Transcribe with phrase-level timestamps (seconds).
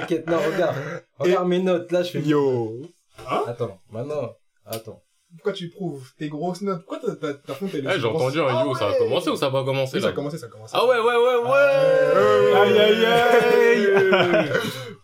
[0.00, 0.76] T'inquiète, non, regarde.
[1.18, 2.20] Regarde mes notes, là, je fais...
[2.20, 2.82] Yo.
[3.46, 4.34] Attends, maintenant,
[4.66, 5.00] attends.
[5.36, 6.84] Pourquoi tu prouves tes grosses notes?
[6.86, 8.98] Pourquoi t'as, t'as, elle est Eh, j'ai entendu un Ah yo, ça a ouais.
[8.98, 10.72] commencé ou ça va commencer Oui, ça a là commencé, ça a commencé.
[10.76, 14.50] Ah ouais, ouais, ouais, ouais Aïe, aïe, aïe.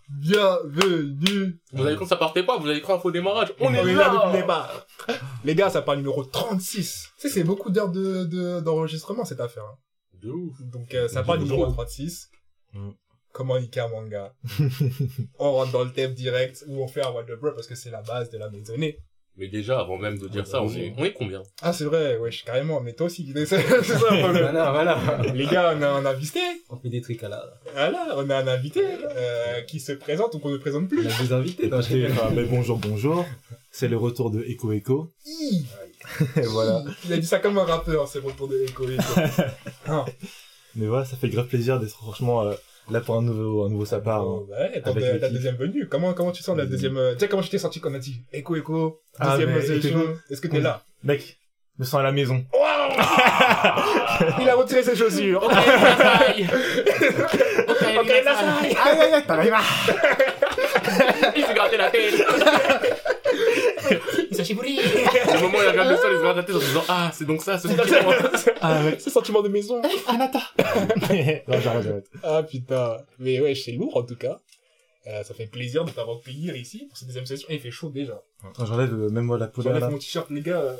[0.08, 1.60] Bienvenue.
[1.72, 3.52] Vous avez cru que ça partait pas, vous avez cru un faux démarrage?
[3.60, 4.86] On est On est là depuis le départ.
[5.44, 7.08] Les gars, ça parle numéro 36.
[7.18, 9.64] Tu sais, c'est beaucoup d'heures de, de, d'enregistrement, cette affaire.
[9.64, 9.76] hein.
[10.22, 10.60] De ouf.
[10.62, 11.72] Donc, euh, ça parle numéro trop.
[11.72, 12.28] 36.
[12.74, 12.90] Mm.
[13.32, 14.34] Comment niquer un manga
[15.38, 17.74] On rentre dans le thème direct où on fait un What the Bro parce que
[17.74, 18.98] c'est la base de la maisonnée.
[19.36, 21.42] Mais déjà, avant même de dire ça, on est, on est combien?
[21.62, 23.32] Ah, c'est vrai, wesh, carrément, mais toi aussi.
[23.34, 24.42] C'est ça le problème.
[24.42, 25.32] Voilà, voilà.
[25.32, 26.40] Les gars, on a un invité.
[26.68, 27.42] On fait des trucs à la...
[27.72, 31.06] Voilà, on a un invité euh, qui se présente ou qu'on ne présente plus.
[31.06, 33.24] On a des invités enfin, mais bonjour, bonjour.
[33.70, 35.08] C'est le retour de Echo Echo.
[35.24, 35.64] Hi,
[36.48, 36.84] voilà.
[37.06, 39.20] Il a dit ça comme un rappeur, c'est le retour de Echo Echo.
[39.86, 40.04] Ah.
[40.74, 42.54] Mais voilà, ça fait grave plaisir d'être franchement euh,
[42.90, 44.18] là pour un nouveau, un nouveau sapin.
[44.20, 45.32] Oh, ouais, ton- Avec la, l'équipe.
[45.32, 45.86] deuxième venue.
[45.88, 47.98] Comment, comment tu sens la deuxième, euh, déjà comment tu t'es senti quand on a
[47.98, 50.10] dit Echo Echo, Ah, deuxième Echo Echo.
[50.30, 50.82] est-ce que t'es là?
[51.04, 51.38] Mec,
[51.78, 52.44] je me sens à la maison.
[54.40, 55.42] Il a retiré ses chaussures.
[55.42, 56.48] Ok, Aïe
[58.84, 59.60] aïe aïe, t'arrives à...
[61.36, 62.14] Il s'est gratté la tête
[63.30, 66.84] Le moment où il regarde le sol, il se gratte la tête en se disant
[66.88, 68.12] Ah, c'est donc ça, ce sentiment
[68.60, 69.80] Ah mec, Ce sentiment de maison.
[70.06, 70.40] Anata
[71.48, 72.10] Non, j'arrête, j'arrête.
[72.22, 72.98] Ah putain.
[73.18, 74.40] Mais ouais, c'est lourd en tout cas.
[75.06, 77.48] Euh, ça fait plaisir de t'avoir cueillir ici pour cette deuxième session.
[77.50, 78.22] Et il fait chaud déjà.
[78.44, 80.60] Attends, J'enlève euh, même moi la peau J'enlève mon t-shirt, les gars.
[80.60, 80.76] euh,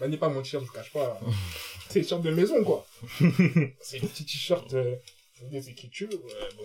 [0.00, 1.20] N'allez pas mon t-shirt, je vous cache pas.
[1.88, 2.86] C'est le t-shirt de maison, quoi.
[3.82, 4.94] c'est le petit t-shirt euh,
[5.50, 6.08] des écritures.
[6.10, 6.64] euh, bon,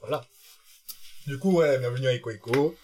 [0.00, 0.24] voilà.
[1.26, 2.74] Du coup, ouais, bienvenue à Eco Eco.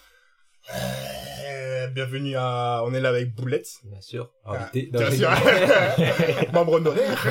[0.75, 2.83] Euh, bienvenue à...
[2.85, 3.67] On est là avec Boulette.
[3.83, 4.29] Bien sûr.
[4.45, 4.89] Ah, Invité.
[4.91, 5.29] Bien sûr.
[6.53, 7.27] Membre honoraire.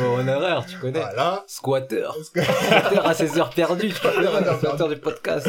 [0.00, 1.00] Mon honoraire, tu connais.
[1.00, 1.44] Voilà.
[1.46, 2.08] Squatter.
[2.22, 3.90] Squatter à ses heures perdues.
[3.90, 5.48] Squatter à ses heures du podcast.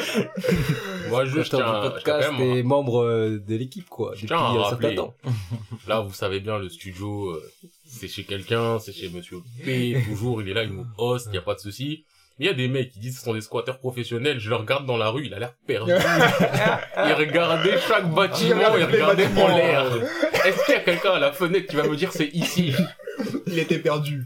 [1.10, 4.12] Moi, je, je Squatter tiens, du je podcast même et membre euh, de l'équipe, quoi.
[4.12, 4.96] Depuis tiens à un rappeler.
[4.96, 5.14] certain temps.
[5.88, 7.44] Là, vous savez bien, le studio, euh,
[7.86, 10.02] c'est chez quelqu'un, c'est chez Monsieur P.
[10.08, 12.06] Toujours, il est là, il nous host, il y a pas de souci.
[12.42, 14.40] Il y a des mecs qui disent que ce sont des squatteurs professionnels.
[14.40, 15.92] Je le regarde dans la rue, il a l'air perdu.
[16.98, 19.86] il regardait chaque bâtiment, il regardait en l'air.
[20.44, 22.74] Est-ce qu'il y a quelqu'un à la fenêtre qui va me dire c'est ici?
[23.46, 24.26] Il était perdu.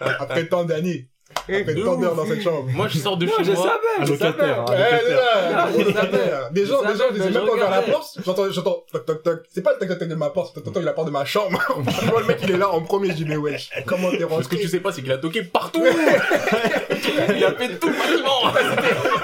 [0.00, 1.08] Après tant d'années.
[1.36, 2.64] Après tant d'heures dans cette chambre.
[2.68, 3.62] Moi, je sors de Moi, chez je moi.
[3.62, 5.84] savais, je locataire, savais.
[5.84, 6.32] Je savais.
[6.52, 8.18] Des gens, des gens, ils même pas ouvert la porte.
[8.24, 9.42] J'entends, j'entends, toc, toc, toc.
[9.50, 11.24] C'est pas le toc, toc, toc de ma porte, toc de la porte de ma
[11.24, 11.60] chambre.
[12.02, 14.18] Je vois le mec, il est là en premier, je dis, mais wesh, comment t'es
[14.18, 14.56] Ce que rentré?
[14.58, 15.84] tu sais pas, c'est qu'il a toqué partout.
[15.84, 18.52] il a fait tout le bâtiment.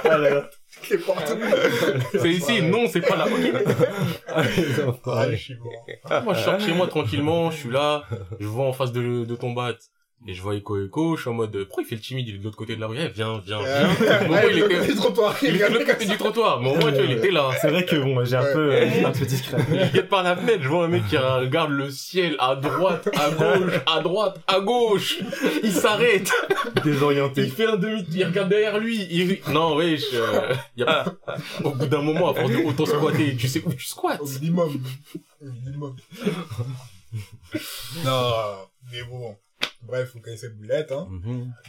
[0.05, 0.51] Ah là là.
[0.89, 1.35] T'es partout.
[2.19, 3.27] C'est ici, non, c'est pas là.
[4.29, 5.13] Ah, les enfants.
[5.15, 6.23] Ah, je suis mort.
[6.25, 8.05] Moi, je sors de chez moi tranquillement, je suis là,
[8.39, 9.73] je vois en face de, de ton bat.
[10.27, 12.35] Et je vois Echo Echo, je suis en mode, pourquoi il fait le timide, il
[12.35, 13.89] est de l'autre côté de la rue, Eh, viens, viens, viens.
[14.51, 15.35] Il était, du trottoir.
[15.43, 17.51] il était de l'autre côté du trottoir, mais au moins, tu vois, il était là.
[17.59, 19.57] C'est vrai que bon, j'ai un peu, euh, un peu discret.
[19.71, 23.09] Je regarde par la fenêtre, je vois un mec qui regarde le ciel à droite,
[23.17, 25.21] à gauche, à droite, à gauche.
[25.63, 26.31] Il s'arrête.
[26.85, 27.45] Désorienté.
[27.45, 29.07] Il fait un demi, il regarde derrière lui.
[29.11, 29.39] Il...
[29.51, 31.07] Non, wesh, euh, y a...
[31.65, 34.21] au bout d'un moment, à force de autant squatter, tu sais où tu squattes.
[34.21, 34.83] Au minimum.
[35.41, 35.97] Au minimum.
[38.05, 38.33] non,
[38.93, 39.35] mais bon.
[39.83, 41.09] Bref, vous connaissez Boulette, hein.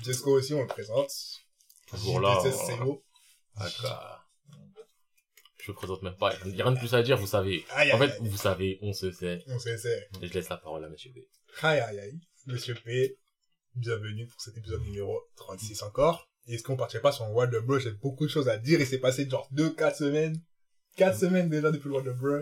[0.03, 1.11] Jesco aussi, on le présente.
[1.87, 2.41] Toujours là.
[3.57, 4.17] D'accord.
[5.63, 6.33] Je me présente même pas.
[6.45, 7.63] Il n'y a rien de plus à dire, vous savez.
[7.71, 8.29] Aïe, En aïe, fait, aïe.
[8.29, 9.43] vous savez, on se sait.
[9.47, 10.09] On sait, c'est.
[10.21, 11.17] Et je laisse la parole à monsieur B.
[11.61, 12.19] Aïe, aïe, aïe.
[12.47, 13.19] Monsieur P,
[13.75, 16.27] bienvenue pour cet épisode numéro 36 encore.
[16.47, 18.85] Est-ce qu'on partirait pas sur un the Bro J'ai beaucoup de choses à dire et
[18.85, 20.41] c'est passé genre 2-4 semaines.
[20.97, 22.39] 4 semaines déjà depuis le the Bro.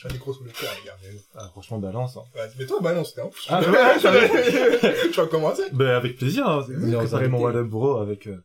[0.00, 0.96] Suis un écro sous le cœur, les gars.
[1.02, 2.16] Mais, Ah, franchement, balance.
[2.16, 2.22] Hein.
[2.34, 6.48] Ouais, mais toi, bah non, c'était un Ah, ouais, Tu vas commencer Ben, avec plaisir,
[6.48, 6.64] hein.
[6.66, 7.58] J'ai préparé mon invité.
[7.58, 8.42] Wall Bro avec, euh,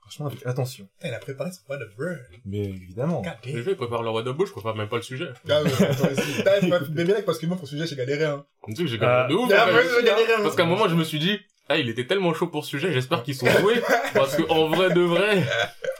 [0.00, 0.88] franchement, avec attention.
[0.96, 2.06] Putain, il a préparé son What the Bro.
[2.46, 3.20] Mais évidemment.
[3.20, 3.60] God Je damn.
[3.60, 5.28] vais préparer le roi de bouche, je prépare même pas le sujet.
[5.46, 8.46] Ah fait bien parce que moi, pour ce sujet, j'ai galéré, hein.
[8.68, 9.52] Tu sais que j'ai galéré de ouf.
[9.52, 9.66] Ah,
[10.00, 10.40] j'ai hein.
[10.42, 11.38] Parce qu'à un moment, je me suis dit,
[11.68, 13.82] ah, il était tellement chaud pour ce sujet, j'espère qu'ils sont doués.
[14.14, 15.42] parce que, en vrai de vrai,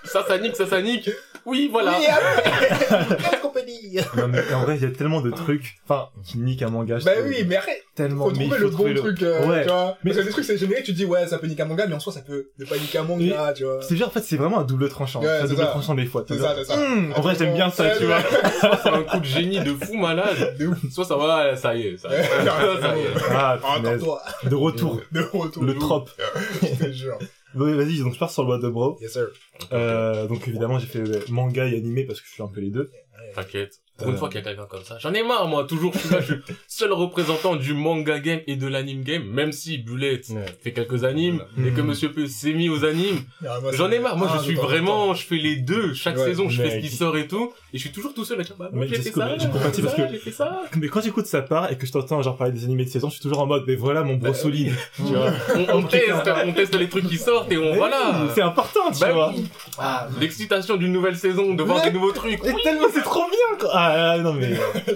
[0.05, 1.11] ça, ça nique, ça, ça nique.
[1.47, 1.93] Oui, voilà.
[1.99, 3.17] Oui, ah ouais.
[3.19, 4.05] Qu'est-ce qu'on peut dire?
[4.17, 6.99] Non, mais en vrai, il y a tellement de trucs, enfin, qui niquent un manga.
[6.99, 7.83] je Bah oui, mais arrête.
[7.95, 9.63] Tellement, Faut mais trouver faut le bon trouver truc, euh, Ouais.
[9.63, 9.97] tu vois.
[10.03, 11.67] Mais- Parce que des trucs, c'est générique, tu te dis, ouais, ça peut niquer un
[11.67, 13.81] manga, mais en soi, ça peut ne pas niquer un manga, tu vois.
[13.83, 15.21] C'est bien, en fait, c'est vraiment un double tranchant.
[15.21, 15.67] Ouais, c'est un double ça.
[15.67, 16.25] tranchant des fois.
[16.27, 16.75] C'est ça, c'est ça.
[16.79, 18.21] Hum, en vrai, j'aime bien ça, tu vois.
[18.61, 20.57] Soit c'est un coup de génie de fou malade.
[20.59, 20.79] De ouf.
[20.93, 22.19] Soit ça va, ça y est, ça y est.
[22.21, 22.25] Ouais,
[22.81, 23.07] ça y est.
[23.31, 25.01] Ah, Ah, de retour.
[25.13, 25.63] De retour.
[25.65, 26.05] Le trop.
[26.63, 27.19] Je te jure.
[27.57, 28.99] Oui, vas-y, donc je pars sur le What Bro.
[29.01, 29.29] Yes, sir.
[29.73, 32.71] Euh, donc évidemment, j'ai fait manga et animé parce que je suis un peu les
[32.71, 32.91] deux.
[33.35, 33.84] T'inquiète.
[33.97, 34.19] Pour une Euh.
[34.19, 34.97] fois qu'il y a quelqu'un comme ça.
[34.99, 35.65] J'en ai marre, moi.
[35.69, 39.23] Toujours, je suis là, je suis seul représentant du manga game et de l'anime game.
[39.25, 40.45] Même si Bullet Ouais.
[40.63, 41.87] fait quelques animes et que Mhm.
[41.87, 43.21] Monsieur P s'est mis aux animes.
[43.47, 44.17] Ah, J'en ai marre.
[44.17, 45.95] Moi, Ah, je suis temps en vraiment, je fais les deux.
[45.95, 47.53] Chaque Ouais, saison, je fais ce qui sort et tout.
[47.73, 49.29] Et je suis toujours tout seul à dire, bah, j'ai fait ça.
[49.39, 50.63] j'ai fait parce ça, que- j'ai fait ça.
[50.77, 53.09] Mais quand j'écoute sa part et que je t'entends genre parler des animés de saison,
[53.09, 54.73] je suis toujours en mode, mais voilà mon bro Bah, solide.
[54.97, 55.31] Tu vois.
[55.55, 56.11] On, on teste,
[56.47, 58.27] on teste les trucs qui sortent et on, Mais voilà.
[58.35, 59.33] C'est important, tu Bah vois.
[59.79, 62.43] Ah, L'excitation d'une nouvelle saison, de voir des nouveaux trucs.
[62.45, 63.71] Mais tellement c'est trop bien quoi.
[63.85, 64.57] Ah, ah, non mais euh,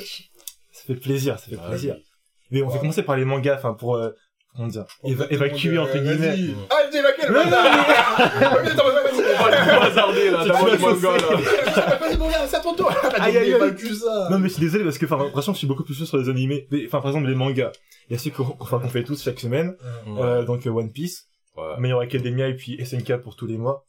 [0.72, 1.94] ça fait plaisir, ça fait Ah, plaisir.
[1.96, 2.02] oui.
[2.50, 2.80] Mais on va Ouais.
[2.80, 4.10] commencer par les mangas, enfin pour euh,
[4.56, 6.54] comment dire, éva- évacuer monde, entre euh, guillemets.
[6.70, 7.34] Ah, j'ai évacué le
[14.30, 16.18] Non, mais je suis désolé parce que enfin franchement je suis beaucoup plus sûr sur
[16.18, 16.66] les animés.
[16.86, 17.72] Enfin par exemple les mangas.
[18.08, 19.76] Il y a ceux qu'on fait tous chaque semaine.
[20.18, 21.26] Euh, donc euh, One Piece,
[21.56, 23.86] Hero Academia et puis SNK pour tous les mois.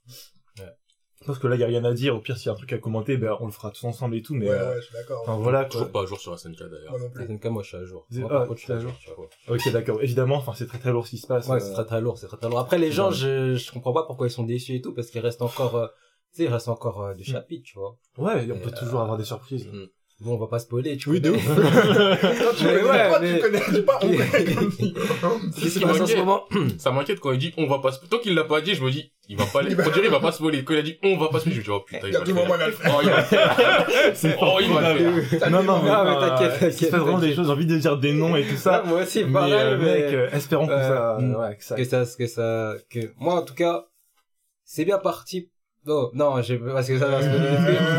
[1.21, 1.25] Ouais.
[1.27, 2.15] Parce que là il y a rien à dire.
[2.15, 4.15] Au pire s'il y a un truc à commenter, ben on le fera tous ensemble
[4.15, 4.35] et tout.
[4.35, 5.21] Mais Ouais, euh, ouais, je suis d'accord.
[5.23, 5.71] enfin voilà quoi.
[5.71, 6.91] Toujours pas à jour sur SNK d'ailleurs.
[6.91, 7.25] Moi non plus.
[7.27, 8.07] SNK, moi, je suis à jour.
[8.11, 8.91] Moi, ah, par contre, je suis à à jour.
[8.91, 8.99] jour.
[8.99, 9.55] tu vois.
[9.55, 10.01] Ok d'accord.
[10.01, 11.47] Évidemment enfin c'est très très lourd ce qui se passe.
[11.47, 12.59] Ouais, euh, c'est très très lourd, c'est très très lourd.
[12.59, 15.19] Après, les gens, je, je comprends pas pourquoi ils sont déçus et tout, parce qu'il
[15.21, 15.87] reste encore, euh,
[16.31, 17.97] tu sais, il reste encore euh, des chapitres, tu vois.
[18.17, 19.67] Ouais, et on peut euh, toujours avoir des surprises.
[20.21, 21.37] Bon, on va pas spoiler, tu Oui, de ouf.
[22.57, 24.29] Tu Mais connais ouais, pas, mais- tu connais, pas, on connaît.
[25.61, 26.43] Qu'est-ce qui passe en ce moment
[26.77, 28.05] Ça m'inquiète quand il dit on va pas se...
[28.05, 29.73] Tant qu'il l'a pas dit, je me dis, il va pas les...
[29.75, 30.65] On dirait il va pas se voler.
[30.65, 32.19] Quand il a dit on va pas se je me dis, oh putain, Il va
[32.19, 32.95] tout le faire.
[32.97, 33.87] Oh, il va le faire.
[34.13, 35.49] C'est Oh, il va le faire.
[35.51, 37.77] Non, non, mais, Ah, mais euh, t'inquiète, t'inquiète, passe vraiment des choses, j'ai envie de
[37.77, 38.83] dire des noms et tout ça.
[38.85, 41.35] moi aussi, mais, pareil, euh, mec, euh, espérons que euh, ça, mm.
[41.35, 43.85] ouais, que ça, que ça, que ça, que moi en tout cas,
[44.65, 45.49] c'est bien parti.
[45.85, 47.55] Non, non, j'ai parce que ça va se donner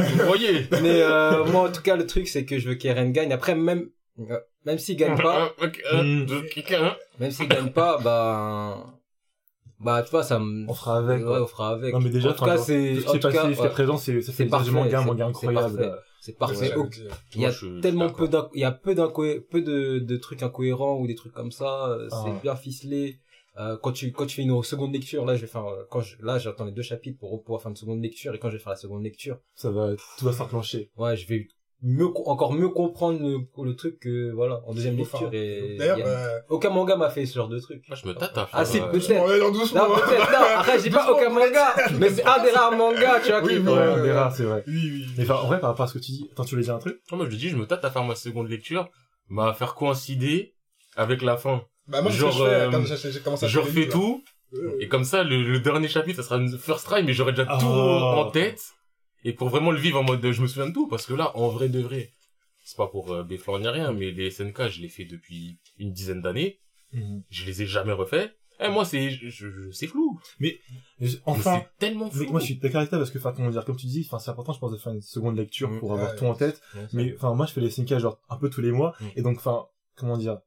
[0.09, 0.21] trucs.
[0.21, 3.11] Vous voyez Mais euh, moi en tout cas, le truc c'est que je veux qu'Eren
[3.13, 3.33] gagne.
[3.33, 3.89] Après même,
[4.21, 5.53] euh, même s'il gagne pas,
[5.93, 6.27] un, Mm.
[6.55, 6.95] quelqu'un.
[7.19, 8.87] même s'il gagne pas, bah,
[9.81, 10.69] bah tu vois ça me.
[10.69, 11.93] On fera avec, Ouais, on fera avec.
[11.95, 14.33] Non, mais déjà, en tout cas c'est, ce qui s'est passé jusqu'à présent, c'est, ça
[14.33, 15.77] c'est fait parfait, manga, c'est- manga c'est incroyable.
[15.79, 16.01] parfait.
[16.21, 16.67] c'est parfait.
[16.75, 16.89] Dire.
[17.35, 18.95] Il y a tellement peu d'inco- il y a peu
[19.51, 22.25] peu de, de trucs incohérents ou des trucs comme ça, euh, Ah.
[22.27, 23.19] c'est bien ficelé.
[23.59, 26.01] Euh, quand tu quand tu fais une seconde lecture, là je vais faire euh, quand
[26.01, 28.57] je, là j'attends les deux chapitres pour pouvoir faire une seconde lecture et quand je
[28.57, 30.91] vais faire la seconde lecture, Ça va, tout va s'enclencher.
[30.97, 31.49] ouais, je vais
[31.83, 35.99] mieux co- encore mieux comprendre le, le truc que voilà en deuxième lecture et D'ailleurs,
[36.07, 37.83] a- euh, aucun manga m'a fait ce genre de truc.
[37.89, 38.61] Moi, je me tâte à faire.
[38.61, 39.75] Ah, c'est euh, peut-être.
[39.75, 43.21] Non, peut-être, non, après je dis pas aucun manga, mais c'est un des rares mangas,
[43.21, 44.01] tu vois, Oui, qui oui, Ouais, on ouais.
[44.03, 44.63] verra, c'est vrai.
[44.69, 45.07] Oui, oui.
[45.19, 46.77] Mais enfin, en vrai, par rapport à ce que tu dis, attends, tu voulais dire
[46.77, 47.01] un truc?
[47.11, 48.89] Non, moi, je dis, je me tâte à faire ma seconde lecture,
[49.29, 50.55] m'a faire coïncider
[50.97, 51.65] avec la fin.
[51.91, 54.23] Bah, moi, Genre, je fais, euh, j'ai commencé à Je refais tout,
[54.81, 57.47] et comme ça, le, le dernier chapitre, ça sera une first try, mais j'aurai déjà
[57.47, 58.15] tout Oh.
[58.27, 58.63] en tête.
[59.25, 61.37] Et pour vraiment le vivre en mode, je me souviens de tout, parce que là,
[61.37, 62.13] en vrai de vrai,
[62.65, 66.23] c'est pas pour euh, ni rien, mais les SNK, je les fais depuis une dizaine
[66.23, 66.59] d'années,
[67.31, 68.35] je les ai jamais refaits.
[68.63, 70.21] Eh, moi, c'est, je, je- c'est flou.
[70.39, 70.59] Mais
[71.25, 72.31] Enfin, c'est tellement mais flou.
[72.33, 74.19] moi, je suis d'accord avec toi parce que, enfin, comment dire, comme tu dis, enfin,
[74.19, 76.35] c'est important, je pense, de faire une seconde lecture Mm, pour avoir ouais, tout en
[76.35, 76.61] tête.
[76.75, 78.95] Ouais, Mais, enfin, moi, je fais les 5K, genre, un peu tous les mois.
[79.01, 79.05] Mm.
[79.17, 79.65] Et donc, enfin,
[79.97, 80.41] comment dire,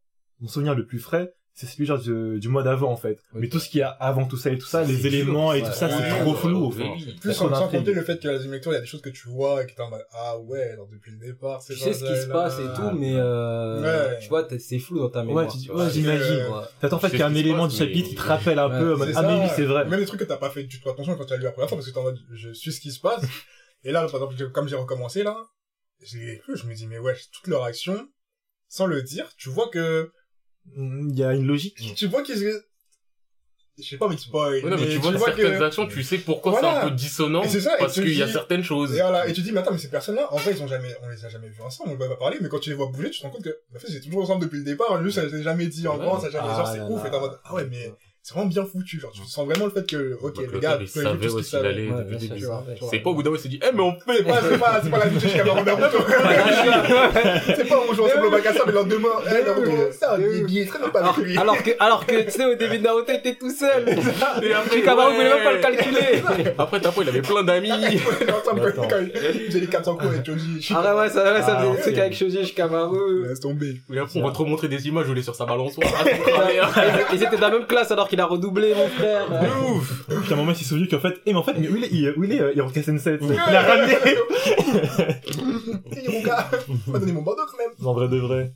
[0.44, 3.19] mon souvenir le plus frais, c'est celui, genre, du, du mois d'avant, en fait.
[3.36, 5.54] Mais tout ce qu'il y a avant tout ça et tout ça, les dur, éléments
[5.54, 5.68] et ouais.
[5.69, 6.94] tout ça, c'est ouais, trop ouais, flou, enfin.
[6.98, 7.16] oui.
[7.22, 9.10] Plus sans, compter le fait que la deuxième lecture, il y a des choses que
[9.12, 11.80] tu vois et que t'es en mode, ah ouais, alors depuis le départ, c'est Tu
[11.80, 14.18] sais ce qui se passe et tout, mais euh, Ouais.
[14.19, 15.45] tu vois, c'est flou dans ta mémoire.
[15.45, 15.86] Ouais, tu dis, vois.
[15.86, 16.34] ouais, j'imagine.
[16.40, 16.62] euh.
[16.81, 18.95] T'attends en fait qu'il y a un élément du chapitre qui te rappelle un peu,
[18.95, 19.86] en mode, c'est ah, mais oui, c'est vrai.
[19.86, 21.51] Même les trucs que t'as pas fait du tout attention quand tu as lu la
[21.51, 23.24] première fois parce que t'es en mode, je suis ce qui se passe.
[23.84, 25.38] et là, par exemple, comme j'ai recommencé là,
[26.01, 28.07] j'ai cru, je me dis, mais ouais, toute leur action,
[28.68, 30.12] sans le dire, tu vois que,
[30.75, 31.94] Il y a une logique.
[31.95, 32.38] tu vois qu'ils,
[33.80, 34.63] je sais pas, mais tu spoil.
[34.63, 36.71] Ouais, non, mais tu vois vois certaines que, actions, tu sais pourquoi Voilà.
[36.71, 38.94] c'est un peu dissonant, ça, et parce tu qu'il y a dis- certaines choses.
[38.95, 40.95] Et voilà, et tu dis, mais attends, mais ces personnes-là, en vrai, ils ont jamais,
[41.02, 42.87] on les a jamais vus ensemble, on va pas parler, mais quand tu les vois
[42.87, 45.16] bouger, tu te rends compte que, en fait, c'est toujours ensemble depuis le départ, juste,
[45.19, 47.07] ça s'est jamais dit en grand, ça jamais, Ah genre, c'est là ouf, là.
[47.07, 47.92] et t'es en mode, ah ouais, mais,
[48.25, 50.87] c'est vraiment bien foutu, genre, tu sens vraiment le fait que, ok, les gars, il
[50.87, 53.81] savait il bien vois, c'est pas au bout d'un moment, il s'est dit, eh, mais
[53.81, 55.97] on fait C'est pas, c'est pas, c'est pas la vitesse Cameron Naruto.
[57.47, 60.15] C'est pas, on joue ensemble au bac à ça, mais le lendemain, eh, Naruto, ça,
[60.18, 61.37] il il est très pas Alors, avec lui.
[61.37, 63.89] alors que, alors que, tu sais, au début de Naruto, t'étais tout seul.
[63.89, 66.23] Et après, voulait même pas le calculer.
[66.57, 67.71] Après, Tapo, il avait plein d'amis.
[67.92, 70.69] Il faisait les 400 coups avec Choji.
[70.73, 73.27] Ah ouais, ouais, ça, ouais, ça Ah, faisait des trucs avec Shoji Kamaru.
[73.27, 73.81] Laisse tomber.
[73.94, 75.89] Et après, on va te remontrer des images où il est sur sa balançoire.
[75.95, 76.69] Ah, c'est cramé, hein.
[77.11, 79.27] Ils ils étaient dans la même classe alors qu'il a redoublé, mon frère.
[79.27, 80.05] De ouf.
[80.07, 81.75] Puis à un moment, il s'est souvenu qu'en fait, eh, mais en fait, mais où
[81.75, 83.17] il est, il- où il est, euh, Hiroka Sensei?
[83.21, 83.93] Il l'a ramené!
[85.95, 86.49] Et Hiruka,
[86.87, 87.71] m'a donné mon bandeau quand même.
[87.87, 88.53] En vrai de vrai.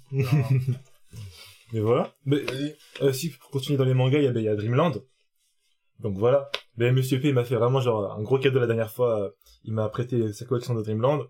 [1.73, 2.13] Mais voilà.
[2.25, 2.37] Mais,
[3.01, 5.03] euh, si, pour continuer dans les mangas, il y a, ben, il y a Dreamland.
[5.99, 6.49] Donc voilà.
[6.77, 9.19] Ben, Monsieur P m'a fait vraiment genre un gros cadeau la dernière fois.
[9.21, 9.29] euh,
[9.63, 11.23] Il m'a prêté sa collection de Dreamland.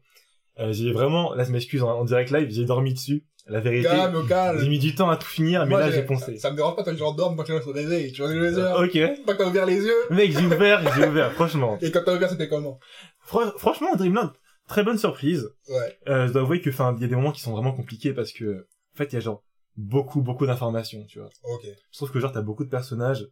[0.60, 3.24] Euh, j'ai vraiment, là je m'excuse en, en direct live, j'ai dormi dessus.
[3.50, 3.88] La vérité,
[4.28, 6.38] Calme, j'ai mis du temps à tout finir, mais Moi, là j'ai poncé.
[6.38, 8.12] Ça me dérange pas quand les gens dorment quand les gens se réveillent.
[8.12, 8.76] Tu vois je veux dire?
[8.78, 8.92] Ok.
[8.92, 9.96] Que t'as ouvert les yeux.
[10.12, 11.78] Mec, j'ai ouvert, j'ai ouvert, franchement.
[11.82, 12.78] Et quand t'as ouvert, c'était comment?
[13.22, 14.32] Fran- franchement, Dreamland,
[14.68, 15.50] très bonne surprise.
[15.70, 15.98] Ouais.
[16.10, 18.14] Euh, je dois avouer que, enfin, il y a des moments qui sont vraiment compliqués
[18.14, 19.44] parce que, en fait, il y a genre
[19.78, 21.30] beaucoup, beaucoup d'informations, tu vois.
[21.44, 21.66] Ok.
[21.92, 23.28] Je trouve que genre t'as beaucoup de personnages,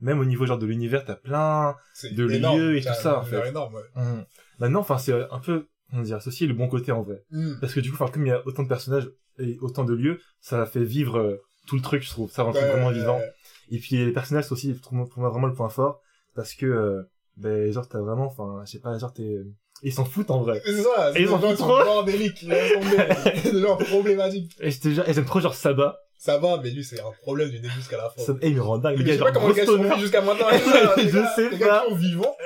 [0.00, 1.74] même au niveau genre de l'univers, t'as plein.
[2.12, 2.58] De énorme.
[2.58, 3.48] lieux et tout ça, en fait.
[3.48, 3.82] énorme, ouais.
[3.96, 4.24] Hum.
[4.60, 7.24] Maintenant, enfin, c'est un peu, comment dire, associé le bon côté en vrai.
[7.30, 7.54] Hmm.
[7.60, 9.94] Parce que du coup, enfin, comme il y a autant de personnages et autant de
[9.94, 12.30] lieux, ça fait vivre euh, tout le truc, je trouve.
[12.30, 13.16] Ça rend Ouais, vraiment ouais, vivant.
[13.18, 13.32] ouais.
[13.70, 16.00] Et puis les personnages c'est aussi pour moi, vraiment le point fort
[16.34, 17.02] parce que euh,
[17.36, 19.36] ben genre t'as vraiment enfin je sais pas genre t'es
[19.82, 20.60] ils s'en foutent en vrai.
[20.64, 21.84] C'est ça, c'est des gens qui sont trop.
[21.84, 24.56] bordéliques, ils gens problématiques.
[24.60, 25.98] Et j'aime trop genre Saba.
[26.20, 28.20] Ça va, mais lui, c'est un problème du début jusqu'à la fin.
[28.20, 30.20] Saba, eh, il me rend dingue Je le gars sais genre pas comment gars jusqu'à
[30.20, 30.46] maintenant.
[30.52, 32.36] les gars, Je les gars, sais les gars qui sont vivants.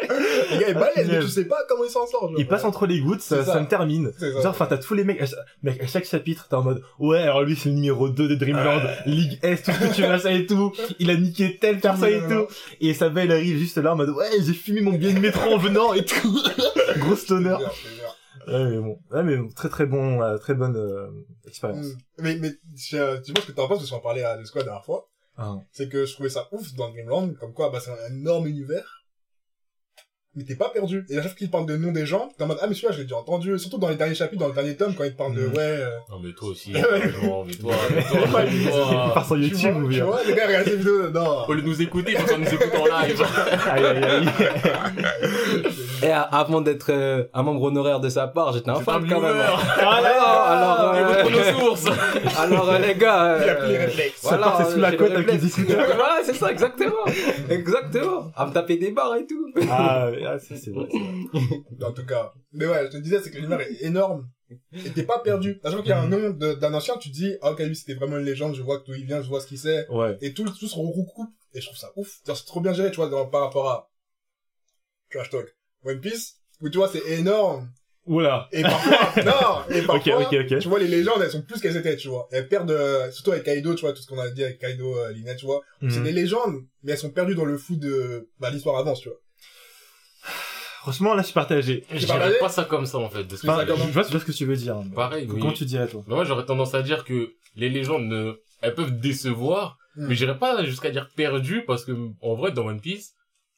[0.51, 2.33] Les gars, ils balèzent, mais tu sais pas comment ils s'en sortent.
[2.33, 2.39] genre.
[2.39, 3.55] Il passe entre les gouttes, ça, ça.
[3.55, 4.13] ça me termine.
[4.19, 4.31] Ça.
[4.43, 5.23] Genre, enfin, t'as tous les mecs,
[5.63, 8.35] mec, à chaque chapitre, t'es en mode, ouais, alors lui, c'est le numéro 2 de
[8.35, 10.73] Dreamland, Ligue S, tout ce que tu veux, ça et tout.
[10.99, 12.47] Il a niqué telle personne et tout.
[12.83, 15.51] Et sa belle arrive juste là en mode, ouais, j'ai fumé mon billet de métro
[15.51, 16.39] en venant et tout.
[16.99, 17.57] Gros stoner.
[18.47, 18.99] Ouais, mais bon.
[19.11, 21.09] Ouais, mais bon, très très bon, euh, très bonne, euh,
[21.47, 21.87] expérience.
[21.87, 21.99] Hmm.
[22.19, 24.65] Mais, mais, je- tu vois ce que t'en penses, parce qu'on en parlait à Discord
[24.65, 25.09] la dernière fois.
[25.39, 25.57] Ah.
[25.73, 29.02] c'est que je trouvais ça ouf dans Dreamland, comme quoi, bah, c'est un énorme univers.
[30.35, 31.05] Mais t'es pas perdu.
[31.11, 32.75] Et à chaque fois qu'il parle de nom des gens, t'es en mode, ah, mais
[32.75, 33.59] celui-là, je l'ai déjà entendu.
[33.59, 35.53] Surtout dans les derniers chapitres, dans le dernier tome, quand il te parle de, Mhm.
[35.53, 36.81] ouais, euh, Non, mais toi aussi, Ouais.
[36.81, 39.25] franchement, mais toi, mais toi, mais toi.
[39.27, 40.05] sur tu YouTube vois, ou tu bien.
[40.07, 41.45] vois, les gars, regardent ces vidéos, non.
[41.49, 43.23] Au lieu de nous écouter, il faut nous écouter en live.
[43.71, 44.29] Aïe, aïe, aïe.
[46.03, 49.37] Et avant d'être euh, un membre honoraire de sa part, j'étais un fan quand même.
[49.39, 51.93] Ah alors, Il euh.
[52.39, 54.21] Alors euh, les gars, Il a plus les euh, réflexes.
[54.21, 57.05] Ça part, c'est sous la côte avec les voilà, c'est ça, exactement.
[57.49, 58.33] Exactement.
[58.37, 59.53] À me taper des barres et tout.
[59.71, 60.87] Ah, ah, c'est c'est vrai.
[60.91, 61.63] c'est vrai.
[61.83, 62.33] En tout cas.
[62.53, 64.29] Mais ouais, je te disais, c'est que l'univers est énorme.
[64.73, 65.59] Et t'es pas perdu.
[65.65, 67.61] À chaque fois qu'il y a un nom de- d'un ancien, tu dis, ah, ok,
[67.61, 69.87] lui, c'était vraiment une légende, je vois d'où il vient, je vois ce qu'il sait.
[69.89, 70.17] Ouais.
[70.21, 71.31] Et tout, tout se recoupe.
[71.55, 72.21] Et je trouve ça ouf.
[72.25, 73.91] C'est trop bien géré, tu vois, dans- par rapport à
[75.11, 75.55] Trash Talk.
[75.85, 77.71] One Piece, où tu vois, c'est énorme.
[78.07, 78.49] Oula.
[78.53, 80.59] Et parfois, non, et parfois, ok, ok.
[80.59, 82.29] tu vois, les légendes, elles sont plus qu'elles étaient, tu vois.
[82.33, 84.97] Elles perdent, euh, surtout avec Kaido, tu vois, tout ce qu'on a dit avec Kaido,
[84.99, 85.61] euh, Lina, tu vois.
[85.83, 86.05] C'est Mhm.
[86.05, 89.19] des légendes, mais elles sont perdues dans le fou de, bah, l'histoire avance, tu vois.
[90.83, 91.85] Franchement, là, je suis partagé.
[91.91, 94.03] Je dirais pas ça comme ça, en fait, de ce que Enfin, ça je vois,
[94.03, 94.77] je vois ce que tu veux dire.
[94.95, 95.41] Pareil, oui.
[95.41, 98.41] Comment tu dirais, toi moi, j'aurais tendance à dire que les légendes, ne...
[98.63, 100.07] elles peuvent décevoir, Hmm.
[100.07, 103.13] mais j'irais pas jusqu'à dire perdu, parce que, en vrai, dans One Piece,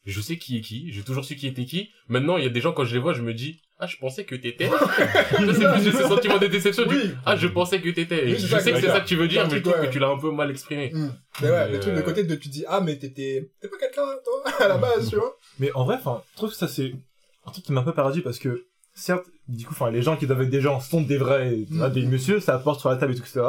[0.05, 1.91] je sais qui est qui, j'ai toujours su qui était qui.
[2.09, 3.97] Maintenant, il y a des gens, quand je les vois, je me dis, ah, je
[3.97, 4.69] pensais que t'étais.
[5.41, 8.25] je sais plus, j'ai ce sentiment de déception du, ah, je pensais que t'étais.
[8.25, 9.65] Oui, c'est je ça, sais que c'est ça que tu veux dire, mais je truc,
[9.65, 9.87] trouve ouais.
[9.87, 10.91] que tu l'as un peu mal exprimé.
[10.93, 11.13] Hmm.
[11.41, 13.69] Mais ouais, Mais, le truc de euh, côté de tu dis, ah, mais t'étais, t'es
[13.69, 15.37] pas quelqu'un, toi, à la base, tu vois?
[15.61, 16.93] Mais en vrai, enfin, je trouve que ça, c'est
[17.47, 20.17] un truc qui m'a un peu perdu parce que, certes, du coup, enfin, les gens
[20.17, 21.89] qui doivent être des gens sont des vrais, Mm.
[21.91, 23.43] des messieurs, ça apporte sur la table et tout, etc.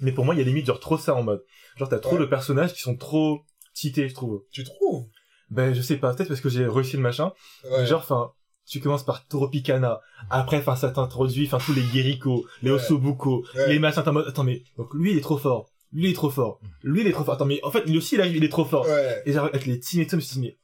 [0.00, 1.44] Mais pour moi, il y a limite, genre, trop ça en mode.
[1.76, 2.20] Genre, t'as trop Ouais.
[2.20, 3.42] de personnages qui sont trop
[3.74, 4.42] cités, je trouve.
[4.50, 5.06] Tu trouves?
[5.50, 7.32] Ben, je sais pas, peut-être parce que j'ai réussi le machin.
[7.70, 7.84] Ouais.
[7.86, 8.32] Genre, enfin,
[8.66, 10.00] tu commences par Toropicana.
[10.30, 12.76] Après, enfin, ça t'introduit, enfin, tous les Guérico, les Ouais.
[12.76, 13.68] Osobuco, Ouais.
[13.68, 15.70] les machins, en mode, attends, mais, donc, lui, il est trop fort.
[15.92, 16.60] Lui, il est trop fort.
[16.82, 17.34] Lui, il est trop fort.
[17.34, 18.86] Attends, mais, en fait, lui aussi, il arrive, il est trop fort.
[18.86, 19.22] Ouais.
[19.26, 20.58] Et genre, avec les teams et tout, je me suis dit, mais,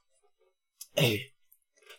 [1.02, 1.20] eh,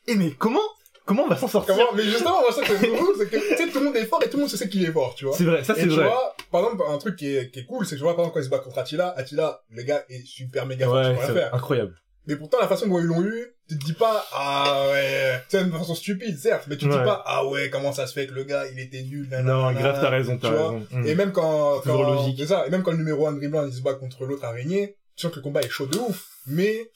[0.07, 0.59] eh, mais comment,
[1.05, 1.75] comment on va s'en sortir?
[1.75, 3.95] Comment, mais justement, moi, ça, que c'est cool, c'est que, tu sais, tout le monde
[3.95, 5.35] est fort et tout le monde sait qu'il est fort, tu vois.
[5.35, 6.05] C'est vrai, ça, Et c'est tu vrai.
[6.05, 8.25] vois, par exemple, un truc qui est, qui est cool, c'est que tu vois, par
[8.25, 11.07] exemple, quand il se bat contre Attila, Attila, le gars est super méga fort, tu
[11.09, 11.53] Ouais, peux faire.
[11.53, 11.95] incroyable.
[12.29, 15.61] Mais pourtant, la façon dont ils l'ont eu, tu te dis pas, ah ouais, c'est
[15.61, 18.27] une façon stupide, certes, mais tu te dis pas, ah ouais, comment ça se fait
[18.27, 20.85] que le gars, il était nul, Non, nanana, grave, t'as raison, tu t'as raison.
[20.91, 21.07] Mm.
[21.07, 23.73] Et même quand, quand, c'est ça, et même quand le numéro 1 de Dreamland, il
[23.73, 26.91] se bat contre l'autre araignée, tu sens que le combat est chaud de ouf, mais,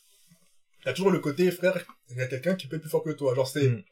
[0.83, 1.77] t'as toujours le côté, frère,
[2.09, 3.33] il y a quelqu'un qui peut être plus fort que toi.
[3.35, 3.83] Genre, c'est, Mm.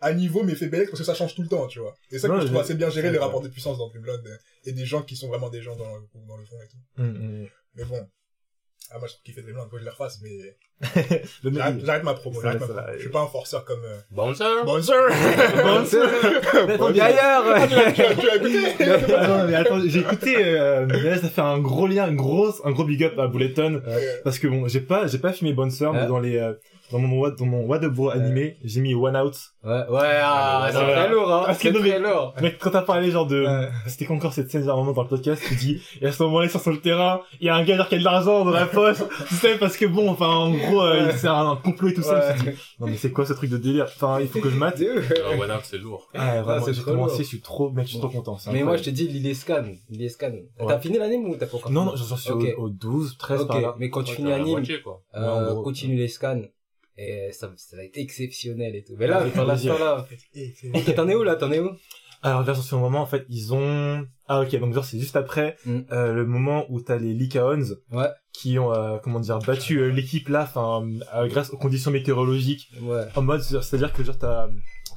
[0.00, 1.94] à niveau, mais fait belle parce que ça change tout le temps, tu vois.
[2.12, 4.22] Et ça que je trouve assez bien géré, les rapports de puissance dans Dreamland,
[4.64, 7.02] et des gens qui sont vraiment des gens dans, le- dans le fond et tout.
[7.02, 7.48] Mm, mm.
[7.74, 8.08] Mais bon.
[8.90, 10.54] Ah, moi, je trouve qu'il fait Dreamland, faut que je le refasse, mais
[11.84, 12.82] j'arrête ma promo, j'arrête ma promo.
[12.94, 13.98] Je suis pas un forceur comme, euh...
[14.10, 14.94] Bouncer Bonjour!
[16.66, 18.84] Mais attends, Et ailleurs tu as tu as écouté?
[19.14, 22.60] Attends, mais attends, j'ai écouté, euh, mais là, ça fait un gros lien, une grosse,
[22.64, 23.82] un gros big up à Bulleton.
[23.86, 24.20] Ouais.
[24.24, 26.54] Parce que bon, j'ai pas, j'ai pas filmé Bouncer, mais dans les, euh,
[26.90, 29.34] dans mon what, dans mon what de bro animé, j'ai mis One Out.
[29.64, 31.04] Ouais, ouais, ah, c'est Voilà.
[31.04, 31.44] très lourd, hein.
[31.48, 32.34] Que C'est très lourd.
[32.40, 33.68] Mec, quand t'as parlé genre de, Ouais.
[33.86, 36.12] c'était quoi encore cette scène, genre, un moment dans le podcast, tu dis, et à
[36.12, 37.98] ce moment-là, ils sont sur le terrain, il y a un gars genre qui a
[37.98, 41.26] de l'argent dans la poche, tu sais, parce que bon, enfin, en gros, euh, c'est
[41.28, 43.56] un, un complot et tout ça, je dit, non mais c'est quoi ce truc de
[43.58, 43.84] délire?
[43.86, 44.80] Enfin, il faut que je mate.
[44.80, 46.08] Ah, One Out, c'est lourd.
[46.14, 48.38] Ah, vraiment, c'est j'ai commencé, je suis trop, mec, je suis trop content.
[48.52, 49.64] Mais moi, je te dis, l'île Scan.
[49.90, 50.32] L'île Scan.
[50.66, 53.40] T'as fini l'anime ou t'as pas encore Non, non, j'en suis au, au 12, 13
[53.42, 53.74] Ok, par là.
[53.78, 54.62] mais quand tu Ouais, finis l'anime,
[55.16, 56.40] euh, continue les scans.
[57.00, 58.94] Et ça, ça va être exceptionnel et tout.
[58.98, 59.78] Mais là, plaisir.
[59.78, 60.06] l'instant, là.
[60.34, 61.36] C'est- t'en es où, là?
[61.36, 61.70] T'en es où?
[62.22, 64.04] Alors suis au moment, en fait, ils ont...
[64.26, 65.78] Ah ok, donc genre c'est juste après Mm.
[65.92, 67.62] euh, le moment où t'as les Lycaons
[67.92, 68.08] Ouais.
[68.32, 72.72] qui ont, euh, comment dire, battu euh, l'équipe là, enfin, euh, grâce aux conditions météorologiques.
[72.82, 73.04] Ouais.
[73.14, 74.48] En mode, c'est-à-dire que genre t'as...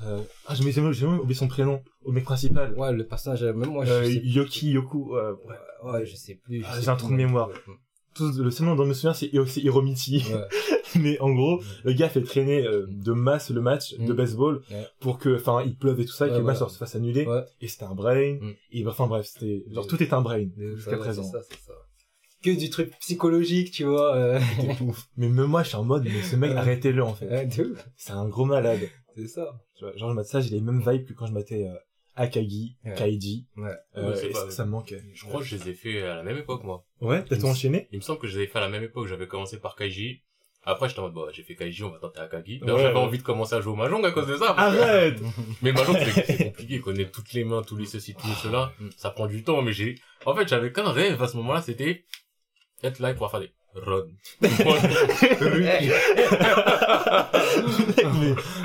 [0.04, 2.74] Euh, Ah, j'ai même, j'ai même oublié son prénom, au mec principal.
[2.74, 5.56] Ouais, le personnage, même moi, je Euh, sais Yoki, Yoku, euh, ouais.
[5.84, 6.64] Ouais, ouais, je sais plus.
[6.68, 7.50] Ah, j'ai un trou de mémoire.
[7.50, 7.54] Ouais.
[8.14, 10.24] Tout, le seul nom dont je me souviens, c'est Hiro- c'est Hiromichi.
[10.34, 10.42] Ouais.
[11.00, 14.16] Mais en gros, le gars fait traîner euh, de masse le match de Mm.
[14.16, 14.86] baseball Ouais.
[15.00, 17.26] pour que, enfin, il pleuve et tout ça, et que le match se fasse annuler.
[17.26, 17.44] Ouais.
[17.62, 18.34] Et c'était un brain.
[18.42, 18.54] Mm.
[18.74, 21.24] Et enfin bref, c'était, genre tout est un brain jusqu'à présent.
[21.24, 21.74] C'est ça, c'est ça.
[22.44, 24.16] Que du truc psychologique, tu vois.
[24.16, 24.40] Euh...
[24.82, 25.08] Ouf.
[25.16, 27.48] Mais même moi, je suis en mode, mais ce mec, arrêtez-le en fait.
[27.96, 28.80] C'est un gros malade.
[29.16, 29.60] C'est ça.
[29.78, 31.74] Tu vois, genre, je mate ça, j'ai les mêmes vibes que quand je matais euh,
[32.16, 32.94] Akagi, Ouais.
[32.96, 33.46] Kaiji.
[33.58, 33.70] Ouais.
[33.98, 35.02] Euh, Ouais, pas- ça, me manquait.
[35.14, 36.84] Je crois que je les ai fait à la même époque, moi.
[37.00, 38.84] Ouais, t'as tout enchaîné Il me semble que je les ai fait à la même
[38.84, 39.08] époque.
[39.08, 40.22] J'avais commencé par Kaiji.
[40.64, 42.60] Après, j'étais en mode, bon, j'ai fait Kaiji, on va tenter Akagi.
[42.60, 43.02] D'ailleurs, Ouais, j'avais ouais.
[43.02, 44.54] envie de commencer à jouer au Mahjong à cause de ça.
[44.58, 45.20] Arrête
[45.64, 46.80] Mais le Mahjong, c'est compliqué.
[46.82, 48.72] Connaître toutes les mains, tous les ceci, tous les cela.
[48.98, 52.04] Ça prend du temps, mais j'ai, en fait, j'avais qu'un rêve à ce moment-là, c'était
[52.84, 54.08] être là et pouvoir faire des run.
[54.42, 54.50] mais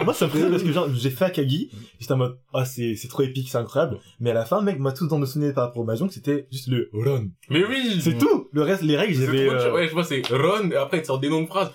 [0.04, 2.96] moi ça me fait parce que genre j'ai fait Akagi j'étais en mode ah c'est
[2.96, 5.54] c'est trop épique c'est incroyable mais à la fin mec moi tout dans me souvenir
[5.54, 8.00] par rapport au Mahjong c'était juste le run mais oui!
[8.00, 9.72] c'est tout le reste les règles j'avais euh.
[9.72, 11.70] Ouais, je vois, c'est run, et après, ils te sortent des noms de phrases.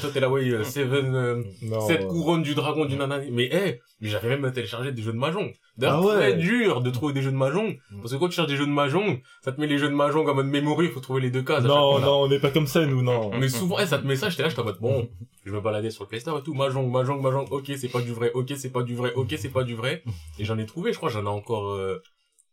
[0.00, 3.30] Toi, t'es là, ouais, euh, Seven, euh, non, Cette euh, couronne du dragon du nanani.
[3.30, 5.52] Mais, eh, mais j'avais même téléchargé des jeux de Mahjong.
[5.78, 6.14] D'ailleurs, Ah ouais.
[6.32, 7.78] très dur de trouver des jeux de Mahjong.
[8.02, 9.94] Parce que quand tu cherches des jeux de Mahjong, ça te met les jeux de
[9.94, 11.62] Mahjong en mode memory, il faut trouver les deux cases.
[11.64, 14.06] non non on n'est pas comme ça nous non On est souvent, eh, ça te
[14.06, 15.08] met ça, j'étais là, j'étais en mode, bon,
[15.46, 18.00] je me baladais sur le Play Store et tout, Mahjong, Mahjong, Mahjong, ok, c'est pas
[18.02, 20.02] du vrai, ok, c'est pas du vrai, ok, c'est pas du vrai.
[20.38, 21.98] Et j'en ai trouvé, je crois, j'en ai encore, euh,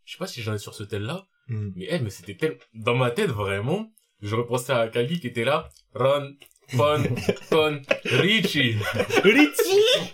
[0.06, 1.70] je sais pas si j'en ai sur ce tel là, Hmm.
[1.76, 3.92] mais, eh, mais c'était tel, dans ma tête, vraiment,
[4.22, 6.30] je repensais à Kagi qui était là, Run,
[6.76, 7.04] Pon,
[7.52, 8.76] Pon, Richie.
[9.24, 9.52] Richie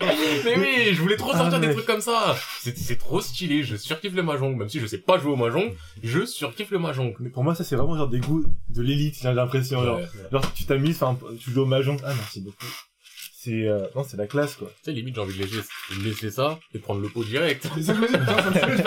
[0.46, 1.75] Mais oui, je voulais trop Ah, sortir des mec.
[1.77, 2.36] trucs comme ça.
[2.62, 5.36] C'est, c'est trop stylé, je surkiffe le Mahjong, même si je sais pas jouer au
[5.36, 7.13] Mahjong, je surkiffe le Mahjong.
[7.20, 10.08] mais pour moi ça c'est vraiment genre des goûts de l'élite j'ai l'impression genre Ouais.
[10.31, 12.65] genre tu t'amuses enfin tu joues au Mahjong ah merci beaucoup
[13.34, 15.62] c'est euh, non c'est la classe quoi Tu sais, limite, j'ai envie de laisser,
[15.98, 17.67] de laisser ça et prendre le pot direct.
[17.75, 18.17] C'est ça que je je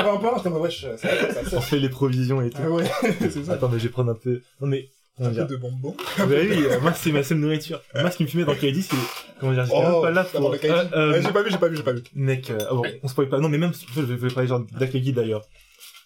[0.00, 1.60] un en mode, wesh, ça, ça, ça, on ça.
[1.60, 2.84] fait les provisions et tout Ah ouais,
[3.20, 3.52] c'est ça.
[3.54, 4.88] attends mais je vais prendre un peu non mais
[5.20, 5.96] Un peu de bonbons.
[6.18, 7.80] Bah oui, moi c'est ma seule nourriture.
[7.94, 8.96] Moi ce qui me fumait dans Kaidi c'est
[9.38, 10.52] comment dire, j'étais même pas là pour.
[10.52, 10.56] Euh,
[10.94, 12.02] euh, J'ai pas vu, j'ai pas vu, j'ai pas vu.
[12.14, 13.38] mec euh, bon, on spoil pas.
[13.38, 15.42] Non mais même je vais parler genre d'Akagi d'ailleurs.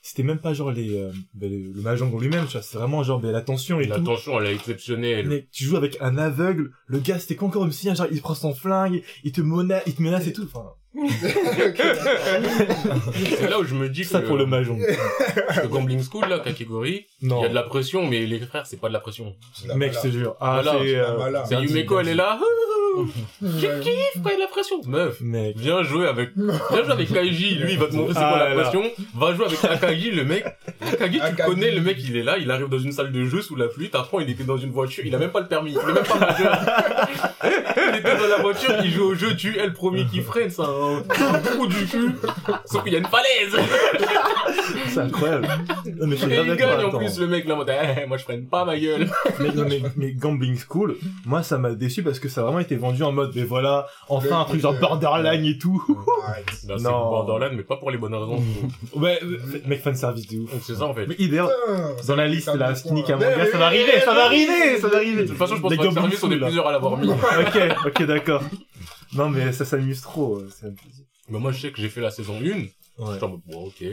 [0.03, 2.79] C'était même pas genre les euh, bah, le, le mahjong en lui-même, tu vois, c'est
[2.79, 4.05] vraiment genre bah, la tension et La tout.
[4.05, 5.27] tension, elle est exceptionnelle.
[5.27, 8.21] Mec, tu joues avec un aveugle, le gars c'était quoi encore me souviens genre il
[8.23, 10.45] prend son flingue, il te menace, il te menace et tout.
[10.45, 10.67] Enfin,
[13.35, 14.79] C'est là où je me dis ça que pour le mahjong.
[15.63, 18.81] le Gambling School, là, Kakigori, il y a de la pression, mais les frères, c'est
[18.81, 19.35] pas de la pression.
[19.77, 20.37] Mec, te jure.
[20.41, 21.45] Ah, Voilà, c'est c'est la euh.
[21.49, 22.39] C'est Yumeko, bien elle est là.
[23.43, 24.81] Je Kiffe quand il y a de la pression.
[24.87, 25.21] Meuf.
[25.21, 25.57] Mec.
[25.59, 28.39] Viens jouer avec, viens jouer avec Kaiji, lui, il va te montrer c'est Ah quoi
[28.39, 28.63] la là.
[28.63, 28.83] pression.
[29.15, 30.45] Va jouer avec Akagi, le mec.
[30.81, 33.25] Akagi, tu le connais, le mec, il est là, il arrive dans une salle de
[33.27, 35.49] jeu sous la pluie, t'apprends, il était dans une voiture, il a même pas le
[35.49, 36.59] permis, il est même pas majeur.
[37.93, 40.51] il était dans la voiture, il joue au jeu, tu es le premier qui freine,
[40.51, 42.11] c'est un trou du cul.
[42.67, 43.57] Sauf qu'il y a une falaise.
[44.89, 45.49] C'est incroyable.
[46.01, 48.07] Non mais je suis Et il gagne en plus, le mec, là, en mode, eh,
[48.07, 49.09] moi je freine pas ma gueule.
[49.41, 52.61] mais, non, mais, mais Gambling School, moi ça m'a déçu parce que ça a vraiment
[52.61, 55.83] été vendu en mode, mais voilà, enfin Le- un truc genre borderline et tout.
[56.27, 56.45] Arrête.
[56.69, 56.85] Non, c'est.
[56.85, 58.43] Borderlands, mais pas pour les bonnes raisons.
[58.97, 60.51] ouais, euh, mec fan service de ouf.
[60.63, 61.07] C'est ça, en fait.
[61.07, 61.51] Mais d'ailleurs,
[61.97, 63.05] Putain, dans la liste là, Skinny.
[63.05, 65.23] Kamanga, ça va arriver, ça va arriver, ça va arriver.
[65.23, 67.09] De toute façon, je pense Les que Gambling service, on est plusieurs à l'avoir mis.
[67.11, 68.43] ok, ok, d'accord.
[69.15, 71.05] Non mais ça s'amuse trop, euh, c'est un plaisir.
[71.29, 72.41] Mais moi, je sais que j'ai fait la saison 1.
[72.43, 72.71] Ouais.
[73.13, 73.85] J'étais en mode, bon, ok.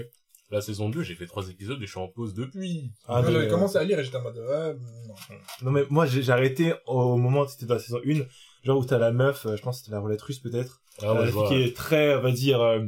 [0.52, 2.92] La saison 2, j'ai fait trois épisodes et je suis en pause depuis.
[3.08, 4.00] Ah, mais, J'avais euh, commencé à lire?
[4.00, 5.16] Et j'étais en mode, ouais, non.
[5.64, 8.22] Non mais moi j'ai j'ai arrêté au moment où c'était dans la saison 1,
[8.64, 11.12] genre où t'as la meuf, euh, je pense que c'était la roulette russe peut-être, Ah
[11.12, 12.80] euh, ouais, qui est très, on va dire, euh,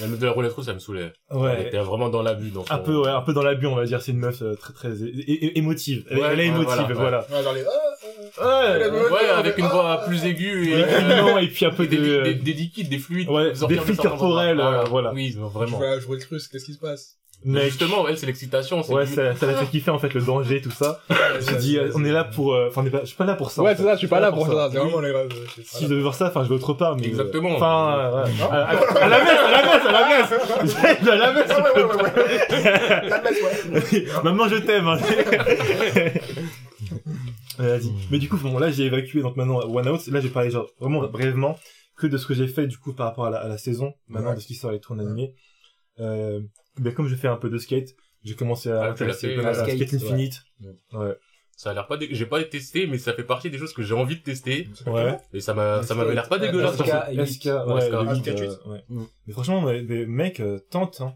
[0.00, 1.12] La meuf de la roulette russe, ça me saoulait.
[1.30, 2.50] Elle ouais, était vraiment dans l'abus.
[2.50, 4.54] dans un peu, ouais, un peu dans l'abus, on va dire, c'est une meuf euh,
[4.54, 6.06] très très é- é- émotive.
[6.10, 7.26] Elle, Ouais, elle est ouais, émotive, voilà, voilà.
[7.30, 8.05] Ouais, genre les, ah,
[8.40, 11.86] Ouais, Ouais, avec une voix plus aiguë et, ouais, euh, non, et puis un peu
[11.86, 13.28] des, de, des, euh, des liquides, des fluides.
[13.28, 15.12] Ouais, des de fluides corporels, euh, voilà.
[15.12, 15.78] Oui, je vraiment.
[15.78, 17.14] vais jouer le truc, qu'est-ce qui se passe?
[17.44, 18.82] Mais justement, elle, c'est l'excitation.
[18.82, 21.00] c'est ouais, du- ça, ça l'a fait kiffer en fait le danger, tout ça.
[21.10, 23.34] Je me dis, euh, on est là pour, euh, enfin, pas, je suis pas là
[23.34, 23.62] pour ça.
[23.62, 24.52] Ouais, c'est ça, je suis pas là pour ça.
[24.54, 25.28] ça, c'est vraiment les rêves.
[25.62, 27.02] Si je devais voir ça, enfin, je vais autre part, mais.
[27.04, 27.54] euh, Exactement.
[27.54, 28.30] Enfin, euh, ouais.
[28.40, 31.08] à, à- à la messe, à la messe, à la messe!
[31.08, 31.50] à la messe!
[31.50, 33.08] Ouais, ouais, ouais, ouais.
[33.10, 34.06] La messe, ouais.
[34.24, 34.86] Maman, je t'aime.
[37.58, 37.92] Ouais, Vas-y.
[38.10, 40.06] Mais du coup, bon, là, j'ai évacué donc maintenant One Out.
[40.08, 41.58] Là, j'ai parlé genre vraiment brièvement
[41.96, 43.94] que de ce que j'ai fait du coup par rapport à la, à la saison,
[44.08, 44.34] maintenant Ouais.
[44.36, 45.34] de ce qui sort et tout en animé.
[46.00, 46.40] Euh,
[46.78, 49.48] ben, comme je fais un peu de skate, j'ai commencé à Ah, m'intéresser l'as fait,
[49.48, 50.42] à euh, Skate, skate, Infinite.
[50.92, 51.16] Ouais.
[51.56, 52.08] Ça a l'air pas dé...
[52.10, 54.68] j'ai pas testé, mais ça fait partie des choses que j'ai envie de tester.
[54.86, 55.16] Ouais.
[55.32, 56.74] Et ça m'a, ça m'avait l'air pas dégueulasse.
[56.76, 57.26] SK, SK, ouais,
[58.20, 58.84] skate euh, ouais.
[58.90, 59.04] Mm.
[59.26, 61.00] Mais franchement, ouais, les mecs euh, tentent.
[61.00, 61.14] Hein.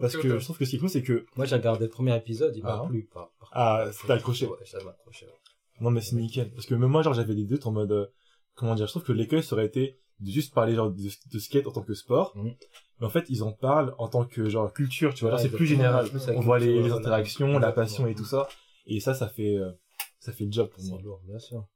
[0.00, 1.90] Parce que je trouve que ce qui est cool, c'est que Moi, j'ai regardé le
[1.90, 2.86] premier épisode, il m'a Ah.
[2.88, 3.08] plu.
[3.14, 3.94] Par, par Ah, contre.
[3.96, 4.46] ça t'a accroché.
[4.46, 5.26] Ouais, ça m'a accroché.
[5.26, 5.32] ouais.
[5.80, 6.50] Non mais c'est nickel.
[6.52, 8.06] Parce que même moi, genre, j'avais des doutes en mode, euh,
[8.54, 11.38] comment dire, je trouve que l'écueil ça aurait été de juste parler genre de, de
[11.38, 12.32] skate en tant que sport.
[12.36, 12.54] Mhm.
[13.00, 15.34] Mais en fait, ils en parlent en tant que genre culture, tu vois.
[15.34, 16.08] Ouais, c'est plus général.
[16.08, 18.48] Plus On voit les, interactions, la passion et tout ça.
[18.86, 19.72] Et ça, ça fait, euh,
[20.18, 21.00] ça fait le job pour moi.
[21.02, 21.66] Lourd, bien sûr.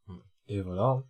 [0.48, 1.02] Et voilà.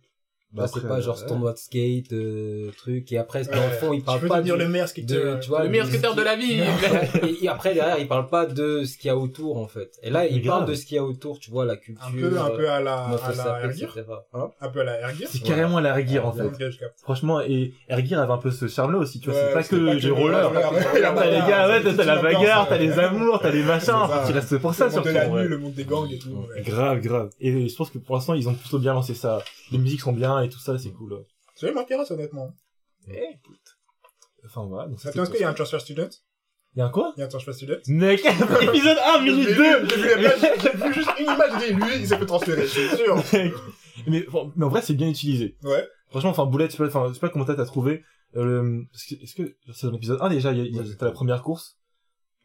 [0.53, 3.69] Bah, c'est pas genre euh, ce tournoi de skate, euh, truc, et après, dans le
[3.79, 5.39] fond, il Tu parle peux pas du- le meilleur de, skateur.
[5.39, 6.59] tu vois, Le meilleur du- skateur de la vie.
[7.23, 9.91] et, et après, derrière, il parle pas de ce qu'il y a autour, en fait.
[10.03, 12.05] Et là, il parle de ce qu'il y a autour, tu vois, la culture.
[12.05, 13.09] Un peu, un peu à la, à
[13.61, 13.87] la etc.
[14.33, 15.29] Hein Un peu à la Gear.
[15.31, 16.49] C'est carrément la Regear, en fait.
[17.01, 19.39] Franchement, et Ergir avait un peu ce charme-là aussi, tu vois.
[19.39, 20.51] Ouais, c'est pas que j'ai roller.
[20.51, 23.93] T'as les gars, ouais, t'as la bagarre, t'as les amours, t'as les machins.
[24.27, 25.09] Tu restes pour Le ça, monde surtout.
[25.37, 26.45] de le monde des gangs et tout.
[26.65, 27.29] Grave, grave.
[27.39, 29.41] Et je pense que pour l'instant, ils ont plutôt bien lancé ça.
[29.71, 31.23] Les musiques sont bien et tout ça, c'est cool.
[31.55, 32.53] Ça m'intéresse, honnêtement.
[34.45, 34.87] Enfin, voilà.
[34.89, 36.09] Donc, Attends, est-ce qu'il y a un transfer student
[36.75, 37.13] Il y a un quoi?
[37.15, 38.25] Il y a un transfer student Mec,
[38.61, 39.79] épisode 1, minute J'ai 2!
[39.83, 39.89] vu-
[40.61, 43.15] J'ai vu juste une image, j'ai dit, lui, il s'est fait transférer, je suis sûr.
[44.07, 45.57] mais, bon, mais en vrai, c'est bien utilisé.
[45.63, 45.87] Ouais.
[46.09, 48.03] Franchement, enfin, Boulette, je sais pas, enfin, je sais pas comment t'as t'as trouvé.
[48.35, 48.81] Euh,
[49.21, 51.77] est-ce que c'est dans l'épisode 1 déjà, il y a- a- c'était la première course?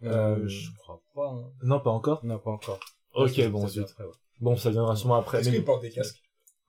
[0.03, 1.29] Euh, Euh, je crois pas.
[1.31, 1.45] hein.
[1.63, 2.25] Non, pas encore.
[2.25, 2.79] Non, pas encore.
[3.15, 4.11] Ok, bon, après, ouais.
[4.41, 5.39] Bon, ça viendra sûrement après.
[5.41, 6.21] Est-ce mais- qu'il porte des casques?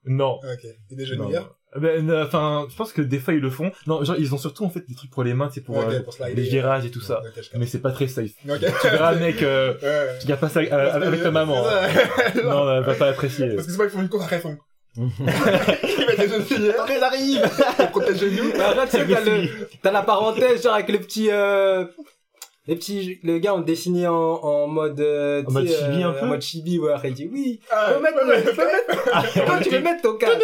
[0.04, 0.36] Non.
[0.36, 0.64] Ok.
[0.90, 3.70] Et des genouillères Ben, euh, enfin, je pense que des fois ils le font.
[3.86, 6.00] Non, genre, ils ont surtout en fait des trucs pour les mains, c'est pour euh,
[6.00, 7.22] pour les virages et tout ça.
[7.56, 8.30] Mais c'est pas très safe.
[8.42, 8.48] Tu
[8.88, 10.18] verras, mec, euh, Ouais.
[10.20, 11.62] tu gardes pas ça euh, avec ta maman.
[11.66, 11.88] hein.
[12.44, 13.54] Non, elle va pas l'apprécier.
[13.54, 14.56] Parce que c'est pas, ils font une course après, ils font.
[14.96, 16.86] Ils mettent des genouillères.
[16.88, 18.50] Ils arrivent Ils protègent les genoux.
[18.56, 21.84] Mais après, tu sais, t'as la parenthèse, genre, avec le petit, euh,
[22.68, 26.10] les petits, le gars, on dessinait en, en mode, euh, En tu mode chibi, un
[26.10, 27.60] euh, peu En mode chibi, ouais, il dit oui.
[27.70, 30.36] Ah, mettre, ouais, faut mettre, toi, tu veux mettre ton casque.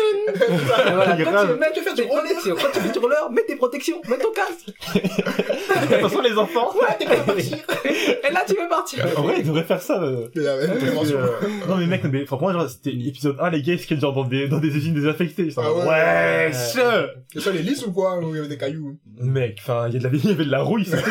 [0.95, 1.47] Voilà, toi, Grave.
[1.47, 2.55] tu veux mettre, tu veux faire des protections.
[2.57, 5.93] Quand tu fais du roller, mets tes protections, mets ton casque.
[5.93, 9.07] Attention les enfants Et là, tu veux partir.
[9.19, 10.03] En vrai, ils devraient faire ça.
[10.03, 10.29] euh.
[10.37, 10.67] Euh,
[11.69, 14.25] Non mais mec, mais, moi, genre, c'était l'épisode 1, les gars, ils skatent genre dans
[14.25, 15.51] des, dans des usines désaffectées.
[15.59, 15.85] Ah ouais.
[15.87, 18.97] ouais, C'est ça, les lisses ou quoi Ou il y avait des cailloux?
[19.21, 21.11] Mec, enfin, il y a de la, il y avait de la rouille, c'est tout.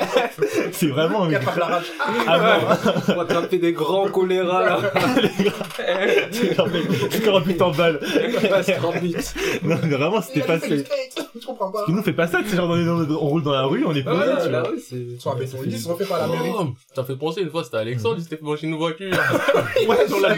[0.71, 1.85] C'est vraiment, Il y a pas de la rage.
[2.27, 2.77] ah.
[3.09, 4.79] On va attraper des grands choléras, là.
[6.31, 7.99] C'est genre, mec, c'est encore un putain de balle.
[8.01, 9.33] Ouais, c'est grand but.
[9.63, 10.57] Non, mais vraiment, c'était Il pas.
[11.39, 11.79] Je comprends pas.
[11.79, 13.83] Parce que nous, on fait pas ça, c'est genre, on, on roule dans la rue,
[13.85, 14.63] on est posé, tu vois.
[15.89, 16.51] refait par la mairie.
[16.57, 19.11] Oh, ça fait penser une fois, c'était Alexandre, il s'était fait manger une voiture.
[19.87, 20.35] Ouais, Sur la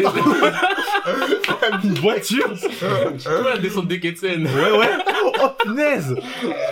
[1.83, 2.49] une voiture.
[3.19, 4.45] tu vois, la descente des quais de Seine.
[4.45, 4.89] Ouais, ouais.
[5.43, 6.15] Oh, punaise.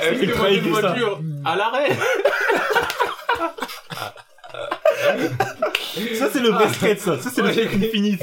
[0.01, 1.89] S'est fait manger une voiture à l'arrêt.
[6.15, 7.19] Ça, c'est le vrai skate, ça.
[7.19, 7.53] Ça, c'est le Ouais.
[7.53, 8.21] skate infinite.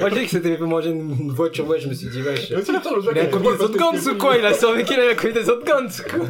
[0.00, 2.34] Moi, j'ai dit que c'était fait manger une voiture, ouais, je me suis dit, le
[2.34, 4.36] je vois Il a qu'il commis des autres guns ou quoi?
[4.36, 6.26] Il a survécu, il a commis des autres guns ou quoi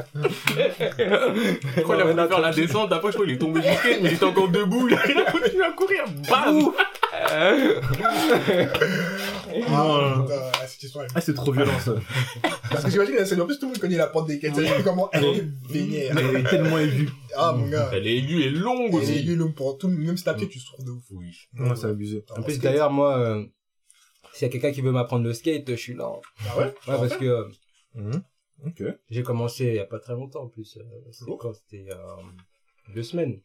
[1.86, 4.00] Quand il a voulu faire la descente, après, je crois qu'il est tombé du skate,
[4.02, 4.88] mais il était encore debout.
[4.88, 6.04] Il a continué à courir.
[6.28, 6.70] Bam!
[7.12, 7.52] Ah,
[9.70, 10.22] ah,
[11.14, 11.92] Ah, c'est trop violent, ça.
[12.70, 14.52] Parce que j'imagine la scène, en plus tout le monde connaît la porte des quêtes,
[14.84, 16.14] comment elle est vénère.
[16.18, 17.08] Elle est tellement aiguë.
[17.36, 17.90] Ah mon gars.
[17.92, 19.12] Elle est aiguë et longue Elle est aussi.
[19.18, 21.04] aiguë, l'homme, pour tout, même si t'as pied, tu se trouves de ouf.
[21.10, 21.32] Oui.
[21.54, 22.24] Non, c'est abusé.
[22.36, 23.44] En plus, d'ailleurs, moi, euh,
[24.32, 26.10] s'il y a quelqu'un qui veut m'apprendre le skate, je suis là.
[26.10, 26.74] Ouais, Ah ouais?
[27.08, 27.48] parce que euh,
[27.94, 28.22] Mhm.
[28.66, 28.82] Ok.
[29.10, 30.76] j'ai commencé il y a pas très longtemps en plus.
[30.78, 31.36] Euh, C'était Oh.
[31.36, 31.52] quand?
[31.54, 31.96] C'était euh,
[32.94, 33.40] deux semaines.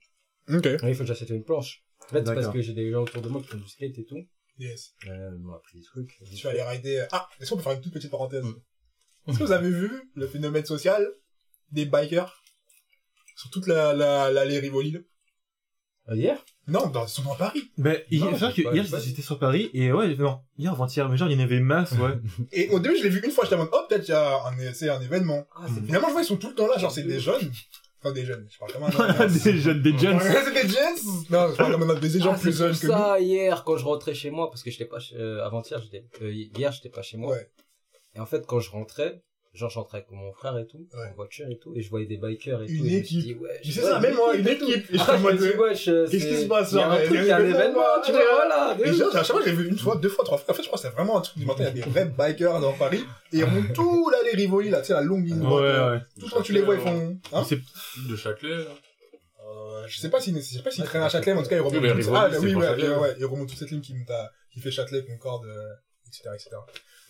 [0.51, 0.65] Ok.
[0.65, 1.83] Ouais, il faut que j'achète une planche.
[2.05, 3.97] En fait, c'est parce que j'ai des gens autour de moi qui font du skate
[3.99, 4.17] et tout.
[4.57, 4.93] Yes.
[5.07, 6.17] Euh, ils m'ont appris des trucs.
[6.23, 7.05] Je suis allé rider.
[7.11, 8.43] Ah, est-ce qu'on peut faire une toute petite parenthèse?
[8.43, 8.55] Mm.
[9.27, 11.07] Est-ce que vous avez vu le phénomène social
[11.71, 12.41] des bikers?
[13.39, 14.91] Sur toute la, la, l'allée Rivoli?
[14.91, 14.99] là
[16.09, 16.43] Euh, hier?
[16.67, 17.71] Non, dans, ils sont dans Paris.
[17.77, 21.29] Ben, c'est vrai que hier, j'étais sur Paris, et ouais, non, hier, avant-hier, mais genre,
[21.29, 22.19] il y en avait masse, ouais.
[22.51, 24.13] Et au début, je l'ai vu une fois, j'étais en mode, oh, peut-être il y
[24.13, 25.47] a un, c'est un événement.
[25.55, 27.49] Ah, Finalement, je vois, ils sont tout le temps là, genre, c'est des jeunes.
[28.01, 28.45] Enfin, des jeunes.
[28.49, 29.27] Je parle comme un homme.
[29.43, 30.17] des jeunes, des jeunes.
[30.17, 30.95] Ouais, c'est des jeunes.
[31.29, 32.93] Non, je parle comme un homme, des gens Ah, plus jeunes que nous.
[32.93, 36.05] ça, hier, quand je rentrais chez moi, parce que j'étais pas chez, euh, avant-hier, j'étais,
[36.21, 37.33] euh, hier, j'étais pas chez moi.
[37.33, 37.51] Ouais.
[38.15, 39.21] Et en fait, quand je rentrais,
[39.53, 41.09] genre, je rentrais avec mon frère et tout, Ouais.
[41.11, 42.85] en voiture et tout, et je voyais des bikers et Une tout.
[42.85, 43.19] et je me équipe.
[43.21, 44.91] dit, ouais, Tu sais ouais, ça, même moi, une équipe.
[44.93, 46.87] Et je Ah, me dis, wesh, euh, Qu'est-ce qui c'est- se passe, Il y a
[46.87, 48.25] là un Il y a truc, il y a un événement, tu vois, ouais.
[48.35, 48.77] voilà.
[48.85, 50.51] Et genre, à chaque fois, j'ai vu une fois, deux fois, trois fois.
[50.51, 51.63] En fait, je crois que c'est vraiment un truc du matin.
[51.63, 53.03] Il y a des vrais bikers dans Paris.
[53.33, 55.37] Et ils remontent tout l'allée Rivoli, là, tu sais, la longue ligne.
[55.41, 55.91] Ouais, droite, là.
[55.93, 55.99] ouais.
[56.19, 57.43] Tout le temps, tu les vois, ils font, hein?
[57.47, 57.59] C'est,
[58.07, 58.65] De Châtelet, là.
[59.51, 61.49] Euh, je sais pas s'ils, je sais pas s'ils traînent à Châtelet, mais en tout
[61.49, 62.13] cas, ils remontent.
[62.15, 62.87] Ah, oui, ouais, Châtelet.
[62.89, 65.69] ouais, ouais, ils remontent toute cette ligne qui fait Châtelet, Concorde, euh,
[66.07, 66.49] etc., etc.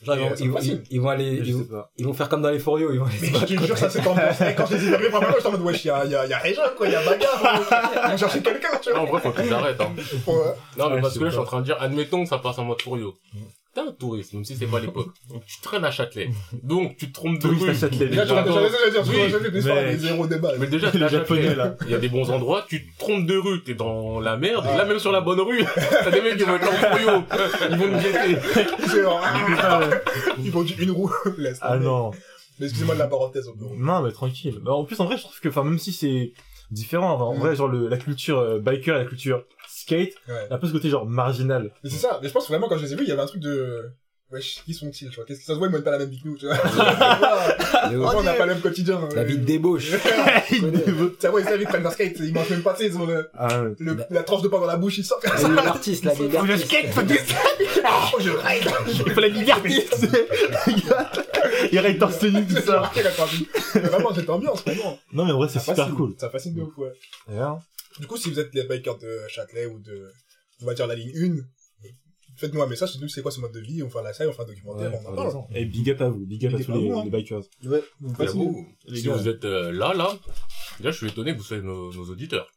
[0.02, 1.66] Genre, ils vont, euh, ils, vont- ils, ils vont aller, ils,
[1.98, 3.90] ils vont faire comme dans les forios, ils vont aller Mais je te jure, ça
[3.90, 4.40] c'est ambiance.
[4.42, 6.12] Et quand je les ai vus, premièrement, j'étais en mode, wesh, il y a, il
[6.12, 7.42] y a, il y a région, quoi, il y a bagarre.
[8.06, 9.20] Ils vont chercher quelqu'un, tu Ah, en vois.
[9.20, 9.92] vrai, faut qu'ils arrêtent, hein.
[10.28, 10.34] Ouais.
[10.78, 12.38] Non, mais Ouais, parce que là, je suis en train de dire, admettons que ça
[12.38, 13.14] passe en mode Furio.
[13.84, 15.08] T'es un touriste, même si c'est pas l'époque.
[15.48, 16.30] Tu traînes à Châtelet.
[16.64, 17.70] Donc, tu te trompes de Touriste rue.
[17.70, 18.08] à Châtelet.
[18.08, 19.76] Déjà, tu jamais l'histoire
[20.22, 20.58] mais- débat.
[20.68, 21.56] Déjà, t'es à Châtelet.
[21.56, 21.76] là.
[21.86, 24.66] Il y a des bons endroits, tu te trompes de rue, t'es dans la merde,
[24.68, 24.78] Ah.
[24.78, 25.64] là même sur la bonne rue,
[26.04, 27.24] t'as des mecs qui vont être en
[27.70, 29.02] ils vont te guetter.
[29.02, 29.22] Genre,
[30.44, 31.12] Ils vendent une roue.
[31.38, 32.12] Laisse Ah non.
[32.60, 33.74] Mais excusez-moi de la parenthèse au bureau.
[33.78, 34.60] Non, mais tranquille.
[34.62, 36.34] Bah, en plus, en vrai, je trouve que, enfin, même si c'est
[36.72, 37.40] différent, en Mm.
[37.40, 39.44] vrai, genre, le, la culture euh, biker et la culture
[39.90, 40.48] skate, Ouais.
[40.52, 41.72] un peu ce côté, genre, marginal.
[41.84, 42.20] Mais c'est ça.
[42.22, 43.86] Mais je pense vraiment, quand je les ai vus, il y avait un truc de...
[44.32, 45.26] Wesh, qui sont-ils, tu vois?
[45.26, 46.56] Qu'est-ce que ça se voit, ils mènent pas la même vie que nous, tu vois?
[48.16, 49.90] On n'a pas le même quotidien La euh, vie de débauche.
[49.90, 53.28] C'est vrai, ils prennent leur skate, ils mangent même pas, tu sais, ils ont le,
[53.36, 55.24] Ah, le- la tranche de pain dans la bouche, ils sortent.
[55.26, 56.68] La vie d'artiste, la vie Faut que je d'artiste.
[56.68, 60.28] skate, faut que je skate, Oh, je ride il faut la tu sais.
[61.72, 62.82] Il ride torse nu, tout C'est ça.
[62.84, 62.92] la.
[63.76, 65.00] Mais Vraiment, cette ambiance, vraiment.
[65.12, 66.14] Non, mais en vrai, c'est Ça super cool.
[66.20, 66.92] Ça fascine de ouf, ouais.
[68.00, 70.12] Du coup, si vous êtes les bikers de Châtelet ou de,
[70.62, 71.90] on va dire la ligne 1,
[72.38, 74.34] faites-nous un message, dites-nous c'est quoi ce mode de vie, on fait la série, on
[74.34, 75.46] fait un documentaire, on en parle.
[75.54, 77.04] Et big up à vous, big up Big à tous les, vous, hein.
[77.04, 77.44] les bikers.
[77.66, 77.84] Ouais,
[78.88, 80.18] Les si vous êtes euh, là, là,
[80.78, 82.50] déjà je suis étonné que vous soyez nos, nos auditeurs.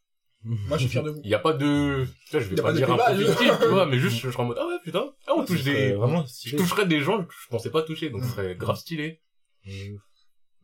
[0.45, 1.21] Moi, je suis fier de vous.
[1.23, 3.87] Il y a pas de, tu vois, je vais pas, dire un type, tu vois,
[3.87, 5.93] mais juste je serais en mode, ah ouais, putain, ah, on touche Ce serait des,
[5.95, 9.21] Vraiment je toucherais des gens que je pensais pas toucher, donc ce serait grave stylé.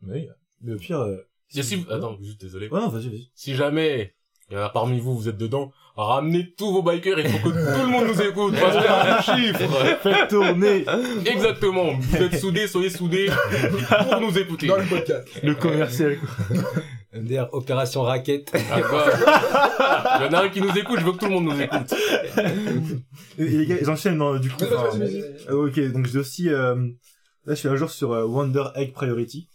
[0.01, 0.27] Oui.
[0.61, 1.17] Mais au pire, euh,
[1.49, 2.67] si, attends, juste désolé.
[2.69, 3.31] Ouais, non, vas-y, vas-y.
[3.33, 4.15] Si jamais
[4.49, 7.49] il y en a parmi vous, vous êtes dedans, ramenez tous vos bikers, il faut
[7.49, 9.59] que tout le monde nous écoute, parce qu'il y a un chiffre.
[10.01, 10.85] Faites tourner
[11.25, 13.29] Exactement, vous êtes soudés, soyez soudés
[14.09, 14.67] pour nous écouter.
[14.67, 15.27] Dans le podcast.
[15.43, 16.17] le commercial.
[17.13, 18.51] MDR Opération Raquette.
[18.71, 21.31] Ah bah, Il y en a un qui nous écoute, je veux que tout le
[21.31, 21.93] monde nous écoute.
[23.39, 24.63] Et les gars, j'enchaîne dans, du coup.
[24.63, 26.75] Enfin, euh, ok, donc j'ai aussi, euh,
[27.45, 29.49] là, je suis un jour sur euh, Wonder Egg Priority.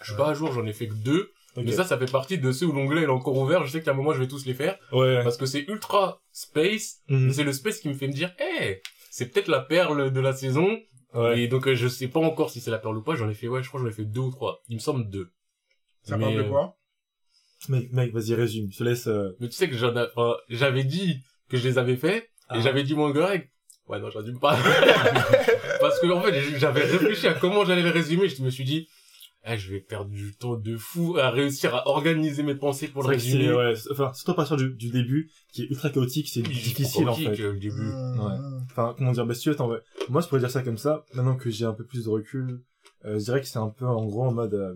[0.00, 1.30] Je suis pas à jour, j'en ai fait que deux.
[1.58, 1.64] Ok.
[1.66, 3.64] Mais ça, ça fait partie de ceux où l'onglet est encore ouvert.
[3.66, 4.78] Je sais qu'à un moment, je vais tous les faire.
[4.92, 5.22] ouais.
[5.24, 6.98] Parce que c'est ultra space.
[7.08, 7.32] Mhm.
[7.32, 10.32] C'est le space qui me fait me dire, hey, c'est peut-être la perle de la
[10.32, 10.78] saison.
[11.14, 11.40] Ouais.
[11.40, 13.14] Et donc, euh, je sais pas encore si c'est la perle ou pas.
[13.16, 14.60] J'en ai fait, ouais, je crois que j'en ai fait deux ou trois.
[14.68, 15.30] Il me semble deux.
[16.02, 16.76] Ça Mais, parle de euh, quoi?
[17.68, 18.70] Mec, mec, vas-y, résume.
[18.70, 19.36] Je te laisse, euh...
[19.40, 21.18] Mais tu sais que j'en a- enfin, j'avais dit
[21.50, 22.18] que je les avais fait.
[22.18, 22.60] Et Ah.
[22.60, 23.50] j'avais dit mon Greg.
[23.88, 24.54] Ouais, non, j'en dis pas.
[25.80, 28.28] Parce que, en fait, j'avais réfléchi à comment j'allais le résumer.
[28.28, 28.88] Je me suis dit,
[29.48, 33.02] eh, je vais perdre du temps de fou à réussir à organiser mes pensées pour
[33.04, 33.44] c'est le vrai que résumer.
[33.46, 36.42] c'est, ouais, c'est- enfin, surtout à partir du, du début, qui est ultra chaotique, c'est
[36.42, 37.40] difficile, en fait.
[37.40, 37.88] euh, le début.
[37.90, 38.36] Ouais.
[38.70, 39.80] Enfin, comment dire, bah, si tu veux, attends, ouais.
[40.08, 41.04] Moi, je pourrais dire ça comme ça.
[41.14, 42.60] Maintenant que j'ai un peu plus de recul,
[43.04, 44.74] euh, je dirais que c'est un peu, en gros, en mode, euh,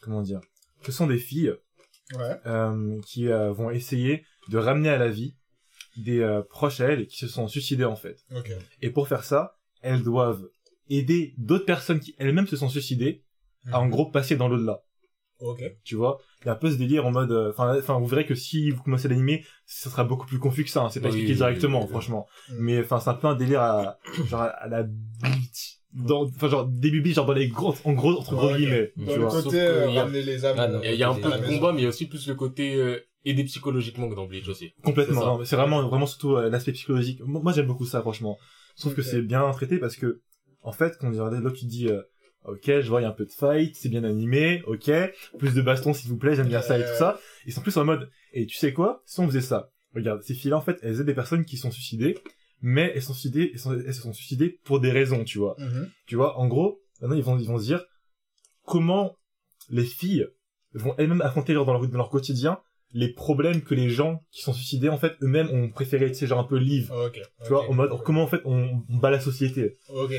[0.00, 0.40] comment dire,
[0.82, 1.54] que sont des filles,
[2.14, 2.36] Ouais.
[2.46, 5.34] euh, qui euh, vont essayer de ramener à la vie
[5.96, 8.18] des euh, proches à elles qui se sont suicidées, en fait.
[8.36, 8.52] Ok.
[8.82, 10.46] Et pour faire ça, elles doivent
[10.88, 13.24] aider d'autres personnes qui elles-mêmes se sont suicidées
[13.72, 14.82] à, en gros, passer dans l'au-delà.
[15.38, 15.62] Ok.
[15.84, 16.18] Tu vois?
[16.42, 18.34] Il y a un peu ce délire en mode, euh, enfin, enfin, vous verrez que
[18.34, 20.90] si vous commencez à l'animer, ça sera beaucoup plus confus que ça, hein.
[20.90, 21.90] C'est pas Oui, expliqué oui, directement, oui, oui.
[21.90, 22.26] franchement.
[22.48, 22.54] Mm.
[22.58, 24.86] Mais, enfin, c'est un peu un délire à, genre, à, à la,
[25.92, 28.92] dans, enfin, genre, des bubis, genre, dans les gros, en gros, entre gros Ouais, guillemets.
[28.96, 29.30] Dans tu le vois.
[29.30, 30.56] Sauf côté, euh, il y a- ramener les âmes.
[30.58, 30.80] Ah, non.
[30.82, 32.06] Il y a, il y a un peu de combat, mais il y a aussi
[32.06, 34.72] plus le côté euh, aider psychologiquement que dans Bleach aussi.
[34.82, 35.44] Complètement.
[35.44, 37.20] C'est vraiment, vraiment surtout euh, l'aspect psychologique.
[37.24, 38.38] Moi, j'aime beaucoup ça, franchement.
[38.76, 40.20] Je trouve que c'est bien traité parce que,
[40.62, 42.02] en fait, quand là, tu dis, euh,
[42.46, 44.90] ok, je vois, il y a un peu de fight, c'est bien animé, ok,
[45.38, 47.18] plus de baston, s'il vous plaît, j'aime bien ça et tout ça.
[47.46, 50.34] Ils sont plus en mode, et tu sais quoi, si on faisait ça, regarde, ces
[50.34, 52.16] filles-là, en fait, elles aident des personnes qui sont suicidées,
[52.60, 55.56] mais elles sont suicidées, elles, sont, elles se sont suicidées pour des raisons, tu vois.
[55.58, 55.90] Mhm.
[56.06, 57.84] Tu vois, en gros, maintenant, ils vont, ils vont se dire,
[58.64, 59.16] comment
[59.68, 60.26] les filles
[60.72, 62.58] vont elles-mêmes affronter dans, leur, dans leur quotidien
[62.92, 66.26] les problèmes que les gens qui sont suicidés, en fait, eux-mêmes ont préféré, tu sais,
[66.26, 66.90] genre un peu live.
[67.44, 69.76] Tu vois, en mode, comment en fait on, on bat la société.
[69.88, 70.12] Ok.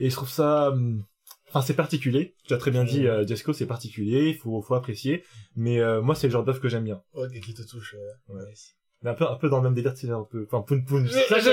[0.00, 1.04] Et je trouve ça, hum,
[1.50, 2.34] enfin c'est particulier.
[2.46, 3.06] Tu as très bien dit, Mhm.
[3.06, 5.24] euh, Jesco, c'est particulier, il faut, faut apprécier.
[5.56, 7.00] Mais euh, moi, c'est le genre d'œuvre que j'aime bien.
[7.14, 7.94] Ok, qui te touche.
[7.98, 8.44] euh, Ouais.
[8.50, 8.74] nice.
[9.02, 10.84] Mais un peu, un peu dans le même délire, tu sais, un peu, enfin poun
[10.84, 11.06] poun.
[11.06, 11.50] Je- je-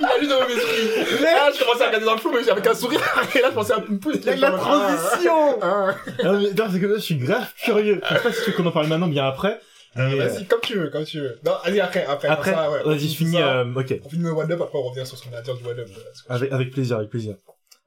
[0.00, 1.22] Il a juste dans mon esprit.
[1.22, 3.00] Là, je commençais à regarder dans le flou, mais avec un sourire.
[3.34, 4.12] Et là, je pensais à Poum Poum.
[4.24, 8.00] La, la transition Ah, Ah, mais, non, c'est que là, je suis grave curieux.
[8.08, 9.60] Je sais pas si tu veux qu'on en parle maintenant, bien après.
[9.96, 10.10] Ah.
[10.12, 11.38] Euh, Vas-y, comme tu veux, comme tu veux.
[11.44, 12.28] Non, vas-y, après, après.
[12.28, 13.60] après, ça, ouais, on vas-y, je finis, ça.
[13.60, 14.00] euh, ok.
[14.04, 15.64] On finit le One Up, après on revient sur ce qu'on a à dire du
[15.66, 15.88] One Up.
[16.28, 17.34] Avec, avec plaisir, avec plaisir.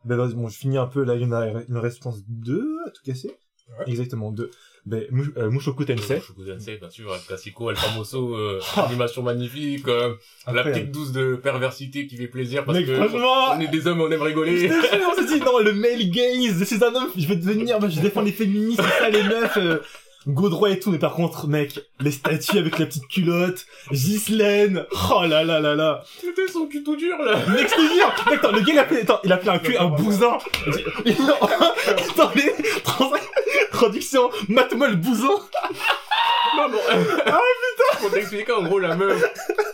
[0.06, 2.68] Ben, vas-y, bon, je finis un peu, là, il y en a, je pense, deux
[2.86, 3.32] à tout casser.
[3.80, 3.86] Ouais.
[3.88, 4.52] Exactement, deux.
[4.86, 6.20] Ben, Mou- euh, Mushoku Tensei.
[6.20, 10.14] Shoku Tensei, bien sûr, El Classico, El Famoso, euh, animation magnifique, euh,
[10.52, 14.02] la petite douce de perversité qui fait plaisir parce que franchement, on est des hommes,
[14.02, 14.68] on aime Je rigoler.
[14.68, 17.80] te jure, on s'est dit, non, le male gaze, c'est un homme, je vais devenir,
[17.80, 19.58] moi, je défends les féministes, c'est ça, les meufs,
[20.28, 24.86] go droit et tout, mais par contre, mec, les statues avec la petite culotte, Ghislaine,
[25.12, 26.04] oh là là là là.
[26.22, 27.38] C'était son cul tout dur, là.
[27.50, 29.50] Mec, je te jure, mec, attends, le gars, il a appelé, attends, il a appelé
[29.52, 30.38] un cul un bousin.
[32.10, 33.12] attends, les, trans-
[33.72, 35.28] traduction, mate-moi le bousin.
[36.56, 36.78] Non, bon.
[37.26, 39.22] Ah putain Pour t'expliquer, en gros, la meuf,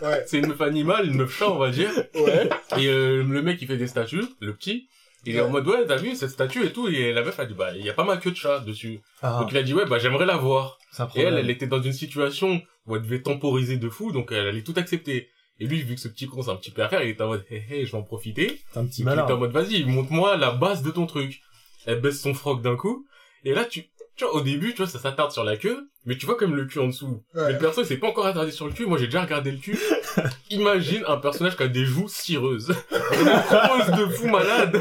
[0.01, 0.23] Ouais.
[0.27, 1.89] c'est une meuf animale, une meuf chat, on va dire.
[2.15, 2.49] Ouais.
[2.77, 4.87] Et euh, le mec, il fait des statues, le petit.
[5.25, 6.87] Il est en mode, ouais, t'as vu cette statue et tout.
[6.87, 9.01] Et la meuf a dit, bah, il y a pas ma queue de chat dessus.
[9.21, 10.77] Ah, Donc il a dit, ouais, bah, j'aimerais la voir.
[11.15, 14.47] Et elle, elle était dans une situation où elle devait temporiser de fou, donc elle
[14.47, 15.29] allait tout accepter.
[15.59, 17.21] Et lui, vu que ce petit con, c'est un petit peu à faire, il était
[17.21, 18.61] en mode, hé hé, je vais en profiter.
[18.75, 19.23] Un petit Donc, il malin.
[19.25, 21.41] était en mode, vas-y, montre-moi la base de ton truc.
[21.85, 23.05] Elle baisse son froc d'un coup.
[23.43, 23.83] Et là, tu,
[24.15, 26.55] tu vois, au début, tu vois, ça s'attarde sur la queue, mais tu vois comme
[26.55, 27.23] le cul en dessous.
[27.35, 27.43] Ouais.
[27.47, 28.85] Mais le perso, il s'est pas encore attardé sur le cul.
[28.85, 29.77] Moi, j'ai déjà regardé le cul.
[30.49, 32.73] Imagine un personnage qui a des joues cireuses.
[32.91, 34.77] Rose de fou malade.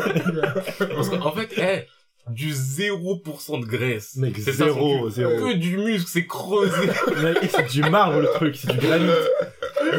[0.78, 1.86] Parce qu'en fait, eh,
[2.30, 4.16] du 0% de graisse.
[4.16, 5.30] Mec, C'est ça, son zéro.
[5.30, 6.88] Que du muscle, c'est creusé.
[7.22, 9.10] Mec, c'est du marbre le truc, c'est du granit.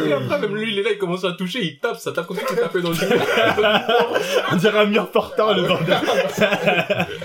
[0.06, 2.28] Et après, même lui, il est là, il commence à toucher, il tape, ça tape
[2.28, 2.99] comme si tu tapais dans du
[4.52, 5.97] On dirait un mur portant le bordel.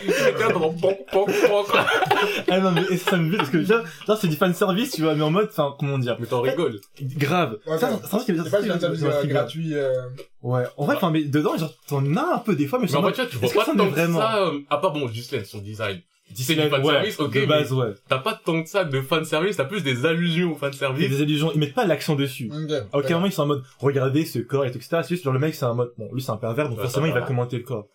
[0.05, 0.48] Il est là,
[2.50, 5.03] ah non, mais et ça me parce que déjà, genre, c'est du fan service, tu
[5.03, 6.81] vois, mais en mode, enfin, comment dire, Mais t'en rigoles.
[7.00, 7.59] grave.
[7.66, 9.33] Ouais, ça, c'est un truc qui le euh, film.
[9.33, 9.74] gratuit.
[9.74, 9.92] euh,
[10.42, 12.96] Ouais, en vrai, enfin, mais dedans, genre, t'en as un peu des fois, mais Mais
[12.96, 15.07] en en fait, tu vois, tu vois pas tant vraiment ça, euh, à part bon,
[15.07, 16.00] Ghislaine, son design.
[16.35, 17.93] C'est du ouais, fanservice, ok, de base, ouais.
[18.09, 21.09] t'as pas tant que ça de fanservice, t'as plus des allusions au fanservice.
[21.11, 22.51] des allusions, ils mettent pas l'accent dessus.
[22.53, 22.73] ok.
[22.93, 24.99] À aucun moment ils sont en mode regardez ce corps et tout, etc.
[25.03, 26.85] C'est juste genre le mec c'est un mode bon lui c'est un pervers donc Ouais,
[26.85, 27.87] forcément il va commenter le corps.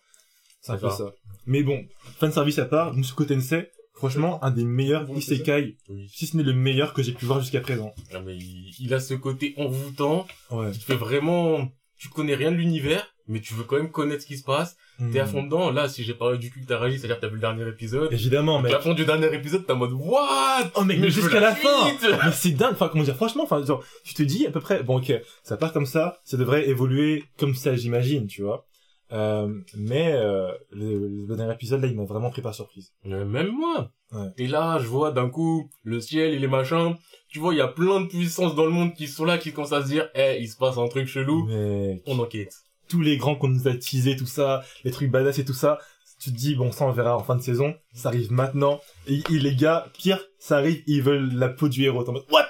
[0.62, 1.12] C'est un peu ça.
[1.46, 1.84] Mais bon,
[2.18, 6.08] fan service à part, Musuko Tensei, franchement un des meilleurs Bon, isekai, Oui.
[6.12, 7.92] si ce n'est le meilleur que j'ai pu voir jusqu'à présent.
[8.12, 10.70] Non, mais il, il a ce côté envoûtant, Ouais.
[10.70, 14.26] qui fait vraiment, tu connais rien de l'univers, mais tu veux quand même connaître ce
[14.26, 14.76] qui se passe.
[15.12, 15.28] T'es à Hmm.
[15.28, 15.70] fond dedans.
[15.70, 17.66] Là, si j'ai parlé du cul que t'as réagi, c'est-à-dire que t'as vu le dernier
[17.66, 18.12] épisode.
[18.12, 20.70] Évidemment, mais à la fin du dernier épisode, t'es en mode, what?
[20.74, 21.90] oh mec, Mais mais jusqu'à la la fin.
[22.02, 22.72] Mais c'est dingue.
[22.72, 25.12] Enfin comment dire, franchement, enfin genre tu te dis à peu près bon ok,
[25.42, 28.66] ça part comme ça, ça devrait évoluer comme ça j'imagine, tu vois.
[29.12, 32.92] Euh, mais euh, le, le dernier épisode là il m'a vraiment pris par surprise.
[33.06, 33.90] Euh, Même moi.
[34.12, 34.26] Ouais.
[34.38, 36.94] Et là, je vois d'un coup le ciel et les machins.
[37.28, 39.52] Tu vois, il y a plein de puissances dans le monde qui sont là, qui
[39.52, 41.46] commencent à se dire, eh, il se passe un truc chelou.
[41.46, 42.54] Mais On enquête.
[42.90, 45.78] Tous les grands qu'on nous a teasé, tout ça, les trucs badass et tout ça,
[46.20, 49.22] tu te dis, bon, ça on verra en fin de saison, ça arrive maintenant, et,
[49.30, 52.26] et les gars, pire, ça arrive, ils veulent la peau du héros, t'es en mode,
[52.30, 52.46] what?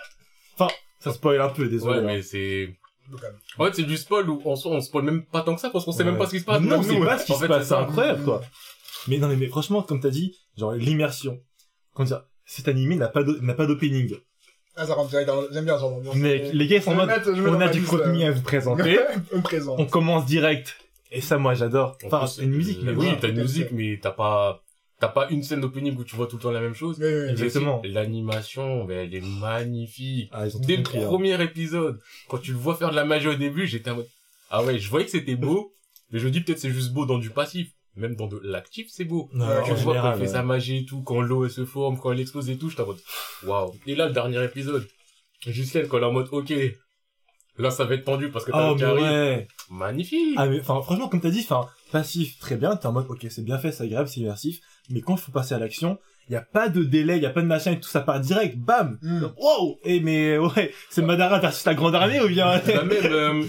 [0.54, 1.92] Enfin, ça spoil un peu, désolé.
[1.92, 2.06] Ouais, hein.
[2.06, 2.76] mais c'est...
[3.58, 5.70] En fait, c'est du spoil où en soi, on spoil même pas tant que ça
[5.70, 6.10] parce qu'on sait Ouais.
[6.10, 6.60] même pas ce qui se passe.
[6.62, 8.40] Non, c'est pas ce qui se passe, c'est incroyable, quoi.
[9.08, 11.40] Mais non, mais, mais franchement, comme t'as dit, genre, l'immersion.
[11.92, 14.14] Comment dire, cet animé n'a pas d'o- n'a pas d'opening.
[14.76, 15.42] Ah, ça rentre direct dans...
[15.52, 15.84] J'aime bien ça.
[15.84, 16.14] ambiance.
[16.16, 18.42] Mais les gars, ils sont en mode, mettre- on a du contenu euh, à vous
[18.42, 18.98] présenter,
[19.34, 19.76] Un présent.
[19.78, 20.76] on commence direct.
[21.12, 21.98] Et ça, moi, j'adore.
[22.04, 23.16] En Enfin, c'est une musique, euh, mais oui, voilà.
[23.20, 24.62] t'as une musique, mais t'as pas,
[25.00, 26.98] t'as pas une scène d'opening où tu vois tout le temps la même chose.
[27.00, 27.82] Oui, oui, Exactement.
[27.84, 30.30] L'animation, ben, elle est magnifique.
[30.32, 31.02] Ah, Dès le hein.
[31.06, 34.08] premier épisode, quand tu le vois faire de la magie au début, j'étais en mode,
[34.50, 35.74] ah ouais, je voyais que c'était beau,
[36.10, 37.68] mais je me dis peut-être c'est juste beau dans du passif.
[37.96, 39.28] Même dans de l'actif, c'est beau.
[39.32, 40.28] Non, tu vois quand elle fait ouais.
[40.28, 42.82] sa magie et tout, quand l'eau elle se forme, quand elle explose et tout, j'étais
[42.82, 43.00] en mode,
[43.44, 43.74] waouh.
[43.86, 44.86] Et là, le dernier épisode,
[45.46, 46.52] Justine, quand elle est en mode, ok,
[47.58, 49.48] là ça va être tendu parce que t'as Oh, le ouais.
[49.70, 50.34] Magnifique.
[50.36, 53.26] Ah mais enfin franchement comme t'as dit, enfin passif très bien, t'es en mode ok
[53.28, 55.98] c'est bien fait, c'est agréable, c'est immersif, mais quand il faut passer à l'action,
[56.28, 58.00] il y a pas de délai, il y a pas de machin et tout ça
[58.00, 58.98] part direct, bam.
[59.02, 59.24] Hmm.
[59.36, 59.78] Wow.
[59.84, 62.60] Et mais ouais, c'est Madara versus la grande armée ou bien?
[62.66, 63.44] Bah, même euh,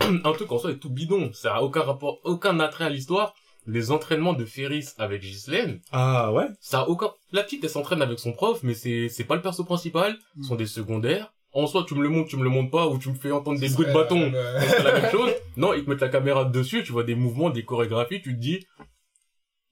[0.24, 3.34] un truc en soi est tout bidon, ça a aucun rapport, aucun attrait à l'histoire.
[3.66, 6.46] Les entraînements de Ferris avec Ghislaine, Ah ouais.
[6.60, 7.10] ça a aucun.
[7.32, 10.46] La petite elle s'entraîne avec son prof, mais c'est c'est pas le perso principal, ce
[10.48, 11.32] sont des secondaires.
[11.52, 13.30] En soi, tu me le montres, tu me le montres pas, ou tu me fais
[13.32, 15.32] entendre des bruits de bâton, euh, c'est la même chose.
[15.56, 18.40] Non, ils te mettent la caméra dessus, tu vois des mouvements, des chorégraphies, tu te
[18.40, 18.66] dis,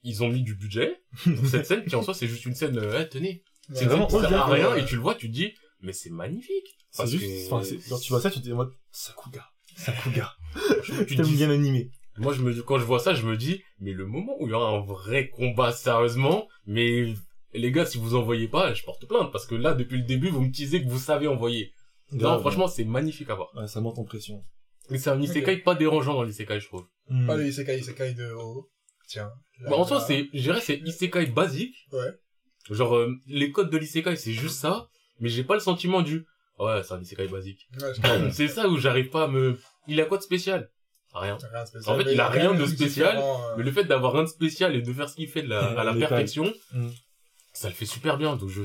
[0.03, 2.79] ils ont mis du budget pour cette scène, qui en soi c'est juste une scène,
[2.79, 3.75] euh, Eh, tenez, ouais.
[3.75, 4.81] c'est vraiment ça sert à rien, ouais.
[4.83, 5.53] et tu le vois, tu te dis,
[5.83, 6.79] mais c'est magnifique.
[6.91, 9.45] C'est Parce juste, que- enfin c'est quand tu vois ça, tu te dis mode Sakuga,
[9.77, 10.33] Sakuga.
[11.07, 11.91] tu T'aimes dis, bien animé.
[12.17, 14.51] Moi, je me, quand je vois ça, je me dis, mais le moment où il
[14.51, 17.13] y aura un vrai combat sérieusement, mais
[17.53, 20.05] les gars, si vous en voyez pas, je porte plainte parce que là, depuis le
[20.05, 21.73] début, vous me teasez que vous savez envoyer.
[22.13, 22.41] Non, Grave.
[22.41, 23.49] franchement, c'est magnifique à voir.
[23.57, 24.45] ouais, ça monte en pression.
[24.91, 26.87] Et c'est un isekai pas dérangeant dans l'isekai, je trouve.
[27.09, 27.27] Hmm.
[27.27, 28.71] Pas le isekai, isekai de haut.
[29.09, 29.31] Tiens.
[29.61, 31.75] Là, Bah, en soi, c'est, je dirais, c'est isekai basique.
[31.93, 32.11] Ouais.
[32.71, 34.89] Genre, euh, les codes de l'isekai, c'est juste ça,
[35.21, 36.27] mais j'ai pas le sentiment du,
[36.59, 37.67] ouais, c'est un isekai basique.
[37.81, 40.71] Ouais, c'est ça où j'arrive pas à me, il a quoi de spécial?
[41.15, 41.39] Rien.
[41.53, 41.95] rien de spécial.
[41.95, 44.75] En fait, il a rien de spécial, euh, Mais le fait d'avoir rien de spécial
[44.75, 46.89] et de faire ce qu'il fait de la, à la perfection, Mm.
[47.53, 48.37] ça le fait super bien.
[48.37, 48.63] Donc je,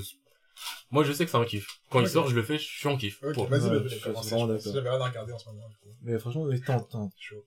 [0.91, 1.67] moi je sais que c'est un kiff.
[1.91, 3.21] Quand il sort, je le fais, je suis en kiff.
[3.23, 3.45] Ok, Bon.
[3.45, 5.69] vas-y, Ouais, bah, je vais regarder en ce moment.
[6.01, 7.13] Mais franchement, tente, tente.
[7.19, 7.45] Chaud.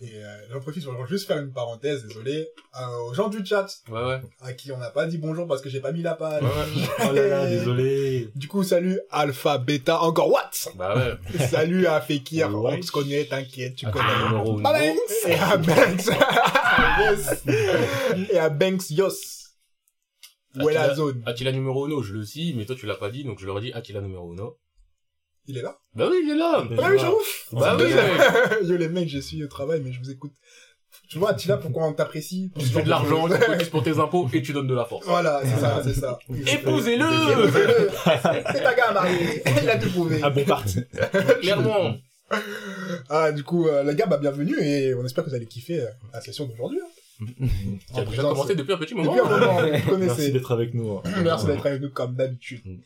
[0.00, 2.48] Et euh, j'en profite pour juste faire une parenthèse, désolé,
[2.80, 4.20] euh, aux gens du chat, Ouais, ouais.
[4.40, 6.42] à qui on n'a pas dit bonjour parce que j'ai pas mis la page.
[6.42, 6.86] Ouais, ouais.
[7.08, 8.28] Oh là là, désolé.
[8.36, 11.38] Du coup, salut Alpha, Beta, encore what Bah ouais.
[11.48, 14.28] Salut à Fekir, on se connaît, t'inquiète, tu Ah, connais.
[14.28, 14.62] numéro uno.
[14.62, 16.06] Banks Et à Banks
[17.00, 17.44] yes
[18.30, 19.12] Et à Banks Yos
[20.60, 21.22] Où est la zone?
[21.26, 23.58] Attila numéro uno, je le sais, mais toi tu l'as pas dit, donc je leur
[23.58, 24.56] ai dit Attila numéro uno.
[25.46, 26.64] Il est là Bah oui, il est là.
[26.78, 27.18] Ah oui, je j'avoue
[27.52, 28.66] Bah oui.
[28.68, 30.32] Yo les mecs, j'ai suivi au travail, mais je vous écoute.
[31.10, 34.28] Tu vois, Attila, pourquoi on t'apprécie Tu fais de l'argent, tu cotises pour tes impôts
[34.32, 35.06] et tu donnes de la force.
[35.06, 36.18] Voilà, c'est ça, c'est ça.
[36.30, 37.04] Épousez-le.
[38.52, 39.42] C'est ta gars marié.
[39.62, 40.20] Il a tout prouvé.
[40.22, 40.80] Ah bon parti.
[41.42, 41.94] Clairement.
[43.10, 45.80] Ah, du coup, euh, les gars, bah, bienvenue et on espère que vous allez kiffer
[45.80, 46.78] euh, la session d'aujourd'hui.
[46.82, 47.26] hein.
[47.28, 47.44] Tu
[47.94, 49.14] as En déjà présence, commencé depuis un petit moment.
[49.14, 50.30] Depuis un moment, vous Merci connaissez.
[50.32, 50.90] d'être avec nous.
[50.90, 51.02] hein.
[51.22, 52.62] Merci d'être avec nous comme d'habitude.
[52.64, 52.76] Mm.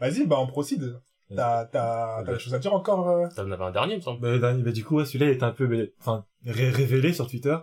[0.00, 0.98] Vas-y, bah, on procède.
[1.36, 4.02] T'as, t'as, t'as des choses à dire encore euh T'en avais un dernier, il me
[4.02, 4.20] semble.
[4.20, 7.12] Bah, le dernier- bah, du coup, ouais, celui-là il était un peu, enfin, ré- révélé
[7.12, 7.56] sur Twitter.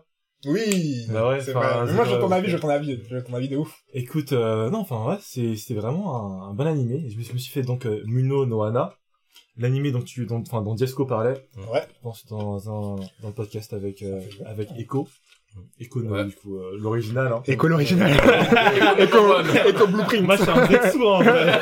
[0.46, 1.06] Oui.
[1.12, 1.68] Bah ouais, c'est vrai.
[1.86, 2.20] Mais moi, j'ai vrai.
[2.22, 3.84] ton avis, j'ai ton avis, j'ai ton avis de ouf.
[3.94, 6.16] Écoute, euh, non, enfin, ouais, c'est, c'était vraiment
[6.48, 7.08] un, un bon animé.
[7.10, 8.96] Je me, je me suis fait donc euh, Muno no Hana,
[9.58, 11.48] l'animé dont tu, dont, enfin, dont Diesco parlait.
[11.72, 11.84] Ouais.
[11.96, 15.08] Je pense dans un, dans le podcast avec, euh, avec Echo.
[15.80, 16.26] Echo, no, Ouais.
[16.26, 17.44] du coup, euh, l'original, hein.
[17.48, 18.12] Éco l'original.
[19.00, 19.18] Éco,
[19.68, 20.24] Éco Blueprint.
[20.24, 21.60] Moi, je suis un Zetsu, en vrai.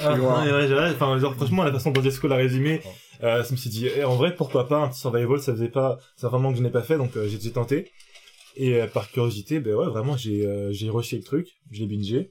[0.00, 2.80] Ah, ouais, ouais, ouais, enfin, genre, franchement, la façon dont Jesco l'a résumé,
[3.22, 5.68] euh, ça me s'est dit, eh, en vrai, pourquoi pas, un petit survival, ça faisait
[5.68, 7.90] pas, c'est un vraiment que je n'ai pas fait, donc euh, j'ai j'ai tenté.
[8.56, 11.86] Et euh, par curiosité, ben ouais, vraiment, j'ai euh, j'ai rushé le truc, je l'ai
[11.86, 12.30] bingé.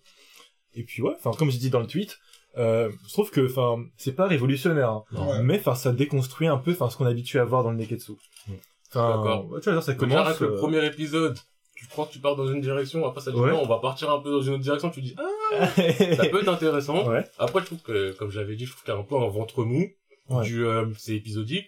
[0.76, 2.18] Et puis ouais, enfin, comme j'ai dit dans le tweet,
[2.58, 5.44] euh, je trouve que, enfin, c'est pas révolutionnaire, hein, Ouais.
[5.44, 7.78] mais enfin, ça déconstruit un peu, enfin, ce qu'on est habitué à voir dans le
[7.78, 8.14] Neketsu.
[8.48, 8.54] Mm.
[8.96, 10.28] Enfin, tu vois, genre, ça commence.
[10.28, 11.38] avec le euh, premier épisode,
[11.76, 13.52] tu crois que tu pars dans une direction, après ça dit Ouais.
[13.52, 15.68] non, on va partir un peu dans une autre direction, tu dis ah,
[16.16, 17.08] ça peut être intéressant.
[17.08, 17.24] ouais.
[17.38, 19.28] Après, je trouve que, comme j'avais dit, je trouve qu'il y a un peu un
[19.28, 19.86] ventre mou,
[20.30, 20.44] Ouais.
[20.44, 21.68] du, euh, c'est épisodique.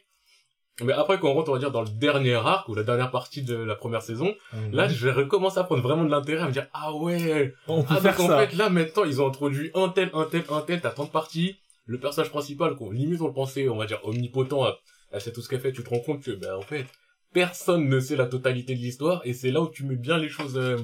[0.82, 3.12] Mais après, quand on rentre, on va dire, dans le dernier arc, ou la dernière
[3.12, 4.34] partie de la première saison,
[4.72, 7.84] là, je vais recommencer à prendre vraiment de l'intérêt, à me dire, ah ouais, on
[7.84, 8.48] peut ah, faire donc, en ça.
[8.48, 11.10] fait, là, maintenant, ils ont introduit un tel, un tel, un tel, t'as tant de
[11.10, 14.80] parties, le personnage principal, qu'on limite on le pensait, on va dire, omnipotent, à,
[15.12, 16.86] à c'est tout ce qu'elle fait, tu te rends compte que, ben, en fait,
[17.34, 20.30] personne ne sait la totalité de l'histoire, et c'est là où tu mets bien les
[20.30, 20.78] choses euh,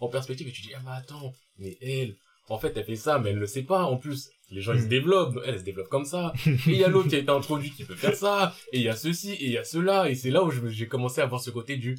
[0.00, 2.16] en perspective, et tu dis, ah, mais attends, mais elle,
[2.48, 4.30] en fait, elle fait ça, mais elle le sait pas, en plus.
[4.50, 4.88] Les gens, ils se Hmm.
[4.88, 6.32] développent, elle, elle se développe comme ça.
[6.46, 8.84] Et il y a l'autre qui a été introduit qui peut faire ça, et il
[8.84, 11.26] y a ceci, et il y a cela, et c'est là où j'ai commencé à
[11.26, 11.96] voir ce côté du,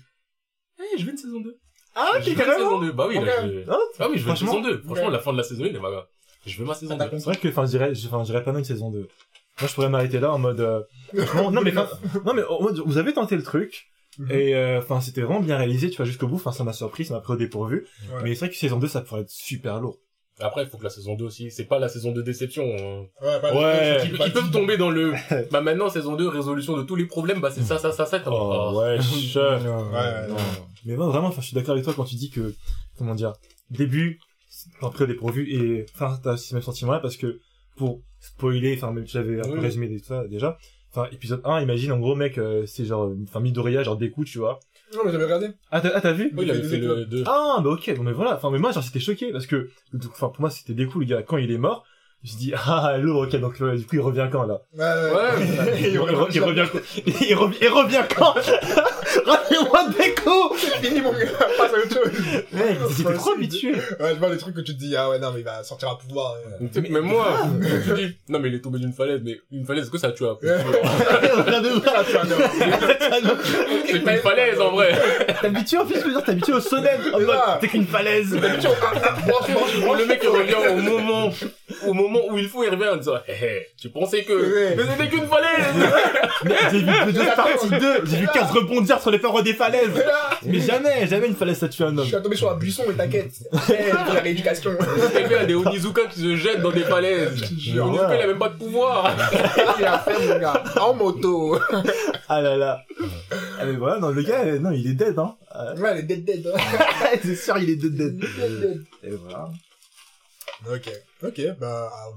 [0.80, 1.58] eh, je veux une saison 2.
[1.96, 2.92] Ah, je veux une saison 2.
[2.92, 3.52] Bah oui, là, Ok.
[3.52, 3.70] je...
[3.72, 4.82] Ah, Ah oui, je veux une saison 2.
[4.84, 5.12] Franchement, ouais.
[5.12, 6.08] la fin de la saison 1, elle va...
[6.46, 7.18] Je veux ma saison Ah, 2.
[7.18, 9.08] C'est vrai que, enfin, je dirais, je- enfin, je dirais pas non une saison 2.
[9.62, 10.82] Moi, je pourrais m'arrêter là en mode, euh,
[11.36, 11.88] non, non, mais, enfin,
[12.26, 13.88] non, mais, en mode, vous avez tenté le truc,
[14.20, 14.32] Mhm.
[14.32, 17.06] et, euh, enfin, c'était vraiment bien réalisé, tu vois, jusqu'au bout, enfin, ça m'a surpris,
[17.06, 17.88] ça m'a pris au dépourvu.
[18.14, 18.24] Ouais.
[18.24, 19.98] Mais c'est vrai que saison 2, ça pourrait être super lourd.
[20.42, 22.64] Après, il faut que la saison 2 aussi, c'est pas la saison de déception.
[22.66, 23.06] hein.
[23.22, 24.00] Ouais, pas Ouais.
[24.06, 25.14] Ils, ils peuvent tomber dans le...
[25.52, 28.22] Bah maintenant, saison 2, résolution de tous les problèmes, bah c'est ça, ça, ça, ça.
[28.28, 28.78] Oh, oh.
[28.80, 29.62] ouais, Ouais, cher.
[29.62, 29.64] ouais,
[30.28, 30.36] Non.
[30.36, 30.36] ouais.
[30.86, 32.54] Mais moi, vraiment, enfin, je suis d'accord avec toi quand tu dis que,
[32.98, 33.34] comment dire,
[33.70, 34.20] début,
[34.82, 37.40] au dépourvu, et, enfin, t'as aussi ce même sentiment-là, parce que,
[37.78, 39.60] pour spoiler, enfin, même si j'avais un peu Oui.
[39.62, 40.58] résumé des- tout ça, déjà,
[40.92, 44.30] enfin, épisode 1, imagine, en gros, mec, euh, c'est genre, enfin, Midoriya, genre, des coups,
[44.32, 44.60] tu vois.
[44.94, 45.50] Non, mais j'avais regardé.
[45.72, 46.32] Ah, t'as, ah, t'as vu?
[46.38, 47.24] Oui, il avait fait le 2.
[47.26, 49.70] Ah, bah ok, bon, mais voilà, enfin, mais moi, genre, c'était choqué, parce que,
[50.12, 51.86] enfin, pour moi, c'était des coups, le gars, quand il est mort,
[52.24, 54.62] je me suis dit, ah, lourd, ok, donc, euh, du coup, il revient quand, là?
[54.74, 55.80] Ouais, ouais.
[55.92, 56.80] Il, re- il revient quand?
[57.06, 58.36] Il, revient, il revient quand?
[59.26, 60.62] Rappelez-moi des coups!
[60.82, 61.26] Fini, mon gars.
[61.58, 62.12] Passe à autre chose.
[62.52, 63.74] Mec, pas trop habitué.
[63.74, 65.64] Ouais, je vois les trucs que tu te dis, ah ouais, non, mais il va
[65.64, 66.36] sortir un pouvoir.
[66.36, 66.68] euh.
[66.74, 67.28] Tu sais, Mais moi,
[67.86, 70.12] je dis, non mais il est tombé d'une falaise, mais une falaise, est-ce que ça
[70.12, 70.50] tue vois, non.
[73.88, 74.94] C'est pas une falaise en vrai.
[75.42, 76.78] T'es habitué en plus, je veux dire, t'es habitué au ça.
[77.62, 78.36] T'es qu'une falaise.
[78.36, 80.00] Branche, branche.
[80.00, 81.30] Le mec il revient au moment,
[81.88, 85.10] au moment où il faut, il revient en disant, hé tu pensais que, mais c'était
[85.10, 85.92] qu'une falaise.
[86.44, 89.54] Mais j'ai vu que deux partie 2, j'ai vu 15 rebondir sur les parois des
[89.54, 89.90] falaises.
[90.44, 92.06] Mais jamais, jamais une falaise ça tue un Je homme.
[92.06, 93.34] suis tombé sur un buisson, mais t'inquiète.
[93.70, 94.72] Eh, la rééducation.
[95.16, 97.36] Il y a des Onizuka qui se jettent dans des falaises.
[97.58, 97.80] Je.
[97.80, 99.16] Onizuka il a même pas de pouvoir.
[99.80, 100.64] Il a fait, mon gars.
[100.80, 101.60] En moto.
[102.28, 102.82] Ah là là.
[103.60, 105.36] Ah mais voilà, non, le gars, euh, non, il est dead, hein.
[105.56, 106.52] Euh, Ouais, elle est dead dead.
[107.24, 108.18] C'est sûr, il est dead, dead.
[108.18, 108.84] Dead, dead.
[109.04, 109.50] Et voilà.
[110.68, 110.90] Ok,
[111.24, 112.08] ok, bah, ah,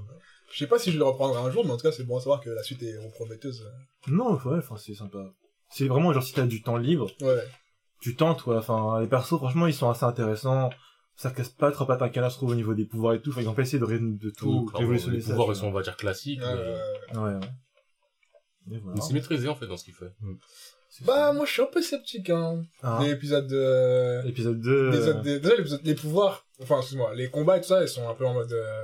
[0.51, 2.17] je sais pas si je le reprendrai un jour, mais en tout cas, c'est bon
[2.17, 3.63] à savoir que la suite est prometteuse.
[4.07, 5.19] Non, ouais, enfin, c'est sympa.
[5.71, 7.43] C'est vraiment genre si t'as du temps libre, Ouais,
[8.01, 8.55] tu tentes, ouais.
[8.57, 10.69] Enfin, les persos, franchement, ils sont assez intéressants.
[11.15, 13.29] Ça casse pas trop patin canard, je trouve, au niveau des pouvoirs et tout.
[13.31, 15.31] Enfin, ils ont pas essayé de, ré- de tout révolutionner les ça.
[15.31, 16.55] pouvoirs ils sont on va dire classiques, ouais,
[17.13, 17.39] mais ouais.
[18.67, 19.01] Ouais, voilà.
[19.01, 20.13] c'est maîtrisé en fait dans ce qu'il fait.
[20.89, 21.33] C'est Bah, ça.
[21.33, 22.63] moi, je suis un peu sceptique, hein.
[23.01, 24.27] L'épisode de...
[24.27, 24.89] Épisode 2.
[24.91, 27.81] Les euh, autres, des- déjà, l'épisode- les pouvoirs, enfin, excuse-moi, les combats et tout ça,
[27.83, 28.83] ils sont un peu en mode, euh,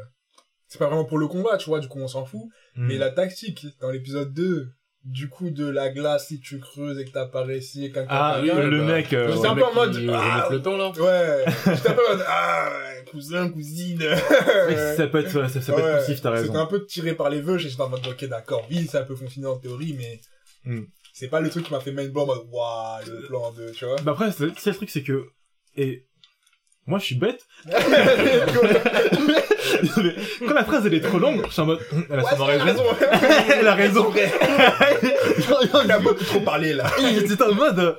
[0.67, 2.41] c'est pas vraiment pour le combat, tu vois, du coup, on s'en fout.
[2.75, 2.85] hmm.
[2.87, 4.67] Mais la tactique, dans l'épisode 2,
[5.05, 8.39] du coup, de la glace, si tu creuses et que t'apparais ici et quelqu'un Ah,
[8.41, 10.89] oui, le bah, mec, euh, J'étais un peu en mode, ah, le temps là.
[10.89, 11.45] Ouais,
[11.75, 12.69] j'étais un peu en mode, ah,
[13.11, 14.01] cousin, cousine.
[14.67, 16.47] Ouais, ça peut être, ça, ça peut Ouais, être poussif, t'as raison.
[16.47, 19.15] C'était un peu tiré par les vœux, j'étais en mode, ok, d'accord, oui, ça peut
[19.15, 20.19] fonctionner en théorie, mais
[20.65, 20.85] Hmm.
[21.13, 23.69] c'est pas le truc qui m'a fait main blow en mode, waouh, le plan de,
[23.69, 23.97] tu vois.
[24.01, 25.27] Bah après, c'est le truc, c'est que
[25.77, 26.07] Et
[26.87, 27.45] moi, je suis bête.
[30.47, 32.29] Quand la phrase elle est trop longue, je suis en mode, hum, elle a Ouais,
[32.29, 32.63] sûrement raison.
[32.65, 32.83] raison.
[33.59, 34.13] elle a raison.
[35.83, 36.85] Il a beaucoup trop parlé, là.
[36.99, 37.97] J'étais en mode,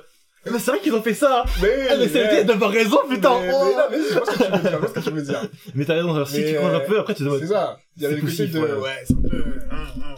[0.49, 1.43] mais c'est vrai qu'ils ont fait ça.
[1.61, 3.39] Mais, Ah, mais c'est d'avoir raison, putain.
[3.41, 3.65] Mais, Oh.
[3.65, 5.09] mais, non, mais je vois ce que tu veux dire, je vois ce que tu
[5.11, 5.41] veux dire.
[5.75, 7.47] Mais t'as raison, genre, si Mais, tu prends un euh, peu, après tu te C'est
[7.47, 7.77] ça.
[7.97, 8.89] Il y avait le côté de, ouais.
[9.05, 10.15] c'est un peu, hum, hum.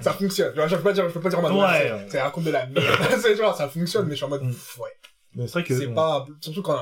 [0.00, 0.54] ça fonctionne.
[0.54, 1.92] Genre, je peux pas dire, je peux pas dire en mode, Ouais.
[2.08, 2.84] c'est raconte de la merde.
[3.22, 4.48] c'est genre, ça fonctionne, mais je suis en mode, Mm.
[4.80, 4.90] ouais.
[5.34, 5.78] Mais c'est vrai que.
[5.78, 6.78] C'est pas, surtout quand,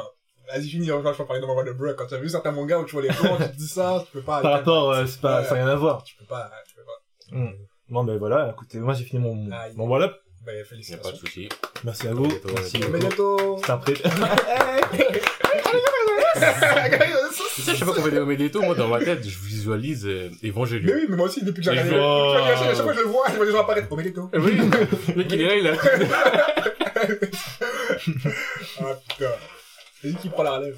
[0.53, 1.97] vas-y, fini, je vais parler de Manga de Break.
[1.97, 4.03] Quand tu as vu certains mangas où tu vois les plans, tu te dis ça,
[4.07, 4.41] tu peux pas.
[4.41, 6.03] Par rapport, euh, c'est pas, ça n'a rien à voir.
[6.05, 7.37] Tu peux pas, tu peux pas.
[7.37, 7.53] Hum.
[7.89, 10.13] Bon, ben voilà, écoutez, moi j'ai fini mon, mon, mon voilà.
[10.47, 11.17] Ben, Y a pas de félicitations.
[11.17, 11.49] souci.
[11.85, 12.27] Merci à vous.
[12.27, 12.79] Bientôt, Merci.
[12.79, 12.93] bientôt.
[12.93, 13.59] Mais bientôt.
[13.65, 13.95] C'est un pré.
[17.55, 20.31] Tu sais, je sais pas combien de Medetto, moi, dans ma tête, je visualise euh,
[20.43, 20.95] Mais Evangelion.
[20.95, 23.09] oui, mais moi aussi, depuis que j'ai Mais regardé, à chaque fois que je le
[23.09, 23.89] vois, je vois des gens apparaître.
[23.91, 24.31] Oh, mais tout.
[24.33, 25.73] Oui, le mec, il est là, il a...
[28.81, 29.31] Ah, putain.
[30.03, 30.77] C'est qui prend la relève.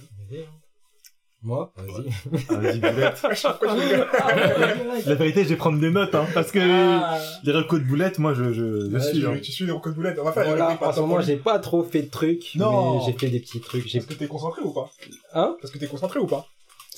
[1.45, 2.09] Moi Vas-y.
[2.51, 3.21] Ah, Vas-y, boulette.
[3.33, 5.09] Je.
[5.09, 7.19] La vérité, je vais prendre des notes, hein, parce que Ah.
[7.43, 9.21] les recos de boulettes, moi je, je, je Ouais, suis.
[9.21, 9.39] Tu, hein.
[9.43, 10.19] tu suis les recos de boulettes.
[10.21, 12.99] On va faire Voilà, par en ce moment, j'ai pas trop fait de trucs, Non.
[12.99, 13.89] mais j'ai fait des petits trucs.
[13.89, 13.99] J'ai...
[13.99, 14.89] Est-ce que t'es concentré ou pas?
[15.35, 15.57] Hein?
[15.65, 16.47] Est-ce que t'es concentré ou pas?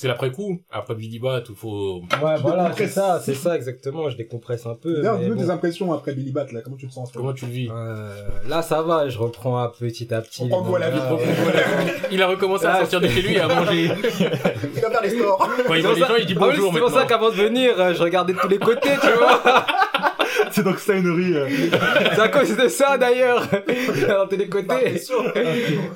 [0.04, 0.60] C'est l'après-coup.
[0.70, 2.02] Après Billy Bat, il faut...
[2.22, 4.96] Ouais, voilà, c'est ça, c'est ça exactement, je décompresse un peu.
[4.96, 5.34] D'ailleurs, bon.
[5.34, 6.60] tes impressions après Billy Bat, là.
[6.62, 8.12] Comment tu te sens Comment tu le vis Euh,
[8.46, 10.42] là, ça va, je reprends à petit à petit.
[10.42, 11.00] On prend les goût à la vie.
[12.12, 13.84] Il a recommencé à Ah, sortir de chez lui et à manger.
[14.76, 15.38] Il va faire les stores.
[15.66, 17.36] Quand il voit les gens, il dit Ah oui, bonjour C'est pour ça qu'avant de
[17.36, 19.40] venir, euh, je regardais de tous les côtés, tu vois.
[20.54, 21.36] C'est donc ça une rue.
[21.36, 21.48] euh.
[22.14, 23.42] C'est à cause de ça d'ailleurs.
[24.08, 25.00] Dans tous les côtés.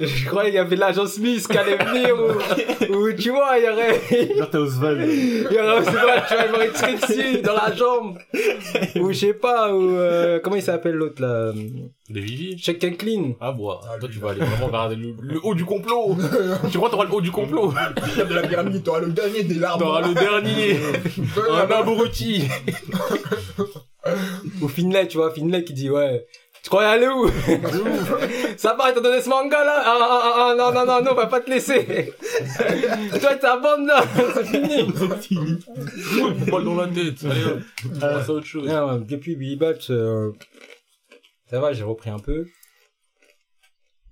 [0.00, 3.64] Je croyais qu'il y avait l'agent Smith qui allait venir ou, ou tu vois, il
[3.64, 5.00] y aurait, Genre t'es Oswald.
[5.08, 8.18] il y aurait, vrai, tu vas avoir une trick ici, dans la jambe.
[9.00, 11.52] Ou je sais pas, ou, euh, comment il s'appelle l'autre là?
[12.10, 13.34] Des Vivi Check and clean.
[13.40, 13.80] Ah, bois.
[13.84, 16.16] Ah, Toi, tu vas aller vraiment vers le, le haut du complot.
[16.72, 17.72] tu crois t'auras le haut du complot?
[18.16, 19.78] De la pyramide, t'auras le dernier des larmes.
[19.80, 20.78] T'auras le dernier.
[21.52, 22.44] Un abruti.
[24.62, 26.26] Ou Finlay, tu vois, Finlay qui dit, ouais.
[26.62, 27.28] Tu croyais aller où?
[28.56, 29.80] Ça va, il t'a donné ce manga là?
[29.84, 31.84] Ah, ah, ah, ah, Non, non, non, non, on va pas te laisser
[33.20, 34.02] Toi, ta bande là,
[34.34, 34.82] c'est fini
[36.50, 37.24] Balle dans la tête.
[37.24, 37.60] Allez, hop.
[37.94, 38.68] On passe à autre chose.
[38.68, 40.32] Non, depuis Billy Bat, euh,
[41.46, 42.46] ça va, j'ai repris un peu.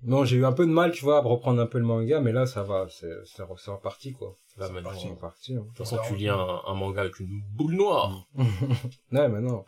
[0.03, 2.21] Non, j'ai eu un peu de mal, tu vois, à reprendre un peu le manga,
[2.21, 4.35] mais là, ça va, c'est c'est c'est reparti, quoi.
[4.57, 5.55] Là, maintenant, de reparti.
[5.55, 5.65] Hein.
[5.75, 8.27] toute façon, tu lis un, un manga avec une boule noire.
[9.11, 9.63] Ouais, mais non.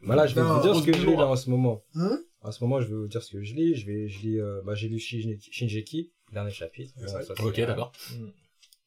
[0.00, 1.82] Bah là, je vais vous dire ce que je lis là en ce moment.
[1.96, 3.74] Hein en ce moment, je vais vous dire ce que je lis.
[3.74, 6.94] Je vais, je lis, euh, bah, j'ai lu Shinji- Shinjeki, dernier chapitre.
[6.96, 7.90] Bon, ça, Ok, d'accord.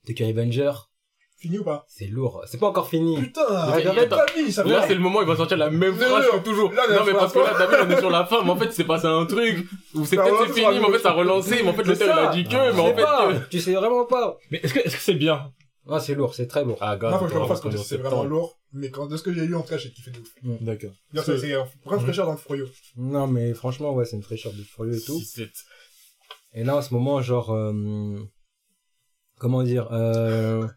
[0.08, 0.72] Tokyo Revenger,
[1.42, 2.44] Fini ou pas c'est lourd.
[2.46, 3.20] C'est pas encore fini.
[3.20, 6.06] Putain, pas mis, ça Là, c'est le moment où il va sortir la même Non,
[6.06, 6.72] phrase que toujours.
[6.72, 8.58] là, non, mais parce que là, t'as vu, on est sur la fin, mais en
[8.58, 9.66] fait, c'est passé un truc,
[9.96, 12.16] où c'est peut-être c'est fini, mais en fait, ça a relancé, mais en fait, l'auteur,
[12.16, 13.50] il a dit que, mais en fait.
[13.50, 14.38] Tu sais vraiment pas.
[14.52, 15.52] Mais est-ce que est-ce que c'est bien?
[15.90, 16.78] Ah, c'est lourd, c'est très lourd.
[16.80, 18.60] Ah, gars, Moi, faut que je le refasse quand parce que c'est vraiment lourd.
[18.72, 20.30] Mais quand, de ce que j'ai lu, en tout cas, j'ai kiffé de ouf.
[20.62, 20.92] D'accord.
[21.16, 22.68] C'est c'est vraiment fraîcheur dans le froyo.
[22.98, 25.20] Non, mais franchement, ouais, c'est une fraîcheur de furieux et tout.
[25.20, 25.50] 6-7.
[26.54, 28.20] Et là, en ce moment, genre, euh,
[29.40, 30.68] comment dire, euh,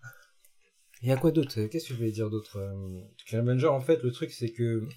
[1.04, 3.82] il y a quoi d'autre Qu'est-ce que je voulais dire d'autre euh, Tokyo Avenger, en
[3.82, 4.88] fait, le truc, c'est que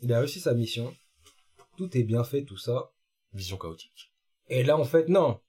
[0.00, 0.94] il a réussi sa mission.
[1.76, 2.92] Tout est bien fait, tout ça.
[3.34, 4.14] Vision chaotique.
[4.48, 5.40] Et là, en fait, non.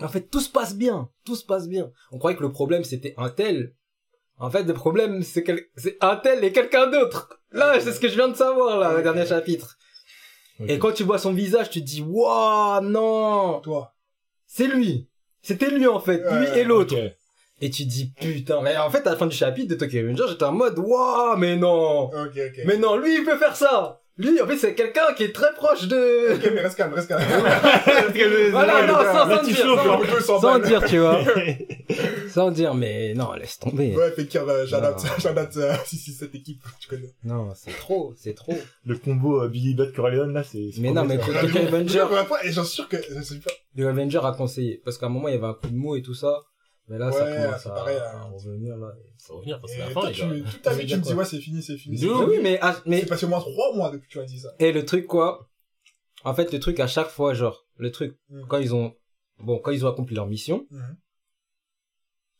[0.00, 1.10] En fait, tout se passe bien.
[1.24, 1.92] Tout se passe bien.
[2.10, 3.76] On croyait que le problème, c'était un tel.
[4.38, 5.64] En fait, le problème, c'est quel...
[5.76, 7.40] c'est un tel et quelqu'un d'autre.
[7.52, 9.78] Là, c'est ce que je viens de savoir, là, le dernier chapitre.
[10.66, 13.60] Et quand tu vois son visage, tu te dis, waouh, non.
[13.60, 13.94] Toi.
[14.46, 15.08] C'est lui.
[15.40, 16.18] C'était lui, en fait.
[16.18, 16.96] Lui et l'autre.
[17.60, 18.60] Et tu te dis, putain.
[18.62, 21.36] Mais en fait, à la fin du chapitre de Tokyo Revenger, j'étais en mode, waouh,
[21.36, 22.04] mais non.
[22.04, 22.60] Ok, ok.
[22.66, 24.00] Mais non, lui, il peut faire ça.
[24.16, 26.34] Lui, en fait, c'est quelqu'un qui est très proche de...
[26.34, 27.22] Ok, mais reste calme, reste calme.
[28.50, 31.20] Voilà, non, sans, sans dire, sans- sans sans dire, tu vois.
[32.28, 33.96] sans dire, mais non, laisse tomber.
[33.96, 37.14] Ouais, Fekir, j'adapte, j'adapte, si, si, cette équipe, tu connais.
[37.24, 38.54] Non, c'est trop, c'est trop.
[38.84, 40.70] Le combo euh, Billy Bat Corleone là, c'est.
[40.74, 41.42] c'est Mais non, mais prometteur.
[41.48, 42.04] Tokyo Je Avenger,
[42.44, 43.50] et j'en suis sûr que, je sais pas.
[43.76, 44.82] The Avenger a conseillé.
[44.84, 46.42] Parce qu'à un moment, il y avait un coup de mot et tout ça.
[46.90, 48.30] Mais là, ça Ouais, commence c'est à, pareil, à hein.
[48.34, 48.92] revenir, là.
[49.16, 51.14] Ça va revenir, parce que la fin, toi, tu, toute ta vie, tu me dis,
[51.14, 51.96] ouais, c'est fini, c'est fini.
[51.96, 52.10] Fini.
[52.12, 54.38] Oui, mais, ah, mais, C'est passé au moins trois mois depuis que tu as dit
[54.40, 54.52] ça.
[54.58, 55.48] et le truc, quoi.
[56.24, 58.42] En fait, le truc, à chaque fois, genre, le truc, Mm.
[58.48, 58.94] quand ils ont,
[59.38, 60.96] bon, quand ils ont accompli leur mission, Mhm.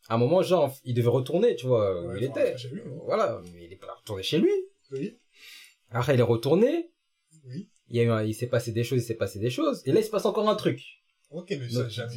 [0.09, 2.55] à un moment, genre, il devait retourner, tu vois, où il était.
[2.73, 2.81] Oui.
[3.05, 4.51] Voilà, mais il est pas retourné chez lui.
[4.91, 5.17] Oui.
[5.91, 6.91] Après, il est retourné.
[7.45, 7.69] Oui.
[7.87, 9.81] Il y a eu un- il s'est passé des choses, il s'est passé des choses.
[9.85, 10.81] Et là, il se passe encore un truc.
[11.29, 12.13] Ok, mais ça, jamais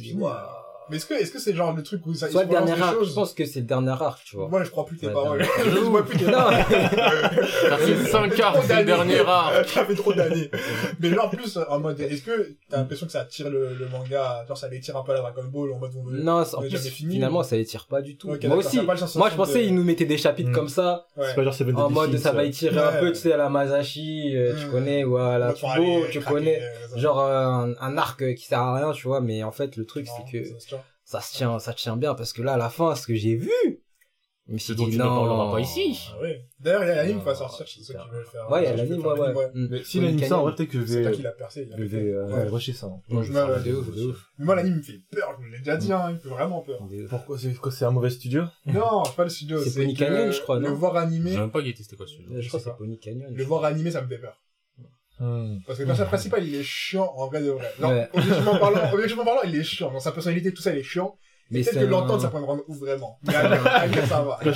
[0.89, 3.03] Mais est-ce que, est-ce que c'est genre le truc où ça, Soit le dernier arc,
[3.03, 4.47] je pense que c'est le dernier arc, tu vois.
[4.47, 5.43] Moi, je crois plus tes paroles.
[5.65, 6.31] je vois plus tes Non,
[7.69, 9.67] Ça fait 5 arcs, c'est le dernier arc.
[9.67, 10.49] Ça fait trop d'années.
[10.99, 14.45] Mais genre, plus, en mode, est-ce que t'as l'impression que ça tire le, le manga,
[14.47, 16.61] genre, ça l'étire un peu à la Dragon Ball, en mode, on veut- non, en
[16.61, 17.15] plus, fini.
[17.15, 18.27] finalement, ça les tire pas du tout.
[18.27, 18.77] Moi aussi.
[18.77, 20.53] t'as la Moi, je pensais, de- ils nous mettaient des chapitres Mm.
[20.53, 21.25] comme ça, Ouais.
[21.29, 23.49] C'est pas genre Seven en mode, ça va étirer un peu, tu sais, à la
[23.49, 24.71] Masashi, euh, tu Mm.
[24.71, 26.61] connais, voilà, Pour Tubo, aller tu connais.
[26.61, 26.97] euh.
[26.99, 30.31] Genre, un, arc qui sert à rien, tu vois, mais en fait, le truc, c'est
[30.31, 30.45] que
[31.05, 31.57] ça se tient.
[31.59, 33.51] ça tient, bien, parce que là, à la fin, ce que j'ai vu,
[34.47, 35.97] je dit, tu ne parleras pas ici.
[36.15, 36.45] Ah ouais.
[36.59, 38.47] D'ailleurs, il y a l'anime qui va sortir, chez ceux qui veulent faire.
[38.51, 39.33] Ouais, il y a qui l'anime, ouais, ouais.
[39.33, 39.67] l'anime, Mm.
[39.71, 41.63] Mais si l'anime ça, en vrai, peut-être que je C'est toi vais, qui l'a percé.
[41.67, 42.47] il a je vais, euh, Ouais.
[42.47, 42.85] rusher ça.
[42.85, 43.01] hein.
[43.09, 43.15] De
[43.73, 44.25] ouf, de ouf.
[44.37, 46.29] Mais moi, l'anime me fait peur, je vous l'ai déjà dit, hein, il me fait
[46.29, 46.79] vraiment peur.
[47.09, 48.43] Pourquoi c'est quoi c'est un mauvais studio?
[48.67, 49.59] Non, pas le studio.
[49.63, 52.39] C'est Pony Canyon, je crois, Le voir animé, même pas c'était quoi celui-là.
[52.39, 52.77] Je crois que sais c'est.
[52.77, 53.33] Pony Canyon.
[53.33, 54.39] le voir animé, ça me fait peur.
[55.19, 55.57] Hmm.
[55.65, 57.71] Parce que le personnage principal, il est chiant en vrai de vrai.
[57.79, 58.09] Non, Ouais.
[58.13, 59.91] objectivement parlant, objectivement parlant, il est chiant.
[59.91, 61.15] Dans sa personnalité, tout ça, il est chiant.
[61.51, 63.19] Mais Peut-être c'est que un- l'entendre, ça peut me rendre ouf vraiment.
[63.27, 64.39] Mais à lire- à lire, ça va.
[64.41, 64.53] Enfin, C'est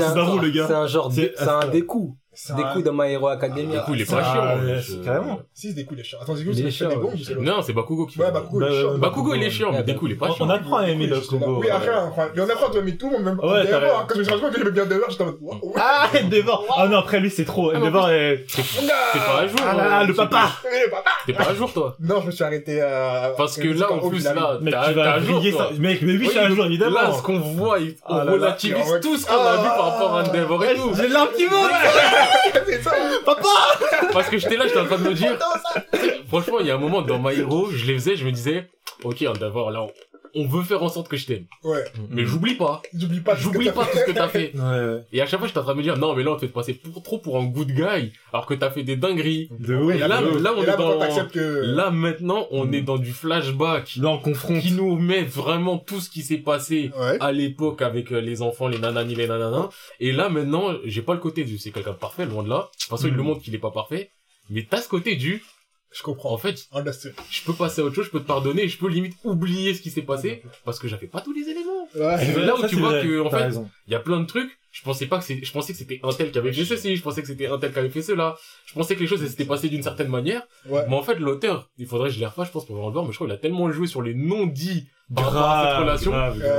[0.00, 0.78] c'est un- le C'est gars.
[0.78, 2.14] un genre, C'est- c'est un découp.
[2.38, 3.78] C'est Des coups dans My Hero Academia.
[3.78, 5.02] Du coup, il est Ah, pas chiant.
[5.04, 5.40] carrément.
[5.54, 6.18] Si, c'est des coups, il est chiant.
[6.20, 6.96] Attends, Il est des chiant, ouais.
[7.24, 7.46] c'est l'autre.
[7.46, 8.24] Non, c'est Bakugo qui fait.
[8.24, 8.98] Ouais, Bakugo, il est chiant.
[8.98, 10.46] Bakugo, il est chiant, mais Ouais, Deku, il est pas On, chiant.
[10.46, 11.16] on apprend à aimer là.
[11.26, 11.60] Kogo.
[11.60, 13.94] Oui, après, on apprend, toi, mais tout le monde, même Ouais, t'as Endeavor, raison.
[13.96, 15.36] hein, quand je me suis rendu compte qu'il aimait bien Endeavor, j'étais en mode.
[15.76, 17.70] Ah, Endeavor Ah non, après lui, c'est trop.
[17.74, 18.44] Ah, Endeavor est...
[18.54, 18.62] T'es
[19.18, 19.56] pas à jour.
[19.66, 21.96] Ah là là, euh, le papa le papa T'es pas à jour, toi.
[22.00, 23.32] Non, je me suis arrêté à...
[23.36, 25.42] Parce que là, en plus, là, vas à jour.
[25.78, 27.12] Mec, mais oui, je suis un jour, Là, évidemment.
[27.16, 28.32] ce qu'on voit, il- on Ah là là.
[28.32, 29.62] relativise tout ce qu'on a Ah.
[29.62, 30.92] vu par rapport à Endeavor et tout.
[30.94, 31.30] J'ai monte
[32.66, 32.92] C'est ça.
[34.12, 35.36] Parce que j'étais là, j'étais en train de me dire,
[36.28, 38.68] franchement, il y a un moment dans My Hero, je les faisais, je me disais,
[39.04, 39.86] ok, Endeavor, là,
[40.36, 41.46] on- veut faire en sorte que je t'aime.
[41.64, 41.84] Ouais.
[42.10, 42.82] Mais j'oublie pas.
[42.94, 43.92] J'oublie pas tout ce que J'oublie t'as pas fait.
[43.92, 44.52] tout ce que t'as fait.
[44.54, 45.00] Ouais, ouais.
[45.12, 46.40] Et à chaque fois, j'étais en train de me dire, non, mais là, on te
[46.40, 49.48] fait passer pour, trop pour un good guy, alors que t'as fait des dingueries.
[49.58, 49.94] De Ouais, ouf.
[49.94, 51.62] Et là, là, on Et est là, dans- maintenant, t'acceptes que...
[51.64, 52.74] Là, maintenant, on Mm.
[52.74, 54.60] est dans du flashback Là, on confronte.
[54.60, 57.16] qui nous met vraiment tout ce qui s'est passé Ouais.
[57.20, 59.68] à l'époque avec euh, les enfants, les nanani, les nanana.
[60.00, 62.68] Et là, maintenant, j'ai pas le côté du c'est quelqu'un de parfait, loin de là.
[62.72, 63.16] De toute façon, il Mm.
[63.16, 64.10] le montre qu'il est pas parfait.
[64.50, 65.42] Mais t'as ce côté du,
[65.92, 66.32] Je comprends.
[66.32, 67.14] en fait, Understood.
[67.30, 69.72] je peux passer à autre chose, je peux te pardonner, et je peux limite oublier
[69.74, 71.88] ce qui s'est passé parce que j'avais pas tous les éléments.
[71.94, 72.16] Ouais.
[72.18, 74.26] C'est là où Ça, tu vois vrai, que, en fait, il y a plein de
[74.26, 74.50] trucs.
[74.72, 76.96] Je pensais pas que c'est, je pensais que c'était un tel qui avait fait ceci,
[76.96, 78.36] je pensais que c'était un tel qui avait fait cela.
[78.66, 80.42] Je pensais que les choses s'étaient passées d'une certaine manière.
[80.68, 80.84] Ouais.
[80.86, 82.92] Mais en fait, l'auteur, il faudrait que je les refasse, je pense, pour vraiment le
[82.92, 86.08] voir, mais je crois qu'il a tellement joué sur les non-dits par rapport à cette
[86.08, 86.10] relation.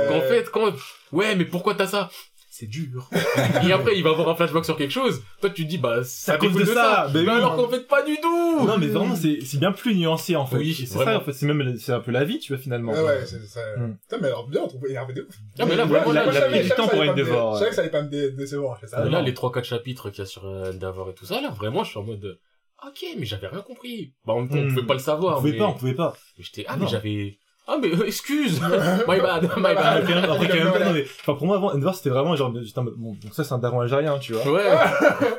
[0.08, 0.72] qu'en fait, quand,
[1.12, 2.10] ouais, mais pourquoi t'as ça?
[2.58, 3.08] C'est dur.
[3.68, 5.22] et après, il va avoir un flashback sur quelque chose.
[5.40, 7.28] Toi, tu te dis, bah, ça À cause découle de ça, bah Mais oui.
[7.28, 8.66] alors qu'en fait, pas du tout!
[8.66, 10.56] Non, mais vraiment, c'est c'est bien plus nuancé, en fait.
[10.56, 11.32] Oui, c'est ça, en fait.
[11.32, 12.90] C'est même, c'est un peu la vie, tu vois, finalement.
[12.92, 13.60] Ouais, ouais, c'est ça.
[13.76, 13.96] Mm.
[13.98, 15.36] Putain, mais alors, bien, on trouve énervé de ouf.
[15.60, 17.64] Ah, mais là, vraiment, là, il a pris du temps ça pour Endeavor, Je savais
[17.64, 17.68] ouais.
[17.70, 19.08] que ça allait pas me dé- décevoir, savais.
[19.08, 21.84] là, les 3-4 chapitres qu'il y a sur euh, Endeavor et tout ça, là, vraiment,
[21.84, 22.40] je suis en mode,
[22.84, 24.14] ok, mais j'avais rien compris.
[24.26, 24.74] Bah, en même temps, on Hmm.
[24.74, 25.36] pouvait pas le On savoir.
[25.38, 25.58] pouvait mais...
[25.58, 26.16] pas, on pouvait pas.
[26.36, 27.38] mais J'étais, ah, mais j'avais,
[27.70, 28.60] ah, mais, euh, excuse!
[29.08, 30.04] my bad, my Après, bad.
[30.06, 32.34] quand même- après, quand même pas, non, mais, enfin, pour moi, avant, Endeavor, c'était vraiment
[32.34, 34.50] genre, j'étais en mode, bon, donc ça, c'est un daron algérien, tu vois.
[34.52, 34.62] Ouais.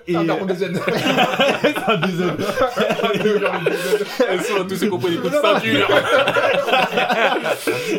[0.08, 2.38] Et, Ah, non, on des c'est un désordre.
[4.30, 5.88] Elles sont tous ces compris des coups de ceinture.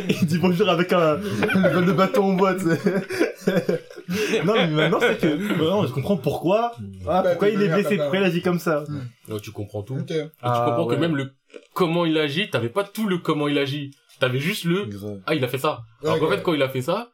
[0.09, 1.19] Il dit bonjour avec un,
[1.55, 2.61] une balle de bâton en boîte.
[4.45, 6.73] non, mais maintenant, c'est que, vraiment, je comprends pourquoi,
[7.07, 8.03] ah, Bah, pourquoi de il est manière blessé, ça.
[8.05, 8.85] pourquoi il agit comme ça.
[9.29, 9.99] Non, tu comprends tout.
[10.07, 10.97] Tu Ah, comprends ouais.
[10.97, 11.33] que même le
[11.75, 13.91] comment il agit, t'avais pas tout le comment il agit.
[14.21, 14.89] T'avais juste le,
[15.27, 15.81] ah, il a fait ça.
[16.05, 16.33] Alors qu'en Ok.
[16.35, 17.09] fait, quand il a fait ça,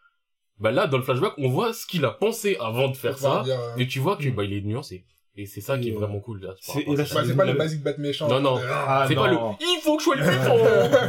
[0.58, 3.42] bah là, dans le flashback, on voit ce qu'il a pensé avant de faire ça.
[3.44, 5.04] dire, euh, Et tu vois que, bah, il est nuancé.
[5.38, 6.54] Et c'est ça qui est euh, vraiment cool, là.
[6.62, 8.26] c'est- bah, c'est pas le basic bat méchant.
[8.26, 8.56] Non, non.
[8.56, 10.58] Euh, Ah, c'est pas le, il faut que je sois le plus fort.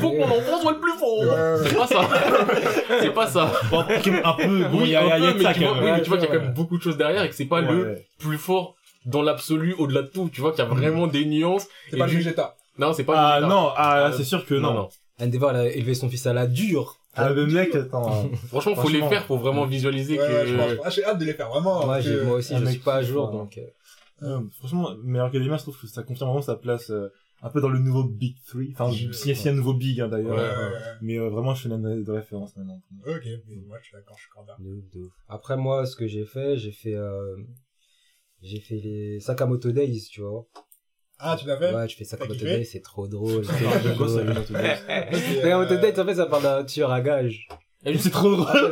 [0.02, 1.20] Faut que mon enfant soit le plus fort.
[1.20, 1.70] Ouais.
[1.70, 2.10] C'est pas ça.
[3.02, 3.52] c'est pas ça.
[3.72, 5.70] Un peu, bon, Oui, il y a, il il mais tu vois, qu'il y a
[5.70, 6.40] quand Ouais.
[6.42, 8.06] même beaucoup de choses derrière et que c'est pas Ouais, le ouais.
[8.20, 8.76] plus fort
[9.06, 10.30] dans l'absolu au-delà de tout.
[10.32, 11.68] Tu vois qu'il y a vraiment des nuances.
[11.90, 12.56] C'est pas le du- Vegeta.
[12.78, 14.90] Non, c'est pas Ah, non, ah, Ah, c'est sûr que non.
[15.20, 17.00] Endeavor, elle a élevé son fils à la dure.
[17.16, 18.30] Ah, le mec, attends.
[18.48, 20.74] Franchement, faut les faire pour vraiment visualiser Ouais, ouais, je pense.
[20.74, 20.80] que.
[20.84, 21.86] Ah, j'ai hâte de les faire, vraiment.
[21.86, 23.58] Moi, que- aussi, un je mec suis pas à jour, fait- donc.
[23.58, 23.68] euh,
[24.24, 27.10] Euh, franchement, mais Academia, je trouve que ça confirme vraiment sa place euh,
[27.44, 28.62] un peu dans le nouveau Big 3.
[28.74, 30.36] Enfin, Je- s'il y a un nouveau Big, hein, d'ailleurs.
[30.36, 30.80] Ouais, Ouais, ouais, ouais.
[31.02, 32.82] Mais euh, vraiment, je fais une de référence maintenant.
[33.06, 34.56] Ok, mais moi, je suis d'accord, je suis corda.
[34.60, 35.12] de ouf, de ouf.
[35.30, 37.36] Après, moi, ce que j'ai fait, j'ai fait, euh,
[38.42, 40.48] j'ai fait les Sakamoto Days, tu vois.
[41.20, 41.74] Ah, tu l'as fait?
[41.74, 43.44] Ouais, je fais Sakamoto kiffé Days, c'est trop drôle.
[43.46, 44.10] C'est ça, drôle.
[44.10, 44.54] Sakamoto
[45.74, 47.48] euh, Days, en fait, ça parle d'un tueur à gage.
[48.00, 48.72] C'est trop drôle.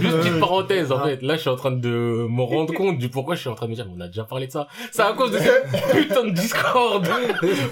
[0.00, 1.06] Juste petite parenthèse, en Ah.
[1.08, 1.22] fait.
[1.22, 1.88] Là, je suis en train de
[2.28, 4.06] me rendre compte du pourquoi je suis en train de me dire, mais on a
[4.06, 4.68] déjà parlé de ça.
[4.90, 7.06] C'est à cause de cette putain de Discord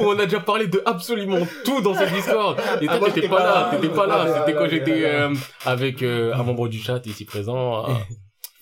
[0.00, 2.58] où on a déjà parlé de absolument tout dans ce Discord.
[2.80, 4.24] Et Ah, toi, t'étais pas là, t'étais pas là.
[4.26, 5.34] Ah, C'était quand ah, j'étais ah, euh,
[5.64, 7.84] avec euh, un membre du chat ici présent,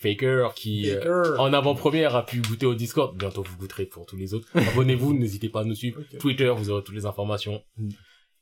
[0.00, 3.16] Faker, qui euh, en avant-première a pu goûter au Discord.
[3.16, 4.48] Bientôt, vous goûterez pour tous les autres.
[4.54, 6.00] Abonnez-vous, n'hésitez pas à nous suivre.
[6.18, 7.62] Twitter, vous aurez toutes les informations.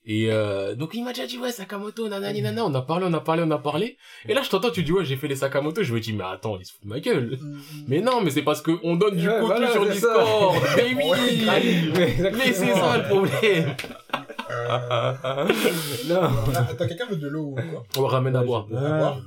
[0.04, 3.12] Et euh, donc il m'a déjà dit ouais Sakamoto nanani nana on a parlé on
[3.12, 3.98] a parlé on a parlé.
[4.26, 5.82] Et là je t'entends tu dis ouais j'ai fait les Sakamoto.
[5.82, 7.38] Je me dis mais attends il se fout de ma gueule.
[7.88, 10.56] Mais non mais c'est parce que on donne du Ouais, contenu voilà, sur Discord.
[10.76, 11.46] Mais oui.
[11.46, 13.74] Ouais, mais c'est ça le problème.
[14.50, 15.12] Euh,
[16.08, 16.20] Non.
[16.78, 17.84] T'as quelqu'un veut de l'eau ou quoi?
[17.98, 18.66] On ramène à boire.
[18.74, 19.20] À boire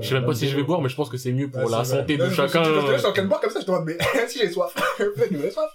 [0.00, 1.62] je sais même pas si je vais boire mais je pense que c'est mieux pour
[1.64, 2.62] Ouais, la santé de chacun.
[2.64, 3.96] Je je suis en train de boire comme ça, je te demande, mais
[4.28, 5.70] si j'ai soif, j'ai soif.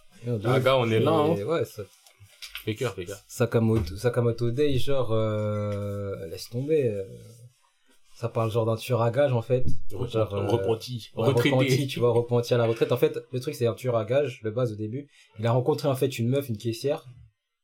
[0.45, 1.35] ah gars on est là hein.
[1.43, 1.81] Ouais, ça,
[2.71, 2.95] fais cœur
[3.27, 6.87] Sakamoto, Sakamoto Day, genre, euh, laisse tomber.
[6.87, 7.03] euh,
[8.15, 9.63] ça parle genre d'un tueur à gage, en fait.
[9.91, 12.91] Genre, euh, repenti ouais, repenti, retraité tu vois, repenti à la retraite.
[12.91, 15.07] En fait, le truc, c'est un tueur à gage, de base, au début.
[15.39, 17.05] Il a rencontré, en fait, une meuf, une caissière.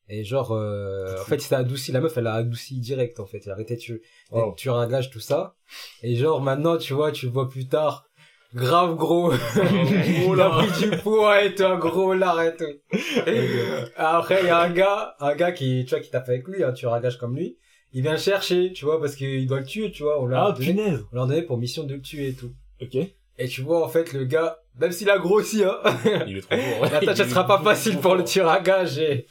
[0.10, 3.26] Et genre, euh, en fait, il s'est adouci, la meuf, elle a adouci direct, en
[3.26, 3.39] fait.
[3.45, 4.01] Il a arrêté de tuer,
[4.32, 4.45] Wow.
[4.47, 5.56] d'être tueur à gage, tout ça.
[6.04, 8.06] Et genre, maintenant, tu vois, tu le vois plus tard.
[8.54, 9.32] Grave gros.
[10.26, 10.49] Oh il a là.
[10.68, 12.66] pris du poids et tout, un gros lard et tout.
[13.95, 16.64] Après, il y a un gars, un gars qui, tu vois, qui tape avec lui,
[16.64, 17.58] un tueur à gage comme lui.
[17.93, 20.22] Il vient le chercher, tu vois, parce qu'il doit le tuer, tu vois.
[20.22, 21.06] On l'a Ah, donné, punaise.
[21.12, 22.51] on l'a donné pour mission de le tuer et tout.
[22.82, 22.95] Ok.
[23.39, 25.78] Et tu vois, en fait, le gars, même s'il a grossi, hein,
[26.28, 26.58] il est trop
[26.91, 29.28] la tâche, elle sera pas facile pour le tueur à gage et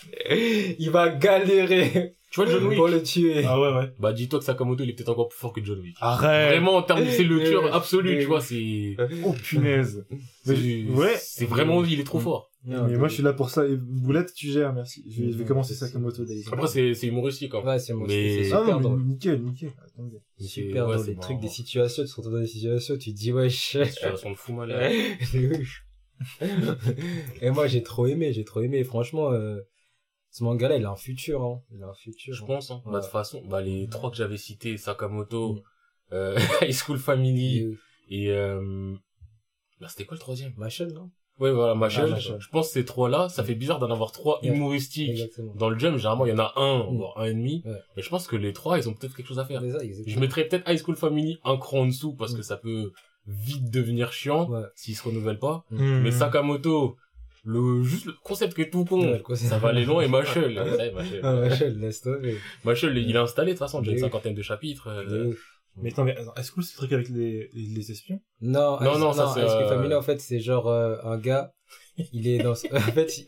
[0.78, 3.44] il va galérer tu vois John Wick pour le tuer.
[3.44, 3.92] Ah ouais, ouais.
[4.00, 6.48] bah dis-toi que Sakamoto il est peut-être encore plus fort que John Wick Arrête.
[6.50, 10.04] vraiment en termes c'est le tueur absolu tu vois c'est Oh, punaise.
[10.46, 11.14] Ouais.
[11.20, 13.64] c'est vraiment il est trop fort Non, Mais moi, je suis là pour ça.
[13.66, 15.04] Et Boulette, tu gères, merci.
[15.08, 16.42] Je vais, je vais commencer Sakamoto Day.
[16.50, 17.62] après c'est c'est humoristique hein.
[17.64, 18.98] Ouais, c'est moi, Mais- c'est Ah super non, drôle.
[19.00, 19.70] mais nickel, nickel.
[19.84, 20.18] Attendez.
[20.38, 21.42] Super ouais, c'est Les trucs, marrant.
[21.42, 23.76] des situations, tu te retrouves dans des situations, tu te dis, wesh.
[23.84, 24.92] situation de fou malade
[25.34, 25.52] De.
[27.40, 28.84] Et moi, j'ai trop aimé, j'ai trop aimé.
[28.84, 29.58] Franchement, euh,
[30.32, 31.60] ce manga-là, il a un futur, hein.
[31.72, 32.34] Il a un futur.
[32.34, 32.46] je hein.
[32.46, 32.82] pense hein.
[32.84, 33.02] bah de Ouais.
[33.02, 35.60] toute façon bah les trois que j'avais cités Sakamoto Mm.
[36.14, 37.74] euh, High School Family Et, euh,
[38.08, 38.94] et euh...
[39.80, 40.52] bah c'était quoi le troisième?
[40.56, 41.10] Machel, non?
[41.40, 44.12] ouais voilà Machel Ah, je pense que ces trois là ça fait bizarre d'en avoir
[44.12, 44.48] trois Ouais.
[44.48, 45.54] humoristiques Exactement.
[45.54, 46.96] dans le jump généralement il y en a un Mm.
[46.96, 47.72] voire un et demi Ouais.
[47.96, 49.78] mais je pense que les trois ils ont peut-être quelque chose à faire ça.
[50.06, 52.92] Je mettrais peut-être High School Family un cran en dessous parce que ça peut
[53.26, 54.62] vite devenir chiant Ouais.
[54.74, 55.64] s'il se renouvelle pas.
[55.70, 56.96] Mais Sakamoto,
[57.44, 60.54] le juste le concept qui est tout con, Ouais, ça va aller loin et Machel,
[60.94, 62.38] Machel, Ah, Machel, laisse tomber.
[62.64, 64.88] Machel, il est installé de toute façon, déjà une cinquantaine de chapitres.
[64.88, 65.32] Euh.
[65.76, 68.20] Mais attends, mais est-ce que c'est le truc avec les, les, les espions?
[68.40, 71.52] Non, Non, non, ça, c'est, Cream euh, Family, en fait, c'est genre euh, un gars,
[72.12, 72.52] il est dans...
[72.72, 73.26] en fait, il,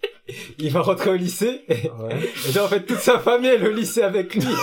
[0.58, 3.72] il va rentrer au lycée, et, et genre, en fait, toute sa famille est au
[3.72, 4.44] lycée avec lui.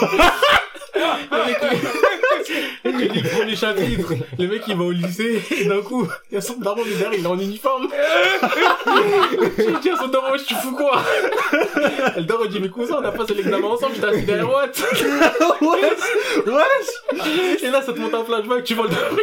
[2.84, 6.58] premiers chapitres, le mec il va au lycée et d'un coup, il y a son
[6.58, 7.88] daron mais derrière il est en uniforme.
[9.58, 11.02] Je dis à son daron, tu fous quoi
[12.18, 14.78] Le daron dit, mais cousin, on a passé l'examen ensemble, j'étais assis derrière Watt.
[15.62, 19.18] Wesh Wesh Et là, ça te monte un flashback, tu vois le daron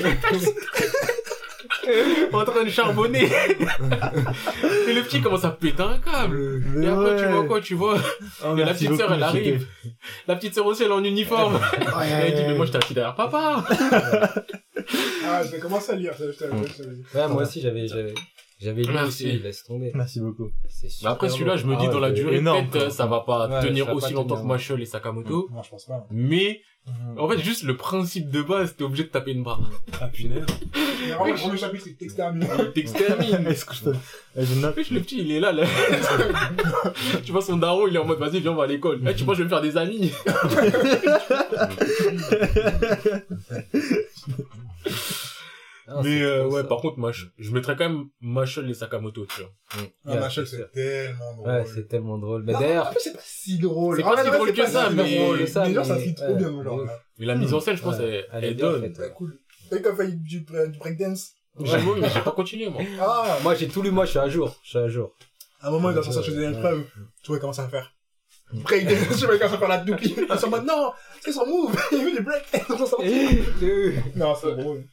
[2.32, 3.24] en train de charbonner.
[4.88, 6.62] Et le petit commence à péter un câble.
[6.74, 7.98] Mais Et après, tu vois quoi, tu vois
[8.44, 9.66] Oh, Et la petite sœur, elle arrive.
[10.26, 11.58] La petite sœur aussi, elle est en uniforme.
[12.02, 13.64] Elle dit, mais moi, j'étais assis derrière papa.
[15.30, 17.02] Ah, je vais commencer à lire, je je je dit.
[17.14, 18.14] Ouais, moi aussi, j'avais, j'avais,
[18.58, 19.26] j'avais lu Merci.
[19.26, 19.92] aussi, laisse tomber.
[19.94, 20.48] Merci beaucoup.
[20.68, 23.60] Super après, celui-là, je me dis, Ah dans la durée, peut-être, ça va pas Ouais,
[23.60, 24.48] tenir ça aussi pas longtemps tenir, que.
[24.48, 25.48] Machel et Sakamoto.
[25.52, 26.06] Non, je pense pas.
[26.10, 26.62] Mais,
[27.18, 29.70] en fait, juste le principe de base, t'es obligé de taper une barre.
[30.00, 30.46] Ah, punaise.
[30.74, 32.46] Le premier chapitre, c'est t'extermine.
[32.58, 33.46] Il t'extermine.
[33.46, 33.90] Est-ce que je te...
[34.36, 34.76] Eh, je note.
[34.76, 35.64] Wesh, le petit, il est là, là.
[37.24, 39.00] tu vois, son daron, il est en mode, vas-y, viens, on va à l'école.
[39.08, 40.12] Eh, tu vois, je vais me faire des amis.
[45.90, 46.68] Ah, Mais, euh, ouais, ça.
[46.68, 49.50] par contre, Mach- je mettrais quand même Machel et Sakamoto, tu vois.
[49.72, 51.48] Ah, Ouais, Machel, c'est tellement drôle.
[51.48, 52.42] Ouais, c'est tellement drôle.
[52.44, 53.96] Mais d'ailleurs, c'est pas si drôle.
[53.96, 56.62] C'est En pas si drôle que ça, mais- ça, Mais genre, ça fit trop bien,
[56.62, 56.80] genre.
[57.18, 58.92] Mais la mise en scène, je pense, elle, donne.
[59.14, 59.38] cool.
[59.72, 60.46] Et quand fait du,
[60.78, 61.32] breakdance?
[61.60, 62.82] J'avoue, mais j'ai pas continué, moi.
[63.00, 64.56] Ah, moi, j'ai tout lu, moi, je suis à jour.
[64.62, 65.12] Je suis à jour.
[65.60, 66.84] à un moment, il est dans sa chaise d'épreuve.
[67.22, 67.92] Tu vois, il commence à faire.
[68.52, 69.98] Breakdance, tu vois, il commence à faire la double.
[70.02, 71.76] Ils sont en mode, non, c'est son move.
[71.92, 72.94] Il veut du breakdance.
[74.16, 74.84] Non, c'est drôle.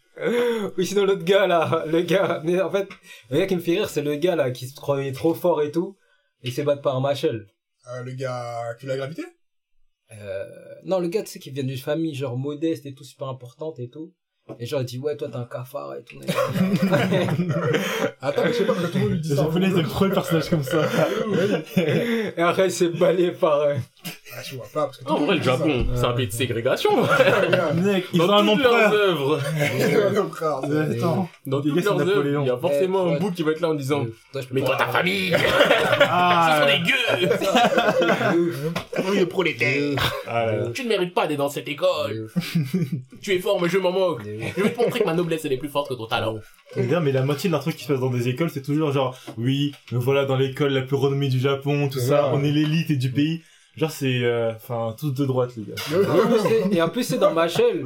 [0.77, 2.87] Oui, sinon l'autre gars là, le gars, mais en fait,
[3.29, 5.61] le gars qui me fait rire, c'est le gars là qui se croyait trop fort
[5.61, 5.97] et tout,
[6.41, 7.47] et il s'est battu par Machel.
[7.93, 9.23] Euh, le gars qui la gravité?
[10.11, 10.45] Euh,
[10.85, 13.79] non, le gars, tu sais, qui vient d'une famille genre modeste et tout, super importante
[13.79, 14.13] et tout.
[14.59, 16.19] Et genre, il dit, ouais, toi, t'es un cafard et tout.
[18.21, 19.37] Attends, mais je sais pas, tout le monde lui dit ça.
[19.37, 20.87] japonais, c'est le premier personnage comme ça.
[21.77, 23.75] et après, il s'est balayé par, euh,
[24.37, 26.31] Ah, je vois pas, parce que Non, en vrai, le Japon, c'est un pays de
[26.33, 26.89] ségrégation.
[28.13, 29.39] ils ont Dans un toutes leurs œuvres,
[31.45, 33.75] dans toutes leurs œuvres, il y a forcément un bout qui va être là en
[33.75, 35.37] disant, euh, toi, je peux mais toi, ta famille, ce
[36.01, 37.29] Ah, sont des gueux.
[39.09, 39.95] Oui, le prolétaire.
[40.27, 40.47] Ah.
[40.73, 42.27] Tu ne mérites pas d'être dans cette école.
[43.21, 44.23] Tu es fort, mais je m'en moque.
[44.25, 46.35] Je vais te montrer que ma noblesse, elle est plus forte que ton talent.
[46.75, 48.91] Bien, mais la moitié de leur truc qui se passe dans des écoles, c'est toujours
[48.91, 52.31] genre, oui, nous voilà dans l'école la plus renommée du Japon, tout ça, ça.
[52.33, 53.43] on est l'élite et du pays.
[53.77, 55.75] Genre, c'est, euh, enfin, tous de droite, les gars.
[56.71, 57.83] Et en plus c'est dans Machel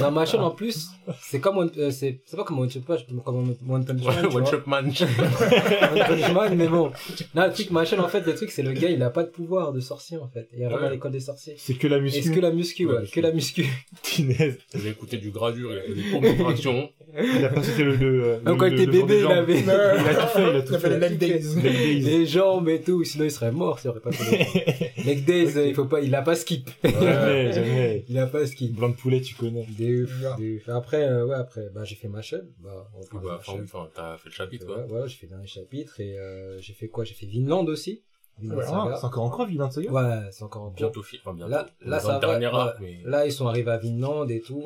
[0.00, 0.88] dans Machel en plus
[1.20, 3.36] c'est comme One- euh, c'est c'est pas comme One Punch Man comme
[3.70, 4.46] One- Punch Man One.
[4.46, 4.86] Shot Man.
[4.86, 6.90] One Punch Man mais bon
[7.34, 9.28] non le truc Machel en fait le truc c'est le gars il a pas de
[9.30, 10.90] pouvoir de sorcier en fait il y a vraiment Ouais.
[10.92, 12.30] l'école des sorciers C'est que la est-ce muscu.
[12.34, 13.64] que la muscu ouais Ouais, que la muscu
[14.02, 14.58] Punaise.
[14.74, 16.90] Il a écouté du gradure, il a fait des cours de traction.
[17.16, 19.32] Il a pas sauté le, le, même quand le- il était bébé il jambes.
[19.32, 23.04] avait Il a tout fait, il a tout Il a fait les jambes et tout
[23.04, 24.92] sinon il serait mort s'il aurait pas fait
[25.32, 28.04] days il faut pas il a pas skip Jamais, jamais.
[28.08, 29.66] il a pas skip Blanc de poulet, tu connais.
[29.78, 30.68] des ouf, des ouf.
[30.68, 34.28] après euh, ouais après bah j'ai fait Machel bah on bah, enfin, enfin, t'as fait
[34.28, 35.00] le chapitre, Ouais, quoi.
[35.02, 37.04] ouais, j'ai fait le dernier chapitre et euh, j'ai fait quoi?
[37.04, 38.02] J'ai fait Vinland aussi.
[38.38, 38.88] Vinland.
[38.92, 39.90] Ah, c'est encore en cours, Vilain de Saga?
[39.92, 40.74] Ouais, c'est encore en cours.
[40.76, 41.50] Bientôt, fi- enfin, bientôt.
[41.50, 42.48] Là, là, ça va.
[42.56, 44.64] arc, mais Là, ils sont arrivés à Vinland et tout.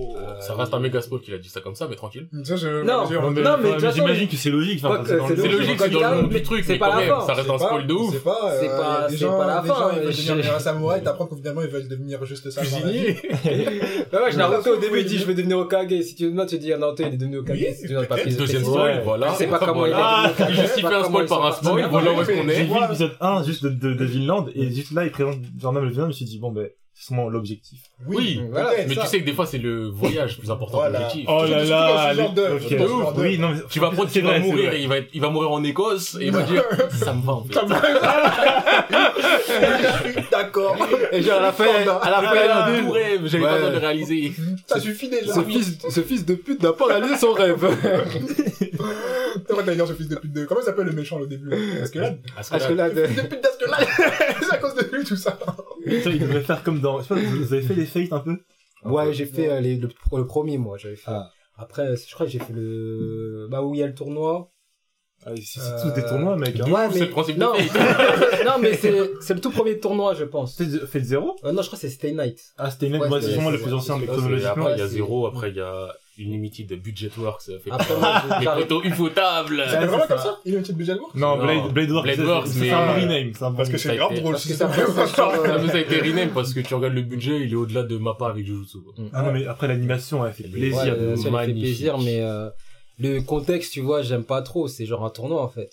[0.00, 2.28] Euh, ça reste un méga spoil qu'il a dit ça comme ça, mais tranquille.
[2.44, 4.80] Ça, je- Non, j'ai- Non, Non, mais, mais j'imagine que c'est logique.
[4.84, 6.64] Enfin, Pas c'est dans c'est le- C'est logique, logique, c'est dans le monde du truc,
[6.64, 7.26] c'est mais pas quand la même, fin.
[7.26, 8.14] ça reste Je un spoil de pas, ouf.
[8.14, 8.52] Je pas.
[8.60, 10.54] C'est euh, pas- des c'est gens, pas la des fin, gens, ils veulent je- devenir
[10.54, 12.60] un samouraï, t'apprends que finalement ils veulent devenir juste ça.
[12.60, 13.16] Cuisinier.
[14.12, 15.00] Bah ouais, Naruto, au Oui, début, oui.
[15.02, 16.00] il dit, je vais devenir Okage.
[16.02, 17.58] Si tu me demandes, tu dis, Naruto, il est devenu Okage.
[17.74, 19.02] Si tu n'as pas pris Deuxième spoil, Ouais.
[19.04, 19.28] voilà.
[19.32, 19.96] Je sais pas comment il est
[20.38, 22.64] je sais justifie pas un spoil par un spoil, voilà où est-ce qu'on J'ai est.
[22.64, 26.04] vu l'épisode 1 juste de, Vinland et juste là il présente genre même le Vinland
[26.04, 26.68] je me suis dit bon ben
[27.00, 27.80] c'est l'objectif.
[28.06, 29.02] Oui, voilà, Mais ça.
[29.02, 30.98] tu sais que des fois, c'est le voyage plus important que Voilà.
[31.00, 31.26] l'objectif.
[31.28, 32.12] Oh là là,
[33.16, 35.30] oui non mais Tu vas prendre, tu vas mourir et il va, être- il va
[35.30, 37.54] mourir en Écosse et il va dire, ça me va en fait.
[38.88, 40.76] Je suis D'accord.
[41.12, 43.48] Et genre, à la fin, à la Ah, fin, un tout rêve, j'avais Ouais.
[43.50, 44.32] pas besoin de le réaliser.
[44.66, 45.34] Ça suffit déjà.
[45.34, 47.66] ce fils, ce fils de pute n'a pas réalisé son rêve.
[49.46, 50.44] C'est vrai, d'ailleurs, ce fils de pute de.
[50.44, 51.50] Comment il s'appelle le méchant au début?
[51.50, 53.86] Fils de pute d'Askelad
[54.42, 55.38] C'est à cause de lui tout ça.
[56.02, 58.20] Ça, il devrait faire comme dans je sais pas vous avez fait les fates un
[58.20, 58.38] peu
[58.84, 61.10] Ouais, j'ai fait euh, les, le, le premier, moi, j'avais fait.
[61.10, 61.30] Ah.
[61.56, 64.52] Après, je crois que j'ai fait le, bah, où il y a le tournoi.
[65.26, 66.70] Ah, c'est Euh, tous des tournois mec hein.
[66.70, 67.52] Ouais, c'est le principe non.
[68.46, 70.56] Non, mais c'est, le tout premier tournoi, je pense.
[70.56, 72.40] Faites Faites zéro Euh, non, je crois que c'est Stay Night.
[72.56, 74.86] Ah une Ouais, moi c'est- sûrement le plus ancien mais chronologiquement Après, il y a
[74.86, 75.88] zéro, après, il y a
[76.18, 79.62] Unlimited Budget Works, ça fait Après, moi, les photos ufotable.
[79.68, 80.38] C'est vraiment c'est comme ça.
[80.44, 81.38] petite budget lourd Non.
[81.38, 83.76] Blade, Blade Works, Blade c'est- Works, c'est mais- un rename, c'est un bon Parce que
[83.76, 83.92] rename.
[83.92, 87.52] c'est grave drôle ça- ça a été rename parce que tu regardes le budget, il
[87.52, 88.78] est au-delà de Mappa avec Jujutsu.
[89.12, 90.76] Ah non, mais après l'animation, elle fait plaisir.
[90.76, 92.48] Ouais, euh, lui fait plaisir, mais euh,
[92.98, 94.66] le contexte, tu vois, j'aime pas trop.
[94.68, 95.70] C'est genre un tournoi, en fait.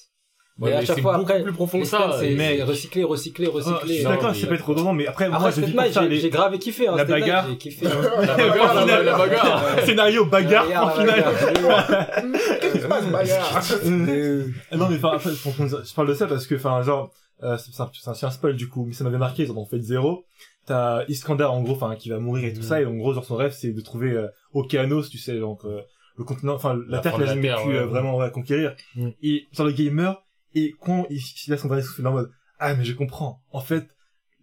[0.58, 2.16] Ouais, Mais à mais chaque fois, beaucoup après, plus profond que ça.
[2.18, 2.56] c'est mec.
[2.58, 3.96] c'est recycler, recycler, Ah, je recycler.
[3.96, 6.58] suis d'accord, mais- c'est pas être redondant, mais après, moi, Après, je ça, j'ai grave
[6.60, 6.88] kiffé.
[6.88, 7.46] Hein, La bagarre.
[7.50, 7.86] J'ai kiffé.
[8.26, 9.64] La bagarre, la, bagarre.
[9.86, 11.26] Scénario, bagarre, en finale.
[12.62, 16.56] Qu'est-ce qui se passe, bagarre Euh, Non, mais enfin, je parle de ça parce que,
[16.56, 17.12] enfin, genre,
[17.44, 19.58] euh, c'est un, c'est un, un spoil du coup, mais ça m'avait marqué, ils en
[19.58, 20.24] ont fait zéro.
[20.66, 22.66] T'as Iskandar, en gros, enfin, qui va mourir et tout Mhm.
[22.66, 25.66] ça, et en gros, genre, son rêve, c'est de trouver euh, Okeanos, tu sais, donc,
[25.66, 25.82] euh,
[26.18, 27.76] le continent, enfin, la, La Terre qu'il a la jamais pu ouais.
[27.76, 28.74] euh, vraiment ouais, conquérir.
[28.96, 29.12] Mhm.
[29.22, 30.22] Et, genre, le meurt,
[30.56, 33.42] et quand il, a son dernier souffle, il est en mode, ah, mais je comprends.
[33.52, 33.88] En fait,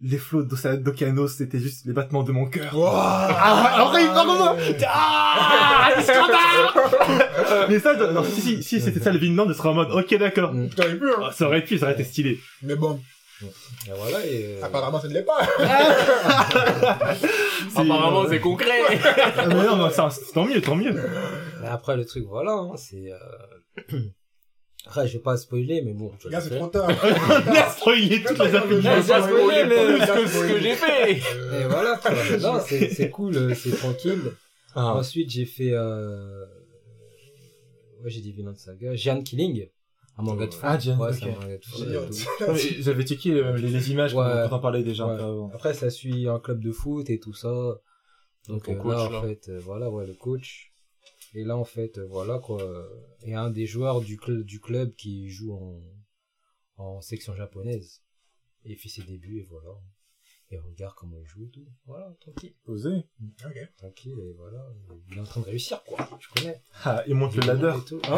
[0.01, 2.73] les flots d'Oce- d'Okeanos, c'était juste les battements de mon cœur.
[2.85, 4.55] Ah, après, il part vraiment
[4.87, 9.73] Ah, Iskandar Mais ça, non, si, si, si c'était ça le Vinland, il serait en
[9.73, 10.53] mode, ok, d'accord.
[10.53, 10.69] Mm.
[10.77, 10.93] Hein.
[11.23, 12.39] Ah, Ça aurait pu, ça aurait été stylé.
[12.61, 12.99] Mais bon,
[13.41, 15.39] et voilà, et, euh, apparemment, ça ne l'est pas.
[17.75, 18.79] Apparemment, euh, c'est concret.
[19.37, 20.93] Ah, mais non, mais ça, c'est- tant mieux, tant mieux.
[21.61, 23.11] mais après, le truc, voilà, hein, c'est...
[23.11, 23.99] euh,
[24.85, 26.11] Après, je vais pas spoiler, mais bon.
[26.29, 26.89] Gars, c'est trop tard.
[27.47, 29.13] On a spoilé toutes les affiliations.
[29.15, 31.11] j'ai spoilé, mais- Plus que ce que j'ai fait.
[31.61, 31.99] Et voilà.
[32.41, 34.21] Non, c'est c'est cool, euh, c'est tranquille.
[34.75, 34.95] Ah.
[34.95, 35.71] Ensuite, j'ai fait...
[35.71, 36.45] Euh...
[38.03, 38.93] Ouais, j'ai dit Vinland Saga.
[38.95, 39.67] Giant Killing.
[40.17, 40.61] Un manga de foot.
[40.63, 41.31] Ah, Giant, Ouais, c'est ok.
[41.37, 41.79] un manga de foot.
[41.79, 42.03] Génial.
[42.03, 42.43] et tout.
[42.47, 44.45] Non, mais J'avais checké euh, les, les images Ouais.
[44.49, 45.13] quand, on parlait déjà Ouais.
[45.13, 45.51] un peu avant.
[45.53, 47.49] Après, ça suit un club de foot et tout ça.
[48.49, 49.21] Donc Ton euh, coach, là, en là.
[49.21, 50.72] fait, euh, voilà, ouais, le coach.
[51.33, 52.61] Et là, en fait, euh, voilà, quoi.
[52.61, 52.87] euh,
[53.23, 55.81] Et un des joueurs du, cl- du club qui joue en,
[56.77, 58.01] en section japonaise.
[58.65, 59.71] Et il fait ses débuts, et voilà.
[60.51, 61.65] Et on regarde comment il joue et tout.
[61.85, 62.53] Voilà, tranquille.
[62.65, 62.89] Osé.
[63.43, 63.57] Ok.
[63.77, 64.63] Tranquille, et voilà.
[65.09, 66.07] Il est en train de réussir, quoi.
[66.19, 66.61] Tu connais.
[66.83, 67.73] Ah, il monte le ladder.
[67.81, 68.01] Et tout.
[68.07, 68.17] Hein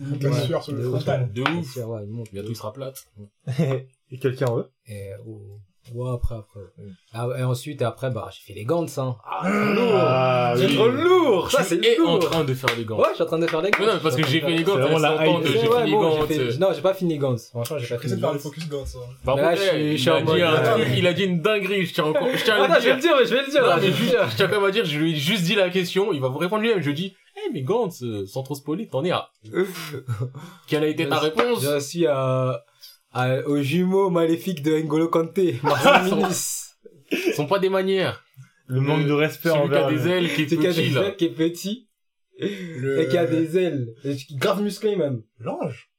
[0.00, 0.46] Bien Ouais.
[0.46, 1.32] sûr, sur le frontal.
[1.32, 1.72] De Bien ouf.
[1.72, 2.32] sûr, ouais, il monte.
[2.32, 3.08] Bientôt, il sera plate.
[4.10, 4.70] Et quelqu'un en eux?
[4.86, 5.60] Et, oh,
[5.92, 6.60] ouais, après, après.
[6.78, 6.90] Mm.
[7.12, 9.16] Ah, et ensuite, après, bah, j'ai fait les gants, hein.
[9.28, 9.92] Ah, c'est lourd.
[9.94, 10.74] Ah, C'est oui.
[10.76, 11.50] trop lourd.
[11.50, 12.98] Ça, c'est es en train de faire les gants.
[12.98, 13.78] Ouais, je suis en train de faire les gants.
[13.80, 15.46] Mais non, parce que j'ai fait les gants, vraiment la 100 ans hype.
[15.46, 16.26] j'ai les bon, gants.
[16.26, 17.36] fait- Non, j'ai pas fini Gants.
[17.36, 18.38] Franchement, j'ai pas fini les Gants.
[18.38, 18.98] focus gants, ça.
[19.24, 21.12] Par contre, je suis- je il suis en a dit un Ah, truc, il a
[21.12, 23.12] dit une dinguerie, je tiens encore, je tiens à Attends, le je vais le dire.
[23.24, 23.64] je vais le dire.
[23.76, 24.30] Je vais le juste, dire.
[24.30, 26.28] je tiens quand même à dire, je lui ai juste dit la question, il va
[26.28, 26.80] vous répondre lui-même.
[26.80, 29.28] Je lui dis, eh, mais Gantz, euh, sans trop spoiler, t'en es à.
[30.66, 31.62] Quelle a été ta réponse?
[31.62, 32.64] Je suis à,
[33.14, 35.58] à, au jumeau maléfique de N'Golo Kanté.
[35.62, 36.64] Marcel Son- Minis.
[37.10, 38.22] Ce sont pas des manières.
[38.66, 39.86] Le manque de respect Celui qui envers.
[39.86, 41.88] a des ailes, qui est C'est qui a petit, des ailes, qui est petit.
[42.40, 43.88] Le- Et qui a des ailes.
[44.04, 45.22] Et qui- grave musclé, même.
[45.38, 45.90] L'ange.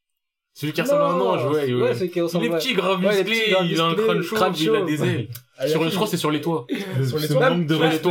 [0.53, 1.74] Celui qui ressemble à un ange, ouais.
[1.74, 1.93] Ouais, ouais.
[1.95, 3.84] celui qui Il ressemble est à- petit, grave Ouais, les musclé, petits, grave il a
[3.84, 5.28] un musclés, crâne crâne il a des ailes.
[5.57, 6.68] Ah, Sur le, qui je crois que c'est sur les toits.
[7.07, 7.49] Sur les toits.
[7.49, 8.09] manque de respect.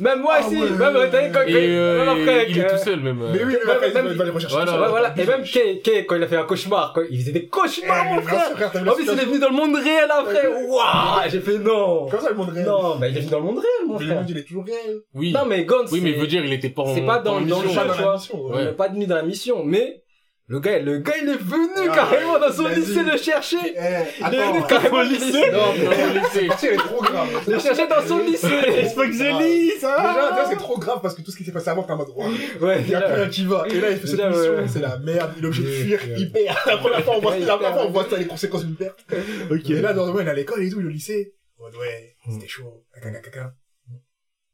[0.00, 0.70] Même moi Ah aussi, ouais.
[0.70, 3.18] même, t'as vu, quand, euh, il est euh, tout seul, même.
[3.32, 4.56] Mais oui, mais après, même- il va les rechercher.
[4.88, 5.14] Voilà.
[5.16, 7.48] Et même Kay, Kay, quand il a fait un cauchemar, quoi, il faisait des Eh,
[7.48, 8.50] cauchemars, mais mon frère.
[8.86, 10.46] En plus, il est venu dans le monde réel après.
[10.46, 10.66] Ouais.
[10.68, 12.06] Waouh, j'ai fait non.
[12.08, 12.66] Comme ça, le monde réel?
[12.66, 14.16] Non, bah, il est venu dans le monde réel, mon Le frère.
[14.20, 15.00] monde, il est toujours réel.
[15.14, 15.32] Oui.
[15.32, 17.40] Non, mais Gantz, Oui, mais veut dire, il était pas en c'est pas dans- en
[17.40, 20.02] dans le jeu, Pas pas venu dans la mission, mais
[20.50, 23.58] le gars, le gars, il est venu Ah, carrément dans son il lycée le chercher.
[23.76, 25.50] Eh, Il est venu carrément au lycée.
[25.52, 26.46] Non, non, laissez.
[26.46, 27.28] Parce qu'elle est trop grave.
[27.46, 28.48] Le chercher dans son lycée.
[28.94, 31.44] Faut que je lis, ça Déjà, déjà, c'est trop grave parce que tout ce qui
[31.44, 32.26] s'est passé avant, t'es en mode, ouais,
[32.62, 33.64] Ouais, il y a rien qui va.
[33.68, 34.64] Et là, il fait cette mission, ouais.
[34.68, 35.32] c'est la merde.
[35.36, 36.14] Il est obligé de Ouais, fuir, ouais.
[36.18, 36.56] il perd.
[36.66, 38.64] La première fois, on voit, Ouais, il la première fois, on voit ça, les conséquences
[38.64, 39.04] d'une perte.
[39.50, 39.68] Ok.
[39.70, 41.34] Et là, dans le moment, il est à l'école et tout, il est au lycée.
[41.60, 42.84] Mode, ouais, c'était chaud.
[42.94, 43.52] Caca, caca, caca.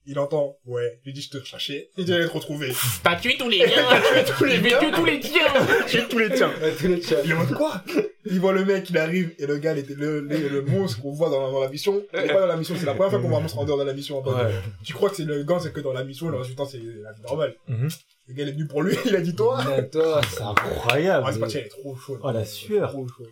[0.06, 1.88] Il entend, ouais, il dit, je te recherchais.
[1.96, 2.72] Il dit, j'allais te retrouver.
[3.02, 3.88] T'as tué tous les liens.
[4.36, 5.42] tous Je vais tuer tous les tiens.
[5.86, 6.50] Tuer tous les tiens.
[6.78, 7.16] Tous les chats.
[7.24, 7.82] Il est en mode quoi?
[8.26, 11.30] Il voit le mec, il arrive, et le gars, le, le, le monstre qu'on voit
[11.30, 12.02] dans, dans la mission.
[12.12, 13.64] Il est pas dans la mission, c'est la première fois qu'on voit un monstre en
[13.64, 14.18] dehors de la mission.
[14.18, 14.52] en Ouais.
[14.82, 17.12] Tu crois que c'est le gars, c'est que dans la mission, le résultat, c'est la
[17.12, 17.54] vie normale.
[17.68, 17.88] Mhm.
[18.28, 19.62] Le gars, il est venu pour lui, il a dit toi.
[19.66, 21.24] Ouais, Toi, C'est incroyable.
[21.26, 22.20] Ah, c'est parti, elle est trop chaude.
[22.22, 22.90] Oh, la sueur.
[22.90, 23.28] Trop chaude.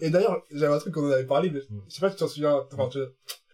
[0.00, 2.20] Et d'ailleurs, j'avais un truc qu'on en avait parlé, mais je sais pas si tu
[2.20, 2.98] t'en souviens, enfin, tu,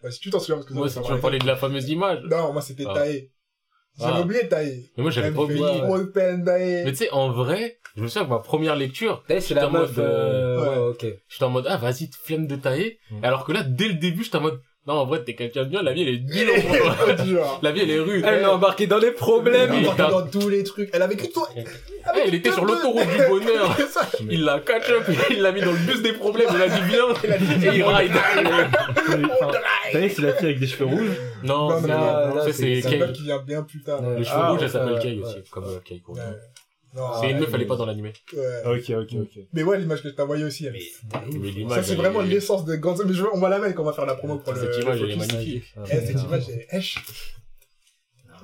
[0.03, 1.89] ouais, si tu t'en souviens, parce que Moi, si tu vas parler de la fameuse
[1.89, 2.19] image.
[2.29, 2.93] Non, moi, c'était Ah.
[2.93, 3.29] Tae.
[3.99, 4.21] J'avais Ah.
[4.21, 4.89] oublié Tae.
[4.95, 5.59] Mais moi, j'avais pas oublié.
[6.43, 6.83] Tae.
[6.85, 9.61] Mais tu sais, en vrai, je me souviens que ma première lecture, vu, c'est la
[9.61, 11.05] J'étais en meuf, mode, euh, euh, ouais, ok.
[11.27, 12.99] j'étais en mode, ah, vas-y, flemme de tailler.
[13.11, 13.23] Mm.
[13.25, 15.69] Alors que là, dès le début, j'étais en mode, non, en vrai, t'es quelqu'un de
[15.69, 17.15] bien, la vie, elle est nulle pour toi.
[17.25, 17.59] Genre.
[17.61, 18.25] La vie, elle est rude.
[18.27, 19.71] Elle m'a embarqué dans les problèmes.
[19.73, 20.89] Elle il a t'a- dans tous les trucs.
[20.93, 21.47] Elle avait écrit toi.
[22.25, 23.75] Elle était sur l'autoroute du bonheur.
[23.77, 24.23] C'est.
[24.29, 26.81] Il l'a catch up, il l'a mis dans le bus des problèmes, il a dit
[26.87, 28.11] viens, et il ride.
[29.91, 32.27] T'as vu, c'est la fille avec des cheveux rouges Non, Non, c'est- non, non, ça,
[32.35, 32.97] non, c'est c'est- C'est Kay.
[32.97, 34.01] meuf qui vient bien plus tard.
[34.01, 36.01] Les cheveux Ah, rouges, elle s'appelle Kay aussi, comme euh, Kay.
[36.91, 38.13] C'est une ouais, meuf, elle est pas dans l'animé.
[38.33, 38.77] Ouais.
[38.79, 39.43] Ok, ok, ok.
[39.53, 40.65] Mais ouais, l'image que je t'ai envoyée aussi.
[40.65, 41.77] elle- Mais l'image.
[41.77, 43.01] Ça, c'est elle vraiment est- l'essence de Gantz.
[43.05, 44.59] Mais je veux- on va la mettre quand on va faire la promo pour le.
[44.59, 45.63] Cette image, elle est magnifique.
[45.85, 46.97] Eh, cette image, elle est hèche.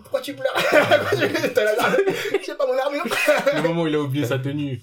[0.03, 0.53] Pourquoi tu pleures?
[0.53, 1.73] Pourquoi tu- T'as la
[2.45, 3.03] J'ai pas mon armure.
[3.55, 4.79] Le moment où il a oublié sa tenue.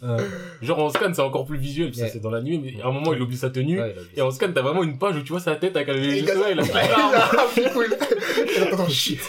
[0.61, 2.11] Genre, en scan, c'est encore plus visuel, parce que Ouais.
[2.13, 3.77] c'est dans la nuit, mais à un moment, il oublie sa tenue.
[3.77, 5.89] Il a Et en scan, t'as vraiment une page où tu vois sa tête avec
[5.95, 7.15] les Les gars, cheveux, il a Il plus d'armes.
[7.15, 7.85] a appris, oui.
[8.57, 9.21] Et attends, attends, shit.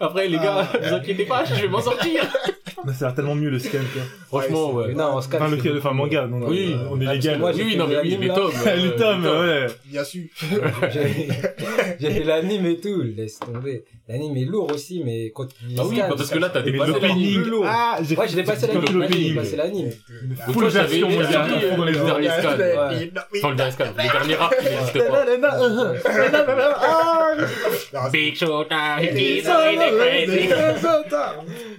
[0.00, 0.78] Après, les gars, Ah.
[0.82, 2.22] vous inquiétez pas, je vais m'en sortir.
[2.96, 4.02] Ça a l'air tellement mieux le scan, quoi.
[4.28, 4.94] Franchement, Ouais, ouais.
[4.94, 5.42] Non, on calme.
[5.52, 6.72] Enfin, le, enfin, manga, non, non, Oui.
[6.74, 7.38] euh, on est Ah, légal.
[7.38, 8.52] moi, Oui, non, mais oui, les tomes.
[8.66, 9.66] euh, les tomes, ouais.
[9.86, 10.22] Bien sûr.
[12.00, 13.84] Fait l'anime et tout, laisse tomber.
[14.08, 16.62] L'anime est lourd aussi, mais quand tu Ah oui, scans, bah, parce que là, t'as
[16.62, 17.62] dépassé l'opening, l'anime.
[17.66, 18.86] ah, j'ai Ouais, je l'ai passé j'ai l'anime.
[18.86, 19.34] j'ai l'opening.
[19.34, 19.90] passé l'anime.
[20.52, 22.30] Full j'avais version, moi, j'ai dans les dernier oreilles.
[22.38, 22.58] scan.
[22.58, 23.10] Ouais.
[23.38, 23.84] Enfin, le dernier scan.
[23.96, 25.24] Le dernier arc, il n'existe pas.
[27.94, 28.96] Ah, Big Shota,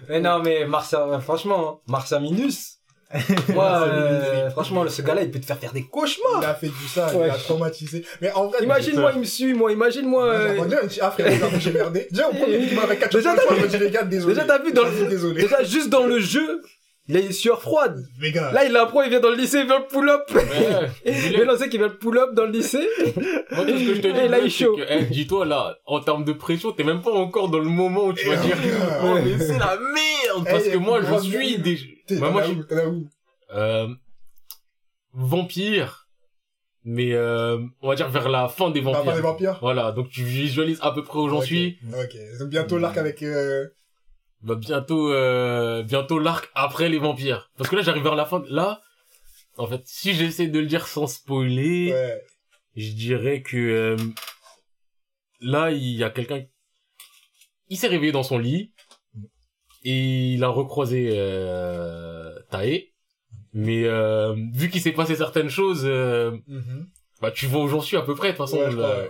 [0.10, 2.76] Mais non, mais Marcia, franchement, Marcia Minus.
[3.56, 6.42] Moi, euh, franchement, ce gars-là, il peut te faire faire des cauchemars.
[6.44, 8.06] Il a fait du ça, il a traumatisé.
[8.22, 10.26] Mais en vrai, Imagine-moi, il me suit, moi, imagine-moi.
[10.26, 10.58] Euh,
[11.02, 12.08] ah frère, j'ai merdé.
[12.12, 14.36] Déjà, au premier, il m'avait catché Déjà, fois, t'as vu- désolé.
[14.36, 15.42] Déjà, t'as vu dans le- Vas-y, Désolé.
[15.42, 16.62] Déjà, juste dans le jeu,
[17.10, 17.98] il a une sueur froide.
[18.22, 18.52] Gars.
[18.54, 20.30] Là, il a un pro, il vient dans le lycée, il vient le pull-up.
[20.34, 20.90] Ouais.
[21.06, 22.88] Mais là, on sait qu'il vient le pull-up dans le lycée.
[23.52, 24.76] Moi, tout ce que je te dis, Et là, il est c'est chaud.
[24.78, 28.06] que, eh, dis-toi, là, en termes de pression, t'es même pas encore dans le moment
[28.06, 28.56] où tu vas dire,
[29.04, 30.46] oh, mais c'est la merde!
[30.48, 32.54] Eh, Parce a que moi, plus je de suis T'es Bah, moi, je-
[33.56, 33.88] euh,
[35.14, 36.08] vampire,
[36.84, 39.22] mais, euh, on va dire vers la fin des T'as pas des vampires.
[39.24, 39.92] vampires Voilà.
[39.92, 41.78] Donc, tu visualises à peu près où j'en suis.
[41.92, 42.16] Ok.
[42.40, 43.68] Donc, bientôt l'arc avec, euh,
[44.42, 47.52] Bah, bientôt, euh, bientôt l'arc après les vampires.
[47.58, 48.42] Parce que là, j'arrive vers la fin.
[48.50, 48.82] Là,
[49.58, 52.22] en fait, si j'essaie de le dire sans spoiler, ouais.
[52.76, 53.98] je dirais que euh,
[55.42, 56.44] là il y a quelqu'un
[57.70, 58.74] il s'est réveillé dans son lit
[59.84, 62.88] et il a recroisé euh, Tae
[63.54, 66.88] mais euh, vu qu'il s'est passé certaines choses euh, Mhm.
[67.22, 69.06] bah tu vois où j'en suis à peu près de toute façon Ouais, là.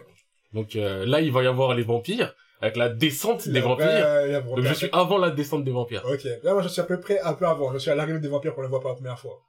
[0.54, 4.62] donc euh, là il va y avoir les vampires avec la descente des vampires donc
[4.66, 6.24] je suis avant la descente des vampires Ok.
[6.44, 7.72] Là, moi, je suis à peu près un peu avant.
[7.74, 9.40] Je suis à l'arrivée des vampires pour le voir pour la première fois.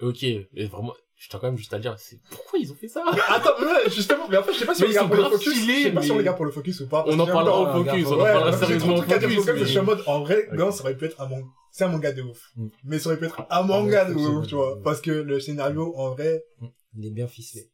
[0.00, 2.88] ok et vraiment je tiens quand même juste à dire c'est pourquoi ils ont fait
[2.88, 3.04] ça?
[3.14, 5.24] Mais attends, ouais, justement, mais après, je sais pas si Mais on regarde sont pour
[5.30, 5.52] le focus.
[5.54, 7.04] stylés, Je sais pas si mais- on regarde pour le focus ou pas.
[7.06, 9.78] on en parlera au focus on en ouais, parlera sérieusement de au focus je suis
[9.78, 10.48] en mais- mode, en vrai.
[10.54, 11.44] Gans, ça aurait pu être un manga.
[11.72, 12.40] C'est un manga de ouf.
[12.56, 12.68] Mm.
[12.84, 14.80] Mais ça aurait pu être un manga de ouf, tu vois.
[14.82, 16.42] Parce que le scénario, en vrai,
[16.96, 17.68] Il est bien ficelé.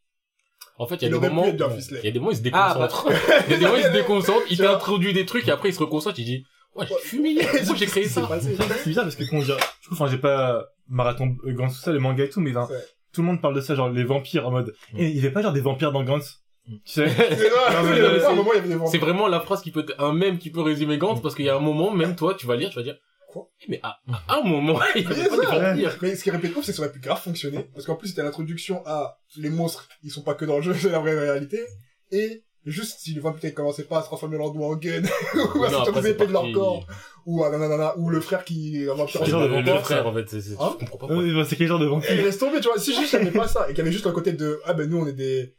[0.79, 2.75] En fait, il y a des moments, il y a des moments, il se Ah,
[2.75, 3.09] déconcentre.
[3.47, 4.73] il y a des moments, il se déconcentre, il Tu vois.
[4.73, 7.87] t'introduit des trucs et après il se reconcentre, il dit, ouais, j'ai fumé, pourquoi j'ai
[7.87, 8.29] créé C'est ça?
[8.41, 11.93] C'est bizarre parce que dire, je trouve, enfin, j'ai pas marathon euh, Gantz tout ça,
[11.93, 14.51] les mangas et tout, mais tout le monde parle de ça, genre les vampires en
[14.51, 17.09] mode, et il y avait pas genre des vampires dans Gantz, tu sais?
[17.09, 18.75] C'est vrai, Non, mais il y avait c'est- pas un moment, il y avait des
[18.75, 18.91] vampires.
[18.93, 21.49] C'est vraiment la phrase qui peut, un mème qui peut résumer Gantz parce qu'il y
[21.49, 22.97] a un moment, même toi, tu vas lire, tu vas dire,
[23.37, 23.51] fois.
[23.69, 25.73] Mais à, à un moment, il y avait pas de ça.
[25.73, 25.99] vampires.
[26.03, 27.69] Mais ce qui est répété, c'est que ça aurait pu grave fonctionner.
[27.75, 30.75] Parce qu'en plus, c'était l'introduction à les monstres, ils sont pas que dans le jeu,
[30.81, 31.61] c'est la vraie réalité.
[32.11, 35.03] Et juste si les vampires commençaient pas à se transformer leur doigt en gun,
[35.55, 36.87] ou à des c'est épées de leur corps,
[37.25, 40.07] ou à nanana, ou le frère qui, un vampire Quel genre Le, de le frère,
[40.07, 41.15] en fait, c'est, c'est, Hein comprends pas.
[41.15, 42.79] Oui, bah, c'est quel genre de Et il vampire laisse tomber, tu vois.
[42.79, 44.89] Si juste il pas ça, et qu'il y avait juste le côté de, ah ben
[44.89, 45.55] nous on est des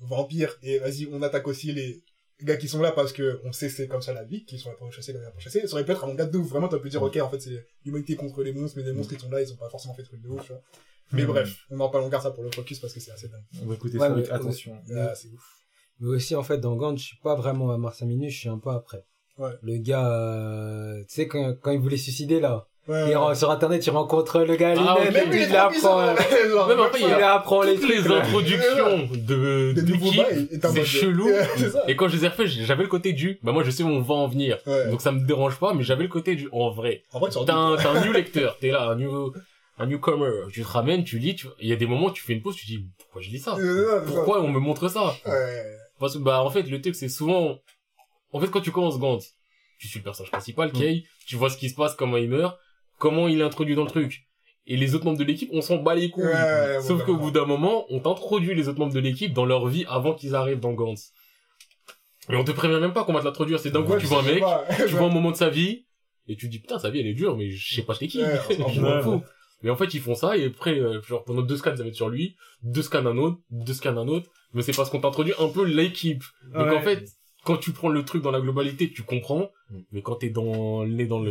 [0.00, 2.02] vampires, et vas-y, on attaque aussi les
[2.44, 4.70] gars qui sont là parce que on sait c'est comme ça la vie, qui sont
[4.70, 5.66] là pour chasser, là pour chasser.
[5.66, 6.48] Ça aurait pu être un manga de ouf.
[6.48, 9.14] Vraiment, t'aurais pu dire, ok, en fait, c'est l'humanité contre les monstres, mais les monstres
[9.14, 10.62] qui sont là, ils ont pas forcément fait de trucs de ouf, tu vois.
[11.12, 13.28] Mais bref, on en parle, on garde ça pour le focus parce que c'est assez
[13.28, 13.44] dingue.
[13.62, 14.78] On va écouter Ouais, ça avec attention.
[14.88, 15.58] Là, c'est ouf.
[16.00, 18.38] Mais aussi, en fait, dans Gantz, je suis pas vraiment à Mars 5 minutes, je
[18.38, 19.04] suis un peu après.
[19.38, 19.52] Ouais.
[19.62, 22.68] Le gars, euh, tu sais, quand, quand il voulait se suicider, là.
[22.88, 26.00] Ouais, il ren- sur internet, il rencontre le gars Ah, et Même il il apprend,
[26.00, 26.16] euh.
[26.50, 29.72] Genre, Même après, il apprend les Toutes les trucs, introductions de,
[30.50, 31.30] et t'es en c'est chelou.
[31.86, 33.88] Et quand je les ai refaits, j'avais le côté du, bah moi je sais où
[33.88, 34.58] on va en venir.
[34.66, 34.90] Ouais.
[34.90, 37.04] Donc ça me dérange pas, mais j'avais le côté du, en vrai.
[37.12, 39.32] En vrai, tu T'as un, t'as un new lecteur, t'es là, un new,
[39.78, 40.48] un newcomer.
[40.52, 42.42] Tu te ramènes, tu lis, tu, il y a des moments où tu fais une
[42.42, 43.56] pause, tu dis, pourquoi je lis ça?
[44.06, 45.14] Pourquoi on me montre ça?
[45.24, 45.64] Ouais.
[46.00, 47.58] Parce que, bah, en fait, le truc, c'est souvent,
[48.32, 49.34] en fait, quand tu commences Gantz,
[49.78, 52.56] tu suis le personnage principal, Kay, tu vois ce qui se passe, comment il meurt,
[53.02, 54.28] comment il est introduit dans le truc.
[54.68, 56.22] Et les autres membres de l'équipe, on s'en bat les couilles.
[56.22, 57.18] Ouais, Sauf ouais, qu'au ouais.
[57.18, 60.36] bout d'un moment, on t'introduit les autres membres de l'équipe dans leur vie avant qu'ils
[60.36, 61.12] arrivent dans Gantz.
[62.30, 63.58] Et on te prévient même pas qu'on va te l'introduire.
[63.58, 64.44] C'est d'un coup, tu vois un mec,
[64.86, 65.84] tu vois un moment de sa vie,
[66.28, 68.06] et tu te dis, putain, sa vie, elle est dure, mais je sais pas t'es
[68.06, 68.22] qui.
[68.22, 68.38] Ouais,
[68.72, 69.02] je m'en ouais.
[69.02, 69.22] fous.
[69.64, 71.88] Mais en fait, ils font ça, et après, euh, genre, pendant deux scans, ça va
[71.88, 75.00] être sur lui, deux scans un autre, deux scans un autre, mais c'est parce qu'on
[75.00, 76.22] t'introduit un peu l'équipe.
[76.54, 76.76] Donc Ouais.
[76.76, 77.04] en fait,
[77.44, 79.50] quand tu prends le truc dans la globalité, tu comprends,
[79.90, 81.30] mais quand t'es dans, le nez dans le,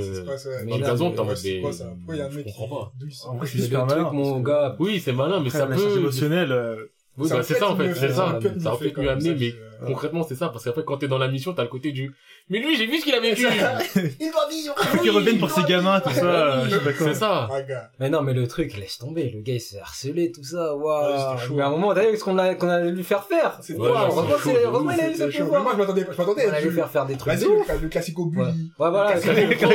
[0.66, 2.22] dans le gazon, mais t'es en Ouais, mode, c'est mais quoi, ça Pourquoi il y
[2.22, 2.94] a un je comprends pas.
[3.30, 4.12] En vrai, c'est super truc, malin.
[4.12, 6.86] mon gars, Oui, c'est malin, mais ça peut, émotionnelle, euh,
[7.18, 8.30] oui, bah, c'est ça, en fait, c'est ça ça.
[8.32, 8.42] aurait
[8.78, 9.54] fait peut-être mieux amené, mais
[9.86, 12.14] concrètement, c'est ça, parce qu'après, quand t'es dans la mission, t'as le côté du,
[12.50, 13.46] mais lui, j'ai vu ce qu'il a vécu.
[14.20, 17.08] Il doit vivre faut qu'ils reviennent pour ces gamins, tout ça, euh, je suis d'accord.
[17.08, 17.48] C'est ça.
[17.52, 17.90] Ah.
[18.00, 19.30] Mais non, mais le truc, laisse tomber.
[19.34, 20.76] Le gars, il s'est harcelé, tout ça.
[20.76, 21.18] Waouh.
[21.18, 21.54] c'était chaud.
[21.56, 23.58] mais à un moment, vu ce qu'on a, qu'on allait lui faire faire.
[23.62, 25.64] C'est non, heureusement, il a eu ce pouvoir.
[25.64, 27.80] moi, je m'attendais, je m'attendais On à allait lui faire faire des trucs Vas-y, le,
[27.82, 28.44] le classico bully.
[28.46, 29.16] Ouais, voilà.
[29.16, 29.72] Le c'est- classico.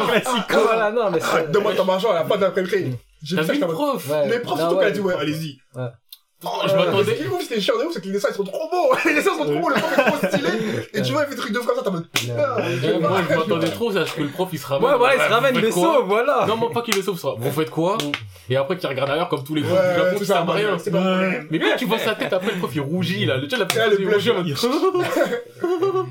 [0.48, 1.42] Ah, voilà, non, mais Ah.
[1.42, 2.94] Donne-moi ton argent à la fin de l'après-midi.
[3.22, 4.06] J'ai vu le prof?
[4.06, 5.58] Profs, Non, surtout, qu'elle a dit, ouais, allez-y.
[6.62, 6.68] Ouais.
[6.68, 7.12] Je m'attendais.
[7.12, 8.68] Ce qui est ouf, c'était chiant de ouf, c'est que les dessins, ils sont trop
[8.70, 8.94] beaux.
[9.04, 10.48] Les dessins sont trop beaux, le prof est trop stylé.
[10.94, 12.34] Et tu vois, il fait des trucs de frère, ça, t'as mode, putain.
[13.00, 14.90] Moi, je m'attendais trop à ce que le prof, il se ramène.
[14.90, 16.46] Ouais, voilà, il se ramène les sauts, voilà.
[16.48, 17.28] Non, moi, pas qu'il le sauve, ça.
[17.36, 17.98] Vous faites quoi?
[18.48, 20.76] Et après, qu'il regarde ailleurs, comme tous les profs du Japon, ça, servent à rien.
[21.50, 23.36] Mais quand tu vois sa tête, après, le prof, il rougit, là.
[23.36, 24.54] Le, tu sais, la petite le il rougit en mode-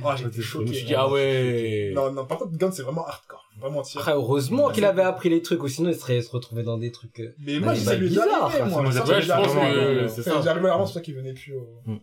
[0.05, 0.73] Ah, j'ai été Je me choqué.
[0.73, 1.91] suis dit, ah ouais.
[1.95, 3.44] Non, non, par contre, Gant, c'est vraiment hardcore.
[3.61, 4.01] Pas mentir.
[4.01, 6.91] Après, heureusement qu'il avait appris les trucs, ou sinon il serait se retrouvé dans des
[6.91, 7.19] trucs.
[7.19, 8.81] euh, Mais moi, ça lui bizarre, moi.
[8.83, 10.01] Ouais, Ça, je ça lui est pense arrivé.
[10.01, 10.31] que c'est ça.
[10.33, 11.81] Ça lui arrive vraiment, c'est pour ça qu'il venait plus au...
[11.85, 11.97] Mm.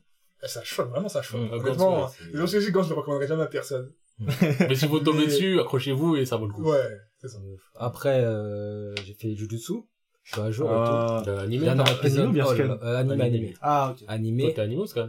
[0.44, 1.40] Eh, Ça choque, vraiment, ça choque.
[1.40, 3.92] Mm, Gant, Honnêtement, c'est- les autres Gant, je le recommanderais jamais à personne.
[4.18, 6.62] Mais si vous tombez dessus, accrochez-vous et ça vaut le coup.
[6.70, 6.78] Ouais,
[7.20, 7.38] c'est ça.
[7.76, 9.74] Après, euh, j'ai fait Jujutsu.
[10.22, 11.22] Je suis à jour et Ah.
[11.26, 11.66] Euh, animé.
[11.66, 11.74] tout.
[11.84, 13.24] T'as- épisode, animé ou bien euh, animé, Animé.
[13.24, 13.54] animé.
[13.60, 13.98] Ah, ok.
[13.98, 14.54] Toi, Animé.
[14.54, 15.08] t'es animé ou Scan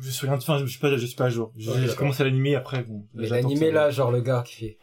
[0.00, 1.52] Je suis rien, enfin, je suis pas, je suis pas à jour.
[1.56, 1.96] J'ai Ouais, j'ai d'accord.
[1.98, 3.04] commencé à l'animer après, bon.
[3.14, 4.78] Mais l'animé là, genre le gars qui fait.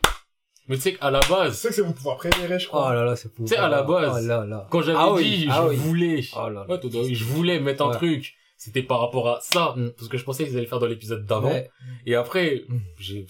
[0.70, 2.94] Mais tu sais qu'à la base, sais que c'est mon pouvoir préféré, je Oh crois.
[2.94, 3.46] là là, c'est pour.
[3.46, 4.68] Tu sais, à la base, Oh là là.
[4.70, 5.76] quand j'avais Ah oui, dit, ah je oui.
[5.76, 6.80] voulais, Oh là là.
[6.80, 7.96] ouais, je voulais mettre un Ouais.
[7.98, 9.92] truc, c'était par rapport à ça, Mm.
[9.98, 11.50] parce que je pensais qu'ils allaient le faire dans l'épisode d'avant.
[11.50, 11.70] Ouais.
[12.06, 12.78] Et après, Mm.
[12.98, 13.26] j'ai,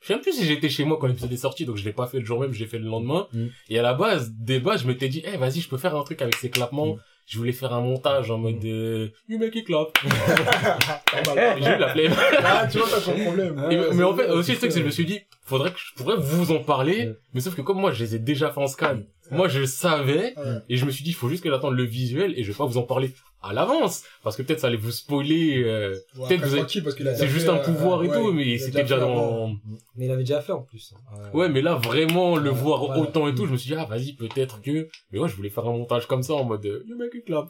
[0.00, 1.92] je sais même plus si j'étais chez moi quand l'épisode est sorti, donc je l'ai
[1.94, 3.26] pas fait le jour même, je l'ai fait le lendemain.
[3.32, 3.46] Mm.
[3.70, 6.04] Et à la base, des bases, je m'étais dit, eh, vas-y, je peux faire un
[6.04, 6.96] truc avec ces clapements.
[6.96, 7.00] Mm.
[7.28, 9.88] Je voulais faire un montage en mode, euh, you make it clap.
[9.92, 11.56] Pas mal.
[11.60, 12.12] J'ai eu la flemme.
[12.44, 13.66] Ah, tu vois, ça, c'est un problème.
[13.68, 15.78] Mais en fait, vrai, aussi, le truc, c'est que je me suis dit, faudrait que
[15.78, 17.16] je pourrais vous en parler, Ouais.
[17.34, 18.98] mais sauf que comme moi, je les ai déjà fait en scan,
[19.32, 20.58] moi, je savais, Ouais.
[20.68, 22.56] et je me suis dit, il faut juste que j'attende le visuel, et je vais
[22.58, 23.10] pas vous en parler
[23.48, 26.82] à l'avance, parce que peut-être ça allait vous spoiler, euh, Ouais, peut-être après, vous tranquille,
[26.84, 29.48] parce a c'est juste fait, un pouvoir et euh, tout, mais il c'était déjà dans,
[29.96, 30.94] Mais il avait déjà fait en plus.
[31.18, 33.02] Euh, ouais, mais là, vraiment, le Ouais, voir voilà.
[33.02, 35.50] autant et tout, je me suis dit, ah, vas-y, peut-être que, mais ouais, je voulais
[35.50, 37.48] faire un montage comme ça, en mode, euh, you make it clap.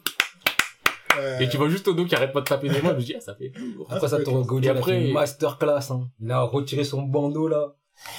[1.39, 3.15] Et tu vois juste Odo qui arrête pas de taper des mains, je me dis,
[3.17, 3.87] ah, ça fait lourd.
[3.89, 5.89] Après ça, Toro Gojo, Et il a fait après- une masterclass.
[5.91, 6.07] Hein.
[6.21, 7.73] Il a retiré son bandeau là.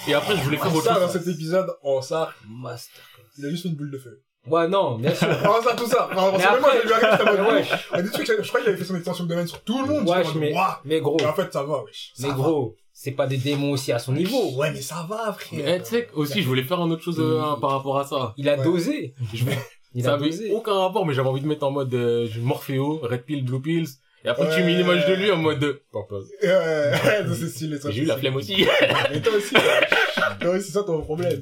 [0.09, 1.23] Et après, je voulais faire Ah, autre ça, dans chose.
[1.23, 3.25] cet épisode, oh, ça, Masterclass.
[3.39, 4.21] il a juste une boule de feu.
[4.51, 5.29] Ouais, non, bien sûr.
[5.49, 6.09] Oh, ça, tout ça.
[6.11, 7.65] Alors, Mais c'est même moi, j'étais Ouais.
[7.93, 9.87] a des trucs, je crois qu'il avait fait son extension de domaine sur tout le
[9.93, 10.09] monde.
[10.09, 10.65] Ouais, mais- waouh.
[10.85, 12.13] Mais gros, Et en fait, ça va, wesh.
[12.15, 12.35] Ça mais va.
[12.35, 14.51] gros, c'est pas des démons aussi à son niveau.
[14.57, 15.61] Ouais, mais ça va, frère.
[15.77, 17.61] Eh, tu sais, aussi, je voulais faire un autre chose euh, Mm.
[17.61, 18.35] par rapport à ça.
[18.37, 18.65] Il a Ouais.
[18.65, 19.15] dosé.
[19.35, 19.45] Je
[19.95, 20.51] Il ça a avait dosé.
[20.53, 23.89] aucun rapport, mais j'avais envie de mettre en mode euh, Morpheo, Red Pill, Blue Pills.
[24.25, 24.65] Et après, tu Ouais.
[24.65, 25.81] mets une image de lui en mode de...
[25.93, 26.15] Purple.
[26.43, 27.91] Ouais, ouais, c'est stylé, ça.
[27.91, 28.67] J'ai eu la flemme aussi.
[29.11, 29.55] Mais toi aussi.
[30.41, 31.41] Toi aussi, ça, ton problème.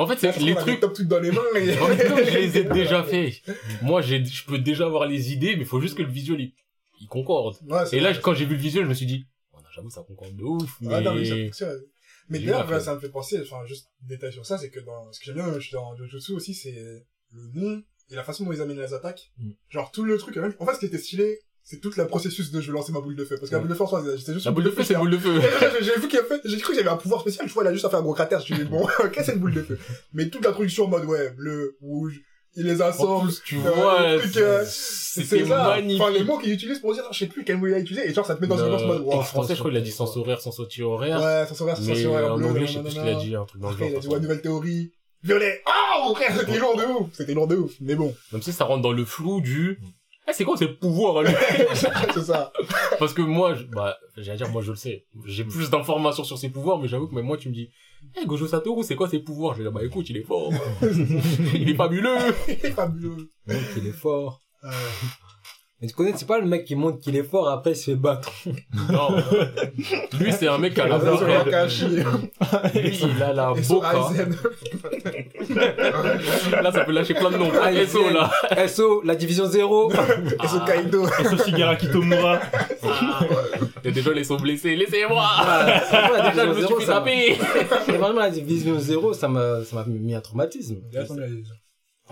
[0.00, 0.80] Mais en fait, c'est les trucs...
[0.80, 1.78] top trucs dans les mains et...
[1.78, 3.42] En fait, comme je les ai déjà faits,
[3.82, 6.40] moi, j'ai, je peux déjà avoir les idées, mais il faut juste que le visuel,
[6.40, 6.54] il,
[7.00, 7.56] il concorde.
[7.68, 8.20] Ouais, Et là, vrai.
[8.22, 10.76] quand j'ai vu le visuel, je me suis dit, oh, j'avoue, ça concorde de ouf,
[10.80, 10.94] mais...
[10.94, 11.82] Ah, non, mais ça fonctionne.
[12.30, 15.20] Mais d'ailleurs, ça me fait penser, enfin, juste détail sur ça, c'est que dans, ce
[15.20, 16.72] que j'aime bien, je suis dans Jujutsu aussi, c'est
[17.32, 19.32] le nom et la façon dont ils amènent les attaques.
[19.38, 19.50] Mm.
[19.68, 21.40] Genre, tout le truc, en fait, ce qui était stylé,
[21.70, 23.36] c'est tout le processus de je vais lancer ma boule de feu.
[23.38, 24.82] Parce que la boule de feu, en soi, c'était juste La une boule de feu,
[24.82, 25.40] c'est boule de feu.
[25.80, 27.62] J'ai vu qu'il a fait, j'ai cru qu'il y avait un pouvoir spécial, je vois,
[27.62, 29.34] il a juste à faire un gros cratère, je me suis dit, bon, ok, c'est
[29.34, 29.78] une boule de feu.
[30.12, 32.20] Mais toute l'introduction en mode, ouais, bleu, rouge,
[32.56, 36.02] il les En assemble, plus, tu euh, vois, euh, c'est magnifique.
[36.02, 38.04] Enfin, les mots qu'il utilise pour dire, je sais plus quel mot il a utilisé,
[38.04, 39.82] et genre, ça te met dans une ambiance mode, en français, je crois qu'il a
[39.82, 41.20] dit sens horaire, sens horaire.
[41.20, 43.36] Ouais, s'aurait, ça mais s'aurait, en bleu, anglais, je sais plus ce qu'il a dit,
[43.36, 44.00] un truc dans le Après, il a genre.
[44.00, 44.90] dit, ouais, nouvelle théorie.
[45.22, 45.62] Violet.
[45.66, 47.08] Ah, mon frère, c'était lourd de ouf.
[47.12, 47.72] C'était lourd de ouf.
[47.80, 48.14] Mais bon.
[48.32, 49.78] Même si ça rentre dans le flou du...
[50.30, 51.34] Eh, c'est quoi ces pouvoirs, hein, lui
[52.14, 52.52] c'est ça.
[52.98, 55.04] Parce que moi, je- bah, j'allais dire, moi, je le sais.
[55.26, 57.70] J'ai plus d'informations sur ses pouvoirs, mais j'avoue que même moi, tu me dis,
[58.20, 59.54] eh, Gojo Satoru, c'est quoi ses pouvoirs?
[59.54, 60.52] Je vais dire, bah, écoute, il est fort.
[60.82, 62.16] il est fabuleux.
[62.48, 63.30] Il est fabuleux.
[63.76, 64.40] Il est fort.
[64.64, 64.70] Euh,
[65.80, 67.84] Mais tu connais, c'est pas le mec qui montre qu'il est fort, après il se
[67.92, 68.30] fait battre.
[68.90, 69.08] Non.
[70.18, 71.66] Lui, c'est un mec qui a la boca.
[72.74, 73.92] Lui, il a la boca.
[76.62, 77.50] Là, ça peut lâcher plein de noms.
[77.62, 78.30] Ah, il SO, là.
[78.68, 79.92] SO, la division 0.
[79.92, 81.06] Et son Kaido.
[81.06, 82.40] Et ce Shigara Kitomura.
[83.84, 84.76] Et déjà, ils sont blessés.
[84.76, 85.22] Laissez-moi.
[85.24, 85.80] Ah,
[86.30, 87.38] Déjà, je division me suis 0, fait ça m'a- taper.
[87.98, 90.76] Vraiment, la division 0, ça m'a, ça m'a mis un traumatisme.
[90.96, 91.42] Attendez,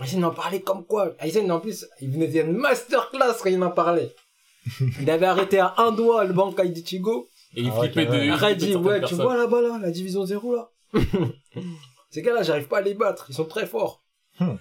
[0.01, 1.13] Aizen en parlait comme quoi.
[1.19, 4.13] Aizen, en plus, il venait de faire une masterclass quand il en parlait.
[5.01, 7.29] Il avait arrêté à un doigt le Bankai d'Ichigo.
[7.55, 10.69] Et il Ah ouais, flippait ouais, certaines tu vois là-bas, là, la division 0, là.
[12.11, 13.25] Ces gars-là, j'arrive pas à les battre.
[13.29, 14.03] Ils sont très forts.
[14.39, 14.55] Hmm.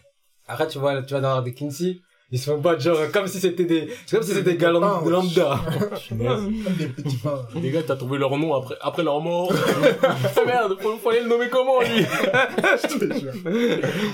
[0.47, 2.01] Arrête, tu vois, tu vas dans des Kinsey.
[2.31, 4.71] Ils se font battre, genre, comme si c'était des, c'est comme si c'était des gars
[4.75, 5.61] Ah, lambda.
[6.11, 7.47] Des petits pains.
[7.63, 9.51] Les gars, t'as trouvé leur nom après, après leur mort.
[9.51, 11.89] oh merde, faut, faut aller le nommer comment, lui?
[12.85, 13.33] Je te jure.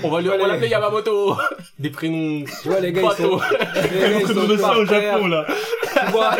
[0.01, 1.35] On va lui, on va l'appeler Yamamoto.
[1.77, 2.45] Des prénoms.
[2.61, 3.37] Tu vois, les gars, ils sont,
[3.75, 4.85] les gars, ils sont au.
[4.85, 5.45] Japon, là.
[6.05, 6.31] Tu vois,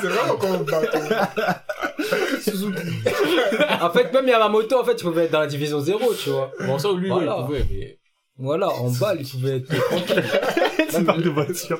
[0.00, 0.98] C'est vraiment comme un bateau.
[2.40, 2.80] Suzuki.
[3.82, 6.50] en fait, même Yamamoto, en fait, il pouvait être dans la division 0, tu vois.
[6.66, 7.36] Bon, ça, lui, Voilà.
[7.36, 7.97] ouais, il pouvait, mais.
[8.38, 10.22] Voilà, en balle, il pouvait être tranquille.
[10.90, 11.78] C'est une marque de voiture.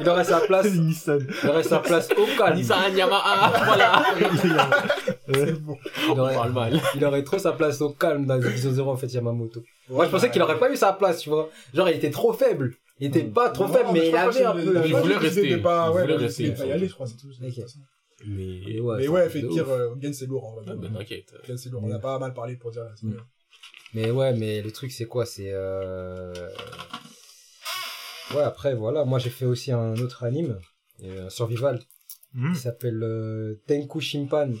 [0.00, 1.18] Il aurait sa place, Nissan.
[1.42, 2.56] il aurait sa place au calme.
[2.56, 4.02] Nissan, Yamaha, voilà.
[5.32, 5.76] C'est bon.
[6.06, 6.80] Il On aurait, parle mal.
[6.94, 9.62] il aurait trop sa place au calme dans division 0, en fait, Yamamoto.
[9.90, 11.50] Moi, je pensais qu'il aurait pas eu sa place, tu vois.
[11.74, 12.74] Genre, il était trop faible.
[12.98, 15.48] Il était pas trop Non, faible, mais il avait un peu la Il voulait rester.
[15.48, 17.28] Il ouais, voulait rester, il voulait pas y aller, je crois, c'est tout.
[18.26, 18.80] Mais.
[18.80, 20.76] Ouais, Mais ouais, fait euh, Gen c'est lourd, en Ah, vrai.
[20.76, 21.32] ben, t'inquiète.
[21.46, 21.82] Gen c'est lourd.
[21.84, 22.82] On a pas mal parlé pour dire.
[23.94, 25.26] Mais ouais, mais le truc, c'est quoi?
[25.26, 26.32] C'est, euh...
[28.34, 29.04] Ouais, après, voilà.
[29.04, 30.58] Moi, j'ai fait aussi un autre anime,
[31.02, 31.80] euh, un survival,
[32.32, 32.52] Hmm.
[32.52, 34.52] qui s'appelle euh, Tenku Shimpan.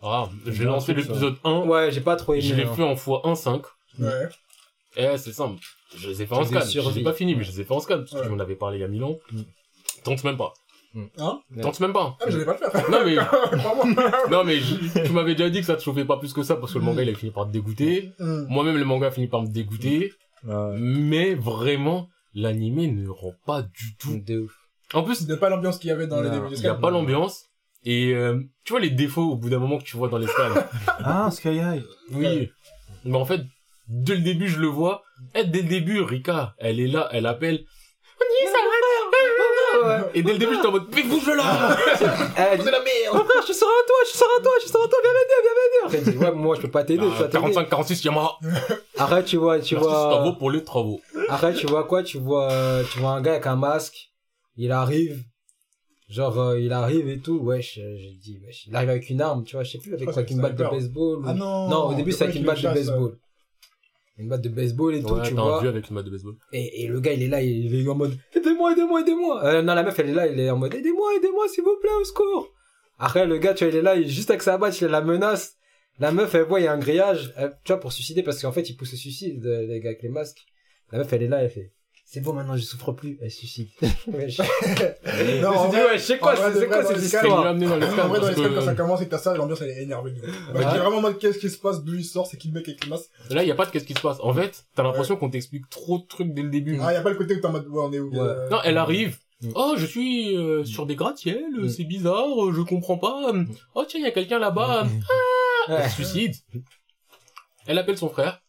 [0.00, 1.66] Ah, j'ai lancé l'épisode 1.
[1.66, 2.40] Ouais, j'ai pas trop aimé.
[2.42, 2.74] Je l'ai hein.
[2.74, 3.64] fait en x1.5.
[3.98, 4.28] Ouais.
[4.96, 5.60] Eh, c'est simple.
[5.94, 6.60] Je les ai fait en scan.
[6.60, 7.98] Je les ai pas fini, mais je les ai fait en scan.
[7.98, 8.22] Parce que Ouais.
[8.22, 9.18] tu m'en avais parlé il y a mille ans.
[9.32, 9.42] Mm.
[10.04, 10.54] Tente même pas.
[11.18, 11.40] Hein?
[11.54, 11.62] Ouais.
[11.62, 12.16] Tente même pas.
[12.20, 12.90] Ah, mais j'allais pas le faire.
[12.90, 13.16] Non, mais,
[14.30, 16.56] non, mais je- tu m'avais déjà dit que ça te chauffait pas plus que ça
[16.56, 18.12] parce que le manga il a fini par te dégoûter.
[18.18, 18.46] Hum.
[18.48, 20.12] Moi-même, le manga a fini par me dégoûter.
[20.44, 20.76] Ouais.
[20.78, 24.18] Mais vraiment, l'animé ne rend pas du tout.
[24.26, 24.54] De ouf.
[24.94, 26.66] En plus, C'était pas l'ambiance qu'il y avait dans les Non, débuts du il y
[26.66, 26.80] a Sky.
[26.80, 27.44] pas l'ambiance.
[27.84, 30.26] Et euh, tu vois les défauts au bout d'un moment que tu vois dans les
[30.26, 30.54] scans.
[31.04, 31.84] Ah, Sky High.
[32.12, 32.50] Oui.
[33.04, 33.42] Mais en fait,
[33.88, 35.02] dès le début, je le vois.
[35.34, 37.64] Et dès le début, Rika, elle est là, elle appelle.
[40.14, 41.76] Et dès le début, j'étais en mode, mais bouge là!
[42.36, 43.12] Elle dit, C'est la merde!
[43.14, 45.12] Oh frère, je sors à toi, je sors à toi, je sors à toi, viens
[45.12, 45.52] m'aider, viens
[45.98, 46.06] m'aider.
[46.06, 47.32] Elle dit, ouais, moi je peux pas t'aider, je dois t'aider.
[47.54, 48.38] 45, 46, Yamaha.
[48.98, 50.08] Arrête, tu vois, tu Merci, vois.
[50.10, 51.00] travaux pour les travaux.
[51.28, 54.10] Arrête, tu vois quoi Tu vois, euh, tu vois un gars avec un masque.
[54.56, 55.22] Il arrive.
[56.08, 57.38] Genre, euh, il arrive et tout.
[57.38, 58.66] Wesh, euh, j'ai dit, wesh.
[58.66, 60.30] Il arrive avec une arme, tu vois, je sais plus, avec Ah, quoi, c'est avec
[60.30, 61.18] une batte de baseball.
[61.18, 61.68] ou- Ah non!
[61.68, 63.18] Non, au début, c'est avec une batte de baseball.
[64.18, 65.60] Une batte de baseball et tout, Ouais, tu vois.
[65.60, 66.34] vieux avec une batte de baseball.
[66.52, 69.44] Et, et le gars, il est là, il est en mode, aidez-moi, aidez-moi, aidez-moi.
[69.44, 71.76] Euh, non, la meuf, elle est là, il est en mode, aidez-moi, aidez-moi, s'il vous
[71.80, 72.52] plaît, au secours.
[72.98, 74.88] Après, le gars, tu vois, il est là, il est juste avec sa batte, il
[74.88, 75.54] la menace.
[76.00, 78.42] La meuf, elle voit, il y a un grillage, elle- tu vois, pour suicider, parce
[78.42, 80.44] qu'en fait, il pousse le suicide, euh, les gars avec les masques.
[80.90, 81.72] La meuf, elle est là, elle fait,
[82.10, 83.68] c'est bon, maintenant, je souffre plus, elle suicide.
[84.06, 84.40] ouais, je...
[85.42, 87.46] Non, en dit, ouais, je sais quoi, c'est quoi cette histoire?
[87.46, 89.36] amené dans les En vrai, dans les scans, quand ça commence et que t'as ça,
[89.36, 90.12] l'ambiance elle est énervée.
[90.12, 90.62] Ouais.
[90.72, 92.66] J'ai vraiment en mode qu'est-ce qui se passe, d'où il sort, c'est qui le mec
[92.66, 93.10] avec les masques.
[93.28, 94.16] là, il y a pas de qu'est-ce qui se passe.
[94.22, 96.78] En fait, t'as l'impression qu'on t'explique trop de trucs dès le début.
[96.82, 98.10] Ah, y a pas le côté où t'es en mode, on est où?
[98.14, 99.18] Euh, Non, elle arrive.
[99.42, 99.50] Mm.
[99.54, 101.68] Oh, je suis euh, sur des gratte-ciels, Mm.
[101.68, 103.32] c'est bizarre, euh, je comprends pas.
[103.74, 104.84] Oh, tiens, il y a quelqu'un là-bas.
[105.68, 105.74] Ouais.
[105.76, 106.34] Elle se suicide.
[107.66, 108.40] Elle appelle son frère.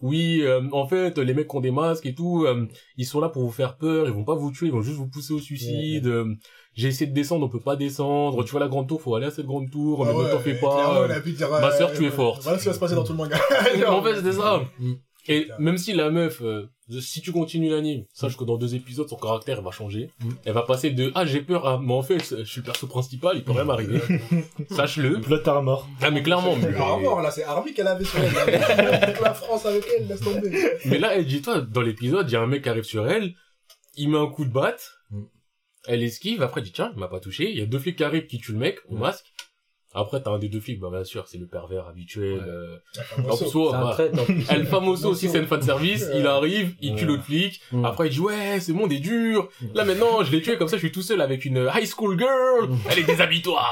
[0.00, 3.20] Oui, euh, en fait, les mecs qui ont des masques et tout, euh, ils sont
[3.20, 5.32] là pour vous faire peur, ils vont pas vous tuer, ils vont juste vous pousser
[5.32, 6.06] au suicide.
[6.06, 6.34] Euh,
[6.74, 8.44] J'ai essayé de descendre, on peut pas descendre.
[8.44, 10.38] Tu vois la grande tour, faut aller à cette grande tour, mais Ah ne t'en
[10.38, 11.08] fais pas.
[11.60, 12.42] Ma sœur, tu es forte.
[12.42, 13.38] Voilà ce qui va se passer dans tout le manga.
[13.88, 14.62] en fait, c'était ça.
[15.28, 15.54] Et Putain.
[15.58, 16.66] même si la meuf, euh,
[17.00, 20.10] si tu continues l'anime, sache que dans deux épisodes, son caractère va changer.
[20.20, 20.30] Mm.
[20.46, 22.86] Elle va passer de ah j'ai peur à mais en fait je suis le perso
[22.86, 24.00] principal, il peut rien m'arriver.
[24.70, 25.20] Sache-le.
[25.20, 25.86] Plot armor.
[26.00, 26.56] Ah mais clairement.
[26.56, 28.32] Mais- Armor, là, c'est Army qu'elle avait sur elle.
[29.12, 30.50] Toute la France avec elle, laisse tomber.
[30.86, 33.06] Mais là, elle dit, toi, dans l'épisode, il y a un mec qui arrive sur
[33.06, 33.34] elle,
[33.96, 35.22] il met un coup de batte, Mm.
[35.86, 37.96] elle esquive, après, elle dit, tiens, il m'a pas touché, il y a deux flics
[37.96, 39.00] qui arrivent, qui tuent le mec, au Mm.
[39.00, 39.26] masque.
[39.98, 42.38] Après, t'as un des deux flics, bah, bien sûr, c'est le pervers habituel.
[42.38, 42.44] Ouais.
[42.46, 42.76] euh,
[43.28, 44.46] En C'est bah, plus.
[44.50, 48.12] El Famoso aussi, c'est une fan service, il arrive, il tue l'autre flic, après, il
[48.12, 49.48] dit, ouais, ce monde est dur.
[49.74, 52.18] Là, maintenant, je l'ai tué, comme ça, je suis tout seul avec une high school
[52.18, 52.68] girl.
[52.90, 53.62] Allez, déshabille-toi.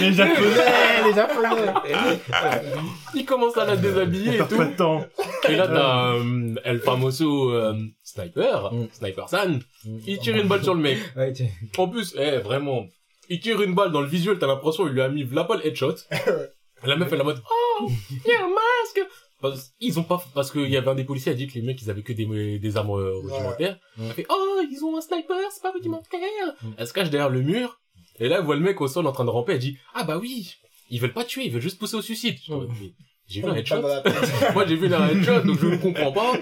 [0.00, 1.72] Les japonais, les japonais.
[3.14, 4.56] il commence à la déshabiller et tout.
[4.56, 5.04] pas de temps.
[5.48, 8.86] Et là, t'as euh, El Famoso euh, Sniper, Mm.
[8.92, 9.98] Sniper San, Mm.
[10.06, 10.98] il tire une balle sur le mec.
[11.16, 11.44] Ouais, tu-
[11.78, 12.86] En plus, eh, vraiment,
[13.28, 15.64] il tire une balle dans le visuel, t'as l'impression il lui a mis la balle
[15.64, 15.96] headshot.
[16.84, 19.08] La meuf, elle est en mode, oh, il y a un masque.
[19.40, 21.54] Parce, ils ont pas, parce qu'il y avait un des policiers qui a dit que
[21.54, 23.78] les mecs, ils avaient que des, des armes euh, rudimentaires.
[23.98, 24.06] Ouais.
[24.08, 26.20] Elle fait, oh, ils ont un sniper, c'est pas rudimentaire.
[26.62, 26.70] Mm.
[26.76, 27.80] Elle se cache derrière le mur.
[28.18, 30.04] Et là, elle voit le mec au sol en train de ramper, elle dit, ah
[30.04, 30.54] bah oui,
[30.90, 32.36] ils veulent pas tuer, ils veulent juste pousser au suicide.
[32.48, 32.92] Mais
[33.26, 33.80] J'ai vu un headshot.
[33.80, 34.02] la.
[34.54, 36.38] Moi, j'ai vu un headshot, donc je ne comprends pas.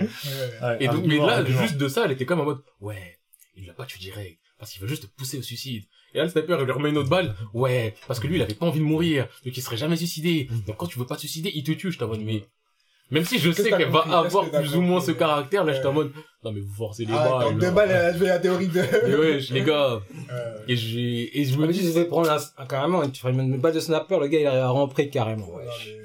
[0.81, 3.19] Et donc, mais là, juste de ça, elle était comme en mode, ouais,
[3.57, 5.85] il l'a pas tué direct, parce qu'il veut juste te pousser au suicide.
[6.15, 8.43] Et là, le sniper, il lui remet une autre balle, ouais, parce que lui, il
[8.43, 10.49] avait pas envie de mourir, donc il serait jamais suicidé.
[10.67, 12.43] Donc quand tu veux pas te suicider, il te tue, je mode, mais,
[13.13, 15.93] même si je sais qu'elle va avoir plus ou moins ce caractère, là, je t'en
[15.93, 16.13] mode,
[16.45, 17.59] non, mais vous forcez les Ah, balles.
[17.59, 18.81] deux balles, a joué la théorie de...
[19.07, 20.01] Mais ouais, les gars,
[20.69, 23.75] et j'ai, et je Ah, me dis, devais prendre un, carrément, tu ferais une balle
[23.75, 25.49] de snapper, le gars il arrive à rentrer carrément.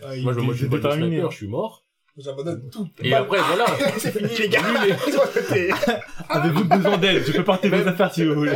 [0.04, 1.08] Ah, moi, je me terminé.
[1.18, 1.82] sniper, je suis mort.
[2.18, 2.88] J'abandonne tout.
[3.04, 3.24] Et Balle.
[3.24, 3.66] après, voilà.
[3.98, 4.62] C'est fini, les gars.
[6.30, 7.24] Avez-vous besoin d'aide?
[7.28, 8.54] Je peux porter vos Même- affaires si vous voulez.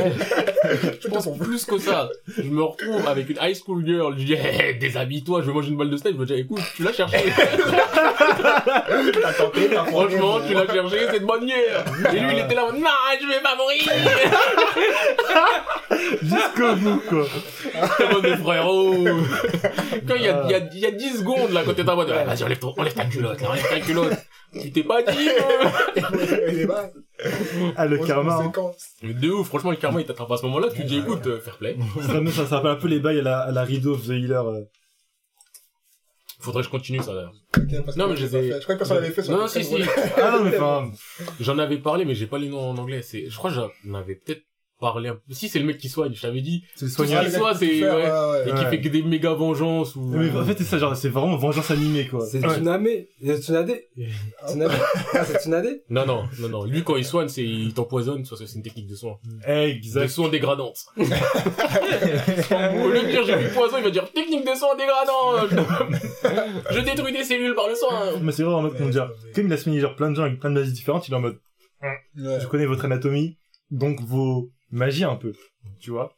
[1.02, 2.10] Je pense plus que ça.
[2.38, 4.14] Je me retrouve avec une high school girl.
[4.18, 6.16] Je dis, hey, déshabille-toi, je vais manger une balle de steak.
[6.16, 7.18] Je me dis, écoute, tu l'as cherché.
[9.22, 11.86] T'as tenté, t'as Franchement, tu l'as cherché, c'est de bonne guerre.
[12.14, 13.84] Et lui, il était là, en mode, non, je vais pas mourir.
[16.22, 17.26] Jusqu'au bout, quoi.
[17.98, 19.06] T'es mais frérot.
[20.08, 21.88] Quand il y a, il y a, il y a 10 secondes, là, quand t'es
[21.90, 24.14] en mode, vas-y, enlève, ton, enlève ta culotte, là, enlève ta culotte.
[24.54, 25.70] Tu t'es pas dit, euh.
[26.52, 26.90] Il est bas.
[27.76, 28.38] Ah, le karma.
[28.38, 28.52] hein.
[29.04, 30.70] Mais de ouf, franchement, le karma, il t'attrape à ce moment-là.
[30.74, 31.78] Tu te dis, écoute, euh, fair play.
[32.02, 34.12] Ça, ça, ça rappelle un peu les bails à la, à la Rideau of the
[34.12, 34.42] Healer.
[34.46, 34.62] euh.
[36.40, 37.34] Faudrait que je continue ça, d'ailleurs.
[37.98, 38.52] Non, mais je les ai-.
[38.54, 39.76] Je crois que personne l'avait fait sur Non, si, si.
[40.18, 40.90] Ah non, mais enfin,
[41.42, 43.02] J'en avais parlé, mais j'ai pas les noms en anglais.
[43.02, 44.44] C'est, je crois que j'en avais peut-être
[44.80, 45.22] parlé un peu.
[45.32, 46.64] Si, c'est le mec qui soigne, je t'avais dit.
[46.76, 47.20] c'est le Soigneur.
[47.20, 47.92] Ah, le qui peut c'est- ouais.
[47.92, 48.58] ouais, Et ouais.
[48.60, 50.02] qui fait que des méga vengeances ou...
[50.02, 52.26] Mais en fait, c'est ça, genre, c'est vraiment vengeance animée, quoi.
[52.26, 52.54] C'est Ouais.
[52.56, 53.76] Tsunade euh, Tsunade
[54.48, 54.72] Tsunade
[55.14, 55.82] Ah, c'est Tsunade?
[55.90, 56.64] Non, non, non, non.
[56.66, 59.18] Lui, quand il soigne, c'est, il t'empoisonne, parce que c'est une technique de soin.
[59.26, 60.08] De Exact.
[60.08, 60.78] soin dégradante.
[60.98, 61.02] Au
[62.90, 65.50] lieu de dire j'ai du poison, il va dire technique de soin dégradante.
[66.72, 68.20] Je détruis des cellules par le soin.
[68.22, 70.24] Mais c'est vrai, en mode, comment dire, comme il a soigné genre plein de gens
[70.24, 71.40] avec plein de magies différentes, il est en mode,
[71.82, 72.40] Ouais.
[72.42, 73.38] je connais votre anatomie,
[73.72, 75.34] donc vos magies un peu,
[75.80, 76.16] tu vois.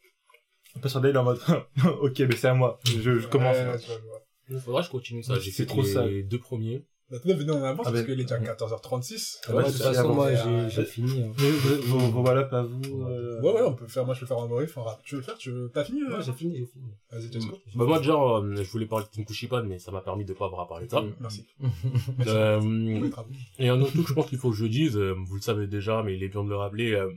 [0.76, 1.40] On passe sur là, il est en mode,
[2.02, 3.58] ok, mais c'est à moi, je, je commence.
[3.58, 4.60] Ouais.
[4.60, 5.38] Faudra que je continue ça.
[5.40, 6.28] J'ai C'est fait trop les sale.
[6.28, 6.86] deux premiers.
[7.10, 9.40] Bah, tout venez en avance Ah, parce ben- qu'il est déjà 14h36.
[9.50, 11.24] Ouais, Moi, de c'est toute ça, façon, moi Euh, j'ai fini.
[11.24, 11.32] hein.
[11.42, 13.42] Mais vos, vos, vos ballops à vous, euh...
[13.42, 15.02] Ouais, ouais, on peut faire, moi je peux faire un morif, un rap.
[15.04, 16.22] Tu veux le faire, tu veux, t'as fini, Ouais, là?
[16.22, 16.86] j'ai fini, j'ai fini.
[17.12, 17.58] Vas-y, tu go.
[17.76, 20.46] Bah, moi, déjà, euh, je voulais parler de Tinkushipan, mais ça m'a permis de pas
[20.46, 21.04] avoir à parler de ça.
[21.20, 21.46] Merci.
[22.28, 23.30] Euh, Bravo.
[23.60, 25.68] Et un autre truc, je pense qu'il faut que je dise, euh, vous le savez
[25.68, 27.12] déjà, mais il est bien de le rappeler, euh,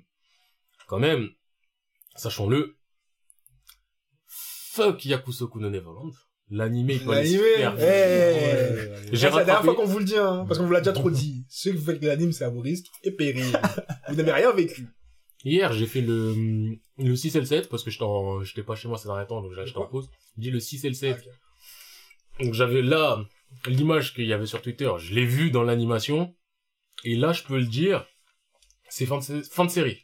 [0.87, 1.29] quand même,
[2.17, 2.77] sachons-le,
[4.27, 6.13] fuck Yakusoku no Neverland.
[6.51, 9.07] L'animé, il L'animé, faire- eh.
[9.13, 10.93] J'ai C'est la dernière fois qu'on vous le dit, hein, parce qu'on vous l'a déjà
[10.93, 11.47] trop dit.
[11.49, 13.45] Ceux qui font de l'anime, c'est amouriste et péril.
[14.09, 14.87] vous n'avez rien vécu.
[15.43, 18.75] Hier, j'ai fait le, le 6 et le 7, parce que j'étais en- j'étais pas
[18.75, 20.11] chez moi ces derniers temps, donc j'ai acheté en pause.
[20.37, 21.17] J'ai dit le 6 et le 7.
[21.19, 21.31] Ah,
[22.41, 22.45] ok.
[22.45, 23.25] Donc j'avais là,
[23.67, 26.35] l'image qu'il y avait sur Twitter, je l'ai vue dans l'animation,
[27.05, 28.07] et là, je peux le dire,
[28.91, 30.04] c'est fin de, sé- fin de série.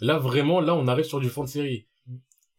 [0.00, 1.86] Là, vraiment, là, on arrive sur du fin de série.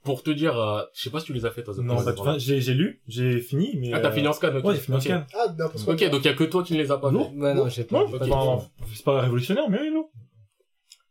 [0.04, 2.14] Pour te dire, euh, je sais pas si tu les as fait, toi, Non, bah,
[2.18, 3.92] enfin, j'ai, j'ai lu, j'ai fini, mais...
[3.94, 4.64] Ah, t'as euh, fini en scan, ok.
[4.64, 5.04] Ouais, j'ai fini en Ok.
[5.06, 5.24] scan.
[5.34, 5.94] Ah, n'importe quoi.
[5.96, 7.30] Ok, donc il y a que toi qui ne les as pas Non.
[7.30, 7.36] fait.
[7.36, 8.00] Non, j'ai pas.
[8.00, 8.24] Non, j'ai pas ok.
[8.26, 8.32] dit.
[8.34, 10.08] Enfin, c'est pas révolutionnaire, mais oui, non.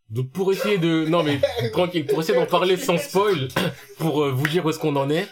[0.08, 1.40] Donc pour essayer de, non mais,
[1.72, 3.48] tranquille, pour essayer d'en parler sans spoil,
[3.98, 5.28] pour euh, vous dire où est-ce qu'on en est.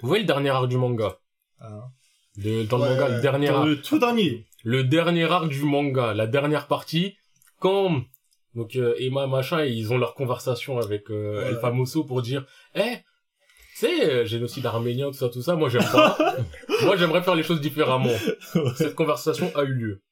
[0.00, 1.18] Vous voyez le dernier arc du manga?
[1.60, 1.88] Ah.
[2.36, 3.66] Le- dans le manga, le dernier Dans arc.
[3.66, 4.46] le tout dernier.
[4.62, 7.16] le dernier arc du manga, la dernière partie,
[7.58, 8.02] quand
[8.56, 11.48] donc euh, Emma machin, ils ont leur conversation avec euh, Ouais.
[11.50, 12.96] El Famoso pour dire, eh,
[13.78, 16.16] tu sais, euh, génocide arménien, tout ça, tout ça, moi j'aime pas.
[16.82, 18.10] moi j'aimerais faire les choses différemment.
[18.76, 20.02] Cette conversation a eu lieu.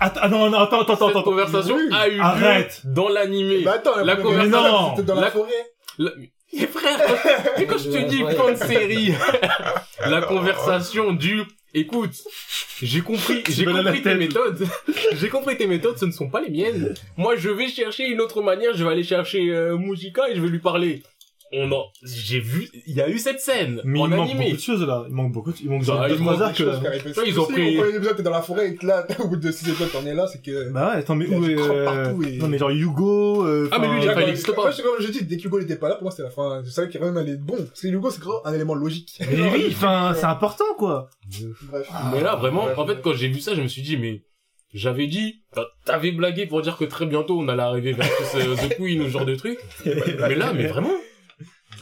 [0.00, 1.22] Attends, ah, non, non, attends, attends, Cette attends.
[1.22, 1.88] conversation oui.
[1.92, 2.80] a eu Arrête.
[2.84, 3.62] lieu dans l'animé.
[3.64, 5.52] Bah attends, La conversation- c'était dans la, La- forêt.
[5.98, 6.10] La-
[6.54, 6.98] Mais frère,
[7.68, 9.12] quand- je te dis fin de série,
[10.06, 11.42] la conversation du
[11.74, 12.14] écoute,
[12.82, 14.66] j'ai compris, j'ai compris tes méthodes.
[15.14, 16.94] j'ai compris tes méthodes, ce ne sont pas les miennes.
[17.16, 20.40] Moi, je vais chercher une autre manière, je vais aller chercher euh, Mujika et je
[20.40, 21.02] vais lui parler.
[21.52, 24.44] On en, j'ai vu, il y a eu cette scène Mais en il manque animé.
[24.44, 25.04] beaucoup de choses là.
[25.08, 25.56] Il manque beaucoup de...
[25.62, 26.58] Il manque genre il deux, trois arcs.
[26.58, 26.80] Là.
[27.26, 29.36] ils ont pris- Au premier épisode, t'es dans la forêt et que là, au bout
[29.36, 30.70] de 6 épisodes, t'en es là, c'est que.
[30.70, 31.56] Bah ouais, attends, mais où est...
[31.58, 33.46] euh, et- Non mais genre Hugo...
[33.46, 34.62] euh, Ah, mais lui, il Moi, pas- il existe pas.
[34.62, 36.30] Moi, je- comme je dis, dès que Hugo n'était pas là, pour moi, c'était la
[36.30, 36.62] fin.
[36.64, 37.56] Je savais qu'il allait bon.
[37.56, 39.18] Parce que Hugo, c'est un élément logique.
[39.20, 41.08] Mais oui, enfin, c'est important quoi.
[41.70, 41.88] Bref.
[42.12, 44.22] Mais là, vraiment, en fait, quand j'ai vu ça, je me suis dit, mais
[44.74, 45.44] j'avais dit,
[45.86, 49.04] t'avais blagué pour dire que très bientôt on allait arriver vers euh, The Queen ou
[49.04, 49.58] ce genre de truc.
[49.86, 50.92] mais là, mais vraiment.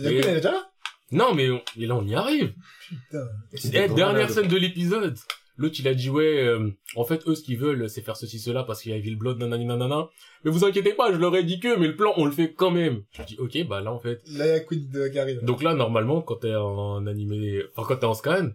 [0.01, 0.71] Déjà là
[1.13, 2.53] Non, mais, on- et là, on y arrive.
[2.89, 3.27] Putain.
[3.73, 5.17] Eh, dernière scène de l'épisode.
[5.59, 8.39] L'autre, il a dit, ouais, euh, en fait, eux, ce qu'ils veulent, c'est faire ceci,
[8.39, 10.09] cela, parce qu'il y a Evil Blood, nanani, nanana.
[10.45, 12.53] Mais vous inquiétez pas, je leur ai dit que, mais le plan, on le fait
[12.53, 13.05] quand même.
[13.13, 14.21] Je dis, ok, bah là, en fait.
[14.33, 15.43] Là, il y a Queen de- qui arrive.
[15.45, 18.51] Donc là, normalement, quand t'es en animé, enfin, quand t'es en scan,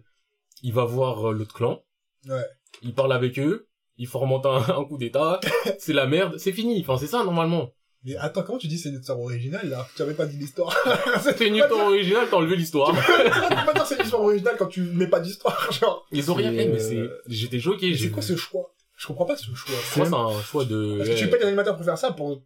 [0.62, 1.82] il va voir euh, l'autre clan.
[2.28, 2.44] Ouais.
[2.82, 3.66] Il parle avec eux.
[3.98, 5.40] Il fomente un, un coup d'état.
[5.80, 6.38] c'est la merde.
[6.38, 6.80] C'est fini.
[6.82, 7.72] Enfin, c'est ça, normalement.
[8.04, 9.86] Mais attends, comment tu dis c'est une histoire originale, là?
[9.96, 10.76] Tu avais pas dit l'histoire.
[11.22, 12.92] C'est une histoire originale, t'as enlevé l'histoire.
[12.92, 13.12] Tu
[13.56, 16.04] peux pas dire c'est une histoire originale quand tu mets pas d'histoire, genre.
[16.10, 17.96] Ils ont rien fait, mais euh, c'est, j'étais choqué.
[17.96, 18.72] C'est quoi ce choix?
[18.96, 19.74] Je comprends pas ce choix.
[19.96, 22.42] Moi, c'est un choix de, Parce que tu payes des animateurs pour faire ça, pour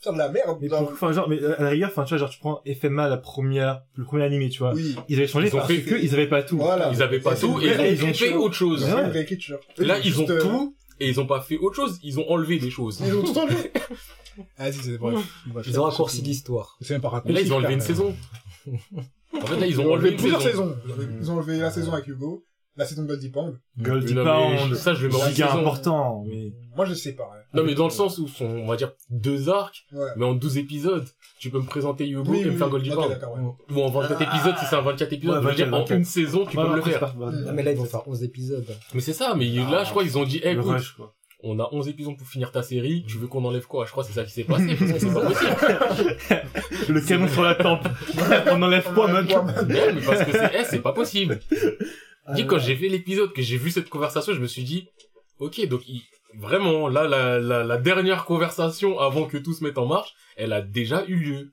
[0.00, 0.58] faire de la merde.
[0.60, 2.60] Mais pour- enfin genre, mais euh, à la rigueur, enfin tu vois, genre tu prends
[2.80, 4.74] FMA la première, le premier animé, tu vois.
[4.74, 4.94] Oui.
[5.08, 6.58] Ils avaient changé Ils ont parce fait- que ils avaient pas tout.
[6.58, 6.90] Voilà.
[6.92, 8.84] ils avaient pas tout et ils ont fait autre chose.
[8.84, 9.04] C'est Ouais.
[9.04, 9.58] une vraie écriture.
[9.78, 11.98] Là, ils ont euh, tout et ils ont pas fait autre chose.
[12.02, 13.00] Ils ont enlevé des choses.
[13.06, 13.72] Ils ont tout enlevé.
[14.58, 15.18] Vas-y, c'est bref.
[15.46, 16.76] Bref, Ils ont raccourci l'histoire.
[16.80, 18.14] C'est même pas Mais là, ils ont enlevé une saison.
[19.34, 20.76] En fait, là, ils ont enlevé plusieurs saison.
[20.84, 21.08] saisons.
[21.20, 22.44] Ils ont enlevé la saison avec Hugo,
[22.76, 23.54] la saison de Goldie Pang.
[23.78, 25.60] Goldie Non, Pound, ça, je le en giga saison.
[25.60, 26.52] important, mais...
[26.76, 27.24] Moi, je sais pas.
[27.34, 27.40] hein.
[27.54, 30.06] Non, mais dans le sens où sont, on va dire, deux arcs, Ouais.
[30.16, 31.08] mais en 12 épisodes,
[31.40, 32.72] tu peux me présenter Hugo Oui, et me faire oui.
[32.72, 33.08] Goldie Pound.
[33.08, 33.74] d'accord, ouais.
[33.74, 35.96] Ou en 24 épisodes, si c'est un 24 épisodes, Ouais, je veux dire, en 24.
[35.98, 37.08] une saison, tu peux me le après, faire.
[37.14, 37.32] c'est pas-.
[37.48, 38.66] Ah, mais là, ils vont faire 11 épisodes.
[38.92, 41.14] Mais c'est ça, mais là, je crois, ils ont dit, eh, Le écoute, rush, quoi.
[41.42, 43.84] On a 11 épisodes pour finir ta série, tu veux qu'on enlève quoi?
[43.86, 45.56] Je crois que c'est ça qui s'est passé, parce que c'est pas possible.
[46.88, 47.86] Le canon sur la tempe.
[48.50, 49.26] On enlève pas, man.
[49.28, 51.40] Non, mais parce que c'est, eh, c'est pas possible.
[52.34, 54.88] Dis, quand j'ai fait l'épisode, que j'ai vu cette conversation, je me suis dit,
[55.38, 56.02] ok, donc, il-
[56.38, 60.52] vraiment, là, la, la, la dernière conversation avant que tout se mette en marche, elle
[60.52, 61.52] a déjà eu lieu.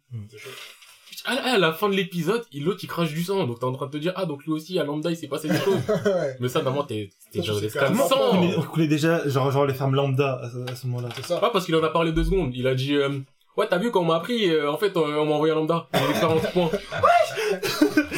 [1.26, 3.74] À, à la fin de l'épisode, il- l'autre, il crache du sang, donc t'es en
[3.74, 5.80] train de te dire, ah, donc lui aussi, à Lambda, il s'est passé des choses.
[6.06, 6.36] Ouais.
[6.40, 7.80] Mais ça, normalement, t'es, t'es sais des pas.
[7.92, 11.10] On coulait- on coulait déjà, genre, genre les fermes lambda à ce, à ce moment-là?
[11.16, 11.38] C'est ça.
[11.40, 12.52] Pas parce qu'il en a parlé deux secondes.
[12.56, 13.20] Il a dit, euh,
[13.58, 15.58] ouais, t'as vu quand on m'a appris, euh, en fait, on, on m'a envoyé un
[15.58, 15.88] lambda.
[15.94, 16.70] J'ai l'expérience point.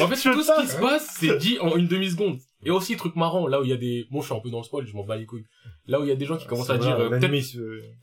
[0.00, 2.38] en fait, tout ce qui se passe, c'est dit en une demi-seconde.
[2.64, 4.50] Et aussi, truc marrant, là où il y a des, bon, je suis un peu
[4.50, 5.44] dans le spoil, je m'en bats les couilles.
[5.88, 7.30] Là où il y a des gens qui commencent à dire, euh, peut-être,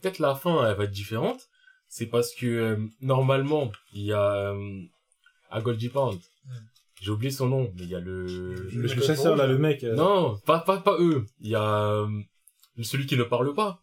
[0.02, 1.48] peut-être la fin, elle va être différente.
[1.92, 4.80] C'est parce que, euh, normalement, il y a, euh,
[5.50, 6.18] à Goldie Pound.
[7.02, 9.82] J'ai oublié son nom, mais il y a le, le, le chasseur, là, le mec.
[9.82, 11.26] euh, non, pas, pas, pas eux.
[11.40, 11.62] Il y a,
[11.92, 12.06] euh,
[12.82, 13.82] celui qui ne parle pas.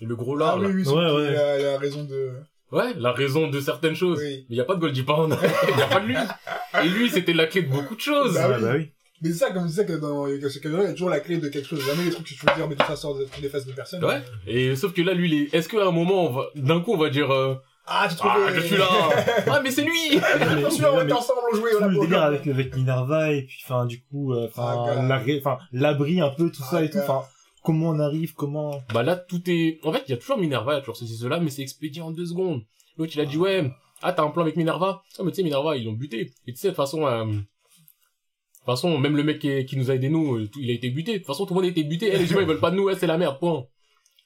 [0.00, 0.68] Le gros Ah lard, oui, là.
[0.70, 1.36] oui, c'est Ouais, qui ouais.
[1.36, 2.32] a, il a raison de...
[2.72, 4.18] Ouais, la raison de certaines choses.
[4.20, 4.46] Oui.
[4.48, 5.36] Mais il y a pas de Goldie Pound.
[5.72, 6.16] Il y a pas de lui.
[6.82, 8.32] Et lui, c'était la clé de beaucoup de choses.
[8.34, 8.62] Bah ouais, oui.
[8.62, 8.92] bah oui.
[9.22, 11.20] Mais c'est ça, comme je disais, que dans ce camion, il y a toujours la
[11.20, 11.84] clé de quelque chose.
[11.84, 13.72] Jamais les trucs que tu veux dire, mais tout ça sort de- des fesses de
[13.72, 14.02] personne.
[14.04, 14.22] Ouais.
[14.46, 15.54] Et sauf que là, lui, il est...
[15.54, 16.44] est-ce qu'à un moment, on va...
[16.54, 17.54] d'un coup, on va dire, euh,
[17.86, 18.30] Ah, tu trouves...
[18.34, 18.86] ah, je suis là.
[19.50, 19.92] ah, mais c'est lui.
[20.14, 22.46] Mais- Je suis là, on était ensemble, on jouait, tout on a le délire avec,
[22.46, 26.62] avec Minerva et puis enfin du coup euh, enfin Ah, enfin l'abri un peu tout
[26.62, 27.22] ça Ah, et tout enfin
[27.62, 29.80] comment on arrive comment Bah là, tout est...
[29.84, 31.62] En fait, il y a toujours Minerva, il y a toujours ceci, cela, mais c'est
[31.62, 32.62] expédié en deux secondes.
[32.96, 33.70] L'autre, il a dit, ouais,
[34.02, 36.32] ah, t'as un plan avec Minerva Ah, mais tu sais, Minerva, ils l'ont buté.
[36.46, 37.06] Et tu sais, de toute façon...
[37.06, 37.26] euh,
[38.60, 40.90] De toute façon, même le mec qui, nous a aidé nous, euh, il a été
[40.90, 41.12] buté.
[41.14, 42.10] De toute façon, tout le monde a été buté.
[42.12, 42.90] Eh, les humains, ils veulent pas de nous.
[42.90, 43.66] Eh, c'est la merde, point.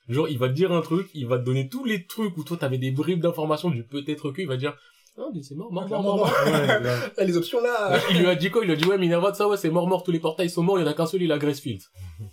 [0.08, 2.42] Genre, il va te dire un truc, il va te donner tous les trucs où
[2.42, 4.76] toi, t'avais des bribes d'informations du peut-être que, il va dire,
[5.16, 6.32] ah, mais c'est mort, mort, mort, mort, mort.
[6.46, 6.94] ouais, là.
[7.18, 7.98] Ah, les options là.
[8.10, 8.62] Il lui a dit quoi?
[8.62, 10.50] Il lui a dit, ouais, Minerva, de ça, ouais, c'est mort, mort, tous les portails
[10.50, 11.80] sont morts, il y en a qu'un seul, il a Gracefield.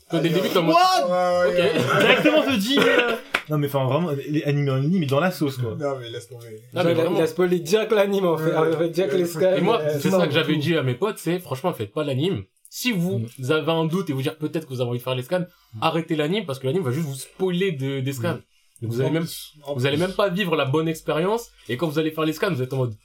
[0.10, 1.54] Toi, dès le début, Ouais, ouais, ok.
[1.58, 2.00] ouais.
[2.00, 3.16] directement je dis euh,
[3.50, 6.10] non mais enfin vraiment les animés en ligne mais dans la sauce quoi Non, mais
[6.10, 6.62] laisse tomber.
[6.74, 7.18] Non, mais il, a, vraiment.
[7.18, 8.90] il a spoilé direct l'anime, en fait.
[8.90, 9.46] Direct les Sky.
[9.58, 11.92] Et moi, euh, c'est non, ça que j'avais dit à mes potes, c'est, franchement, faites
[11.94, 12.44] pas l'anime.
[12.70, 15.16] Si vous avez un doute et vous dire peut-être que vous avez envie de faire
[15.16, 15.44] les scans,
[15.82, 18.38] arrêtez l'anime parce que l'anime va juste vous spoiler de, des scans.
[18.82, 19.28] Donc vous allez même,
[19.76, 22.52] vous allez même pas vivre la bonne expérience et quand vous allez faire les scans,
[22.52, 22.96] vous êtes en mode,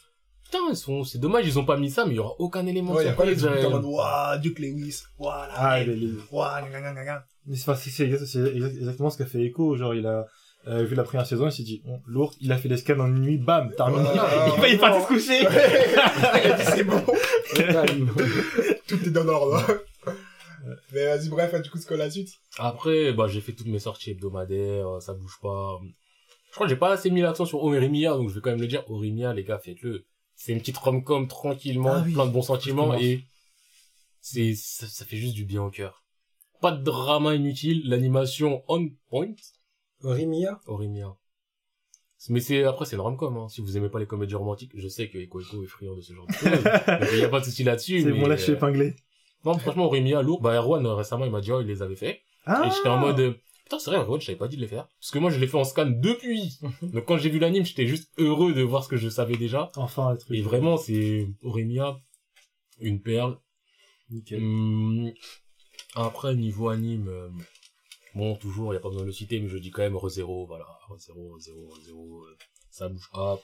[0.45, 2.67] putain, ils sont, c'est dommage, ils ont pas mis ça, mais il y aura aucun
[2.67, 3.61] élément Ouais, de y a pas les surprise.
[3.61, 5.53] trucs en euh, mode, waouh, Duke Lewis, voilà.
[5.57, 5.79] ah.
[6.31, 6.65] Waouh,
[7.47, 10.27] mais c'est exactement ce qu'a fait Echo genre il a
[10.67, 12.99] euh, vu la première saison il s'est dit bon, lourd il a fait les scans
[12.99, 14.47] en une nuit bam terminé Voilà.
[14.57, 15.41] il va il est parti se coucher
[16.45, 17.01] Il c'est bon.
[18.89, 19.63] Tout est dans l'ordre.
[20.93, 22.31] Mais vas-y, bref, du coup, c'est quoi la suite?
[22.59, 25.79] Après, bah, j'ai fait toutes mes sorties hebdomadaires, euh, ça bouge pas.
[26.51, 28.61] Je crois que j'ai pas assez mis l'accent sur Orimia, donc je vais quand même
[28.61, 28.83] le dire.
[28.91, 30.07] Orimia, les gars, faites-le.
[30.35, 32.13] C'est une petite rom-com tranquillement, Ah oui.
[32.13, 33.25] plein de bons sentiments et
[34.21, 36.05] c'est, ça, ça fait juste du bien au cœur.
[36.61, 39.35] Pas de drama inutile, l'animation on point.
[40.03, 40.61] Orimiya?
[40.67, 41.17] Orimia.
[42.29, 43.49] Mais c'est, après, c'est une rom-com, hein.
[43.49, 46.01] Si vous aimez pas les comédies romantiques, je sais que Eko Eko est friand de
[46.01, 46.49] ce genre de choses.
[47.13, 48.01] Il y a pas de souci là-dessus.
[48.01, 48.97] C'est mais, bon, là, je suis euh, épinglé.
[49.45, 50.41] Non, franchement, Orimia, lourd.
[50.41, 52.23] Bah, Erwan, euh, récemment, il m'a dit, oh, il les avait fait.
[52.45, 53.35] Ah Et j'étais en mode, euh,
[53.65, 54.89] putain, c'est vrai, Erwan, je savais pas dit de les faire.
[55.01, 56.59] Parce que moi, je l'ai fait en scan depuis.
[56.83, 59.71] Donc, quand j'ai vu l'anime, j'étais juste heureux de voir ce que je savais déjà.
[59.77, 60.37] Enfin, le truc.
[60.37, 61.99] Et vraiment, c'est Orimia,
[62.81, 63.39] une perle.
[64.11, 64.43] Nickel.
[64.43, 65.13] Hum,
[65.95, 67.29] après, niveau anime, euh,
[68.15, 70.47] bon, toujours, il a pas besoin de le citer, mais je dis quand même Re-Zero,
[70.47, 72.37] voilà, Re-Zero, Re-Zero, Re-Zero, euh,
[72.71, 73.41] ça bouge pas.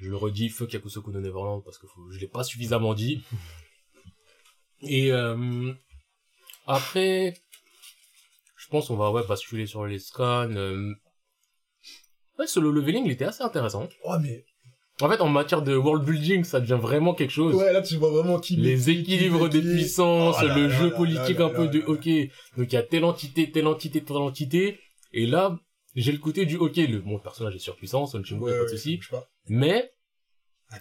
[0.00, 3.22] Je le redis, fuck Yakusoku no Neverland, parce que faut, je l'ai pas suffisamment dit.
[4.82, 5.72] Et euh,
[6.66, 7.34] après,
[8.56, 10.50] je pense qu'on va ouais, basculer sur les scans.
[10.50, 10.92] Euh...
[12.38, 13.88] Ouais, solo leveling, il était assez intéressant.
[14.04, 14.44] Oh, mais,
[15.02, 17.54] En fait, en matière de world building, ça devient vraiment quelque chose.
[17.54, 18.56] ouais, là, tu vois vraiment qui.
[18.56, 21.68] les qui- équilibres qui- des puissances, Oh là le là jeu là politique un peu
[21.68, 22.08] de ok.
[22.56, 24.78] Donc il y a telle entité, telle entité, telle entité.
[25.12, 25.58] Et là,
[25.96, 28.68] j'ai le côté du ok, le mon personnage est surpuissant, Son Ouais, pas de ouais,
[28.68, 29.00] souci.
[29.48, 29.90] Mais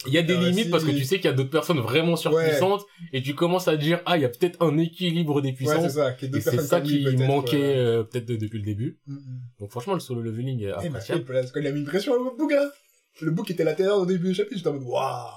[0.07, 2.15] il y a des limites parce que tu sais qu'il y a d'autres personnes vraiment
[2.15, 5.55] surpuissantes et tu commences à dire ah il y a peut-être un équilibre des Ouais,
[5.57, 5.93] c'est puissances.
[5.93, 6.15] ça.
[6.21, 7.75] et c'est ça qui peut-être, manquait ouais.
[7.77, 8.99] euh, peut-être de- depuis le début.
[9.07, 9.41] Mm, mm.
[9.59, 11.01] Donc franchement le solo leveling est Eh.
[11.01, 12.69] Philippe, parce qu'il a mis une pression au book, hein.
[13.21, 15.31] Le book était latéral au début du chapitre, j'étais en mode, waouh.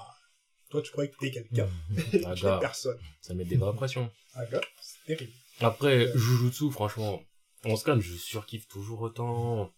[0.70, 1.68] Toi, tu croyais que t'étais quelqu'un.
[2.10, 2.96] Tu n'es gars, personne.
[3.20, 4.08] ça met des vraies pressions.
[4.34, 4.40] Ah,
[4.80, 5.32] c'est terrible.
[5.60, 6.12] Après Ouais.
[6.14, 7.20] Jujutsu franchement,
[7.64, 9.70] on se calme, je surkiffe toujours autant.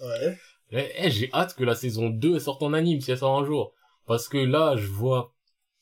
[0.00, 0.38] Ouais.
[0.72, 3.44] Eh, eh, j'ai hâte que la saison 2 sorte en anime si elle sort un
[3.44, 3.72] jour.
[4.06, 5.34] Parce que là, je vois,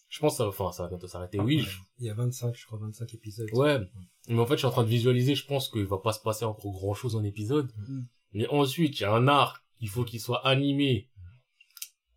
[0.09, 1.60] je pense ça, va- enfin, ça va bientôt s'arrêter, oui.
[1.60, 3.48] je- Il y a 25, je crois, 25 épisodes.
[3.52, 3.80] Ouais.
[4.28, 6.20] Mais en fait, je suis en train de visualiser, je pense qu'il va pas se
[6.20, 7.70] passer encore grand chose en épisode.
[7.88, 8.01] Mm.
[8.32, 11.09] Mais ensuite, il y a un arc, il faut qu'il soit animé.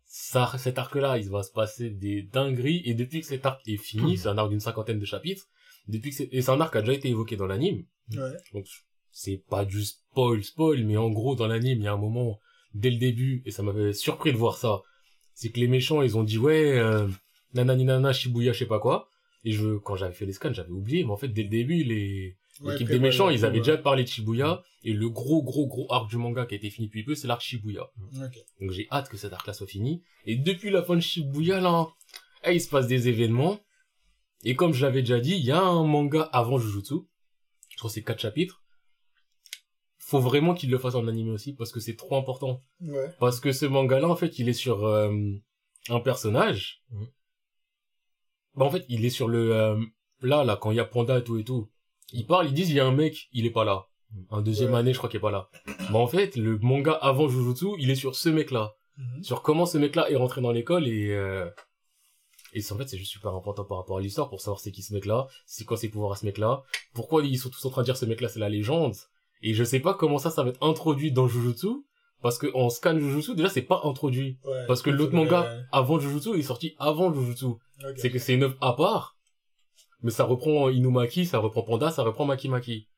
[0.06, 3.76] Ça, cet arc-là, il va se passer des dingueries, et depuis que cet arc est
[3.76, 5.46] fini, c'est un arc d'une cinquantaine de chapitres,
[5.88, 8.36] depuis que c'est, et c'est un arc qui a déjà été évoqué dans l'anime, Ouais.
[8.52, 8.66] donc
[9.10, 12.38] c'est pas du spoil spoil mais en gros dans l'anime il y a un moment
[12.74, 14.82] dès le début et ça m'avait surpris de voir ça
[15.34, 17.06] c'est que les méchants ils ont dit ouais euh,
[17.54, 19.08] nanani nana Shibuya je sais pas quoi.
[19.44, 21.84] Et je quand j'avais fait les scans j'avais oublié mais en fait dès le début
[21.84, 23.64] les Ouais, l'équipe des méchants ils avaient ouais.
[23.64, 24.62] déjà parlé de Shibuya.
[24.84, 27.26] Et le gros gros gros arc du manga qui a été fini depuis peu c'est
[27.26, 27.90] l'arc Shibuya.
[28.22, 28.38] Ok.
[28.60, 31.60] donc j'ai hâte que cet arc là soit fini et depuis la fin de Shibuya
[31.60, 31.88] là
[32.44, 33.58] eh, il se passe des événements.
[34.44, 36.94] Et comme je l'avais déjà dit il y a un manga avant Jujutsu.
[37.70, 38.62] Je crois que c'est quatre chapitres
[40.06, 43.08] faut vraiment qu'il le fasse en animé aussi parce que c'est trop important Ouais.
[43.20, 45.10] parce que ce manga là en fait il est sur euh,
[45.88, 47.06] un personnage Mhm.
[48.56, 49.80] bah en fait il est sur le euh,
[50.20, 51.70] là là quand il y a Panda et tout et tout
[52.12, 53.86] ils parlent ils disent il y a un mec il est pas là
[54.30, 54.78] un deuxième Ouais.
[54.80, 55.48] année je crois qu'il est pas là
[55.90, 59.24] bah en fait le manga avant Jujutsu il est sur ce mec là Mhm.
[59.24, 61.50] sur comment ce mec là est rentré dans l'école et euh,
[62.52, 64.70] et c'est- en fait c'est juste super important par rapport à l'histoire pour savoir c'est
[64.70, 66.62] qui ce mec là c'est quoi ses pouvoirs à ce mec là
[66.92, 68.94] pourquoi ils sont tous en train de dire ce mec là c'est la légende
[69.46, 71.68] et je sais pas comment ça ça va être introduit dans Jujutsu
[72.22, 74.64] parce que en scan Jujutsu déjà c'est pas introduit Ouais.
[74.66, 75.40] parce que l'autre manga
[75.72, 77.58] avant Jujutsu il est sorti avant Jujutsu Ok.
[77.96, 79.16] c'est que c'est une œuvre à part
[80.02, 82.88] mais ça reprend Inumaki ça reprend Panda ça reprend Makimaki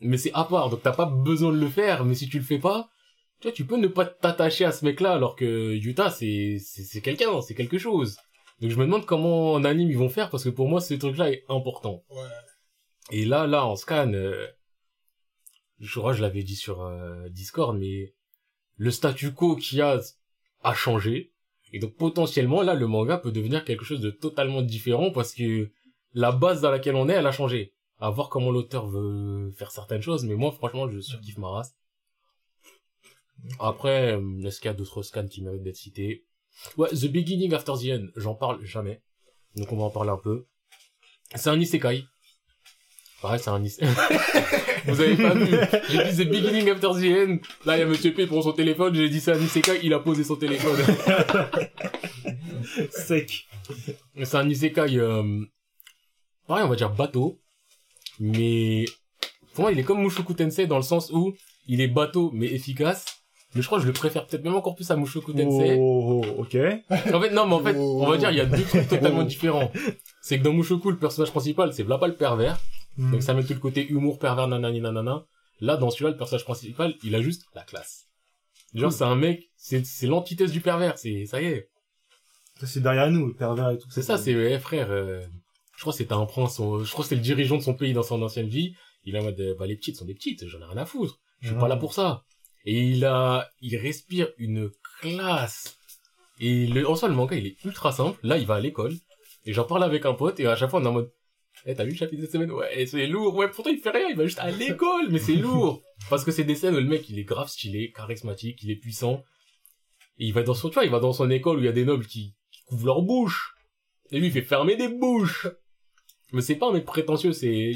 [0.00, 2.44] mais c'est à part donc t'as pas besoin de le faire mais si tu le
[2.44, 2.88] fais pas
[3.40, 6.58] tu vois tu peux ne pas t'attacher à ce mec là alors que Yuta c'est
[6.60, 8.16] c'est c'est quelqu'un c'est quelque chose
[8.60, 10.94] donc je me demande comment en anime ils vont faire parce que pour moi ce
[10.94, 12.22] truc là est important Ouais.
[13.18, 14.46] et là, là, en scan, euh,
[15.80, 18.14] je crois que je l'avais dit sur euh, Discord, mais
[18.76, 20.00] le statu quo qu'il y a
[20.62, 21.32] a changé.
[21.72, 25.70] Et donc potentiellement, là, le manga peut devenir quelque chose de totalement différent parce que
[26.14, 27.74] la base dans laquelle on est, elle a changé.
[28.00, 31.74] À voir comment l'auteur veut faire certaines choses, mais moi, franchement, je surkiffe ma race.
[33.60, 36.24] Après, euh, est-ce qu'il y a d'autres scans qui méritent d'être cités?
[36.76, 39.02] Ouais, The Beginning After the End, j'en parle jamais.
[39.56, 40.46] Donc on va en parler un peu.
[41.34, 42.04] C'est un isekai.
[43.20, 43.86] Pareil, c'est un isekai.
[44.86, 45.56] Vous avez pas vu
[45.90, 47.36] J'ai dit The Beginning After the End.
[47.66, 48.94] Là, il y a Monsieur P pour son téléphone.
[48.94, 49.80] J'ai dit c'est un isekai.
[49.82, 50.78] Il a posé son téléphone.
[52.90, 53.46] Sec.
[54.22, 54.98] c'est un isekai...
[54.98, 55.44] Euh...
[56.46, 57.40] Pareil, on va dire bateau.
[58.20, 58.84] Mais...
[59.54, 61.34] Pour moi, il est comme Mushoku Tensei dans le sens où
[61.66, 63.04] il est bateau mais efficace.
[63.54, 65.76] Mais je crois que je le préfère peut-être même encore plus à Mushoku Tensei.
[65.78, 66.56] Oh, ok.
[67.12, 68.02] En fait, non, mais en fait, Oh.
[68.02, 69.24] on va dire, il y a deux trucs totalement Oh.
[69.24, 69.72] différents.
[70.22, 72.58] C'est que dans Mushoku, le personnage principal, c'est Vlapa le pervers.
[72.98, 73.12] Hmm.
[73.12, 75.24] Donc ça met tout le côté humour pervers nanani nanana.
[75.60, 78.06] Là, dans celui-là, le personnage principal, il a juste la classe.
[78.74, 81.70] Genre, c'est un mec, c'est, c'est l'antithèse du pervers, c'est, ça y est.
[82.60, 83.88] Ça, c'est derrière nous, le pervers et tout.
[83.90, 85.24] C'est ça, c'est, eh, frère, euh,
[85.74, 87.74] je crois que c'était un prince, euh, je crois que c'est le dirigeant de son
[87.74, 88.74] pays dans son ancienne vie.
[89.04, 90.84] Il est en mode, euh, bah, les petites sont des petites, j'en ai rien à
[90.84, 91.18] foutre.
[91.40, 92.24] Je suis pas là pour ça.
[92.64, 94.70] Et il a, il respire une
[95.00, 95.78] classe.
[96.40, 98.18] Et le, en soi, le manga, il est ultra simple.
[98.22, 98.94] Là, il va à l'école.
[99.44, 101.10] Et j'en parle avec un pote, et à chaque fois, on est en mode,
[101.70, 102.50] Eh, t'as vu le chapitre de cette semaine?
[102.50, 103.34] Ouais, c'est lourd.
[103.36, 104.08] Ouais, pourtant, il fait rien.
[104.08, 105.82] Il va juste à l'école, mais c'est lourd.
[106.08, 108.76] Parce que c'est des scènes où le mec, il est grave stylé, charismatique, il est
[108.76, 109.22] puissant.
[110.18, 111.68] Et il va dans son, tu vois, il va dans son école où il y
[111.68, 113.54] a des nobles qui, qui couvrent leur bouche.
[114.10, 115.46] Et lui, il fait fermer des bouches.
[116.32, 117.72] Mais c'est pas un mec prétentieux, c'est,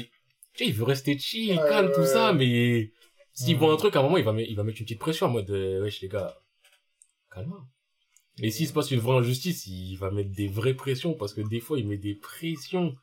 [0.53, 2.05] tu sais, il veut rester chill, Ouais, calme, tout ouais.
[2.07, 2.91] ça, mais
[3.33, 4.99] s'il voit un truc, à un moment, il va, mettre- il va mettre une petite
[4.99, 6.35] pression en mode, euh, wesh, les gars,
[7.31, 7.53] calme.
[8.41, 11.41] Et s'il se passe une vraie injustice, il va mettre des vraies pressions, parce que
[11.41, 12.95] des fois, il met des pressions.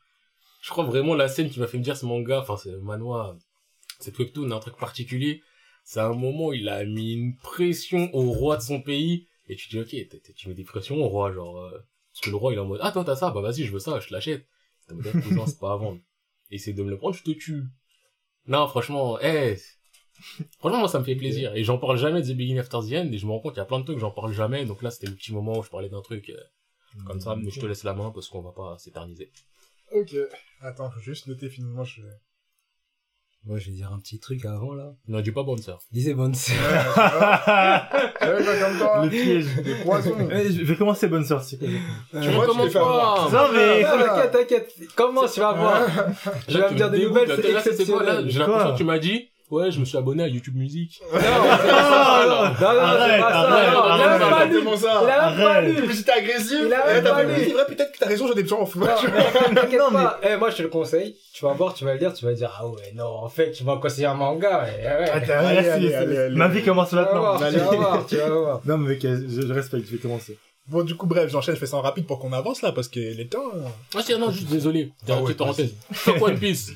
[0.61, 3.37] Je crois vraiment la scène qui m'a fait me dire ce manga, enfin, c'est Manoa,
[3.99, 5.43] cette webtoon, un truc particulier.
[5.85, 9.57] C'est un moment où il a mis une pression au roi de son pays, et
[9.57, 9.97] tu dis, ok,
[10.37, 11.71] tu mets des pressions au roi, genre, euh,
[12.13, 13.73] parce que le roi, il est en mode, ah, toi, t'as ça, bah, vas-y, je
[13.73, 14.47] veux ça, je te l'achète.
[14.87, 16.01] C'est pas à vendre.
[16.51, 17.65] Et c'est de me le prendre, je te tue.
[18.47, 19.57] Non, franchement, eh,
[20.59, 21.55] franchement, moi, ça me fait plaisir.
[21.55, 23.55] Et j'en parle jamais de The Beginning After the End, et je me rends compte
[23.55, 25.33] qu'il y a plein de trucs que j'en parle jamais, donc là, c'était le petit
[25.33, 26.37] moment où je parlais d'un truc, euh,
[27.07, 29.33] comme ça, mais je te laisse la main parce qu'on va pas s'éterniser.
[29.93, 30.15] Ok.
[30.63, 32.03] Attends, faut juste noter finalement, je...
[33.45, 34.93] Moi, je vais dire un petit truc avant, là.
[35.09, 35.81] Non, dis pas bonne sœur.
[35.91, 36.57] Disais bonne sœur.
[38.21, 39.47] Le piège.
[39.65, 40.15] Des poisons.
[40.31, 41.69] Eh, je vais commencer bonne soeur, c'est quoi.
[42.21, 43.31] Tu vois, avoir.
[43.31, 43.49] pas!
[43.49, 44.75] Non, mais- t'inquiète, t'inquiète.
[44.95, 45.89] Comment tu vas voir?
[46.49, 47.37] Je vais me dire des nouvelles, là.
[47.37, 48.29] c'est exceptionnel.
[48.29, 51.01] J'ai l'impression que tu m'as dit, ouais, je me suis abonné à YouTube Music.
[51.13, 51.27] Non, non.
[51.27, 54.27] Non, non, Arrête, arrête, non.
[54.27, 55.01] Exactement ça.
[55.03, 55.77] Il a même pas Arrête.
[55.77, 55.83] lu.
[55.83, 56.59] Plus j'étais agressif.
[56.67, 57.33] Il a eh, même pas lu.
[57.37, 58.81] C'est vrai, peut-être que t'as raison, j'ai des gens en fou.
[58.81, 58.87] Non,
[59.55, 60.21] t'inquiète Non, pas.
[60.23, 61.17] Eh, moi, je te le conseille.
[61.33, 63.53] Tu vas voir, tu vas le lire, tu vas dire, ah ouais, non, en fait,
[63.53, 64.67] tu vas conseiller un manga.
[66.33, 67.37] Ma vie commence maintenant.
[67.39, 68.61] tu vas voir, tu vas voir.
[68.65, 70.39] Non, mais je, respecte, je vais commencer.
[70.69, 72.87] Bon, du coup, bref, j'enchaîne, je fais ça en rapide pour qu'on avance là, parce
[72.89, 73.51] que les temps.
[73.97, 74.93] Ah, si, non, juste désolé.
[75.09, 75.75] Ah ouais, Petite parenthèse.
[75.91, 76.73] Fuck One Piece.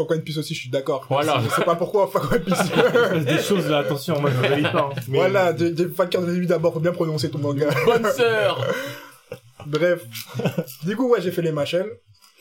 [0.00, 1.04] Fuck One Piece aussi, je suis d'accord.
[1.10, 1.42] Voilà.
[1.44, 2.58] Je sais pas pourquoi, fuck One Piece.
[3.16, 4.90] Il des choses là, attention, moi je valide pas.
[4.90, 5.00] hein.
[5.08, 7.68] Mais- Voilà, le cœur de lui d'abord, faut bien prononcer ton manga.
[7.84, 8.66] Bonne sœur.
[9.66, 10.04] Bref.
[10.84, 11.84] Du coup, ouais, j'ai fait les machins.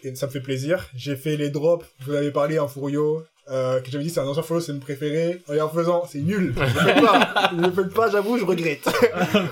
[0.03, 0.87] Et ça me fait plaisir.
[0.95, 1.85] J'ai fait les drops.
[2.05, 3.23] Vous avez parlé en Furio.
[3.51, 5.41] Euh, que j'avais dit c'est un ancien follow, c'est mon préféré.
[5.51, 6.53] Et en faisant, c'est nul.
[6.55, 7.51] Je le fais pas.
[7.57, 8.87] Je le fais pas, j'avoue, je regrette.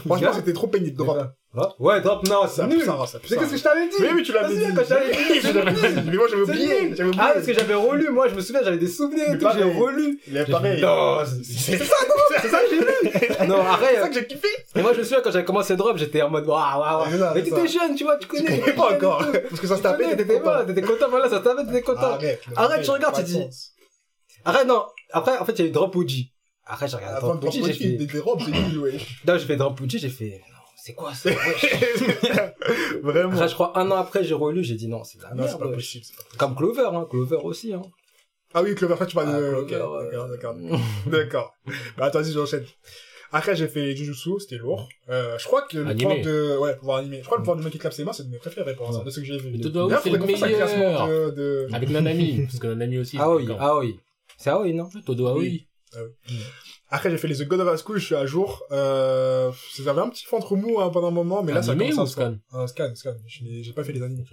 [0.05, 1.17] Franchement, c'était trop pénible de drop.
[1.56, 2.80] Ah, Ouais, drop, non, c'est Ça nul.
[2.82, 3.19] C'est ça.
[3.40, 4.60] qu'est-ce que je t'avais dit Oui, oui, tu l'avais dit.
[4.60, 4.65] dit.
[4.68, 6.94] Mais moi, j'avais C'est oublié.
[7.18, 9.48] Ah, parce que j'avais relu, moi, je me souviens, j'avais des souvenirs Mais et tout,
[9.56, 10.19] j'ai relu.
[10.28, 10.82] Il est pareil.
[10.82, 13.48] Non, c'est ça, non, c'est ça que j'ai lu.
[13.48, 14.48] Non, après, C'est ça que j'ai kiffé.
[14.76, 17.06] et moi, je me souviens, quand j'avais commencé drop, j'étais en mode, waouh, waouh.
[17.34, 18.56] Mais c'est t'étais jeune, tu vois, tu connais.
[18.56, 19.26] Tu connais pas encore.
[19.49, 20.44] Parce que ça se Tu tapait, t'étais content.
[20.44, 22.02] pas, t'étais content, voilà, ça se tapait, t'étais content.
[22.14, 22.41] Arrête.
[22.56, 23.48] Arrête, tu regardes, tu dis-.
[24.45, 24.84] Arrête, non.
[25.11, 26.34] Après, en fait, il y a eu Drop Uji.
[26.65, 30.41] Après, j'ai regardé Drop Uji, j'ai fait, Drop Uji, j'ai fait,
[30.88, 31.30] c'est quoi ça?
[33.03, 33.34] Vraiment.
[33.34, 35.43] Après, je crois, un an après, j'ai relu, j'ai dit non, c'est de la Non,
[35.43, 35.59] c'est merde.
[35.59, 35.76] pas wesh.
[35.76, 36.05] possible.
[36.05, 36.38] c'est pas possible.
[36.39, 37.81] Comme Clover, hein, Clover aussi, hein.
[38.53, 39.53] Ah oui, Cloverfield, tu parles Ah, de...
[39.55, 40.55] Ok, Clover, euh, d'accord, d'accord.
[41.07, 41.55] D'accord.
[41.97, 42.65] Bah, attends, vas-y, j'enchaîne.
[43.34, 44.88] Après, j'ai fait Jujutsu, c'était lourd.
[45.09, 46.22] Euh, je crois que le Animé.
[46.22, 47.18] de, ouais, pouvoir animé.
[47.19, 48.73] Je crois que le pouvoir du mec qui clappe ses mains, c'est de mes préférés
[48.73, 49.49] pour l'instant, de ce que j'ai vu.
[49.51, 49.61] Mais
[50.01, 51.07] c'est le meilleur.
[51.09, 51.68] de, de...
[51.73, 52.43] Avec Nanami.
[52.45, 53.18] Parce que Nanami aussi.
[53.19, 53.99] Ah oui, c'est ah oui.
[54.38, 54.88] C'est ah oui, non?
[55.05, 55.68] Todo, ah oui.
[56.89, 58.64] Après, j'ai fait les The God of High School, je suis à jour.
[58.72, 62.01] Euh, j'avais un petit ventre mou hein, pendant un moment, mais là, ça commence ou
[62.01, 62.35] à se scan.
[62.51, 63.15] Un scan, scan.
[63.27, 64.23] J'ai pas fait les animés.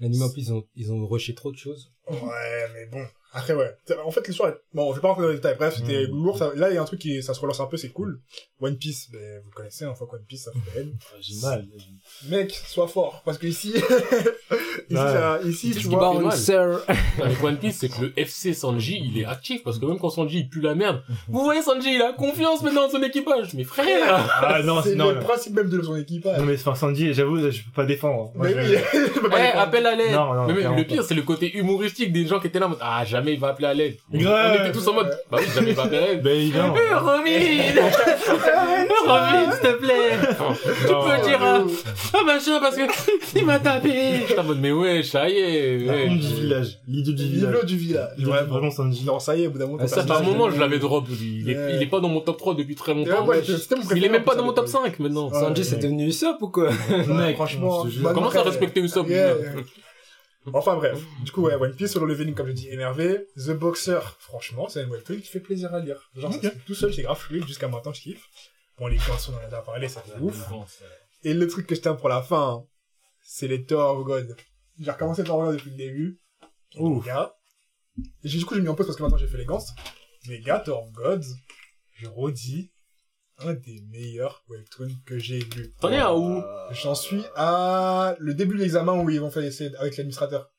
[0.00, 1.92] L'anime, en plus, ils ont, ils ont rushé trop de choses.
[2.08, 3.04] Ouais, mais bon.
[3.34, 3.70] Après, ouais.
[4.04, 4.56] En fait, l'histoire est...
[4.74, 5.56] Bon, je vais pas rentrer dans les détails.
[5.58, 6.24] Bref, c'était Mm.
[6.24, 6.36] lourd.
[6.38, 8.20] ça- Là, il y a un truc qui, ça se relance un peu, c'est cool.
[8.60, 10.92] One Piece, ben, vous connaissez, un fois que One Piece, ça fait haine.
[11.20, 11.66] J'ai mal.
[12.28, 13.22] Mec, sois fort.
[13.24, 13.82] Parce que ici, ici,
[14.90, 14.96] Ouais.
[14.96, 16.12] ça- ici, C'est tu vois.
[16.14, 16.32] fait mal.
[16.36, 16.80] sir.
[17.22, 20.10] Avec One Piece, c'est que le FC Sanji, il est actif, parce que même quand
[20.10, 23.54] Sanji, il pue la merde, vous voyez Sanji, il a confiance maintenant dans son équipage.
[23.54, 24.28] Mais frère!
[24.42, 26.38] Ah non, c'est le principe même de son équipage.
[26.38, 28.32] Non mais enfin Sanji, j'avoue, je peux pas défendre.
[28.34, 28.78] Moi, mais je- oui,
[29.14, 30.12] je peux Eh, pas appelle à l'aide!
[30.12, 33.04] Non, non, Mais le pire, c'est le côté humoristique des gens qui étaient là ah,
[33.04, 33.96] jamais il va appeler à l'aide.
[34.12, 34.56] On Ouais.
[34.60, 36.22] était tous en mode, bah oui, jamais il va appeler à l'aide.
[36.22, 36.74] Ben évidemment.
[36.76, 37.82] Eh, Robin!
[39.06, 40.18] Robin, s'il te plaît!
[40.86, 41.02] Tu Non.
[41.04, 41.60] peux dire, ah,
[42.14, 42.82] ah, machin, parce que,
[43.38, 44.20] il m'a tapé!
[44.28, 46.06] J'étais en mode, mais ouais, ça y est, ouais.
[46.10, 46.78] honte du village.
[46.88, 47.50] L'idiot du village.
[47.52, 48.08] L'idiot du village.
[48.16, 48.48] L'idiot- Vraiment.
[48.48, 49.04] Vraiment Sanji.
[49.04, 50.60] Non, ça y est, au bout d'un moment, Ah, fait personnage, un moment, il- je
[50.60, 51.04] l'avais drop.
[51.10, 51.72] Il est, Ouais.
[51.76, 53.26] il est pas dans mon top 3 depuis très Ouais, longtemps.
[53.26, 53.42] ouais,
[53.96, 54.82] Il est même pas dans mon top l'époque.
[54.84, 55.30] 5 maintenant.
[55.30, 55.38] Ouais.
[55.40, 56.70] Sanji, c'est devenu Usopp ou quoi?
[57.08, 57.84] Mec, franchement,
[58.14, 59.06] Comment ça respecter Usopp.
[60.52, 63.28] Enfin bref, du coup ouais, One Piece, Solo Leveling comme je dis, énervé.
[63.36, 66.10] The Boxer, franchement, c'est un webtoon qui fait plaisir à lire.
[66.16, 68.28] Genre, ça tout seul, c'est grave fluide, jusqu'à maintenant je kiffe.
[68.78, 70.50] Bon, les poissons, on en a déjà parlé, c'est ouf.
[71.22, 72.64] Et le truc que je t'aime pour la fin,
[73.22, 74.36] c'est les of God.
[74.80, 76.20] J'ai recommencé of God depuis le début.
[76.76, 77.04] Ouf.
[77.04, 77.36] les gars,
[78.24, 79.64] et du coup j'ai mis en pause parce que maintenant j'ai fait les Gans.
[80.28, 81.36] Les gars, of Gods,
[81.92, 82.71] je redis,
[83.46, 85.72] un des meilleurs webtoons que j'ai lu.
[85.80, 86.42] T'en es à où
[86.72, 90.50] J'en suis à le début de l'examen où ils vont faire l'essai avec l'administrateur.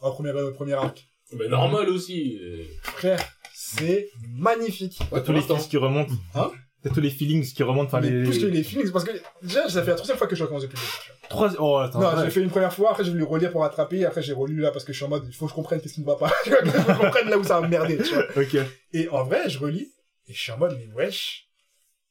[0.00, 1.06] En premier, euh, premier arc.
[1.32, 2.38] Mais normal aussi.
[2.42, 2.64] euh.
[2.82, 3.20] Frère,
[3.54, 4.98] c'est magnifique.
[5.12, 6.12] Ouais, Tous les feelings qui remontent.
[6.34, 6.50] Hein
[6.82, 7.88] T'as tous les feelings qui remontent.
[7.88, 8.22] Enfin, Mais les...
[8.24, 9.10] plus que les feelings, parce que
[9.42, 11.28] déjà, ça fait la troisième fois que je recommence depuis le début.
[11.28, 11.50] Trois...
[11.58, 12.00] Oh, attends.
[12.00, 12.24] Non, ouais.
[12.24, 14.70] j'ai fait une première fois, après j'ai voulu relire pour rattraper, après j'ai relu là
[14.70, 16.16] parce que je suis en mode, il faut que je comprenne qu'est-ce qui ne va
[16.16, 16.32] pas.
[16.46, 18.24] Il faut que je comprenne là où ça va me merder, tu vois.
[18.34, 18.56] Ok.
[18.94, 19.92] Et en vrai, je relis,
[20.26, 21.49] et je suis en mode, mais wesh,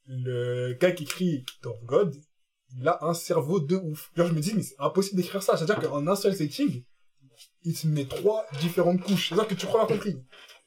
[0.10, 2.16] le gars qui écrit Kingdom of God,
[2.78, 4.12] il a un cerveau de ouf.
[4.16, 5.56] Genre, je me dis, mais c'est impossible d'écrire ça.
[5.56, 6.84] C'est-à-dire qu'en un seul setting,
[7.64, 9.30] il te met trois différentes couches.
[9.30, 10.18] C'est-à-dire que tu crois avoir compris.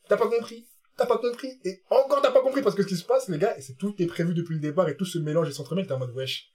[0.08, 0.68] T'as pas compris.
[0.96, 1.60] T'as pas compris.
[1.64, 3.94] Et encore t'as pas compris parce que ce qui se passe, les gars, c'est tout
[3.98, 6.52] est prévu depuis le départ et tout se mélange et s'entremêle, t'es en mode, wesh.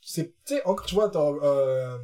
[0.00, 1.96] C'est, tu sais, encore, tu vois, dans, euh,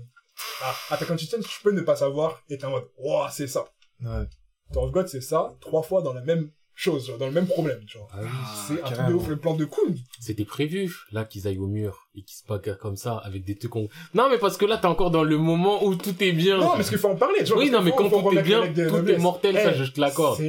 [0.62, 3.48] ah, Attack on Titan, tu peux ne pas savoir et t'es en mode, wow, c'est
[3.48, 3.64] ça.
[4.00, 4.26] Ouais.
[4.72, 6.50] God, c'est ça, trois fois dans la même
[6.80, 8.06] chose, genre, dans le même problème, tu vois.
[8.12, 8.28] Ah oui.
[8.68, 9.94] C'est un truc de ouf, le plan de Kun.
[10.20, 13.56] C'était prévu, là, qu'ils aillent au mur et qu'ils se bagarrent comme ça avec des
[13.56, 13.88] trucs qu'on...
[14.14, 16.58] Non, mais parce que là, t'es encore dans le moment où tout est bien.
[16.58, 17.64] Non, mais parce qu'il faut en parler, tu vois.
[17.64, 20.40] Oui, non, mais quand tout est bien, tout est mortel, ça, je te l'accorde.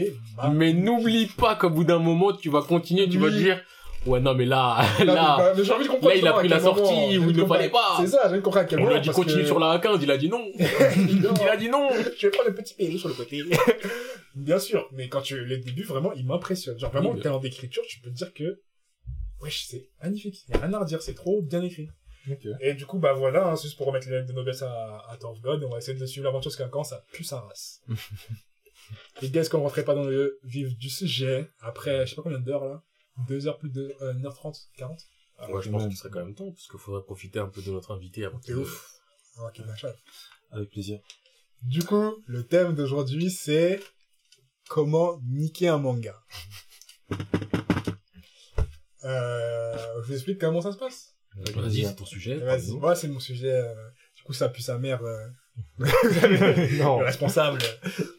[0.54, 3.60] Mais n'oublie pas qu'au bout d'un moment, tu vas continuer, tu vas dire,
[4.10, 6.48] ouais, non, mais là, mais- là, mais j'ai envie de comprendre là, il a pris
[6.48, 7.98] la moment, sortie où envie il ne fallait pas.
[8.00, 8.92] C'est ça, j'ai envie de comprendre à quel on moment.
[8.94, 10.46] lui a dit parce continue que- sur la A15, il a dit non.
[10.58, 11.90] Il a dit non.
[12.18, 13.44] Je vais prendre le petit PLO sur le côté.
[14.36, 16.80] Bien sûr, mais quand tu, les débuts, vraiment, ils m'impressionnent.
[16.80, 18.62] Genre, vraiment, Oui, le talent d'écriture, tu peux te dire que,
[19.42, 20.44] wesh, c'est magnifique.
[20.48, 21.90] Il y a rien à redire, c'est trop bien écrit.
[22.62, 25.32] Et du coup, bah voilà, hein, juste pour remettre les de noblesse à, à Tower
[25.32, 27.82] of God, et on va essayer de suivre l'aventure jusqu'à quand ça pue sa race.
[29.24, 32.40] Gars, est-ce qu'on rentrait pas dans le vif du sujet après, je sais pas combien
[32.40, 32.84] d'heures là?
[33.28, 35.00] 2 heures plus de euh, 1h30 40
[35.50, 37.72] Ouais, je pense qu'il serait quand même temps, parce qu'il faudrait profiter un peu de
[37.72, 38.56] notre invité avant qu'il...
[38.58, 38.92] ouf.
[39.38, 39.94] Ah, quel machin.
[40.52, 41.00] Avec plaisir.
[41.62, 43.80] Du coup, le thème d'aujourd'hui, c'est
[44.68, 46.16] comment niquer un manga.
[49.06, 51.16] Euh, je vous explique comment ça se passe.
[51.56, 52.36] Vas-y, c'est ton sujet.
[52.38, 53.52] Vas-y, moi c'est mon sujet.
[53.54, 55.02] euh, du coup, ça pue sa mère.
[55.04, 55.26] euh,
[55.80, 57.00] non.
[57.00, 57.60] le responsable.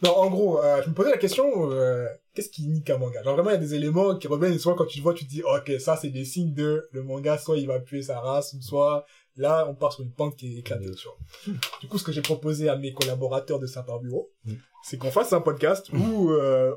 [0.02, 3.22] non, en gros, euh, je me posais la question, euh, qu'est-ce qui nique un manga?
[3.22, 5.14] Genre vraiment, il y a des éléments qui reviennent, et soit quand tu le vois,
[5.14, 8.02] tu te dis, ok, ça c'est des signes de le manga, soit il va puer
[8.02, 9.04] sa race, soit
[9.36, 10.90] là, on part sur une pente qui est éclatée.
[10.90, 11.54] tu vois.
[11.80, 14.52] Du coup, ce que j'ai proposé à mes collaborateurs de Saint Bureau, Mm.
[14.82, 16.74] c'est qu'on fasse un podcast où euh,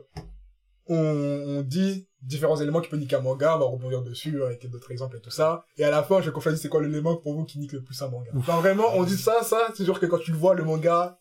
[0.88, 4.70] on, on dit différents éléments qui peuvent niquer un manga, on va rebondir dessus avec
[4.70, 5.66] d'autres exemples et tout ça.
[5.78, 8.02] Et à la fin, je choisisse c'est quoi l'élément pour vous qui nique le plus
[8.02, 8.32] un manga?
[8.36, 11.20] Enfin, vraiment, on dit ça, ça, c'est sûr que quand tu le vois, le manga,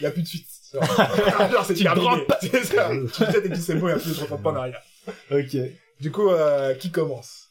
[0.00, 0.48] il y a plus de suite.
[0.74, 0.82] Genre,
[1.52, 2.04] genre, c'est terminé.
[2.04, 2.32] droppes.
[2.40, 2.90] C'est ça.
[2.90, 4.56] Tu jettes et tu dis c'est bon, il y a plus de retour pas en
[4.56, 4.82] arrière.
[5.30, 5.56] Ok.
[6.00, 7.50] Du coup, euh, qui commence?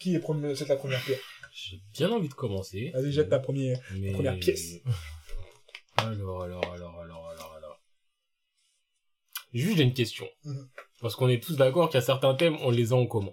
[0.00, 1.20] Qui est premier, la première pierre?
[1.52, 2.90] J'ai bien envie de commencer.
[2.94, 3.78] Vas-y, jette ta première.
[3.96, 4.10] mais...
[4.12, 4.80] première pièce.
[5.98, 7.57] Alors, alors, alors, alors, alors, alors.
[9.54, 10.26] Juste, j'ai une question.
[10.44, 10.68] Mhm.
[11.00, 13.30] Parce qu'on est tous d'accord qu'il y a certains thèmes, on les a en commun.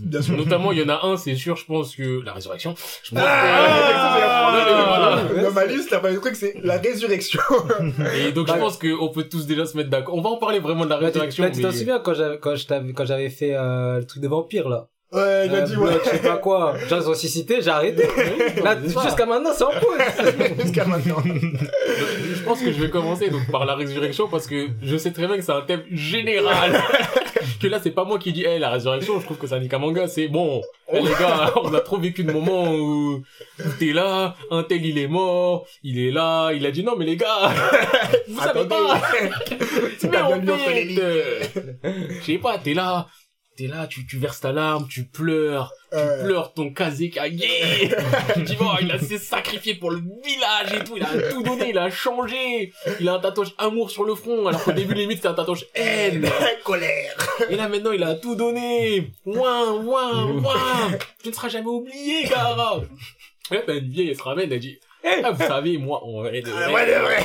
[0.00, 0.36] Bien sûr.
[0.36, 2.74] Notamment, il y en a un, c'est sûr, je pense que la résurrection.
[3.04, 7.40] Je pense Ah, que- Dans ma liste, le truc, c'est la résurrection.
[8.16, 10.16] Et donc, je pense qu'on peut tous déjà se mettre d'accord.
[10.16, 11.44] On va en parler vraiment de la Bah, résurrection.
[11.44, 14.06] bah, tu t'en mais- souviens quand j'avais, quand je t'avais, quand j'avais fait, euh, le
[14.06, 14.88] truc de vampire, là?
[15.14, 15.92] Ouais, il a Euh, dit ouais.
[16.04, 16.74] Je sais pas quoi.
[16.88, 18.02] Genre, ils ont cité, j'ai arrêté.
[18.64, 19.02] Là, ça.
[19.04, 19.98] jusqu'à maintenant, c'est en pause.
[20.62, 21.22] Jusqu'à maintenant.
[21.24, 25.26] Je pense que je vais commencer donc par la résurrection parce que je sais très
[25.26, 26.72] bien que c'est un thème général.
[27.60, 29.60] que là, c'est pas moi qui dis, hey, la résurrection, je trouve que c'est un
[29.60, 30.60] nique un manga, c'est bon.
[30.92, 33.22] Eh, les gars, on a trop vécu de moments où
[33.60, 36.96] où t'es là, un tel il est mort, il est là, il a dit non
[36.98, 37.52] mais les gars,
[38.28, 39.00] vous savez pas.
[39.98, 40.88] C'est Mais pas en fait,
[42.20, 43.06] je sais pas, t'es là,
[43.56, 47.32] t'es là, tu, tu verses ta larme, tu pleures, Euh, tu pleures ton Kazekage.
[48.34, 51.42] tu dis, bon, il a s'est sacrifié pour le village et tout, il a tout
[51.42, 52.72] donné, il a changé.
[53.00, 55.66] Il a un tatouage amour sur le front, alors qu'au début, limite, c'était un tatouage
[55.74, 56.28] haine.
[56.64, 57.16] colère.
[57.48, 59.12] Et là, maintenant, il a tout donné.
[59.26, 60.90] Ouin, ouin, ouin.
[61.22, 62.80] Tu ne seras jamais oublié, Gara.
[63.50, 64.78] Et là, t'as une vieille, elle se ramène, elle dit,
[65.24, 67.16] ah, vous savez, moi, en vrai, de vrai, Ouais, de vrai.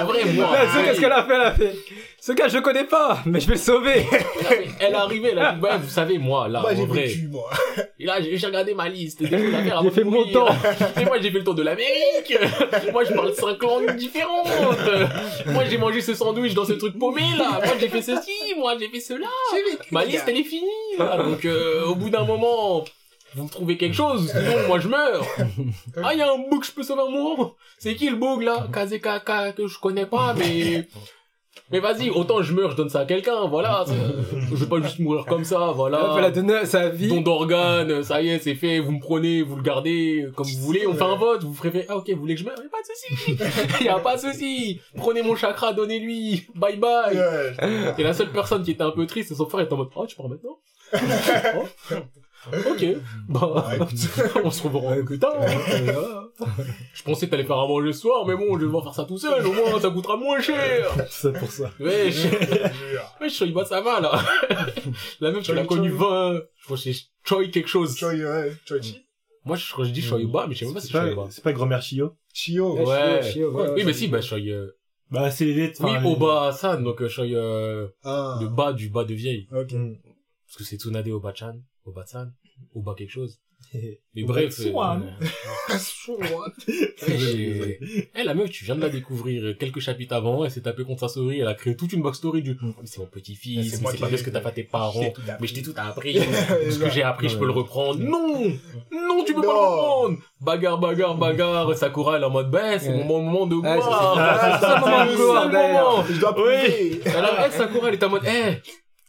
[0.00, 1.74] en vrai, moi, Là, qu'est-ce qu'elle a fait, elle a fait.
[2.20, 4.04] Ce gars, je connais pas, mais je vais le sauver.
[4.80, 7.02] elle est arrivée, elle a dit, ouais, vous savez, moi, là, Moi, en vrai.
[7.06, 7.48] vécu, moi.
[7.98, 9.20] Et là, j'ai j'ai regardé ma liste.
[9.22, 10.48] des choses à faire J'ai fait de mon temps.
[11.00, 12.36] Et moi, j'ai fait le tour de l'Amérique.
[12.92, 14.48] Moi, je parle cinq langues différentes.
[15.46, 17.60] Moi, j'ai mangé ce sandwich dans ce truc paumé, là.
[17.64, 18.54] Moi, j'ai fait ceci.
[18.58, 19.26] Moi, j'ai fait cela.
[19.52, 19.88] Vécu.
[19.90, 20.32] Ma liste, gars.
[20.32, 20.70] elle est finie.
[20.98, 21.18] là.
[21.18, 22.84] Donc, euh, au bout d'un moment,
[23.36, 24.30] vous me trouvez quelque chose.
[24.30, 25.24] Sinon, moi, je meurs.
[26.02, 27.54] Ah, il y a un bug, je peux sauver un moment.
[27.78, 28.66] C'est qui le bug, là?
[28.72, 30.88] Kazekaka, que je connais pas, mais...
[31.72, 33.84] Mais vas-y, autant je meurs, je donne ça à quelqu'un, voilà.
[34.50, 37.08] Je vais pas juste mourir comme ça, voilà Elle a donné sa vie.
[37.08, 40.60] don d'organes, ça y est, c'est fait, vous me prenez, vous le gardez comme vous
[40.60, 42.66] voulez, on fait un vote, vous préférez, ah ok, vous voulez que je meure, y
[42.66, 47.18] a pas de souci, y a pas de souci, prenez mon chakra, donnez-lui, bye bye.
[47.98, 49.88] Et la seule personne qui était un peu triste, c'est son frère, était en mode,
[49.96, 50.58] oh, tu pars maintenant?
[50.92, 51.94] Oh.
[52.52, 52.84] Ok,
[53.28, 53.68] bah,
[54.44, 55.34] on se reverra plus tard.
[55.40, 55.46] hein.
[55.84, 56.28] Voilà.
[56.94, 58.94] Je pensais que t'allais faire à manger ce soir, mais bon, je vais devoir faire
[58.94, 60.88] ça tout seul, au moins, ça coûtera moins cher.
[61.10, 61.70] Ça pour ça.
[61.80, 62.26] Wesh.
[63.28, 64.20] Shoiba, ça va, là.
[65.20, 66.32] La meuf, tu Choi, l'as connue Choi.
[66.34, 66.94] 20, je crois que c'est
[67.24, 67.96] Choi quelque chose.
[67.96, 69.02] Choi, ouais, Choichi.
[69.44, 71.26] Moi, je, je dis Shoyuba, mais je sais même pas si C'est c'est pas, Shoyuba.
[71.30, 72.76] c'est pas Grand-Mère Chio Chio.
[72.84, 73.20] Ouais.
[73.74, 74.66] Oui, mais si, bah, Shoy, euh,
[75.10, 75.80] Bah, c'est les lettres.
[75.84, 78.38] oui, Oba-san, donc, euh, Shoy, euh, Ah.
[78.40, 79.48] le bas du bas de vieille.
[79.52, 79.72] Ok.
[80.46, 80.48] Mm.
[80.48, 81.54] Parce que c'est Tsunade Oba-chan,
[81.84, 82.32] Oba-san,
[82.74, 83.40] Oba quelque chose.
[84.14, 84.58] Mais bref.
[84.60, 84.70] Euh,
[88.14, 90.84] Eh, la meuf, tu viens de la découvrir euh, quelques chapitres avant, elle s'est tapée
[90.84, 94.08] contre sa souris, elle a créé toute une backstory du, c'est mon petit-fils, C'est pas
[94.08, 95.12] parce que t'as pas tes parents.
[95.40, 96.18] Mais je t'ai tout appris.
[96.70, 97.98] Ce que j'ai appris, je peux le reprendre.
[98.00, 98.44] Non!
[98.92, 100.18] Non, tu peux pas le reprendre!
[100.40, 101.74] Bagarre, bagarre, bagarre.
[101.76, 104.14] Sakura, elle est en mode, ben, c'est mon moment de gloire.
[104.18, 106.06] Ah, C'est le moment de gloire.
[106.06, 108.56] Je dois elle, Sakura, elle est en mode, eh,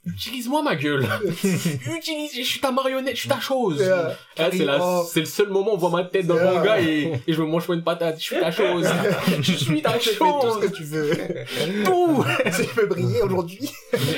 [0.07, 1.05] utilise-moi ma gueule.
[1.43, 3.79] Utilise, je suis ta marionnette, je suis ta chose.
[3.79, 4.15] Yeah.
[4.37, 5.03] Ah, c'est la, Oh.
[5.11, 6.53] c'est le seul moment où on voit ma tête dans le Yeah.
[6.53, 8.17] manga et, et je me mange pas une patate.
[8.19, 8.87] Je suis ta chose.
[9.41, 10.59] je suis ta Je fais tout ce chose.
[10.61, 11.09] que tu veux.
[11.83, 12.23] Tout.
[12.45, 13.69] Je peux briller aujourd'hui.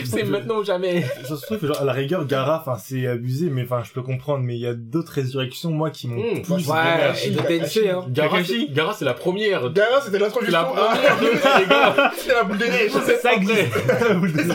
[0.06, 1.06] C'est maintenant ou jamais.
[1.28, 4.02] Je trouve que genre, à la rigueur, Gara, enfin, c'est abusé, mais enfin, je peux
[4.02, 6.42] comprendre, mais il y a d'autres résurrections, moi, qui m'ont Mm.
[6.42, 6.76] plus Ouais,
[7.26, 8.06] et de hein.
[8.10, 9.70] Gara, c'est- Gara, c'est la première.
[9.72, 10.60] Gara, c'était C'est l'introduction.
[10.60, 11.26] la première de
[11.62, 12.12] les gars.
[12.18, 12.92] C'est la boule de neige.
[13.22, 13.68] Ça existe.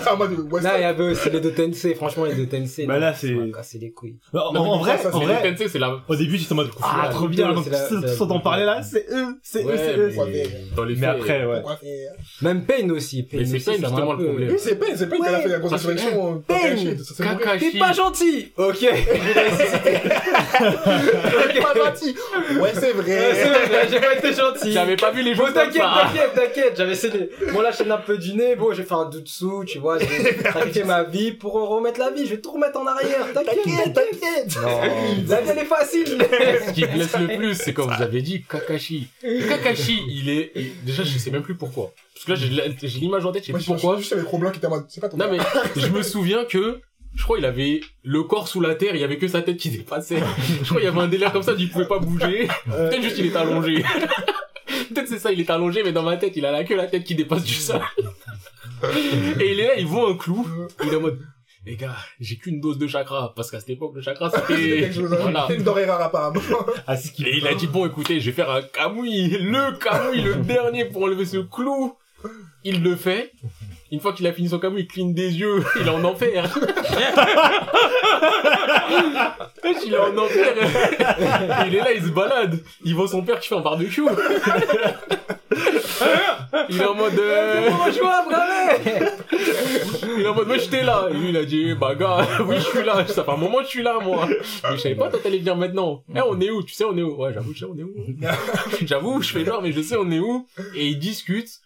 [0.05, 2.46] C'est en mode West Là, il y avait aussi les deux Tensei, franchement, les deux
[2.46, 2.86] Tensei.
[2.86, 4.16] Bah là, c'est- cassé les couilles.
[4.32, 6.70] en, Non, mais en vrai, ça, en vrai, c'est la, au début, j'étais en mode,
[6.82, 8.82] ah, trop bien, donc c'est la- tous c'est la tous sont en Big parler là,
[8.82, 10.12] c'est eux, c'est eux, c'est eux.
[10.76, 11.62] Dans les Mais faits, après, ouais.
[12.42, 13.22] Même Pain aussi.
[13.22, 14.51] Pain Mais c'est Pain, justement, le problème.
[14.51, 16.42] Oui, c'est peine, c'est peine qu'elle a fait la résurrection.
[16.46, 16.55] Pain.
[17.02, 17.59] C'est vrai.
[17.59, 18.78] T'es pas gentil Ok.
[18.80, 18.90] T'es
[21.60, 22.14] pas gentil.
[22.60, 23.32] Ouais, c'est Ouais, c'est vrai.
[23.32, 24.72] vrai, j'ai pas été gentil.
[24.72, 27.30] J'avais pas vu les comme t'inquiète, t'inquiète, t'inquiète, j'avais essayé de...
[27.52, 30.06] Bon, là, je un peu du nez, bon, j'ai fait un dessous, tu vois, j'ai
[30.42, 34.58] sacrifié ma vie pour remettre la vie, je vais tout remettre en arrière, t'inquiète, t'inquiète.
[35.28, 36.06] La vie, elle est facile.
[36.06, 39.08] Ce qui blesse le plus, c'est quand vous avez dit Kakashi.
[39.20, 40.52] Kakashi, il est,
[40.84, 41.92] déjà, je sais même plus pourquoi.
[42.14, 43.96] Parce que là, j'ai j'ai l'image en tête, je sais Moi, plus je pourquoi.
[43.98, 45.38] juste avec qui était en mode, c'est pas ton Non, mais,
[45.76, 46.80] je me souviens que,
[47.14, 49.56] je crois, il avait le corps sous la terre, il y avait que sa tête
[49.56, 50.22] qui dépassait.
[50.62, 52.48] Je crois, il y avait un délire comme ça, il pouvait pas bouger.
[52.66, 53.84] Peut-être juste, il est allongé.
[54.94, 56.86] Peut-être c'est ça, il est allongé, mais dans ma tête, il a la queue, la
[56.86, 57.80] tête qui dépasse du sol.
[59.40, 60.47] Et il est là, il voit un clou.
[60.82, 61.20] Il est en mode,
[61.66, 63.32] les gars, j'ai qu'une dose de chakra.
[63.35, 65.19] Parce qu'à cette époque, le chakra, C'était c'était, quelque chose, hein.
[65.20, 65.47] voilà.
[65.51, 66.40] Une denrée rare, apparemment.
[66.86, 70.23] Ah, ce Et il a dit, bon, écoutez, je vais faire un kamui, le kamui,
[70.23, 71.97] le dernier pour enlever ce clou.
[72.65, 73.32] Il le fait.
[73.94, 76.52] Une fois qu'il a fini son kamui, il cligne des yeux, il est en enfer.
[79.86, 80.52] il est en enfer.
[81.68, 82.58] Il est là, il se balade.
[82.84, 84.02] Il voit son père qui fait un barbecue.
[86.68, 87.70] il est en mode, euh,
[90.16, 91.06] il est en mode, moi j'étais là.
[91.08, 93.06] Et lui, il a dit, bah gars, oui, je suis là.
[93.06, 94.26] Ça fait un moment que je suis là, moi.
[94.28, 94.36] Mais
[94.72, 96.02] je savais pas, toi, t'allais venir maintenant.
[96.12, 96.64] Eh, on est où?
[96.64, 97.14] Tu sais, on est où?
[97.14, 97.94] Ouais, j'avoue, je sais, on est où?
[98.84, 100.48] J'avoue, je fais genre, mais je sais, on est où?
[100.74, 101.60] Et ils discutent.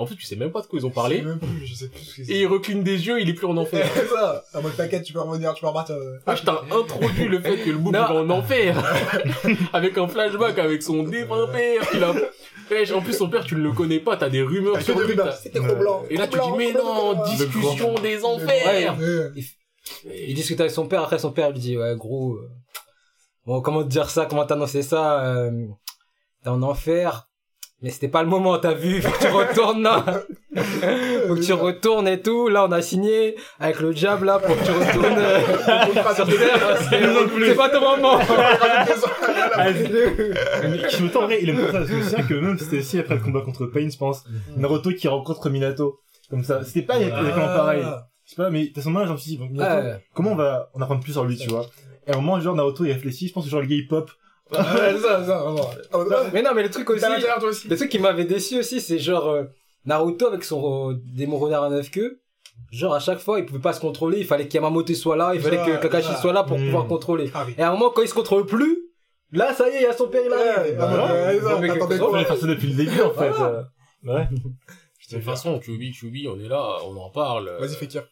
[0.00, 1.16] En fait, tu sais même pas de quoi ils ont Je parlé.
[1.18, 3.34] sais même plus, je sais plus ce que Et il recligne des yeux, il est
[3.34, 3.86] plus en enfer.
[3.94, 4.42] C'est ça.
[4.54, 5.96] En mode, t'inquiète, tu peux revenir, tu peux repartir.
[5.96, 6.16] euh.
[6.26, 8.82] Ah, je t'ai introduit le fait que le bouc il va en enfer.
[9.72, 11.88] avec un flashback avec son défunt père.
[11.90, 12.14] qu'il a...
[12.96, 15.20] En plus, son père, tu ne le connais pas, t'as des rumeurs sur des lui.
[15.42, 16.04] C'était trop blanc.
[16.08, 18.96] Et là, tu dis, mais non, discussion des enfers.
[18.96, 19.30] Ouais.
[20.04, 22.48] Il discute avec son père, après son père lui dit, ouais, gros, euh,
[23.44, 25.66] bon, comment te dire ça, comment t'annoncer ça, euh,
[26.44, 27.28] t'es en enfer,
[27.82, 30.04] mais c'était pas le moment, t'as vu, faut que tu retournes là,
[30.56, 34.56] faut que tu retournes et tout, là on a signé avec le diable là pour
[34.56, 35.40] que tu retournes euh,
[36.14, 38.18] sur terre, c'est c'est pas ton moment.
[39.52, 42.02] Ah, Mais je me tends, en vrai, il aime pas ça, parce que je me
[42.02, 44.24] souviens que même c'était aussi après le combat contre Pain, je pense,
[44.56, 45.98] Naruto qui rencontre Minato.
[46.30, 46.64] Comme ça.
[46.64, 47.82] C'était pas exactement pareil.
[48.24, 49.96] Je sais pas, mais de toute façon, moi, j'en me suis dit, bon, Minato, Ouais.
[50.14, 51.66] comment on va en apprendre plus sur lui, tu vois?
[52.06, 53.88] Et à un moment, genre, Naruto, il réfléchit, je pense que genre, le gars, il
[53.88, 54.10] pop.
[54.52, 55.70] Ouais, ça, ça, vraiment.
[55.94, 57.68] Ouais, Mais non, mais le truc aussi, T'as l'intérieur, toi aussi.
[57.68, 59.44] le truc qui m'avait déçu aussi, c'est genre, euh,
[59.84, 62.20] Naruto avec son euh, démon renard à neuf queues,
[62.72, 65.32] genre à chaque fois il pouvait pas se contrôler, il fallait que Yamamoto soit là,
[65.34, 66.16] il fallait Ça, que Kakashi ça.
[66.16, 66.64] soit là pour Hmm.
[66.64, 67.30] pouvoir contrôler.
[67.34, 67.54] Ah oui.
[67.56, 68.78] Et à un moment quand il se contrôle plus,
[69.32, 70.76] là ça y est, il y a son père il arrive.
[70.80, 71.38] Ah, ouais,
[72.48, 73.30] depuis le début, en fait.
[73.40, 73.62] euh.
[74.04, 74.28] Ouais.
[74.30, 77.50] De toute façon, Chubi, Chubi, on est là, on en parle.
[77.58, 78.04] Vas-y, fais kir.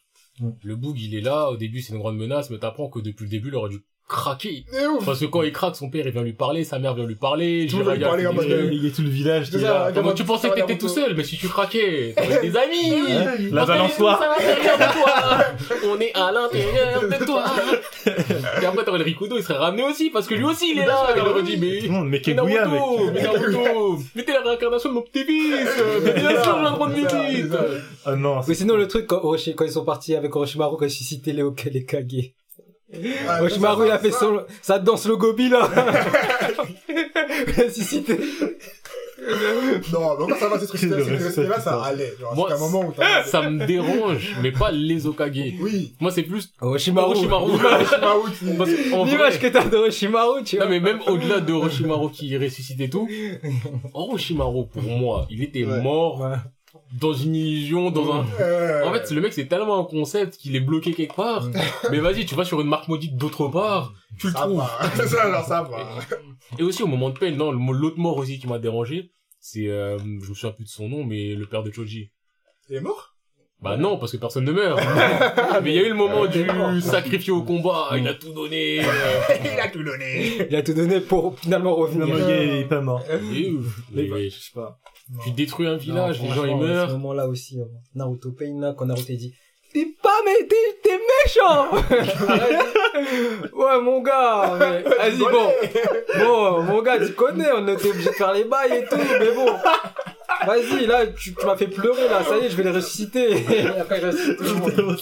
[0.64, 3.24] Le boug, il est là, au début, c'est une grande menace, mais t'apprends que depuis
[3.24, 4.64] le début, il aurait dû craquer.
[5.04, 7.14] Parce que quand il craque, son père, il vient lui parler, sa mère vient lui
[7.14, 9.90] parler, Tout lui parlait en mode, Il y a tout le village qui est là.
[9.94, 13.50] Comment tu pensais que t'étais tout seul, mais si tu craquais, t'avais des amis!
[13.52, 14.18] La On est balançoire.
[14.18, 15.12] tous à l'intérieur de toi!
[15.90, 17.44] On est à l'intérieur de toi!
[18.62, 20.86] Et après, t'aurais le Rikudo, il serait ramené aussi, parce que lui aussi, il est
[20.86, 21.08] là!
[21.14, 22.80] Il aurait dit, mais, Tout le monde, mais mais Keguya, mec.
[22.80, 23.10] Naruto!
[23.12, 23.98] Mais Naruto!
[24.14, 25.68] Mais t'es la réincarnation de mon petit-fils!
[26.04, 27.52] Mais bien sûr, j'ai un droit de visite!
[28.06, 31.32] Ah non, Mais sinon le truc quand, ils sont partis avec Orochimaru quand ils suscitaient
[31.32, 32.32] les, les Kage.
[33.28, 35.68] Ah, Orochimaru il a fait ça, son, sa danse le gobi là.
[36.88, 38.18] il a suscité.
[39.92, 42.14] Non, mais encore ça va, cette C'est le truc là respect, ça allait.
[42.18, 43.24] Genre, Moi, un moment où t'as.
[43.24, 45.36] Ça me dérange, mais pas les Okage.
[45.60, 45.94] Oui.
[46.00, 47.10] Moi, c'est plus Orochimaru.
[47.12, 47.50] Orochimaru.
[47.52, 50.64] Orochimaru qui- Parce que, en L'image vrai- que t'as d'Orochimaru, tu vois.
[50.64, 53.06] Non, mais même au-delà de Orochimaru qui ressuscite et tout,
[53.92, 55.80] Orochimaru, pour moi, il était Ouais.
[55.82, 56.36] mort Ouais.
[56.92, 58.26] Dans une illusion, dans un...
[58.40, 61.48] Euh, En fait, le mec, c'est tellement un concept qu'il est bloqué quelque part.
[61.90, 64.58] Mais vas-y, tu vas sur une marque maudite d'autre part, tu le ça trouves.
[64.58, 64.90] va.
[65.06, 65.86] Ça, genre, ça va.
[66.58, 69.10] Et aussi, au moment de peine, non, l'autre mort aussi qui m'a dérangé,
[69.40, 72.10] c'est, euh, je me souviens plus de son nom, mais le père de Choji.
[72.70, 73.14] Il est mort?
[73.60, 74.78] Bah non, parce que personne ne meurt.
[75.64, 78.80] mais il y a eu le moment du sacrifié au combat, il a tout donné.
[78.84, 78.90] euh,
[79.44, 80.46] Il a tout donné.
[80.48, 82.06] Il a tout donné pour finalement revenir.
[82.08, 83.02] Il est- pas mort.
[83.34, 84.78] et, ouf, Mais mais, bah, ouais, je sais pas.
[85.24, 86.88] Tu détruis un village, les gens ils franchement, à meurent.
[86.88, 87.64] ce moment-là aussi, euh,
[87.94, 89.32] Naruto Pain, là, quand Naruto dit
[89.72, 91.70] T'es pas, mais t'es, t'es méchant
[93.52, 95.52] Ouais, mon gars, mais- vas-y, bon.
[96.18, 99.32] Bon, mon gars, tu connais, on était obligé de faire les bails et tout, mais
[99.32, 99.46] bon.
[100.46, 103.32] Vas-y, là, tu, tu m'as fait pleurer, là, ça y est, je vais les ressusciter.
[103.32, 104.96] Et après, il ressuscite tout le monde.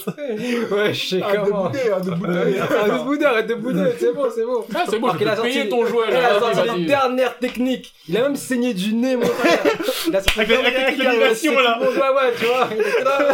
[0.71, 1.65] Ouais, je sais Arrête de comment.
[1.65, 2.59] bouder, arrête de bouder.
[2.59, 4.65] Arrête de bouder, arrête de bouder, c'est bon, c'est bon.
[4.73, 6.39] Ah, c'est bon, Alors je qu'il a peux payer sorti- ton jouet, Il a là.
[6.39, 7.93] sorti les dernières techniques.
[8.07, 9.59] Il a même saigné du nez, mon frère.
[10.07, 11.79] Il a sorti Avec les la- a là.
[11.81, 12.69] Ouais, ouais, tu vois.
[12.71, 13.33] Il était là,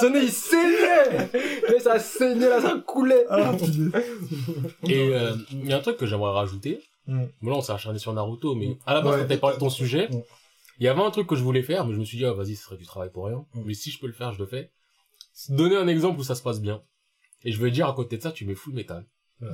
[0.00, 1.30] Son nez, il saignait.
[1.70, 3.24] Mais ça saignait, là, ça coulait.
[3.30, 3.52] Ah.
[4.88, 6.80] Et euh, il y a un truc que j'aimerais rajouter.
[7.08, 7.24] Mm.
[7.40, 9.60] Bon là on s'est acharné sur Naruto, mais à la base quand t'avais parlé de
[9.60, 10.20] ton sujet, Mm.
[10.82, 12.32] Il y avait un truc que je voulais faire, mais je me suis dit ah
[12.32, 13.44] vas-y ce serait du travail pour rien.
[13.54, 13.62] Mm.
[13.66, 14.70] Mais si je peux le faire, je le fais.
[15.48, 16.82] Donner un exemple où ça se passe bien.
[17.44, 19.06] Et je vais dire à côté de ça, tu mets full metal.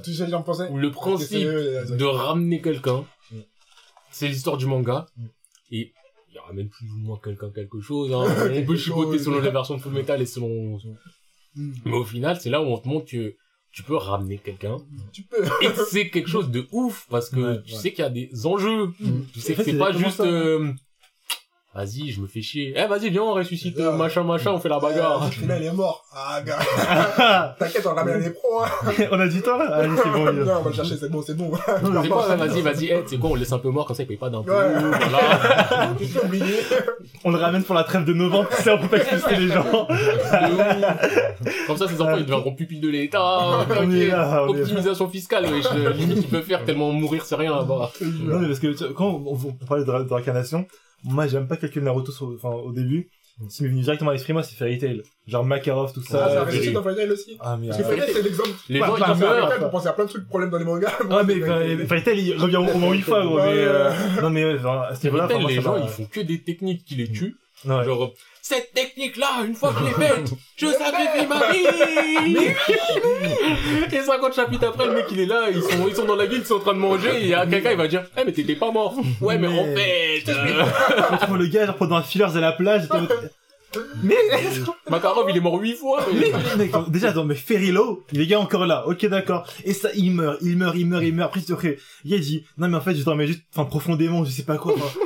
[0.05, 0.69] Tu sais, j'en pensais.
[0.71, 3.37] Où le principe de ramener quelqu'un, Mm.
[4.11, 5.05] c'est l'histoire du manga.
[5.17, 5.27] Mm.
[5.73, 5.93] Et
[6.33, 8.11] il ramène plus ou moins quelqu'un quelque chose.
[8.13, 8.25] Hein.
[8.55, 10.79] On peut chipoter selon les versions de full metal et selon...
[11.85, 13.35] Mais au final, c'est là où on te montre que
[13.73, 14.77] tu peux ramener quelqu'un
[15.13, 15.45] Tu peux.
[15.63, 17.79] et c'est quelque chose de ouf parce que Ouais, tu ouais.
[17.81, 18.93] sais qu'il y a des enjeux.
[19.33, 20.25] Tu sais En que fait, c'est c'est pas juste ça.
[20.25, 20.73] euh,
[21.74, 22.74] vas-y, je me fais chier.
[22.77, 25.23] Eh vas-y, viens on ressuscite euh, machin machin, on fait la bagarre.
[25.24, 26.05] Euh, Là, il est mort.
[26.12, 26.59] Ah, gars.
[27.59, 28.69] T'inquiète, on ramène les pros, hein.
[29.12, 30.32] on a du temps là Allez, c'est bon.
[30.32, 31.53] Non, on va le chercher, c'est bon, c'est bon.
[32.03, 34.03] C'est quoi, vas-y, vas-y, eh, c'est quoi, on le laisse un peu mort comme ça,
[34.03, 34.51] il paye pas d'impôts.
[34.51, 34.73] Ouais.
[34.81, 35.95] Voilà.
[37.24, 39.49] On le ramène pour la trêve de novembre, tu sais, on peut pas expulser les
[39.49, 39.86] gens.
[41.66, 43.20] Comme ça, ces enfants, ils deviendront pupilles de l'État.
[43.23, 44.09] On est tranquille.
[44.09, 44.61] là, on est là.
[44.62, 45.70] Optimisation fiscale, wesh.
[45.97, 47.93] Limite, ils peuvent faire tellement mourir, c'est rien là-bas.
[48.01, 50.66] Non, mais parce que tu sais, quand on, on parlait de, de réincarnation,
[51.05, 53.11] moi j'aime pas calculer Naruto sur- enfin, au début.
[53.49, 55.01] Ce qui m'est venu directement à l'esprit, moi, c'est Fairy Tail.
[55.29, 56.19] Genre Makarov, tout Ah, ça.
[56.19, 57.37] ça a Euh, réussi Fairy- dans Final aussi.
[57.39, 57.69] Ah, mais.
[57.69, 58.49] Parce que euh, Final, c'est l'exemple.
[58.69, 59.59] Les gens, bah, ils bah, meurent.
[59.61, 60.93] Pour penser à plein de trucs, problèmes dans les mangas.
[61.09, 63.43] Ah, mais enfin, Fairy Tail, il revient au moins huit fois, gros, mais.
[63.47, 63.91] euh,
[64.23, 66.85] Non, mais à ce niveau-là, Fairy Tail, les ça gens, ils font que des techniques
[66.85, 67.37] qui les tuent.
[67.65, 67.85] Ouais.
[67.85, 72.47] Genre, cette technique-là, une fois que je l'ai faite, je sacrifie ma vie!
[73.93, 76.27] Et 50 chapitres après, le mec, il est là, ils sont, ils sont dans la
[76.27, 78.05] ville, ils sont en train de manger, et il y a quelqu'un, il va dire,
[78.17, 78.95] eh, mais t'étais pas mort.
[79.21, 82.89] Ouais, mais, Mais- en fait, euh, le gars, genre, pendant un fillers à la plage,
[84.03, 84.17] mais,
[84.91, 86.07] Makarov, il est mort 8 fois.
[86.15, 89.47] mais, mec, déjà, attends, mais Ferrilo, il est gars encore là, ok, d'accord.
[89.65, 91.29] Et ça, il meurt, il meurt, il meurt, il meurt.
[91.37, 94.45] Après, après, il dit, non, mais en fait, je dormais juste, enfin, profondément, je sais
[94.45, 94.73] pas quoi.
[94.75, 95.01] enfin.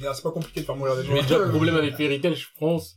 [0.00, 1.12] C'est pas compliqué de faire mourir des gens.
[1.12, 2.96] Mais déjà, le problème avec Fairy Tail, je pense,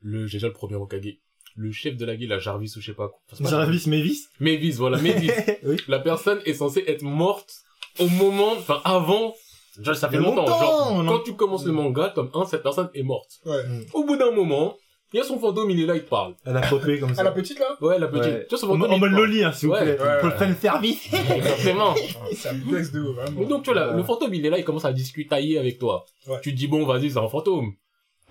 [0.00, 1.18] le, j'ai déjà le premier Okage.
[1.56, 3.18] Le chef de la guilde, la Jarvis ou je sais pas quoi.
[3.32, 4.28] Enfin, Jarvis, Mavis.
[4.38, 5.32] Mavis, voilà, Mavis.
[5.64, 5.76] oui.
[5.88, 7.52] La personne est censée être morte
[7.98, 9.34] au moment, enfin, avant,
[9.76, 10.46] déjà, ça fait longtemps.
[10.46, 13.40] longtemps, Genre, quand tu commences le manga, tome 1, cette personne est morte.
[13.44, 13.62] Ouais.
[13.92, 14.76] Au bout d'un moment,
[15.12, 16.34] il y a son fantôme, il est là, il te parle.
[16.44, 17.22] Elle a popé comme Ah, ça.
[17.24, 17.76] la petite, là?
[17.80, 18.24] Ouais, la petite.
[18.32, 18.42] Ouais.
[18.48, 19.14] Tu vois, son fantôme, mode te parle.
[19.14, 19.98] loli, hein, s'il vous Ouais, plaît.
[20.04, 21.08] ouais, Pour le fan service.
[21.34, 21.94] Exactement.
[22.34, 23.40] Ça me blesse de ouf, vraiment.
[23.40, 25.78] Mais donc, tu vois, la- le fantôme, il est là, il commence à discutailler avec
[25.78, 26.04] toi.
[26.28, 26.36] Ouais.
[26.42, 27.72] Tu te dis, bon, vas-y, c'est un fantôme.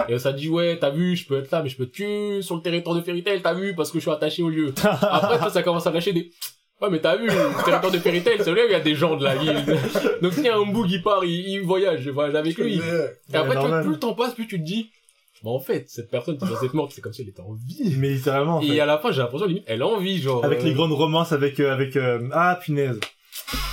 [0.07, 1.91] Et ça te dit, ouais, t'as vu, je peux être là, mais je peux te
[1.91, 4.47] tuer sur le territoire de Fairy Tail, t'as vu, parce que je suis attaché au
[4.49, 4.73] lieu.
[4.83, 6.31] Après, toi, ça commence à lâcher des...
[6.81, 8.79] Ouais, mais t'as vu, le territoire de Fairy Tail, c'est là où il y a
[8.79, 9.77] des gens de la guilde.
[10.21, 12.75] Donc, s'il y a un bout qui part, il, il voyage, je voyage avec lui.
[12.75, 13.83] Et après, tu vois, normal.
[13.83, 14.89] plus le temps passe, plus tu te dis,
[15.43, 17.41] bah, en fait, cette personne qui est censée être morte, c'est comme si elle était
[17.41, 17.95] en vie.
[17.97, 18.67] Mais littéralement, en fait.
[18.67, 20.43] Et à la fin, j'ai l'impression, limite, elle a envie, genre.
[20.43, 22.99] Avec euh, les grandes romances avec, euh, avec, euh, ah, punaise.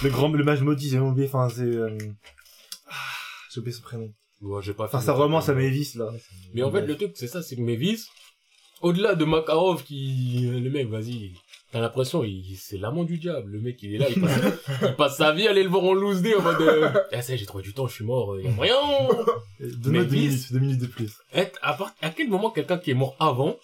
[0.03, 1.97] Le grand, le mage maudit, j'ai oublié, enfin, c'est, euh...
[2.89, 2.95] ah,
[3.53, 4.13] j'ai oublié son prénom.
[4.43, 6.11] Ouais, j'ai pas Enfin, sa romance à Mavis, là.
[6.55, 8.07] Mais en fait, le truc, c'est ça, c'est que Mavis,
[8.83, 11.33] au-delà de Makarov qui, le mec, vas-y,
[11.77, 13.51] t'as l'impression, il, c'est l'amant du diable.
[13.53, 14.41] Le mec, il est là, il passe,
[14.81, 17.21] il passe sa vie à aller le voir en loose day en mode, euh, eh,
[17.21, 18.73] ça j'ai trouvé du temps, je suis mort, euh, y a moyen.
[19.61, 21.13] Donne-moi deux minutes, deux minutes de plus.
[21.35, 23.57] Et à, part- à quel moment quelqu'un qui est mort avant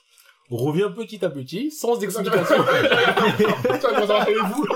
[0.51, 2.56] revient petit à petit, sans explication.
[3.39, 4.66] Tu vas vous.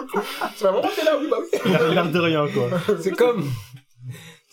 [0.56, 1.70] Tu vas vraiment t'es là, oui, bah oui.
[1.94, 2.70] L'air de rien, quoi.
[3.02, 3.44] C'est comme,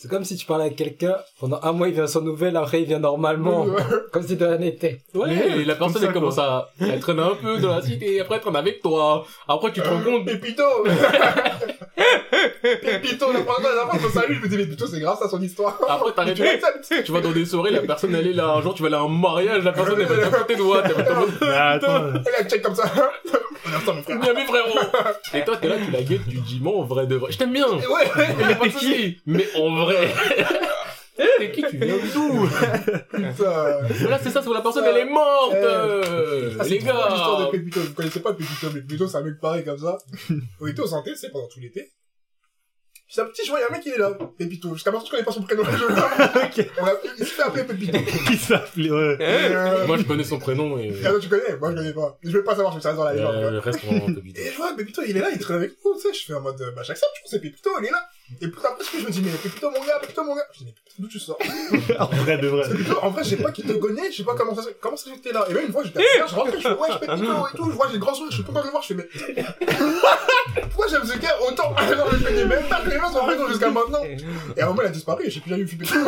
[0.03, 2.81] c'est comme si tu parlais à quelqu'un, pendant un mois il vient sans nouvelles, après
[2.81, 3.65] il vient normalement,
[4.11, 5.01] comme si de rien n'était.
[5.13, 8.19] Ouais, Mais, et la personne, elle commence à, elle traîne un peu dans la cité,
[8.19, 10.61] après elle traîne avec toi, après tu te rends compte, Pépito.
[12.81, 15.29] Pépito, la première fois, la fois, salue, je me dis, mais Pépito, c'est grave ça,
[15.29, 15.79] son histoire.
[15.87, 18.49] Après, t'arrêtes Tu vois, ça, tu vas dans des soirées, la personne elle est là,
[18.49, 20.93] un jour tu vas aller à un mariage, la personne elle va toi, t'es
[21.41, 22.91] Mais attends, Elle a check comme ça.
[23.85, 24.19] Mon frère.
[24.19, 24.79] bien vu frérot.
[25.33, 27.31] Et toi t'es là, tu la guettes, tu te dis, moi en vrai de vrai,
[27.31, 27.65] je t'aime bien.
[27.67, 28.11] Et ouais,
[28.45, 28.71] Mais pas de
[31.19, 31.51] Mais vrai.
[31.51, 33.31] Qui tu viens d'où putain.
[33.37, 35.51] Voilà c'est ça, c'est où la personne elle est morte.
[35.53, 35.57] Eh.
[35.63, 37.51] euh, Ah, c'est Les trop l'histoire de gars.
[37.51, 37.79] Pépito.
[37.81, 39.97] Vous connaissez pas Pépito, mais Pépito, c'est un mec pareil comme ça.
[40.61, 41.91] On était au santé, c'est pendant tout l'été.
[43.05, 44.73] Puis un petit, je vois, il y a un mec qui est là, Pépito.
[44.73, 45.61] Jusqu'à maintenant, je connais pas son prénom.
[45.63, 46.67] Ok.
[46.81, 47.99] On l'a- Il se fait appeler Pépito.
[48.25, 49.17] qui s'appelait, ouais.
[49.19, 49.23] Et,
[49.55, 50.91] euh, Moi je connais son prénom et.
[51.05, 52.17] Ah non, tu connais Moi, je connais pas.
[52.23, 53.35] Je vais pas savoir, je me ça reste dans la légende.
[53.35, 54.39] Euh, reste en Pépito.
[54.41, 56.33] Et je vois, Pépito, il est là, il traîne avec nous, tu sais, je fais
[56.33, 58.03] en mode, euh, bah, j'accepte, je pense, c'est Pépito, il est là.
[58.41, 60.47] Et puis après, ce que je me dis, mais Pépito, mon gars, Pépito, mon gars.
[60.53, 61.37] Je dis, mais d'où tu sors?
[61.99, 62.63] En vrai de vrai.
[62.67, 64.95] Parce en vrai, je sais pas qui te connaît, je sais pas comment ça, comment
[64.95, 65.45] ça fait t'es là.
[65.49, 67.57] Et même une fois, j'étais à je rentre, je fais, ouais, je fais Pépito et
[67.57, 68.93] tout, je vois, j'ai le grand sourire, je suis content de le voir, je fais,
[68.95, 69.09] mais.
[70.61, 71.73] Pourquoi j'aime ce gars autant?
[71.77, 74.03] Alors, je connais même pas, connais pas son prénom jusqu'à maintenant.
[74.03, 75.99] Et à un moment, il a disparu, et j'ai plus jamais vu Pépito.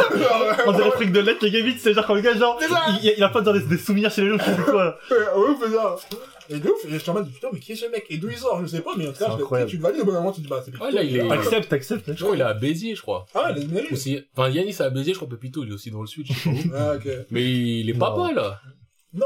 [0.66, 2.60] On dirait fric de lettres, les gars, vite, c'est genre comme le gars, genre,
[3.04, 4.98] il, a pas genre des, des souvenirs chez les gens, je sais quoi.
[5.12, 5.96] Ouais, ouais, c'est ça.
[6.50, 8.06] Et de ouf, et je suis en mode, putain, mais qui est ce mec?
[8.10, 8.62] Et d'où il sort?
[8.62, 10.32] Je sais pas, mais en tout cas, je tu le valides, au bout d'un moment,
[10.32, 10.86] tu te dis, bah, c'est Pépito.
[10.86, 12.04] Ouais, là, il est- T'acceptes, t'acceptes.
[12.08, 13.26] Je crois qu'il est à Béziers, je crois.
[13.34, 13.92] Ah, les Ménérides.
[13.94, 16.28] Aussi, enfin, Yanis est à Béziers, je crois Pépito, il est aussi dans le sud,
[16.28, 16.72] je sais pas où.
[16.76, 17.08] Ah, ok.
[17.32, 18.00] Mais il est Non.
[18.00, 18.62] papa, là.
[19.14, 19.26] Non!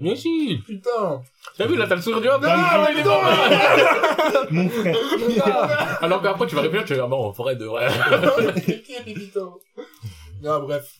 [0.00, 0.58] Mais si.
[0.66, 1.20] Putain!
[1.58, 2.40] T'as vu, là, t'as le sourire du homme.
[2.42, 4.46] Non, Ah, il est papa.
[4.50, 5.98] Mon frère.
[6.02, 7.86] Alors qu'après, tu vas réfléchir, tu vas dire, ah, bon, en vrai de vrai.
[8.84, 9.60] Qui est Pépito?
[10.44, 10.90] Ah, bref.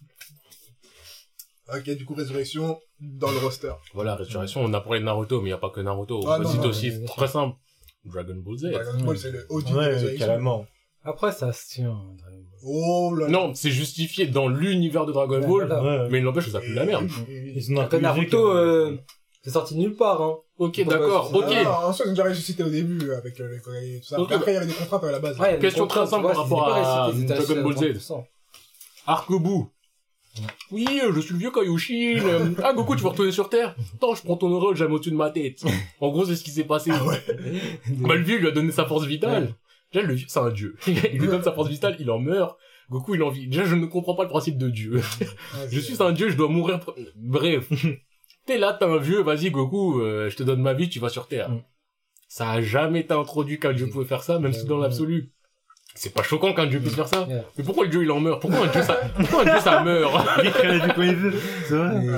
[1.74, 3.72] Ok, du coup, résurrection dans le roster.
[3.94, 6.20] Voilà, Résurrection, on a parlé de Naruto, mais il n'y a pas que Naruto.
[6.28, 7.56] Ah, On non, cite non, aussi, très simple,
[8.04, 8.70] Dragon Ball Z.
[8.70, 10.26] Dragon Ball, c'est le Ouais, résurrection.
[10.26, 10.66] carrément.
[11.02, 12.00] Après, ça se tient.
[12.18, 12.60] Dragon Ball.
[12.64, 13.30] Oh là là.
[13.32, 15.72] Non, c'est justifié dans l'univers de Dragon Ouais, Ball.
[15.84, 16.08] Ouais.
[16.10, 17.08] mais il n'empêche que ça pue la merde.
[17.28, 18.96] Ils sont un Après, Naruto, euh,
[19.42, 20.36] c'est sorti de nulle part, hein.
[20.58, 21.44] Ok, d'accord, ok.
[21.66, 24.06] Ah, en soi, ils ont déjà ressuscité au début avec euh, les Koreans et tout
[24.06, 24.16] ça.
[24.30, 25.36] Après, il y avait des contraintes à la base.
[25.60, 27.98] Question très simple par rapport à Dragon Ball Z.
[27.98, 28.24] 100%.
[29.08, 29.70] Arc au bout.
[30.70, 32.20] Oui, je suis le vieux Kaioshin.
[32.24, 33.74] euh, Ah, Goku, tu vas retourner sur Terre?
[33.94, 35.64] Attends, je prends ton oreille, jamais au-dessus de ma tête.
[36.00, 36.90] En gros, c'est ce qui s'est passé.
[36.90, 39.54] Bah, le vieux, lui a donné sa force vitale.
[39.92, 40.76] Déjà, le vieux, c'est un dieu.
[40.86, 42.56] il lui donne sa force vitale, il en meurt.
[42.90, 43.48] Goku, il en vit.
[43.48, 45.00] Déjà, je ne comprends pas le principe de dieu.
[45.20, 46.80] Ouais, Je suis un dieu, je dois mourir.
[47.16, 47.68] Bref.
[48.46, 51.08] T'es là, t'es un vieux, vas-y Goku, euh, je te donne ma vie, tu vas
[51.08, 51.50] sur Terre.
[51.50, 51.62] Mm.
[52.28, 55.32] Ça a jamais été introduit qu'un dieu pouvait faire ça, même si dans l'absolu.
[55.96, 57.26] C'est pas choquant qu'un dieu puisse faire ça.
[57.28, 57.44] Yeah.
[57.56, 58.40] Mais pourquoi le dieu il en meurt?
[58.40, 60.12] Pourquoi un dieu ça, pourquoi un dieu ça meurt?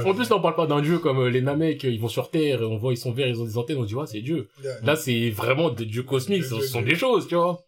[0.04, 2.30] En plus là on parle pas d'un dieu comme euh, les Namek, ils vont sur
[2.30, 4.20] Terre et on voit ils sont verts, ils ont des antennes, on dit ouais c'est
[4.20, 4.48] Dieu.
[4.62, 4.80] Yeah.
[4.82, 6.90] Là c'est vraiment des dieux cosmiques, ce dieu sont dieu.
[6.90, 7.64] des choses, tu vois.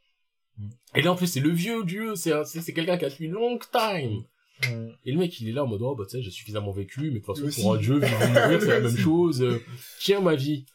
[0.58, 0.68] Mm.
[0.96, 3.28] Et là en plus c'est le vieux dieu, c'est un- c'est quelqu'un qui a depuis
[3.28, 4.22] long time.
[5.06, 7.10] Et le mec, il est là en mode, oh, bah, tu sais, j'ai suffisamment vécu,
[7.10, 9.42] mais de toute façon, pour un dieu, vivre ou mourir, c'est la même chose.
[10.00, 10.66] Tiens ma vie.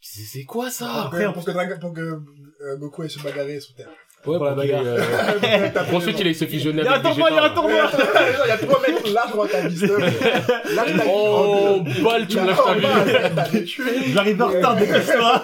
[0.00, 1.06] C'est c'est quoi ça?
[1.06, 3.88] Après, pour que, pour que euh, Goku aille se bagarrer sur Terre.
[4.26, 4.82] Ouais, Pour la bagarre.
[4.84, 7.44] euh, Ensuite, il a se fusionner Il y a un avec tournoi, il y a
[7.44, 7.90] un tournoi.
[8.44, 9.62] Il y a trois mecs là, je vois ta.
[9.62, 9.68] Là,
[10.86, 14.12] je Oh, balle, tu me lâches ta vie.
[14.14, 15.42] J'arrive en retard, dépêche-toi.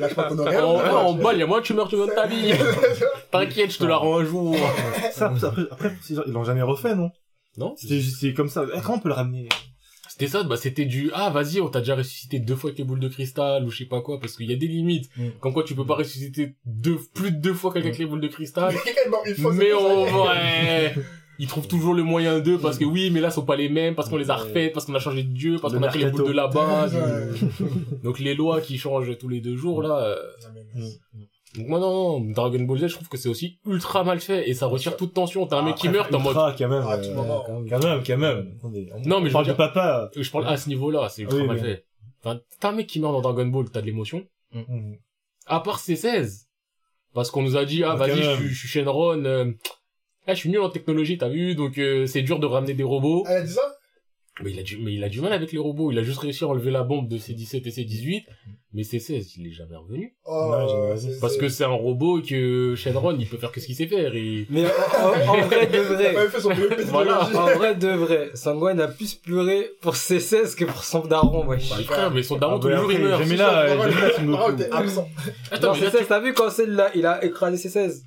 [0.00, 0.90] Lâche pas ton En, oreille.
[0.92, 2.54] en balle, il y a moins de tumeur, tu donnes ta vie.
[3.30, 4.56] T'inquiète, je te la rends un jour.
[5.12, 5.32] Ça,
[5.70, 7.10] après, ils l'ont jamais refait, non?
[7.58, 7.74] Non?
[7.76, 8.64] C'est comme ça.
[8.82, 9.48] Comment on peut le ramener?
[10.12, 12.84] C'était ça, bah, c'était du, ah, vas-y, on t'a déjà ressuscité deux fois avec les
[12.84, 15.08] boules de cristal, ou je sais pas quoi, parce qu'il y a des limites.
[15.16, 15.28] Mm.
[15.40, 18.20] Comme quoi, tu peux pas ressusciter deux, plus de deux fois quelqu'un avec les boules
[18.20, 18.74] de cristal.
[19.24, 20.94] Une fois, Mais en vrai,
[21.38, 23.94] ils trouvent toujours le moyen d'eux parce que oui, mais là, sont pas les mêmes,
[23.94, 26.00] parce qu'on les a refaites, parce qu'on a changé de dieu, parce qu'on a pris
[26.00, 26.88] les boules de là-bas.
[26.92, 27.68] Ouais.
[28.04, 29.96] Donc les lois qui changent tous les deux jours, là.
[29.96, 30.16] euh,
[31.56, 34.48] Donc moi, non, non, Dragon Ball Z, je trouve que c'est aussi ultra mal fait
[34.48, 35.46] et ça retire toute tension.
[35.46, 36.82] T'as un mec qui meurt, t'es en mode, quand même.
[36.86, 37.42] Ah, euh, moment.
[37.46, 37.68] quand même.
[37.68, 38.54] Quand même, quand même.
[38.58, 40.10] Attendez, on- Non, mais je parle de papa.
[40.16, 41.84] je parle à ce niveau-là, c'est ultra Oui, mal mais- fait.
[42.24, 44.24] Enfin, t'as un mec qui meurt dans Dragon Ball, t'as de l'émotion.
[44.54, 44.94] Mm.
[45.46, 46.46] À part C16.
[47.14, 49.50] Parce qu'on nous a dit, ah, Ah, vas-y, je je suis Shenron, euh,
[50.26, 52.82] ah, je suis nul en technologie, t'as vu, donc euh, c'est dur de ramener des
[52.84, 53.24] robots.
[53.28, 53.74] Elle a dit ça?
[54.40, 55.92] mais il a du, mais il a du mal avec les robots.
[55.92, 58.24] Il a juste réussi à enlever la bombe de C17 et C18,
[58.72, 60.14] mais C16, il est jamais revenu.
[61.20, 64.10] Parce que c'est un robot que Shenron, il peut faire que ce qu'il sait faire.
[64.48, 64.64] Mais
[65.28, 66.14] en, vrai de vrai.
[66.86, 67.28] voilà.
[67.34, 71.68] En vrai de vrai, Sangwan a plus pleuré pour C16 que pour son daron, wesh.
[71.68, 73.22] Bah, frère, mais son daron, ah, toujours, il meurt.
[73.22, 73.66] J'ai mis là,
[74.16, 74.46] j'ai mis là,
[75.50, 78.02] Attends, C16, t'as vu quand celle-là, il a écrasé C16?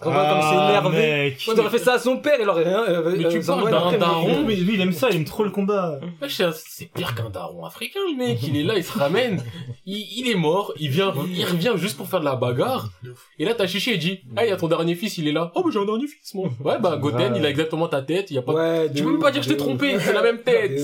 [0.00, 1.36] Quand ah, comme c'est ah, énervé.
[1.46, 2.84] Quand il aurait fait ça à son père, il aurait rien.
[3.16, 4.42] Mais tu euh, parles d'un daron.
[4.44, 6.00] Mais lui, il aime ça, il aime trop le combat.
[6.28, 8.40] C'est pire qu'un daron africain, le mec.
[8.42, 9.40] Il est là, il se ramène.
[9.86, 10.72] Il, est mort.
[10.80, 12.90] Il vient, il revient juste pour faire de la bagarre.
[13.38, 15.28] Et là, t'as chichi et dit, ah, hey, il y a ton dernier fils, il
[15.28, 15.52] est là.
[15.54, 16.48] Oh, mais j'ai un dernier fils, moi.
[16.64, 18.32] Ouais, bah, Goten, il a exactement ta tête.
[18.32, 18.52] Il y a pas.
[18.52, 19.96] Ouais, tu peux même pas dire je t'ai trompé.
[20.00, 20.80] C'est la même tête.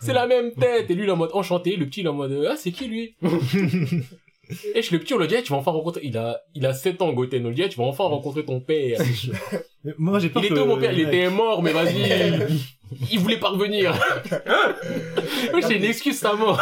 [0.00, 0.88] C'est la même tête.
[0.88, 1.74] Et lui, il est en mode enchanté.
[1.74, 3.16] Le petit, il est en mode, ah, c'est qui lui?
[4.74, 6.64] Eh, je le petit, on lui dit, eh, tu vas enfin rencontrer, il a, il
[6.66, 9.00] a 7 ans, Goten, on lui dit, tu vas enfin rencontrer ton père.
[9.98, 10.92] Moi, j'ai peur Il était où, mon père?
[10.92, 12.46] Il était mort, mais vas-y.
[13.10, 13.94] Il voulait pas revenir.
[15.54, 16.60] Oui, c'est une excuse, sa mort.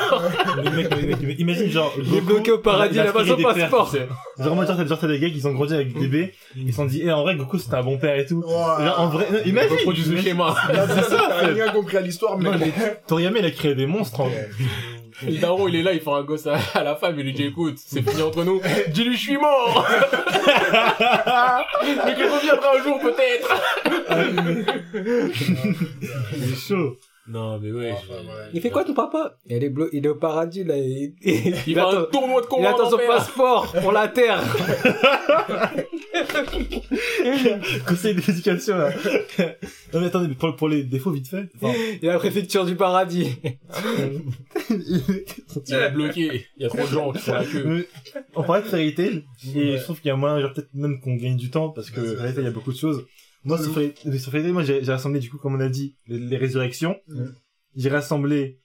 [0.65, 1.93] Mais mec, mais mec, mais imagine genre.
[1.99, 3.95] Il est Goku, bloqué au paradis, il a pas son passeport.
[4.39, 6.77] Vraiment, genre, t'as genre, t'as des gars qui sont grandis avec des bébés, ils se
[6.77, 8.43] sont dit, eh, en vrai, Goku, c'était un bon père et tout.
[8.43, 9.77] Genre, en vrai, non, imagine!
[9.77, 10.57] Reproduise le schéma.
[10.73, 12.51] Là, ça, t'as rien compris à l'histoire, mais
[13.07, 14.31] Toriyama, il a créé des monstres, en
[15.23, 17.33] Le daron, il est là, il fait un gosse à, à la femme, il lui
[17.33, 18.61] dit, écoute, c'est fini entre nous.
[18.89, 19.87] Dis-lui, je suis mort.
[22.07, 23.49] Mais qu'il reviendra un jour, peut-être.
[26.35, 26.97] Il est chaud.
[27.31, 27.93] Non, mais ouais.
[27.93, 28.51] Enfin, ouais.
[28.53, 29.37] Il fait quoi ton papa?
[29.47, 29.89] Il est, blo...
[29.93, 30.77] il est au paradis là.
[30.77, 31.99] Il, il, Il va attend...
[32.01, 34.43] un tournoi de il combat attend en son passeport pour la terre.
[37.87, 38.91] Conseil d'éducation, là.
[39.93, 41.49] non, mais attendez, mais pour, pour les défauts, vite fait.
[41.61, 43.37] Enfin, Il est à la préfecture du paradis.
[44.71, 46.47] Il est bloqué.
[46.57, 47.89] Il y a trop de gens qui font la queue.
[48.35, 49.25] On parlait de Tail,
[49.55, 49.79] et Ouais.
[49.79, 52.01] je trouve qu'il y a moyen, genre, peut-être même qu'on gagne du temps, parce que
[52.17, 53.05] Fairy Tail, il y a beaucoup de choses.
[53.45, 56.19] Moi, sur Fairy, sur Tail, moi, j'ai rassemblé, du coup, comme on a dit, les,
[56.19, 56.97] les résurrections.
[57.09, 57.25] Mm.
[57.77, 58.61] J'ai rassemblé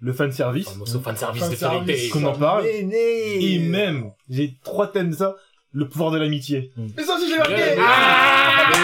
[0.00, 0.68] le fan service.
[0.68, 1.92] Un morceau fan service Fan de.
[1.92, 2.08] Tail.
[2.08, 2.66] Qu'on en parle.
[2.66, 5.36] Et même, j'ai trois thèmes de ça.
[5.72, 6.72] Le pouvoir de l'amitié.
[6.96, 7.30] Mais ça aussi,
[7.78, 8.80] Ah a tous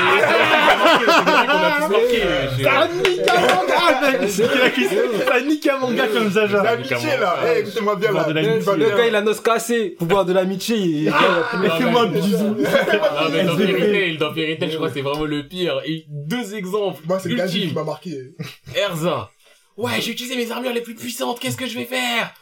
[1.88, 2.22] marqué,
[5.26, 6.62] Ça nique un manga, comme ça, genre.
[6.62, 7.38] L'amitié, là.
[7.46, 8.26] Eh, écoutez-moi bien, là.
[8.28, 9.96] Le, gars il a nos cassé.
[9.98, 11.10] Pouvoir de l'amitié.
[11.78, 12.54] fais-moi un bisou.
[12.54, 13.56] Non, mais dans.
[13.56, 15.80] Fairy dans Fairy je crois que c'est vraiment le pire.
[15.86, 18.34] Et deux exemples Moi, c'est le gars qui m'a marqué.
[18.76, 19.30] Erza.
[19.76, 22.32] Ouais, j'ai utilisé mes armures les plus puissantes, qu'est-ce que je vais faire?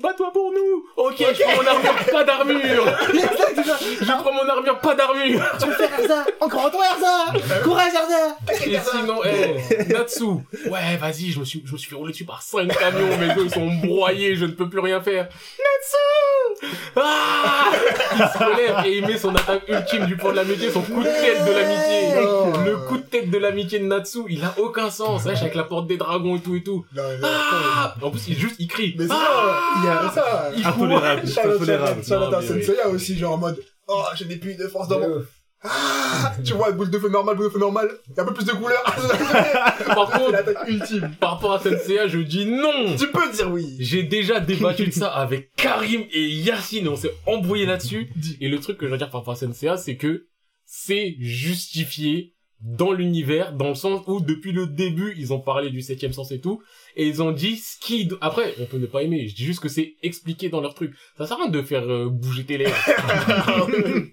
[0.00, 0.84] Bats-toi pour nous.
[0.96, 2.84] Ok, je prends mon armure, pas d'armure.
[4.00, 5.40] Je prends mon armure, pas d'armure.
[5.60, 6.24] Tu veux faire Erza?
[6.40, 7.60] Encore toi, Erza?
[7.62, 8.36] Courage, Erza!
[8.66, 10.24] Et sinon, eh, Natsu.
[10.70, 13.30] Ouais, vas-y, je me suis, je me suis fait rouler dessus par cinq camions, mes
[13.30, 15.24] os ils sont broyés, je ne peux plus rien faire.
[15.24, 16.72] Natsu!
[16.96, 17.70] Ah!
[18.12, 21.02] Il se relève et il met son attaque ultime du point de l'amitié, son coup
[21.02, 22.26] de tête de l'amitié.
[22.26, 22.52] Oh.
[22.64, 25.64] Le coup de tête de l'amitié de Natsu, il a aucun sens, wesh, avec la
[25.64, 26.84] porte des dragons et tout et tout.
[26.94, 27.94] Non, Ah!
[28.02, 28.94] En plus, il juste, il crie.
[28.98, 30.50] Mais Ah il y a ça.
[30.56, 30.84] Il court.
[30.84, 31.22] Intolérable.
[31.26, 32.04] Intolérable.
[32.04, 32.44] Charlotte.
[32.44, 35.24] Senseiya aussi, genre en mode, oh, j'ai des puits de force dans mon...
[35.66, 38.26] Ah, tu vois, boule de feu normal, boule de feu normal, il y a un
[38.26, 38.84] peu plus de couleurs.
[39.86, 41.16] Par contre, l'attaque ultime.
[41.18, 43.76] par rapport à Senseiya, je dis non Tu peux dire oui.
[43.80, 48.10] J'ai déjà débattu de ça avec Karim et Yacine, et on s'est embrouillé là-dessus.
[48.42, 50.26] Et le truc que je veux dire par rapport à Senseiya, c'est que
[50.66, 55.80] c'est justifié dans l'univers, dans le sens où depuis le début, ils ont parlé du
[55.80, 56.62] septième sens et tout,
[56.96, 58.06] et ils ont dit ce qui...
[58.06, 60.74] do- Après, on peut ne pas aimer, je dis juste que c'est expliqué dans leur
[60.74, 60.92] truc.
[61.18, 62.74] Ça sert à rien de faire euh, bouger tes lèvres.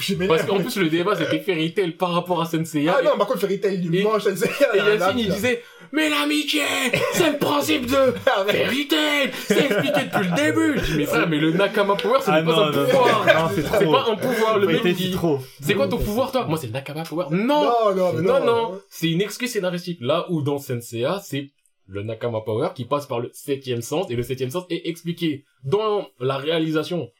[0.00, 2.96] J'ai mes Parce qu'en plus, le débat, c'était Fairy Tail par rapport à Senseiya.
[2.98, 4.74] Ah non, par contre, Fairy Tail, il Et- mange Senseiya.
[4.74, 5.62] Et Yacine, il disait,
[5.92, 6.62] mais l'amitié,
[7.12, 7.96] c'est le principe de
[8.26, 10.78] Ah, Fairy Tail, c'est expliqué depuis le début.
[10.80, 12.84] Je dis, mais frère, mais le Nakama Power, ce Ah n'est pas non, un non,
[12.86, 13.26] pouvoir.
[13.26, 15.38] non, c'est pas un pouvoir, le mec dit, c'est trop.
[15.60, 16.46] c'est quoi ton pouvoir, toi?
[16.46, 17.26] Moi, c'est le Nakama Power.
[17.30, 17.70] Non!
[17.96, 19.98] Non, Non, non, c'est une excuse scénaristique.
[20.00, 21.50] Là où dans Senseiya, c'est
[21.90, 25.44] le Nakama Power qui passe par le septième sens, et le septième sens est expliqué.
[25.64, 27.10] Dans la réalisation,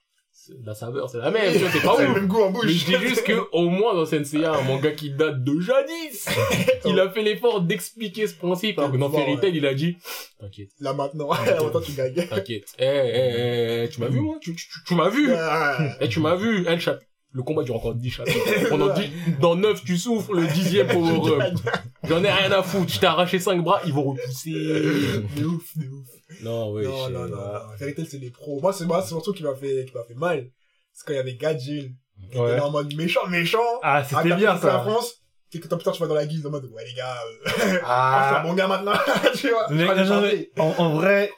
[0.64, 2.14] la saveur, c'est la même, tu vois, c'est pas C'est le ouf.
[2.16, 2.84] même goût en Mais je bouche.
[3.00, 6.28] dis juste que, au moins, dans Senseiya, un manga qui date de jadis,
[6.86, 9.38] il a fait l'effort d'expliquer ce principe, alors que dans Fairy.
[9.40, 9.96] Tail, il a dit,
[10.38, 12.26] t'inquiète, Là, maintenant, attends, tu gagnes.
[12.28, 12.72] t'inquiète.
[12.78, 14.36] Eh, eh, eh, tu m'as vu, moi?
[14.40, 15.30] Tu, tu, tu- tu m'as vu?
[15.32, 16.64] Ah, Eh, tu m'as vu?
[16.66, 17.09] Eh, le chapitre.
[17.32, 18.38] Le combat dure encore 10 chapitres.
[18.70, 19.08] Pendant 10,
[19.40, 21.54] dans 9, tu souffres, le dixième up.
[22.08, 22.92] J'en ai rien à foutre.
[22.92, 24.50] Je t'ai arraché 5 bras, ils vont repousser.
[24.52, 26.08] De ouf, de ouf.
[26.42, 26.82] Non, ouais.
[26.84, 27.76] non, non, non, non.
[27.78, 28.60] Fairy Tail, c'est les pros.
[28.60, 30.48] Moi, c'est moi, c'est surtout qui m'a fait, qui m'a fait mal.
[30.92, 31.92] C'est quand il y avait Gadjil.
[32.32, 32.52] qui Ouais.
[32.52, 33.58] était en mode méchant, méchant.
[33.82, 34.80] Ah, c'était bien, la ça.
[34.80, 35.14] France.
[35.52, 37.50] Quelques temps plus tard, tu vas dans la guilde en mode, ouais, les gars, euh,
[37.56, 38.42] je suis un Ah.
[38.44, 38.92] bon gars maintenant,
[39.36, 39.66] tu vois.
[39.70, 41.30] Mais, non, non, mais, en, en vrai,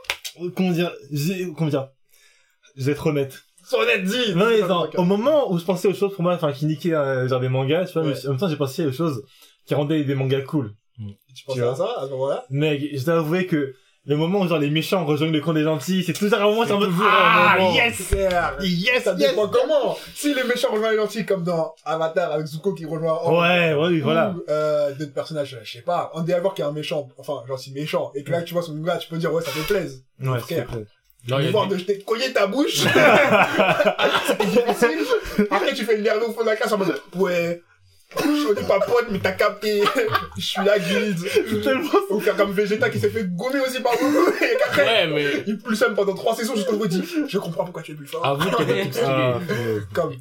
[0.55, 0.93] comment dire,
[1.57, 1.89] comment dire,
[2.77, 3.39] je vais être honnête.
[3.75, 4.35] Honnête, dis.
[4.35, 4.99] Non, mais genre, cas.
[4.99, 7.49] au moment où je pensais aux choses pour moi, enfin, qui niquaient, euh, genre des
[7.49, 8.15] mangas, tu vois, Ouais.
[8.15, 9.23] mais en même temps, j'ai pensé aux choses
[9.67, 10.73] qui rendaient des mangas cool.
[11.35, 12.45] Tu pensais à ça, à ce moment-là?
[12.51, 13.75] Mec, je dois avouer que
[14.05, 16.67] le moment où genre les méchants rejoignent le camp des gentils, c'est toujours un moment,
[16.67, 17.73] c'est en mode, ah, moment.
[17.73, 18.13] yes!
[18.61, 19.31] Yes, Ça yes!
[19.31, 19.97] dépend comment.
[20.15, 23.89] Si les méchants rejoignent les gentils, comme dans Avatar avec Zuko qui rejoint Ouais, ouais,
[23.89, 24.31] oui, voilà.
[24.37, 28.11] Ou, euh, d'autres personnages, je sais pas, Endeavor qui est un méchant, enfin, gentil méchant,
[28.15, 30.01] et que là, tu vois son gars, tu peux dire, ouais, ça fait plaisir.
[30.21, 30.67] Ouais, frère.
[31.29, 32.79] Non, de je t'ai cogné ta bouche.
[34.27, 35.47] c'est difficile.
[35.51, 37.63] Après, tu fais une merde au fond de la classe en mode, ouais,
[38.17, 39.83] je suis pas pote, mais t'as capté.
[40.37, 41.63] Je suis la guilde.
[41.63, 45.07] tellement- Ou faire comme Vegeta qui s'est fait gommer aussi par Goku, et qu'après, Ouais,
[45.07, 47.95] mais il plus seul pendant trois saisons jusqu'au bout, dit, je comprends pourquoi tu es
[47.95, 48.23] plus fort.
[48.25, 48.83] Ah, stylés.
[48.83, 49.81] ouais.
[49.95, 50.15] Comme,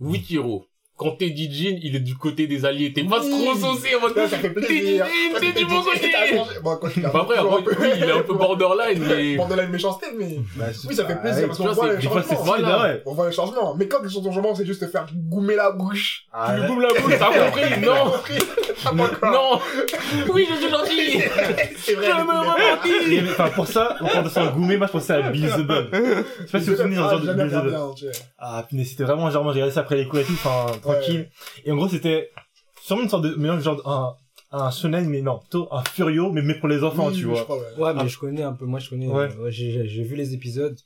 [0.00, 0.66] Wikiro.
[1.00, 2.92] Quand t'es Dijin, il est du côté des alliés.
[2.92, 4.28] T'es pas trop saucé en mode, t'es.
[4.28, 5.04] Dijin,
[5.40, 6.10] t'es du bon côté.
[6.62, 7.38] Bon, quand Bah après,
[7.80, 9.36] oui, il est un peu borderline, mais...
[9.36, 10.36] Borderline méchanceté, mais
[10.86, 12.82] oui, ça fait plaisir parce qu'on voit les Des fois, c'est changements.
[13.06, 13.74] On voit les changements.
[13.76, 16.26] Mais quand les changements, c'est juste te faire goumer la bouche.
[16.32, 17.80] Ah, Tu goumes la bouche, t'as compris?
[17.80, 18.12] Non!
[18.84, 19.32] Encore.
[19.32, 19.60] Non!
[20.34, 21.20] Oui, je suis gentil!
[21.78, 22.06] c'est vrai.
[22.06, 23.14] Je me coups repentis!
[23.14, 25.60] Et, Enfin, pour ça, on parle de ça goumé, moi je pensais à Bill the
[25.60, 25.86] Bug.
[25.92, 28.10] Je sais pas si vous vous souvenez d'un Ah, genre de entier.
[28.38, 30.66] Ah, punaise, c'était vraiment genre, moi j'ai regardé ça après les cours et tout, enfin,
[30.92, 31.30] tranquille.
[31.64, 32.30] Et en gros, c'était
[32.82, 34.14] sûrement une sorte de mélange, genre, un,
[34.58, 37.30] un shonen, mais non, plutôt un furio, mais, mais pour les enfants, Oui, tu oui,
[37.30, 37.38] vois.
[37.38, 37.64] je crois, ouais.
[37.78, 38.06] Ouais, mais Ah.
[38.06, 39.06] je connais un peu, moi je connais.
[39.06, 39.28] Ouais.
[39.38, 40.78] euh, j'ai, j'ai vu les épisodes.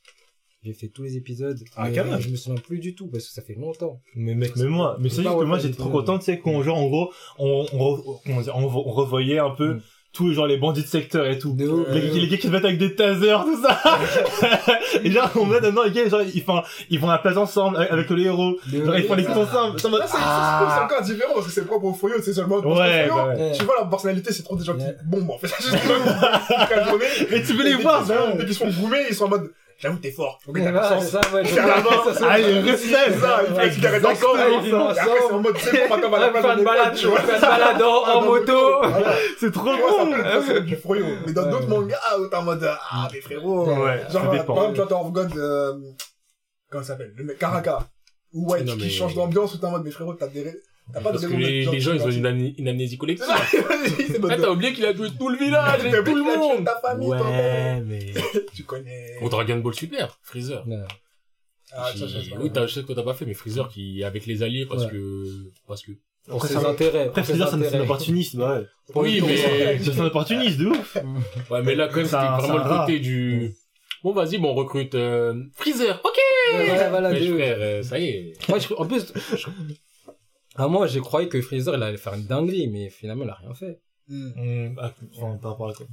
[0.62, 1.58] J'ai fait tous les épisodes.
[1.76, 2.18] Ah, mais quand même.
[2.20, 4.00] Je me souviens plus du tout parce que ça fait longtemps.
[4.14, 6.62] Mais mec, mais moi, mais c'est juste que moi j'étais trop content, tu sais, qu'on,
[6.62, 9.82] genre, en gros, on, on revoyait un peu Mm.
[10.14, 11.56] Tous, genre, les bandits de secteur et tout.
[11.90, 13.80] Les, les gars qui se battent avec des tasers, tout ça.
[15.04, 17.76] et genre, on met maintenant, les gars, genre, ils font, ils font la place ensemble
[17.76, 18.56] avec, avec les héros.
[18.72, 19.78] Genre, ils font les coups ensemble.
[19.80, 20.82] C'est Ah.
[20.84, 23.52] encore différent parce que c'est propre au Fouillot, c'est seulement le Ouais, bah ouais.
[23.58, 25.48] Tu vois, la personnalité, c'est trop des gens qui bombent, en fait.
[27.30, 28.70] Mais tu peux les Et voir, qu'ils ça.
[28.70, 30.38] sont- goumés, ils sont en mode, j'avoue, t'es fort.
[30.44, 31.04] T'as voilà, confiance.
[31.04, 31.44] c'est ça, ouais.
[31.44, 31.64] je- ça,
[32.28, 36.32] Ah, il ça, il fait après, c'est en mode, c'est bon, maintenant, on va la
[36.42, 37.20] faire de balade, tu vois.
[37.20, 38.82] faire une balade en, moto.
[39.38, 40.60] C'est trop bon.
[40.60, 41.06] du Fouillot.
[41.26, 43.66] Mais dans d'autres mangas, où t'es en mode, ah, mais frérot.
[43.66, 45.74] Genre, par exemple, tu vois, t'as en God, euh,
[46.70, 47.12] comment ça s'appelle?
[47.16, 47.80] Le mec, Karaka.
[48.32, 50.52] Ou White, qui change d'ambiance, où t'es en mode, mais frérot, t'as des,
[50.92, 53.26] t'as pas de Parce que les, gens, ils ont une, amné- une amnésie collective.
[54.30, 56.64] Ah, t'as oublié qu'il a tué tout le village et tout le monde!
[56.64, 58.12] ta famille, toi, mais.
[58.54, 59.16] Tu connais.
[59.20, 60.66] Au Dragon Ball Super, Freezer.
[60.66, 60.76] Ouais.
[61.76, 63.68] Ah, ça, Qui- ça, ça, oui, t'as, je sais que t'as pas fait, mais Freezer
[63.68, 64.90] qui, avec les alliés, parce Ouais.
[64.92, 65.92] que, parce que.
[66.26, 67.08] Pour Après, ses ça- intérêts.
[67.08, 68.66] Après, Freezer, c'est un- opportuniste, bah ouais.
[68.92, 70.96] Pour Oui, mais- C'est un opportuniste, de ouf.
[71.50, 73.54] Ouais, mais là, quand même, C'est c'était vraiment le côté du,
[74.02, 76.16] bon, vas-y, bon, on recrute, euh, Freezer, ok!
[76.54, 78.32] Ouais, voilà, voilà, Mais frère, euh, ça y est.
[78.48, 79.46] Moi, je- en plus, je-
[80.54, 83.34] à moi, j'ai croyé que Freezer, il allait faire une dinguerie, mais finalement, il a
[83.34, 83.80] rien fait.
[84.08, 84.30] Hmm.
[84.36, 85.86] Hum, ah, enfin, par rapport à quoi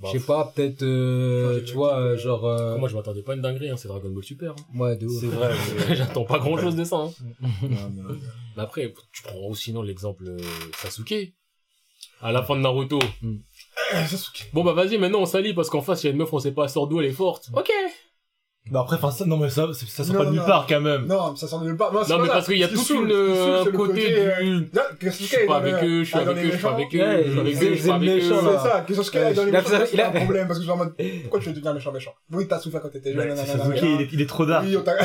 [0.00, 3.32] Bah, Je sais pas, peut-être, euh, tu vois, euh, genre, euh, Moi, je m'attendais pas
[3.32, 4.52] à une dinguerie, hein, c'est Dragon Ball Super.
[4.52, 4.78] hein.
[4.78, 5.20] ouais, de ouf.
[5.20, 5.50] C'est vrai.
[5.88, 7.10] mais- J'attends pas grand chose de ça, hein.
[7.40, 7.48] Non,
[7.94, 8.02] mais-
[8.56, 10.38] Mais après, tu prends aussi, non, l'exemple euh,
[10.76, 11.34] Sasuke.
[12.20, 12.98] À la fin de Naruto.
[14.06, 14.50] Sasuke.
[14.52, 16.38] Bon, bah, vas-y, maintenant, on s'allie parce qu'en face, il y a une meuf, on
[16.38, 17.50] sait pas, sort d'où elle est forte.
[17.54, 17.70] Ok.
[18.70, 20.80] Bah après, enfin, ça, non, mais ça, ça sort Non, pas de nulle part, quand
[20.80, 21.06] même.
[21.06, 21.92] Non, ça sort de nulle part.
[21.92, 22.32] Non, Non, mais ça.
[22.34, 25.46] parce qu'il y a saoule, une, saoule, euh, côté euh, du- Non, que Je suis
[25.46, 27.56] pas avec eux, je suis ah, avec eux, je suis avec eux, je suis avec
[27.62, 28.44] eux, je suis avec méchant, eux.
[28.52, 28.60] là.
[28.62, 30.64] C'est ça, que Sasuke est dans les Il a- méchants, c'est un problème, parce que
[30.64, 32.14] genre, en mode, pourquoi tu veux devenir méchant méchant?
[32.32, 33.82] Oui, t'as souffert quand t'étais jeune, Sasuke,
[34.12, 34.64] il est, trop dark.
[34.64, 34.92] Oui, on t'a...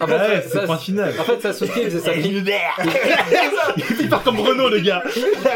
[0.00, 1.12] En fait, c'est le point final.
[1.18, 2.14] en fait, Sasuke, il faisait sa
[4.00, 5.02] Il part comme Renault, le gars.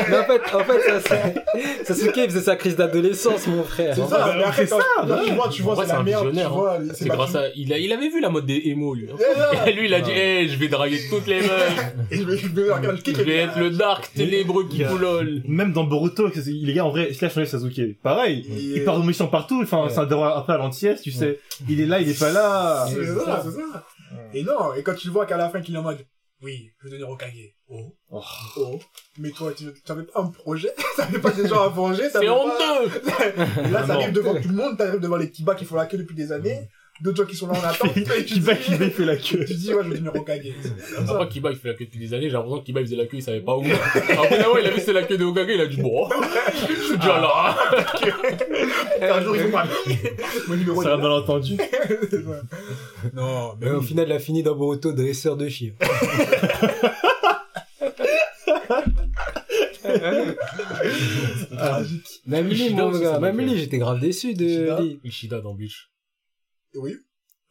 [0.09, 3.95] Mais en fait, en fait, Sasuke il faisait sa crise d'adolescence, mon frère.
[3.95, 6.08] C'est bah, ça, mais après, c'est quand ça, quand tu vois, tu vois, c'est un
[6.09, 8.31] merde, tu visionnaire, vois, il s'est C'est grâce à, il a, il avait vu la
[8.31, 9.09] mode des émos, lui.
[9.11, 9.17] hein.
[9.19, 11.85] Et là, Et lui, il a dit, hey, je vais draguer toutes les meufs.
[12.11, 12.49] Et je vais, je
[13.15, 15.43] je être le dark ténébreux qui lol.
[15.47, 18.01] Même dans Boruto, les gars, en vrai, il a changé Sasuke.
[18.03, 18.47] Pareil.
[18.51, 19.91] Et- Il part de mission partout, enfin, Ouais.
[19.91, 20.07] c'est un
[20.39, 21.39] un peu à l'antiès, tu sais.
[21.69, 22.87] Il est là, il est pas là.
[22.89, 23.43] C'est ça.
[23.45, 23.85] c'est ça.
[24.35, 25.99] Et non, et quand tu vois qu'à la fin qu'il est en mode,
[26.41, 27.55] oui, je veux devenir Okage.
[27.69, 27.97] Oh.
[28.11, 28.23] Oh.
[28.57, 28.79] Oh.
[29.19, 30.73] Mais toi, tu n'avais pas un projet?
[30.97, 32.09] T'avais pas des gens à venger?
[32.11, 33.01] C'est pas- honteux!
[33.67, 34.13] Et là, t'arrives non.
[34.13, 36.69] devant tout le monde, t'arrives devant les Kiba qui font la queue depuis des années,
[37.01, 37.93] d'autres gens qui sont là en attente,
[38.27, 39.45] qui va, il fait la queue.
[39.45, 40.43] tu dis, ouais, je veux devenir Okage.
[40.63, 41.13] C'est comme ça.
[41.15, 42.27] Après, Kiba, il fait la queue depuis des années.
[42.29, 43.63] J'ai l'impression que Kiba, il faisait la queue, il savait pas où.
[43.65, 46.09] Après, là, ouais, il a vu c'est la queue de Hokage, il a dit, bon,
[46.09, 47.57] je suis déjà là.
[49.01, 49.71] Un jour, ils vont parler.
[50.49, 50.83] Mon numéro.
[50.83, 50.97] C'est ça.
[53.15, 55.73] Non, mais Mais au final, il a fini dans Boruto dresseur de chien.
[61.57, 62.07] tragique.
[62.27, 63.59] Même lui, Ishida mon gars, ça même m'a lui, fait.
[63.59, 64.99] j'étais grave déçu de.
[65.05, 65.91] Ishida dans Bleach.
[66.75, 66.95] Oui.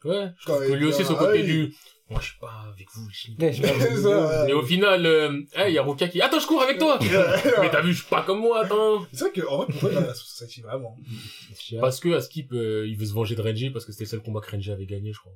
[0.04, 1.74] Ouais, je trouve que il lui aussi, ah, côté du,
[2.10, 5.82] moi, je suis pas avec vous, je ça, Et au final, euh, hey, y a
[5.82, 6.98] Ruka qui, attends, je cours avec toi!
[7.60, 9.04] Mais t'as vu, je suis pas comme moi, attends!
[9.12, 10.96] C'est vrai que, en vrai, pourquoi il a la Society, vraiment?
[11.80, 14.22] Parce que Askip, euh, il veut se venger de Renji parce que c'était le seul
[14.22, 15.34] combat que Renji avait gagné, je crois.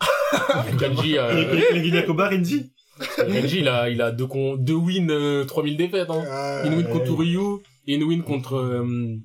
[0.80, 2.72] Renji, euh, Et les Guinakoba, Renji.
[3.18, 6.24] Renji, il a, il a deux, con, deux wins, euh, 3000 défaites, hein.
[6.26, 6.92] Ah, Une win ouais.
[6.92, 9.16] contre Ryu et une win contre, euh,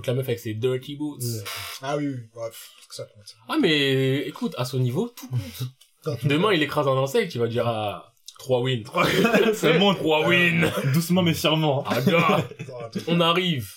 [0.00, 1.20] contre la meuf avec ses dirty boots.
[1.82, 3.34] Ah oui, oui, bref, que ça compte.
[3.48, 6.26] Ah, mais, écoute, à son niveau, tout compte.
[6.26, 8.82] Demain, il écrase un insecte, il va dire, ah, trois wins.
[9.54, 9.98] Ça monte.
[9.98, 10.70] Trois wins.
[10.94, 11.84] Doucement, mais sûrement.
[11.86, 12.48] Ah, gars,
[13.06, 13.68] on arrive.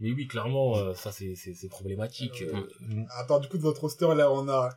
[0.00, 2.42] Mais oui, clairement, euh, ça, c'est, c'est, c'est problématique.
[2.42, 4.70] Euh, Attends, du coup, de votre roster, là, on a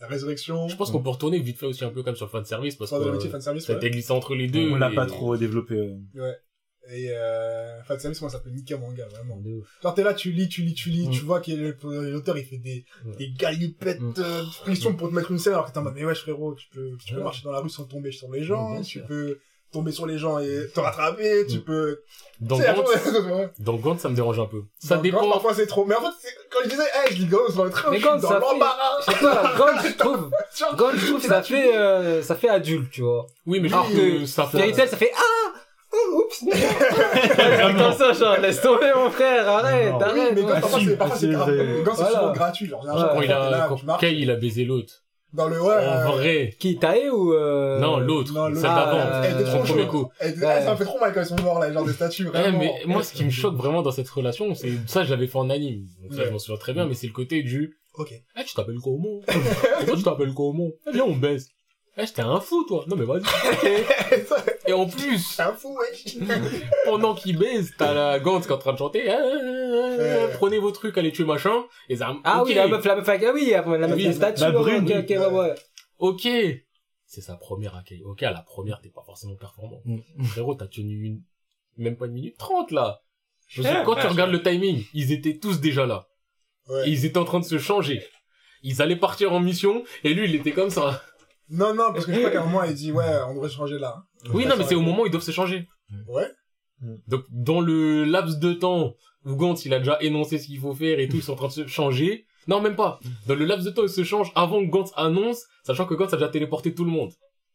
[0.00, 0.66] la résurrection.
[0.68, 2.90] je pense qu'on peut retourner vite fait aussi un peu comme sur le fanservice parce
[2.90, 4.72] Soit que euh, ça a glissé entre les deux.
[4.72, 5.74] On l'a et- pas trop développé.
[5.76, 5.94] euh.
[6.16, 6.34] Ouais.
[6.90, 9.36] Et, euh, fan service, moi, ça peut niquer un manga, vraiment.
[9.38, 9.66] De ouf.
[9.82, 11.10] Genre, t'es là, tu lis, tu lis, tu lis, Mm.
[11.12, 11.50] tu vois que
[12.10, 12.84] l'auteur, il fait des,
[13.18, 14.14] des galipettes Mm.
[14.18, 16.20] euh, de pression pour te mettre une scène, alors que t'es en mode, mais wesh,
[16.20, 17.24] frérot, tu peux, tu peux Ouais.
[17.24, 19.06] marcher dans la rue sans tomber sur les gens, Mm, bien tu sûr.
[19.06, 19.38] peux
[19.72, 22.00] tomber sur les gens et te rattraper, tu peux...
[22.40, 22.68] Dans Gantz,
[23.58, 24.62] dans Gantz, ça me dérange un peu.
[24.78, 25.22] Ça Dans dépend.
[25.22, 25.84] Gantz, Parfois, c'est trop.
[25.84, 28.02] Mais en fait, quand je disais, hey, je lis Gantz dans le train, Mais je
[28.02, 29.00] suis Gantz, dans ça fait- l'embarras.
[29.04, 30.30] Pas, Gantz, je trouve,
[30.76, 33.26] Gantz, je trouve, ça fait, euh, ça fait adulte, tu vois.
[33.46, 34.72] Oui, mais je Alors trouve que ça fait...
[34.74, 35.52] Ça fait ah!
[35.96, 36.44] Oh, oups!
[37.78, 39.98] Comme ça, genre, laisse tomber mon frère, arrête, Non.
[40.12, 40.32] Oui, arrête.
[40.34, 40.60] mais Gantz, ouais.
[40.60, 41.54] parfois, c'est, parfois, c'est c'est grave.
[41.54, 41.82] vrai.
[41.84, 42.18] Gantz, c'est Voilà.
[42.18, 43.96] souvent gratuit, genre, Quand il a, là, quand.
[43.98, 44.94] Kay, il a baisé l'autre.
[45.32, 45.74] Dans le, ouais.
[45.74, 46.54] En euh, vrai.
[46.60, 47.80] Qui, Tae ou, euh...
[47.80, 48.32] Non, l'autre.
[48.32, 48.60] non, l'autre.
[48.60, 49.22] Celle Ah, d'avant.
[49.24, 49.90] Elle était trop premier chaude.
[49.90, 50.08] coup.
[50.20, 50.62] Elle était- Ouais.
[50.62, 52.72] Ça me fait trop mal quand ils sont morts, là, genre des statues, Ouais, mais
[52.86, 55.50] moi, ce qui me choque vraiment dans cette relation, c'est ça, je l'avais fait en
[55.50, 55.86] anime.
[56.02, 56.26] Donc ça, Ouais.
[56.26, 58.12] je m'en souviens très bien, mais c'est le côté du, Ok.
[58.12, 59.20] eh, tu t'appelles comment?
[59.82, 60.70] Et toi, tu t'appelles comment?
[60.88, 61.48] Eh, viens, on baisse.
[61.96, 62.84] Eh, j'étais un fou, toi.
[62.88, 63.22] Non, mais vas-y.
[64.66, 66.16] Et en plus, un fou, wesh.
[66.84, 70.34] pendant qu'il baise, t'as la Gantz qui est en train de chanter, eh, eh, eh,
[70.34, 71.64] prenez vos trucs, allez tuer machin.
[71.88, 74.12] Et ça, Ah ok, oui, la meuf, la meuf, ah oui, la meuf, Oui, la
[74.12, 75.54] statue, la ouais, brune, ok, ok, ouais, ouais.
[75.98, 76.28] ok.
[77.06, 78.02] C'est sa première accueil.
[78.02, 79.80] Ok, à la première, t'es pas forcément performant.
[79.84, 80.24] Mm.
[80.24, 81.22] Frérot, t'as tenu une,
[81.76, 83.02] même pas une minute trente, là.
[83.46, 86.08] Je dire, quand tu regardes le timing, ils étaient tous déjà là.
[86.68, 86.88] Ouais.
[86.88, 88.02] Et ils étaient en train de se changer.
[88.62, 91.02] Ils allaient partir en mission, et lui, il était comme ça.
[91.50, 93.78] Non, non, parce que je crois qu'à un moment, il dit, ouais, on devrait changer
[93.78, 94.02] là.
[94.32, 95.68] Oui, non, mais c'est au moment où ils doivent se changer.
[96.08, 96.30] Ouais.
[97.06, 98.94] Donc, dans le laps de temps
[99.24, 101.36] où Gantz, il a déjà énoncé ce qu'il faut faire et tout, ils sont en
[101.36, 102.26] train de se changer.
[102.46, 103.00] Non, même pas.
[103.26, 105.94] Dans le laps de temps où ils se changent avant que Gantz annonce, sachant que
[105.94, 107.12] Gantz a déjà téléporté tout le monde.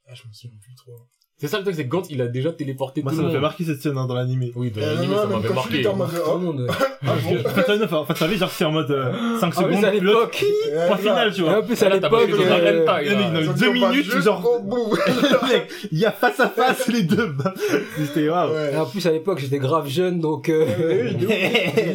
[0.07, 1.07] Ah, je me souviens plus trop.
[1.41, 3.27] C'est ça le truc, c'est que Gantz, il a déjà téléporté Moi, tout ça le
[3.27, 3.43] me fait monde.
[3.43, 4.51] marquer cette scène hein, dans l'animé.
[4.57, 5.75] Oui, dans Euh, l'anime, non, ça même m'avait quand je marqué.
[5.77, 6.67] suis en mode, Tout le monde, ouais.
[6.69, 6.85] ah.
[7.09, 9.91] En fait, en fait, genre, c'est en mode euh, 5 Ah oui, secondes, c'est à
[9.93, 10.87] l'autre, l'époque.
[10.87, 11.59] Point final, tu Et vois.
[11.59, 13.31] en plus, à Là, t'as pas l'époque, fait le euh, hentai, le mec, là.
[13.31, 14.97] dans les ont deux minutes, genre- bout.
[15.49, 17.27] Mec, il y a face à face les deux.
[17.27, 17.53] bah.
[17.97, 20.65] C'était et en plus, à l'époque, j'étais grave jeune, donc, euh,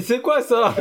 [0.01, 0.75] c'est quoi ça?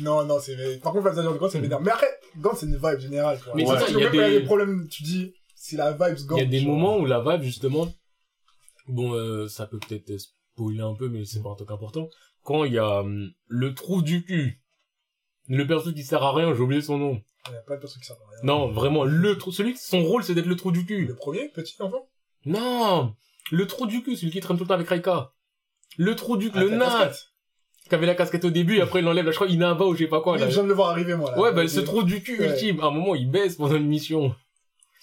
[0.00, 1.80] Non, non, c'est, par contre, Fantasy de Gantz, c'est vénère.
[1.80, 2.08] Mais après,
[2.40, 3.52] Gantz, c'est une vibe générale, quoi.
[3.54, 5.02] Mais c'est ça, il y a même quand il y a des- des problèmes, tu
[5.02, 5.32] dis,
[5.64, 6.38] c'est la vibe Il Gantz.
[6.40, 7.86] y a des moments où la vibe, justement,
[8.88, 12.08] bon, euh, ça peut peut-être spoiler un peu, mais c'est pas un truc important.
[12.42, 14.60] Quand il y a hum, le trou du cul,
[15.48, 17.22] le perso qui sert à rien, j'ai oublié son nom.
[17.48, 18.40] Il y a plein de personnes qui savent rien.
[18.42, 21.06] Non, vraiment, le trou, celui, son rôle, c'est d'être le trou du cul.
[21.06, 22.08] Le premier, petit enfant?
[22.44, 23.14] Non!
[23.52, 25.32] Le trou du cul, celui qui traîne tout le temps avec Raika.
[25.96, 27.10] Le trou du cul, Ah, le nain,
[27.88, 29.94] qui avait la casquette au début, et après il enlève, là, je crois, Inaba ou
[29.94, 30.48] je sais pas quoi, là.
[30.48, 31.38] je viens de le voir arriver, moi, là.
[31.40, 32.48] Ouais, bah, ce trou du cul Ouais.
[32.50, 34.34] ultime, à un moment, il baisse pendant une mission.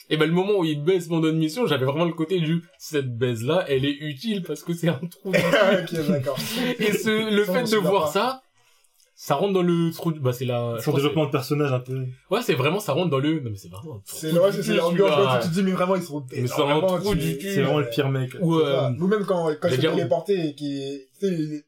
[0.09, 2.63] Et ben, le moment où il baisse pendant une mission, j'avais vraiment le côté du,
[2.77, 5.39] cette baise-là, elle est utile parce que c'est un trou cul.
[5.99, 6.37] ok, d'accord.
[6.79, 8.11] Et ce, le Ça, fait de voir pas.
[8.11, 8.41] ça,
[9.15, 12.05] ça rentre dans le trou du, bah, c'est la, Son développement de personnage un peu.
[12.31, 14.51] ouais, c'est vraiment, ça rentre dans le, non, mais c'est vraiment un trou C'est, ouais,
[14.51, 17.53] c'est, l'ambiance, tu te dis, mais vraiment, ils sont Mais c'est un trou du cul.
[17.53, 18.31] C'est vraiment le pire mec.
[18.39, 21.63] Ou, euh, Nous même quand, quand suis téléporté et qui, tu sais, les-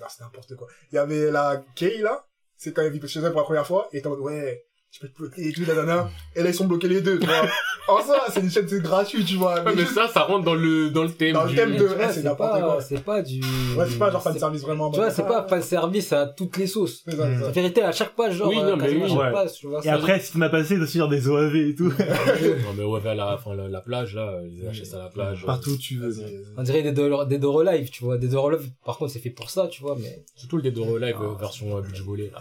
[0.00, 0.66] non, c'est n'importe quoi.
[0.92, 2.24] Il y avait la Kay, là.
[2.56, 3.88] C'est quand elle vit chez elle pour la première fois.
[3.92, 6.10] Et t'es en mode, ouais, tu peux te bloquer et tout, la nana.
[6.34, 7.46] Et là, ils sont bloqués les deux, tu vois.
[7.88, 9.54] en ça, c'est une chaîne, c'est gratuit, tu vois.
[9.54, 11.56] Ouais, Mais mais juste- ça, ça rentre dans le, dans le thème Dans le du...
[11.56, 12.80] thème de- eh, c'est n'importe quoi.
[12.82, 13.40] C'est pas du...
[13.40, 14.90] ouais, c'est pas genre fan service vraiment.
[14.90, 17.02] Tu vois, c'est pas fan service à toutes les sauces.
[17.06, 19.12] C'est La vérité, à chaque page, genre, Oui, non, euh, mais oui.
[19.12, 19.32] à Ouais.
[19.32, 19.80] page, tu vois.
[19.84, 21.92] Et après, si tu m'as passé, c'est aussi genre des OAV et tout.
[22.00, 25.44] Non, mais ouais, vers la, enfin, la, la plage, là, les HS à la plage.
[25.46, 26.14] Partout où tu veux.
[26.56, 28.18] On dirait des Doro des Doro Live, tu vois.
[28.18, 30.24] Des Doro Live, par contre, c'est fait pour ça, tu vois, mais...
[30.34, 32.40] Surtout le Dead or Alive euh, version euh, beach volley, là.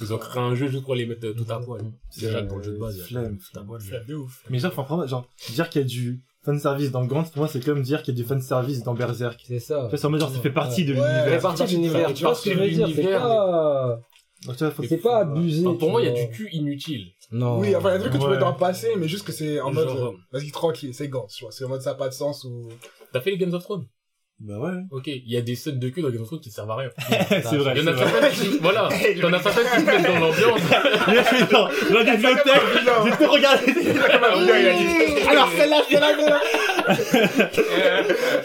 [0.00, 1.80] Ils ont créé un jeu juste pour les mettre euh, tout à poil.
[2.10, 3.38] C'est déjà que dans le jeu de base, il y a Flemme.
[3.38, 3.80] tout à poil.
[3.80, 4.42] Flemme de ouf.
[4.50, 7.64] Mais genre, franchement, genre, dire qu'il y a du fanservice dans Gantz, pour moi, c'est
[7.64, 9.42] comme dire qu'il y a du fanservice dans Berserk.
[9.46, 9.84] C'est ça.
[9.84, 11.00] En fait, c'est en mode genre, ça fait partie de Ouais.
[11.00, 11.42] Ça fait l'univers.
[11.42, 12.86] partie de l'univers, tu vois ce que je veux dire.
[12.88, 14.00] C'est l'univers, pas...
[14.88, 15.64] C'est pas abusé.
[15.78, 17.12] Pour moi, il y a du cul inutile.
[17.32, 17.58] Non.
[17.58, 19.32] Oui, enfin, il y a des trucs que tu peux t'en passer, mais juste que
[19.32, 21.52] c'est en mode, euh, vas-y, tranquille, c'est Gantz, tu vois.
[21.52, 22.68] C'est en mode, ça n'a pas de sens ou...
[23.12, 23.86] T'as fait les Games of Thrones?
[24.38, 24.72] Bah ouais.
[24.90, 26.76] Ok, il y a des scènes de cul dans Game of Thrones qui servent à
[26.76, 26.90] rien.
[27.28, 27.72] c'est vrai.
[27.74, 29.86] Il y en a c'est certaines qui, voilà, il y en a certaines qui se
[29.86, 30.60] mettent dans l'ambiance.
[31.08, 32.42] Il a fait genre, dans la bibliothèque,
[33.04, 33.72] j'ai tout regardé.
[35.28, 36.40] Alors, celle-là, celle-là, celle-là.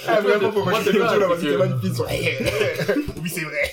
[0.08, 2.08] Ah, vraiment, faut Moi, rajouter c'est le là, c'est t'es magnifique, sur-
[3.22, 3.64] Oui, c'est vrai.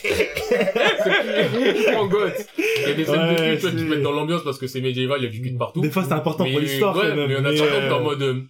[1.96, 2.32] En goth.
[2.58, 4.42] Il y a des scènes de cul, tu vois, qui c'est- se mettent dans l'ambiance
[4.42, 5.80] parce que c'est médiéval, il y a du cul de partout.
[5.82, 7.28] Des fois, c'est important pour l'histoire, ouais, quand même.
[7.28, 8.42] mais il y en a certaines euh, en mode, euh,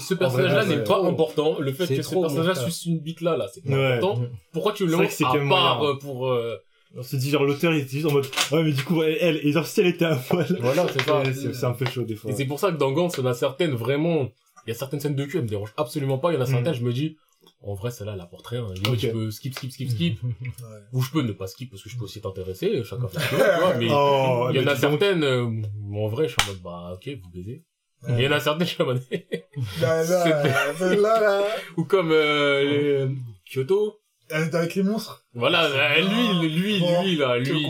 [0.00, 1.06] ce personnage-là n'est pas trop.
[1.06, 1.58] important.
[1.58, 3.92] Le fait que ce trop, personnage-là suce une bite là, là, c'est pas Ouais.
[3.98, 4.22] important.
[4.52, 5.82] Pourquoi tu le lances que c'est à part moyen.
[5.84, 6.56] euh, pour, euh,
[6.96, 9.18] On se dit, genre, l'auteur, il était juste en mode, ouais, mais du coup, elle,
[9.20, 10.46] elle, et genre, si elle était un poil.
[10.60, 11.22] voilà, c'est ça.
[11.52, 12.30] C'est un peu chaud, des fois.
[12.30, 14.28] Et c'est pour ça que dans Gantz, il y en a certaines vraiment,
[14.66, 16.30] il y a certaines scènes de cul, elles me dérangent absolument pas.
[16.32, 17.16] Il y en a certaines, je me dis,
[17.62, 18.66] en vrai, celle-là, elle apporte rien.
[18.96, 20.18] Je peux skip, skip, skip, skip.
[20.22, 20.28] Ouais.
[20.92, 23.34] Ou je peux ne pas skip parce que je peux aussi t'intéresser, chacun fait tu
[23.34, 25.44] vois, mais Oh, il y en a certaines, euh,
[25.94, 27.62] en vrai, je suis en mode, bah, ok, vous baisez.
[28.08, 29.02] Il y en a certains, je suis en mode-
[29.80, 31.42] Là, là, celle-là, là.
[31.76, 32.62] Ou comme euh,
[33.08, 33.08] les-
[33.50, 33.98] Kyoto.
[34.28, 35.24] Elle est avec les monstres.
[35.34, 36.00] Voilà, euh,
[36.42, 37.50] lui, lui, lui, là, lui.
[37.50, 37.62] lui,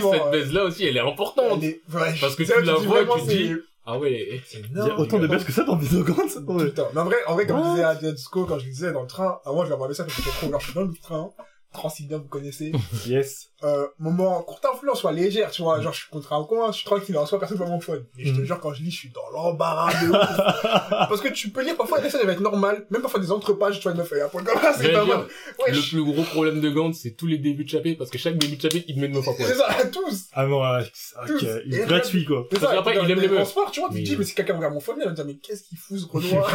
[0.00, 0.30] cette ouais.
[0.30, 1.58] baise-là aussi, elle est importante.
[1.62, 3.52] Elle est- ouais, Parce que c'est tu là la vois, tu te dis-
[3.84, 4.40] Ah ouais.
[4.46, 5.00] C'est Il y a énorme.
[5.00, 6.40] autant de baisse que ça dans Vidogant, ça.
[6.40, 6.88] Tout le temps.
[6.94, 9.02] Mais en vrai, en vrai, comme What je disais à Disco, quand je disais dans
[9.02, 10.60] le train, à moi, je leur envoyé ça parce que c'était trop grave.
[10.60, 11.30] Je suis dans le train,
[11.76, 12.72] Transilien, vous connaissez.
[13.06, 13.50] Yes.
[13.62, 15.80] euh, moment, courte influence, soit légère, tu vois.
[15.80, 18.04] Genre, je suis contre un coin, je suis tranquille, en soi, personne va mon phone.
[18.16, 18.44] Mais je te Mhm.
[18.46, 20.16] jure, quand je lis, je suis dans l'embarras de ouf.
[21.08, 22.86] Parce que tu peux lire parfois des scènes, elles vont être normales.
[22.90, 25.18] Même parfois des entrepages, tu vois, une meuf, un point comme ça, c'est pas dire,
[25.18, 25.26] mal.
[25.60, 28.18] Ouais, Le plus gros problème de Gantz, c'est tous les débuts de chapitre, parce que
[28.18, 29.48] chaque début de chapitre, il te met une meuf à poil.
[29.48, 30.24] c'est ça, tous.
[30.32, 31.46] Ah non, ouais, ok, Tous.
[31.66, 32.46] il Et est gratuit, quoi.
[32.52, 33.54] C'est Parce ça, qu'après, dans il aime les meufs.
[33.72, 35.24] tu vois, tu te dis, mais si quelqu'un regarde mon phone, il va me dire,
[35.24, 36.50] mais qu'est-ce qu'il fout ce Renoir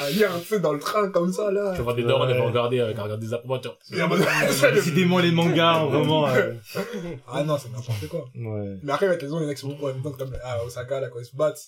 [0.00, 1.72] à lire, tu sais, dans le train, comme ça, là.
[1.76, 2.12] Tu vois des Ouais.
[2.30, 3.76] elles vont regarder avec un regard des approbateurs.
[3.90, 3.98] Le-
[4.74, 6.26] Décidément, les mangas, vraiment.
[6.28, 6.52] euh,
[7.32, 8.28] Ah non, c'est n'importe quoi.
[8.34, 8.76] Ouais.
[8.82, 10.12] Mais après, avec les autres, il y en a qui sont beaucoup en même temps,
[10.12, 11.60] comme, ah, Osaka, là, quand ils se battent.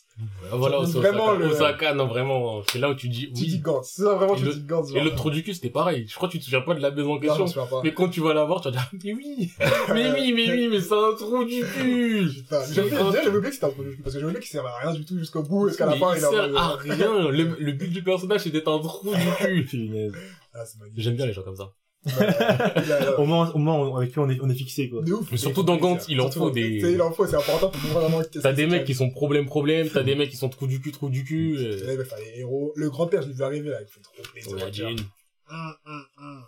[0.44, 1.10] Ah, Voilà, Osaka.
[1.12, 3.58] le- Osaka, non, vraiment, c'est là où tu dis Tu dis oui.
[3.60, 3.92] Gantz.
[3.96, 4.90] C'est ça, vraiment, Et tu le- dis Gantz.
[4.94, 6.06] Et l'autre trou du cul, c'était pareil.
[6.08, 7.44] Je crois que tu te souviens pas de la maison en question.
[7.84, 9.50] Mais quand tu vas la voir, tu vas dire, mais oui,
[9.94, 12.28] mais oui, mais oui, mais c'est un trou du cul.
[12.34, 12.90] Putain, J'avais
[13.30, 15.18] oublié, que c'était un produit, parce que j'avais oublié qu'il servait à rien du tout
[15.18, 17.28] jusqu'au bout, jusqu'à la fin, il sert à rien.
[17.30, 20.10] Le, le but du personnage, d'être un trou du cul.
[20.52, 20.64] Ah.
[20.96, 21.72] J'aime bien les gens comme ça.
[22.06, 25.00] Il a- Au moins, au moins, avec lui, on est, on est fixé, quoi.
[25.02, 25.30] De ouf.
[25.30, 28.20] Mais surtout dans Gantz, il en faut des- Il en faut, c'est important pour vraiment
[28.42, 30.90] T'as des mecs qui sont problème problème, t'as des mecs qui sont trou du cul,
[30.90, 31.54] trou du cul.
[31.54, 31.68] y a.
[31.68, 32.72] euh, Là, il va faire les héros.
[32.74, 34.88] Le grand-père, je l'ai vu arriver, là, il fait trop plaisir.
[34.88, 36.42] Hum, De hum, hum.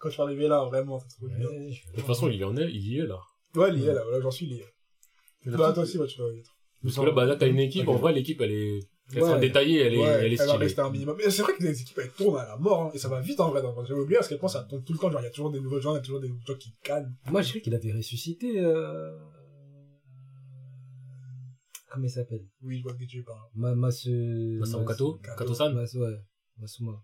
[0.00, 1.46] Quand je suis arrivé là, vraiment, c'est trop bien.
[1.94, 3.20] toute façon, il y en est, il y est là.
[3.54, 4.64] Ouais, lié, là, voilà, j'en suis lié.
[5.46, 6.04] Bah, toi aussi, tu vas
[6.34, 6.50] y être.
[6.82, 8.80] Parce que là, bah, là, t'as une équipe, en vrai, l'équipe, elle est,
[9.12, 9.28] elle Ouais.
[9.28, 10.58] sera détaillée, elle est, ouais, elle est va stylée.
[10.64, 11.16] rester un minimum.
[11.16, 13.20] Mais c'est vrai que les équipes, elles tournent à la mort, hein, et ça va
[13.20, 13.62] vite, en vrai.
[13.86, 15.10] J'avais oublié à quel point ça tourne tout le temps.
[15.10, 16.72] Genre, il y a toujours des nouveaux gens, il y a toujours des gens qui
[16.82, 17.14] calment.
[17.30, 18.58] Moi, j'ai cru qu'il avait ressuscité.
[18.60, 19.16] Euh...
[21.90, 22.44] Comment il s'appelle?
[22.62, 23.38] Oui, je vois que tu parles.
[23.54, 24.56] Ma, Masu...
[24.58, 25.36] Masaru Mas- Kato, Kato.
[25.38, 26.16] Kato-san, Mas- ouais.
[26.58, 27.02] Masuma.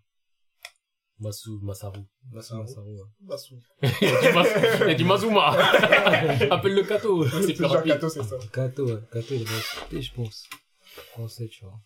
[1.19, 2.01] Masu, Masaru.
[2.31, 3.01] Masu Masaru, ouais.
[3.21, 3.55] Bassou.
[3.81, 5.51] Il y a du Mas- il y a du Mazuma.
[6.51, 7.93] Appelle le Kato, c'est plus rapide.
[7.93, 8.35] Kato, c'est ça.
[8.51, 8.99] Kato, ouais.
[9.11, 10.43] Kato, il va ressusciter, je pense.
[10.81, 11.79] Français, tu vois.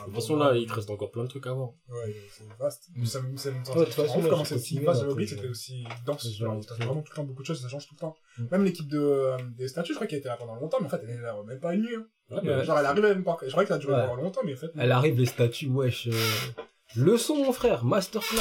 [0.00, 1.70] De toute façon, là, il te reste encore plein de trucs à voir.
[1.88, 2.88] Ouais, c'est vaste.
[2.94, 4.44] Mais ça me, ça me, ça me, Ouais, de toute façon, ça me là, comment
[4.44, 5.04] c'est aussi vaste.
[5.04, 6.28] que après, c'était aussi dense.
[6.36, 8.16] Genre, t'as vraiment tout le temps beaucoup de choses, ça change tout le temps.
[8.38, 8.44] Mm.
[8.50, 10.90] Même l'équipe de, euh, des statues, je crois qu'elle était là pendant longtemps, mais en
[10.90, 11.96] fait, elle est là même pas une nuit.
[11.96, 12.06] hein.
[12.44, 13.36] Bah, Genre, elle arrivait même pas.
[13.42, 14.06] Je crois que ça a duré Ouais.
[14.06, 16.08] pendant longtemps, mais en fait, Elle arrive, les statues, wesh.
[16.08, 16.12] euh,
[16.96, 18.40] Leçon, mon frère, masterclass.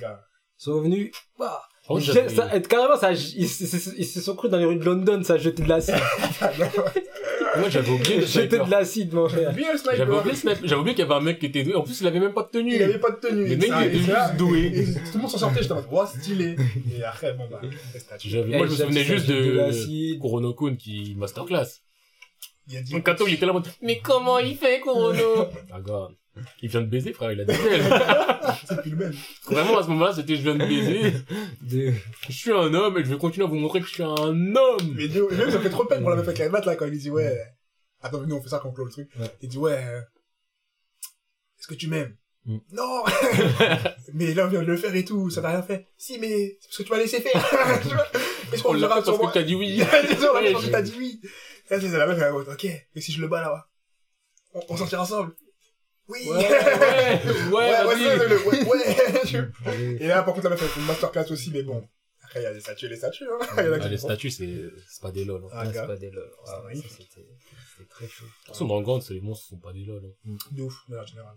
[0.00, 0.22] gars.
[0.58, 1.12] Ils sont venus.
[1.38, 1.60] Bah,
[1.98, 4.84] j'avais- ça, carrément, ça, ils, ils- ils- ils se sont crus dans les rues de
[4.84, 5.94] London, ça jetait de l'acide.
[7.58, 8.64] Moi, j'avais oublié le sniper.
[8.66, 9.52] de l'acide, mon frère.
[9.52, 9.96] Bien le sniper.
[9.96, 10.60] J'avais oublié le sniper.
[10.68, 11.74] J'avais oublié qu'il y avait un mec qui était doué.
[11.74, 12.74] En plus, il avait même pas de tenue.
[12.74, 13.46] Il avait pas de tenue.
[13.46, 14.60] Le mec, il était juste doué.
[14.60, 16.56] et- et Tout le monde s'en sortait, j'étais en mode, stylé.
[16.98, 17.60] Et après, bon, bah.
[18.18, 20.20] J'avais- Moi, je me souvenais juste de l'acide.
[20.20, 21.80] Kurono-kun qui masterclass.
[23.04, 25.46] Kato, il était là en mode, mais comment il fait, Kurono?
[25.72, 26.08] Ah.
[26.62, 27.54] Il vient de baiser, frère, il a dit
[28.66, 29.14] c'est plus le même.
[29.44, 31.12] Vraiment, à ce moment-là, c'était je viens de baiser.
[31.60, 31.92] De...
[32.28, 34.16] Je suis un homme et je vais continuer à vous montrer que je suis un
[34.56, 34.94] homme.
[34.96, 36.98] Mais Dieu, ça fait trop peine pour la meuf avec la mat là quand il
[36.98, 37.38] dit ouais.
[38.00, 39.08] Attends, nous on fait ça quand on clôt le truc.
[39.18, 39.30] Ouais.
[39.42, 39.72] Il dit ouais.
[39.84, 40.00] euh,
[41.58, 42.16] Est-ce que tu m'aimes?
[42.46, 42.58] Mm.
[42.72, 43.04] Non
[44.14, 45.86] Mais là on vient de le faire et tout, ça n'a rien fait.
[45.96, 47.36] Si mais c'est parce que tu m'as laissé faire.
[48.52, 49.80] Est-ce On qu'on fait parce que t'as dit oui.
[50.08, 51.20] C'est ça, on l'a fait Ouais, parce que je- t'as dit oui.
[51.70, 52.64] Là c'est la meuf elle ok.
[52.64, 53.68] Et si je le bats là
[54.54, 55.34] on, on sortira ensemble.
[56.12, 56.28] Oui.
[57.52, 59.96] Ouais, ouais, ouais, ouais.
[60.00, 61.88] Et là par contre la meuf elle fait une masterclass aussi mais bon.
[62.24, 63.38] Après il y a les statues et les statues hein.
[63.58, 64.48] Il y en a Ah, les statues, c'est,
[64.88, 65.42] c'est pas des lol.
[65.44, 65.48] hein.
[65.52, 66.30] Ah, c'est pas des lol.
[66.44, 66.90] C'est Ah, ouais, magnifique.
[66.90, 67.26] ça, c'était
[67.76, 68.24] c'était très chaud.
[68.24, 70.02] De toute façon, dans le grand, les monstres sont pas des lol.
[70.26, 70.36] hein.
[70.52, 71.36] De ouf, de manière générale.